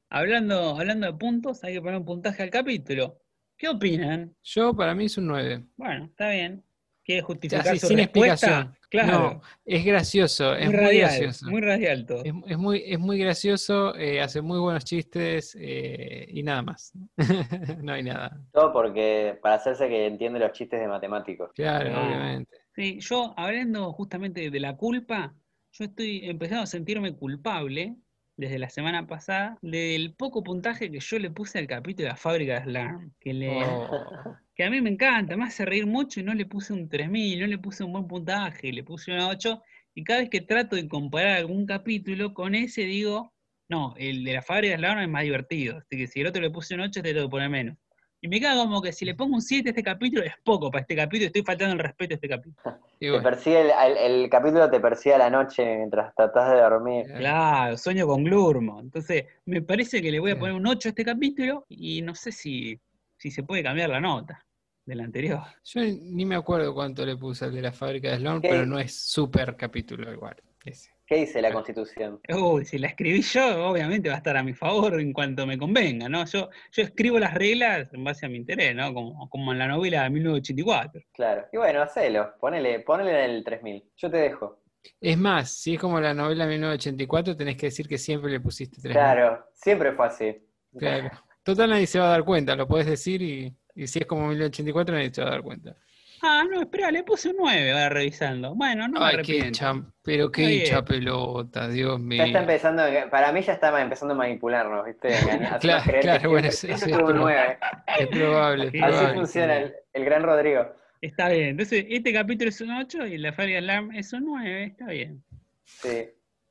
hablando, 0.10 0.78
hablando 0.80 1.06
de 1.08 1.14
puntos, 1.14 1.64
hay 1.64 1.74
que 1.74 1.82
poner 1.82 2.00
un 2.00 2.06
puntaje 2.06 2.44
al 2.44 2.50
capítulo. 2.50 3.20
¿Qué 3.58 3.68
opinan? 3.70 4.34
Yo, 4.44 4.74
para 4.76 4.96
mí, 4.96 5.06
es 5.06 5.18
un 5.18 5.28
9. 5.28 5.66
Bueno, 5.76 6.06
está 6.06 6.30
bien. 6.30 6.64
¿Quiere 7.08 7.22
Ya, 7.22 7.26
justificar 7.26 7.68
sí, 7.74 7.80
su 7.80 7.88
sin 7.88 7.98
respuesta? 8.00 8.34
explicación. 8.34 8.78
Claro. 8.90 9.20
No, 9.36 9.42
es 9.66 9.86
gracioso, 9.86 10.54
es 10.56 10.66
muy 10.68 10.76
muy 10.76 10.84
radial, 10.86 11.10
gracioso. 11.10 11.50
muy 11.50 11.62
radial 11.62 12.06
todo. 12.06 12.24
Es, 12.26 12.34
es 12.48 12.58
muy, 12.58 12.84
es 12.86 13.00
muy 13.00 13.18
gracioso, 13.18 13.96
eh, 13.96 14.20
hace 14.22 14.42
muy 14.42 14.60
buenos 14.60 14.84
chistes 14.84 15.58
eh, 15.60 16.28
y 16.30 16.44
nada 16.44 16.62
más. 16.64 16.92
no 17.82 17.94
hay 17.94 18.04
nada. 18.04 18.38
Todo 18.52 18.74
porque 18.74 19.40
para 19.42 19.56
hacerse 19.56 19.88
que 19.88 20.06
entiende 20.06 20.38
los 20.40 20.52
chistes 20.52 20.80
de 20.82 20.88
matemáticos. 20.88 21.52
Claro, 21.56 21.92
Ah. 21.96 22.06
obviamente. 22.08 22.58
Sí, 22.76 23.00
yo 23.00 23.34
hablando 23.38 23.92
justamente 23.94 24.52
de 24.52 24.60
la 24.60 24.76
culpa, 24.76 25.34
yo 25.72 25.86
estoy 25.86 26.22
empezando 26.30 26.64
a 26.64 26.68
sentirme 26.68 27.16
culpable 27.16 27.96
desde 28.36 28.60
la 28.60 28.70
semana 28.70 29.08
pasada 29.08 29.58
del 29.62 30.14
poco 30.14 30.44
puntaje 30.44 30.92
que 30.92 31.00
yo 31.00 31.20
le 31.20 31.32
puse 31.32 31.58
al 31.58 31.68
capítulo 31.68 32.04
de 32.08 32.10
la 32.10 32.18
fábrica 32.18 32.56
de 32.60 32.64
Slam. 32.66 33.14
Que, 33.20 33.34
le, 33.34 33.64
Oh. 33.64 34.36
Que 34.58 34.64
a 34.64 34.72
mí 34.72 34.82
me 34.82 34.90
encanta, 34.90 35.38
me 35.38 35.46
hace 35.46 35.64
reír 35.66 35.86
mucho 35.86 36.20
y 36.20 36.24
no 36.24 36.34
le 36.34 36.48
puse 36.48 36.74
un 36.74 36.90
3000, 36.90 37.40
no 37.40 37.46
le 37.48 37.60
puse 37.60 37.84
un 37.84 37.94
buen 37.94 38.08
puntaje, 38.08 38.74
le 38.74 38.84
puse 38.84 39.12
un 39.12 39.20
8. 39.20 39.62
Y 39.94 40.04
cada 40.04 40.20
vez 40.22 40.30
que 40.32 40.42
trato 40.42 40.76
de 40.76 40.88
comparar 40.88 41.38
algún 41.38 41.66
capítulo 41.68 42.34
con 42.34 42.56
ese, 42.56 42.82
digo, 42.82 43.34
no, 43.70 43.94
el 43.98 44.24
de 44.24 44.34
la 44.34 44.42
fábrica 44.42 44.72
de 44.74 44.78
Slam 44.80 45.00
es 45.00 45.10
más 45.10 45.24
divertido. 45.24 45.78
Así 45.78 45.96
que 45.98 46.08
si 46.08 46.22
el 46.22 46.28
otro 46.28 46.42
le 46.42 46.50
puse 46.50 46.74
un 46.74 46.82
8, 46.82 47.04
te 47.04 47.10
lo 47.10 47.20
tengo 47.20 47.28
que 47.28 47.32
poner 47.32 47.50
menos. 47.50 47.78
Y 48.20 48.28
me 48.30 48.40
queda 48.40 48.56
como 48.56 48.82
que 48.82 48.92
si 48.94 49.06
le 49.06 49.14
pongo 49.14 49.36
un 49.36 49.44
7 49.44 49.70
a 49.70 49.72
este 49.72 49.84
capítulo, 49.84 50.24
es 50.24 50.34
poco 50.44 50.72
para 50.72 50.82
este 50.82 50.96
capítulo, 50.96 51.28
estoy 51.28 51.44
faltando 51.44 51.74
el 51.74 51.80
respeto 51.80 52.14
a 52.14 52.16
este 52.16 52.28
capítulo. 52.30 52.56
Y 53.00 53.12
Te 53.12 53.20
persigue 53.22 53.62
el, 53.62 53.70
el- 53.70 53.98
el 54.24 54.30
capítulo 54.32 54.72
te 54.72 54.80
persigue 54.80 55.14
a 55.14 55.20
la 55.20 55.30
noche 55.30 55.64
mientras 55.78 56.16
tratás 56.16 56.52
de 56.52 56.60
dormir. 56.62 57.06
Claro, 57.16 57.78
sueño 57.78 58.08
con 58.08 58.24
Glurmo. 58.24 58.80
Entonces, 58.80 59.26
me 59.46 59.62
parece 59.62 60.02
que 60.02 60.12
le 60.12 60.20
voy 60.20 60.32
a 60.32 60.40
poner 60.40 60.56
un 60.56 60.66
8 60.66 60.88
a 60.88 60.90
este 60.90 61.06
capítulo 61.06 61.64
y 61.70 62.02
no 62.02 62.16
sé 62.16 62.32
si, 62.32 62.80
si 63.16 63.30
se 63.30 63.44
puede 63.44 63.62
cambiar 63.62 63.92
la 63.92 64.00
nota 64.00 64.44
del 64.88 65.02
anterior. 65.02 65.42
yo 65.64 65.82
ni 65.82 66.26
me 66.26 66.36
acuerdo 66.36 66.74
cuánto 66.74 67.06
le 67.06 67.16
puse 67.16 67.46
al 67.46 67.54
de 67.54 67.62
la 67.62 67.72
fábrica 67.72 68.10
de 68.10 68.18
Sloan, 68.18 68.42
pero 68.42 68.66
no 68.66 68.80
es 68.80 68.96
súper 68.96 69.56
capítulo 69.56 70.12
igual. 70.12 70.36
ese. 70.66 70.90
¿Qué 71.06 71.16
dice 71.16 71.42
la 71.42 71.54
Constitución? 71.54 72.20
Uy, 72.28 72.66
si 72.66 72.78
la 72.78 72.88
escribí 72.88 73.22
yo, 73.22 73.70
obviamente 73.70 74.10
va 74.10 74.16
a 74.16 74.18
estar 74.18 74.36
a 74.36 74.44
mi 74.44 74.54
favor 74.54 75.00
en 75.00 75.14
cuanto 75.14 75.48
me 75.48 75.58
convenga, 75.58 76.10
¿no? 76.10 76.26
Yo, 76.26 76.50
yo 76.74 76.84
escribo 76.84 77.18
las 77.18 77.34
reglas 77.34 77.94
en 77.94 78.04
base 78.04 78.26
a 78.26 78.30
mi 78.30 78.36
interés, 78.36 78.76
¿no? 78.76 78.94
Como, 78.94 79.30
como 79.30 79.54
en 79.54 79.60
la 79.60 79.70
novela 79.70 80.04
de 80.04 80.10
1984. 80.10 81.02
Claro. 81.14 81.46
Y 81.54 81.58
bueno, 81.58 81.82
hacelo. 81.82 82.34
Ponele, 82.42 82.82
ponele 82.82 83.24
en 83.24 83.32
el 83.32 83.44
3000. 83.46 83.86
Yo 83.96 84.12
te 84.12 84.18
dejo. 84.18 84.60
Es 85.00 85.18
más, 85.18 85.50
si 85.50 85.76
es 85.76 85.80
como 85.80 86.02
la 86.02 86.14
novela 86.14 86.46
1984, 86.46 87.38
tenés 87.38 87.56
que 87.56 87.68
decir 87.68 87.88
que 87.88 87.98
siempre 87.98 88.30
le 88.30 88.42
pusiste 88.42 88.82
3. 88.82 88.94
Claro, 88.94 89.46
siempre 89.54 89.94
fue 89.94 90.08
así. 90.08 90.38
Claro. 90.78 91.10
Total 91.42 91.70
nadie 91.70 91.88
se 91.88 92.00
va 92.00 92.08
a 92.08 92.12
dar 92.12 92.26
cuenta, 92.26 92.54
lo 92.58 92.68
podés 92.68 92.86
decir 92.86 93.22
y, 93.22 93.56
y 93.78 93.88
si 93.88 94.00
es 94.00 94.06
como 94.06 94.28
1984 94.28 94.96
nadie 94.96 95.14
se 95.14 95.22
va 95.22 95.28
a 95.28 95.32
dar 95.32 95.42
cuenta. 95.42 95.76
Ah, 96.24 96.44
no, 96.50 96.62
espera, 96.62 96.90
le 96.92 97.04
puse 97.04 97.30
un 97.30 97.36
9 97.38 97.72
ahora 97.72 97.90
revisando. 97.90 98.56
Bueno, 98.56 98.88
no 98.88 99.00
me 99.00 99.22
qué 99.22 99.38
hincha, 99.38 99.76
pero 100.04 100.32
qué 100.32 100.42
hincha 100.52 100.84
pelota, 100.84 101.68
Dios 101.68 102.00
mío. 102.00 102.18
Ya 102.18 102.26
está 102.26 102.40
empezando, 102.40 102.84
para 103.12 103.32
mí 103.32 103.42
ya 103.44 103.54
está 103.54 103.80
empezando 103.82 104.16
a 104.16 104.18
manipularnos, 104.18 104.84
¿viste? 104.86 105.10
Claro, 105.62 105.84
creer 105.84 106.00
que 106.00 106.02
claro, 106.02 106.30
bueno, 106.32 106.50
pero- 106.86 107.14
9. 107.14 107.58
Es 108.00 108.08
probable, 108.08 108.64
es 108.64 108.70
Así 108.70 108.80
Así 108.82 108.92
probable. 108.96 109.14
funciona 109.20 109.58
el, 109.58 109.74
el 109.94 110.06
gran 110.06 110.24
Rodrigo. 110.24 110.76
Está 111.02 111.30
bien, 111.30 111.50
entonces 111.50 111.86
este 111.88 112.12
capítulo 112.12 112.50
es 112.50 112.60
un 112.62 112.72
8 112.72 113.06
y 113.06 113.20
la 113.20 113.32
Fábrica 113.34 113.60
Alarm 113.60 113.92
es 113.92 114.12
un 114.14 114.26
9, 114.26 114.64
está 114.64 114.88
bien. 114.88 115.24
Sí. 115.66 116.10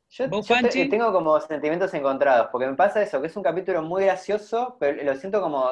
Yo, 0.08 0.24
¿Vos, 0.24 0.46
yo 0.48 0.60
te- 0.60 0.72
Panchi? 0.72 0.86
tengo 0.86 1.12
como 1.12 1.38
sentimientos 1.40 1.92
encontrados, 1.92 2.48
porque 2.52 2.66
me 2.68 2.74
pasa 2.76 3.02
eso, 3.02 3.20
que 3.20 3.26
es 3.26 3.36
un 3.36 3.42
capítulo 3.42 3.82
muy 3.82 4.04
gracioso, 4.04 4.76
pero 4.78 5.02
lo 5.02 5.14
siento 5.16 5.42
como 5.42 5.68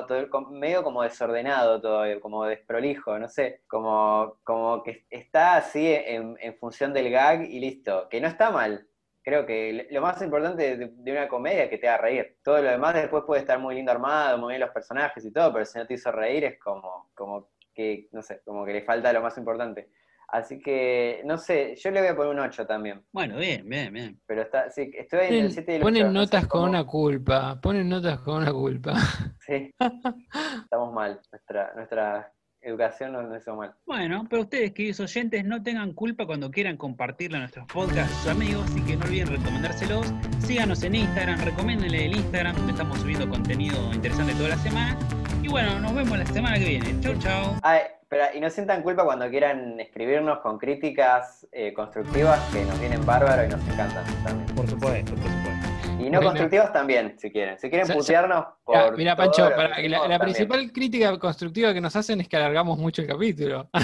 medio 0.50 0.82
como 0.82 1.02
desordenado 1.02 1.80
todo, 1.80 2.04
como 2.20 2.44
desprolijo, 2.44 3.18
no 3.18 3.28
sé, 3.28 3.62
como, 3.68 4.38
como 4.44 4.82
que 4.82 5.06
está 5.08 5.56
así 5.56 5.86
en, 5.86 6.36
en 6.40 6.56
función 6.58 6.92
del 6.92 7.10
gag 7.10 7.42
y 7.44 7.60
listo, 7.60 8.08
que 8.10 8.20
no 8.20 8.26
está 8.28 8.50
mal. 8.50 8.86
Creo 9.22 9.46
que 9.46 9.86
lo 9.90 10.02
más 10.02 10.20
importante 10.20 10.76
de, 10.76 10.90
de 10.94 11.12
una 11.12 11.28
comedia 11.28 11.64
es 11.64 11.70
que 11.70 11.78
te 11.78 11.88
haga 11.88 11.98
reír. 12.02 12.36
Todo 12.42 12.60
lo 12.60 12.70
demás 12.70 12.94
después 12.94 13.24
puede 13.26 13.40
estar 13.40 13.58
muy 13.58 13.74
lindo 13.76 13.92
armado, 13.92 14.36
muy 14.36 14.50
bien 14.50 14.60
los 14.60 14.70
personajes 14.70 15.24
y 15.24 15.32
todo, 15.32 15.50
pero 15.52 15.64
si 15.64 15.78
no 15.78 15.86
te 15.86 15.94
hizo 15.94 16.12
reír 16.12 16.44
es 16.44 16.58
como, 16.58 17.08
como 17.14 17.48
que, 17.74 18.08
no 18.12 18.20
sé, 18.22 18.42
como 18.44 18.64
que 18.66 18.72
le 18.74 18.82
falta 18.82 19.12
lo 19.12 19.22
más 19.22 19.38
importante. 19.38 19.88
Así 20.34 20.58
que, 20.58 21.22
no 21.24 21.38
sé, 21.38 21.76
yo 21.76 21.92
le 21.92 22.00
voy 22.00 22.08
a 22.08 22.16
poner 22.16 22.32
un 22.32 22.40
8 22.40 22.66
también. 22.66 23.00
Bueno, 23.12 23.36
bien, 23.36 23.68
bien, 23.68 23.92
bien. 23.92 24.20
Pero 24.26 24.42
está, 24.42 24.68
sí, 24.68 24.90
estoy 24.92 25.20
en 25.20 25.24
el 25.26 25.28
Ponen, 25.38 25.52
7 25.52 25.72
y 25.72 25.74
el 25.76 25.80
ponen 25.82 26.02
8, 26.02 26.12
no 26.12 26.20
sé 26.20 26.24
notas 26.24 26.40
con 26.48 26.60
cómo- 26.62 26.70
una 26.70 26.84
culpa, 26.84 27.60
ponen 27.60 27.88
notas 27.88 28.18
con 28.18 28.42
una 28.42 28.52
culpa. 28.52 28.94
Sí. 29.46 29.70
Estamos 30.64 30.92
mal. 30.92 31.20
Nuestra, 31.30 31.72
nuestra 31.76 32.32
educación 32.62 33.12
nos, 33.12 33.28
nos 33.28 33.42
hizo 33.42 33.54
mal. 33.54 33.74
Bueno, 33.86 34.26
pero 34.28 34.42
ustedes, 34.42 34.72
queridos 34.72 34.98
oyentes, 35.00 35.44
no 35.44 35.62
tengan 35.62 35.92
culpa 35.92 36.26
cuando 36.26 36.50
quieran 36.50 36.76
compartirlo 36.78 37.36
en 37.36 37.42
nuestros 37.42 37.66
podcasts 37.66 38.12
a 38.12 38.16
sus 38.22 38.30
amigos 38.32 38.68
y 38.76 38.80
que 38.80 38.96
no 38.96 39.04
olviden 39.04 39.28
recomendárselos. 39.28 40.12
Síganos 40.40 40.82
en 40.82 40.96
Instagram, 40.96 41.40
recomiéndenle 41.44 42.06
el 42.06 42.16
Instagram, 42.16 42.56
donde 42.56 42.72
estamos 42.72 42.98
subiendo 42.98 43.28
contenido 43.28 43.76
interesante 43.92 44.32
toda 44.34 44.48
la 44.48 44.56
semana. 44.56 44.98
Y 45.42 45.48
bueno, 45.48 45.78
nos 45.78 45.94
vemos 45.94 46.18
la 46.18 46.26
semana 46.26 46.58
que 46.58 46.64
viene. 46.64 47.00
Chau, 47.02 47.14
chau. 47.18 47.54
Ah, 47.62 47.78
pero, 48.14 48.36
y 48.36 48.40
no 48.40 48.48
sientan 48.50 48.82
culpa 48.82 49.04
cuando 49.04 49.28
quieran 49.28 49.78
escribirnos 49.80 50.38
con 50.40 50.58
críticas 50.58 51.46
eh, 51.52 51.72
constructivas 51.72 52.38
que 52.52 52.64
nos 52.64 52.78
vienen 52.80 53.04
bárbaro 53.04 53.44
y 53.44 53.48
nos 53.48 53.60
encantan 53.68 54.04
también. 54.24 54.46
Por 54.54 54.68
supuesto, 54.68 55.14
por 55.14 55.22
supuesto. 55.24 55.68
Y 55.98 56.10
no 56.10 56.18
Bueno. 56.18 56.22
constructivas 56.30 56.72
también, 56.72 57.14
si 57.18 57.30
quieren. 57.30 57.58
Si 57.58 57.70
quieren 57.70 57.88
putearnos 57.88 58.44
Mira, 58.68 58.84
por. 58.86 58.96
mira, 58.96 59.16
Pancho, 59.16 59.50
para- 59.56 59.76
que 59.76 59.88
la, 59.88 59.96
la 59.98 60.02
también. 60.02 60.20
principal 60.20 60.72
crítica 60.72 61.18
constructiva 61.18 61.72
que 61.74 61.80
nos 61.80 61.94
hacen 61.96 62.20
es 62.20 62.28
que 62.28 62.36
alargamos 62.36 62.78
mucho 62.78 63.02
el 63.02 63.08
capítulo. 63.08 63.68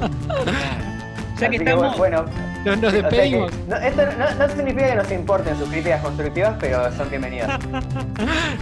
Ya 1.38 1.50
que 1.50 1.56
Así 1.56 1.64
estamos. 1.64 1.98
bueno, 1.98 2.24
No 2.64 2.76
nos 2.76 2.84
o 2.86 2.90
sea 2.90 2.90
que- 2.90 3.16
despedimos. 3.16 3.52
no, 3.68 3.76
esto 3.76 4.02
no, 4.18 4.34
no 4.34 4.48
significa 4.54 4.88
que 4.88 4.94
nos 4.96 5.10
importen 5.12 5.56
sus 5.58 5.68
críticas 5.68 6.02
constructivas, 6.02 6.56
pero 6.58 6.90
son 6.92 7.10
bienvenidas. 7.10 7.58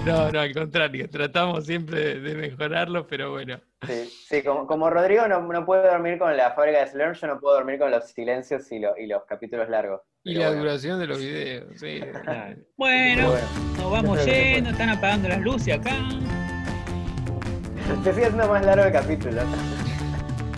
No, 0.04 0.30
no, 0.30 0.40
al 0.40 0.52
contrario, 0.52 1.08
tratamos 1.08 1.64
siempre 1.64 1.98
de, 1.98 2.20
de 2.20 2.34
mejorarlo, 2.34 3.06
pero 3.06 3.30
bueno. 3.30 3.58
Sí, 3.86 4.04
sí, 4.28 4.42
como, 4.42 4.66
como 4.66 4.90
Rodrigo 4.90 5.26
no, 5.28 5.40
no 5.40 5.64
puede 5.64 5.88
dormir 5.88 6.18
con 6.18 6.36
la 6.36 6.50
fábrica 6.52 6.80
de 6.80 6.88
Slurm, 6.88 7.14
yo 7.14 7.26
no 7.26 7.40
puedo 7.40 7.54
dormir 7.54 7.78
con 7.78 7.90
los 7.90 8.04
silencios 8.10 8.70
y, 8.70 8.80
lo- 8.80 8.98
y 8.98 9.06
los 9.06 9.24
capítulos 9.24 9.68
largos. 9.70 10.02
Y 10.22 10.34
la 10.34 10.48
bueno. 10.48 10.62
duración 10.62 10.98
de 11.00 11.06
los 11.06 11.18
videos, 11.18 11.64
sí. 11.80 12.00
Bueno, 12.76 13.32
nos 13.78 13.90
vamos 13.90 14.22
yendo, 14.26 14.70
están 14.70 14.90
apagando 14.90 15.28
las 15.28 15.40
luces 15.40 15.74
acá. 15.78 15.92
se 18.04 18.12
sigue 18.12 18.26
haciendo 18.26 18.48
más 18.48 18.66
largo 18.66 18.84
el 18.84 18.92
capítulo. 18.92 19.40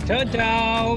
Chao, 0.06 0.24
chao. 0.32 0.96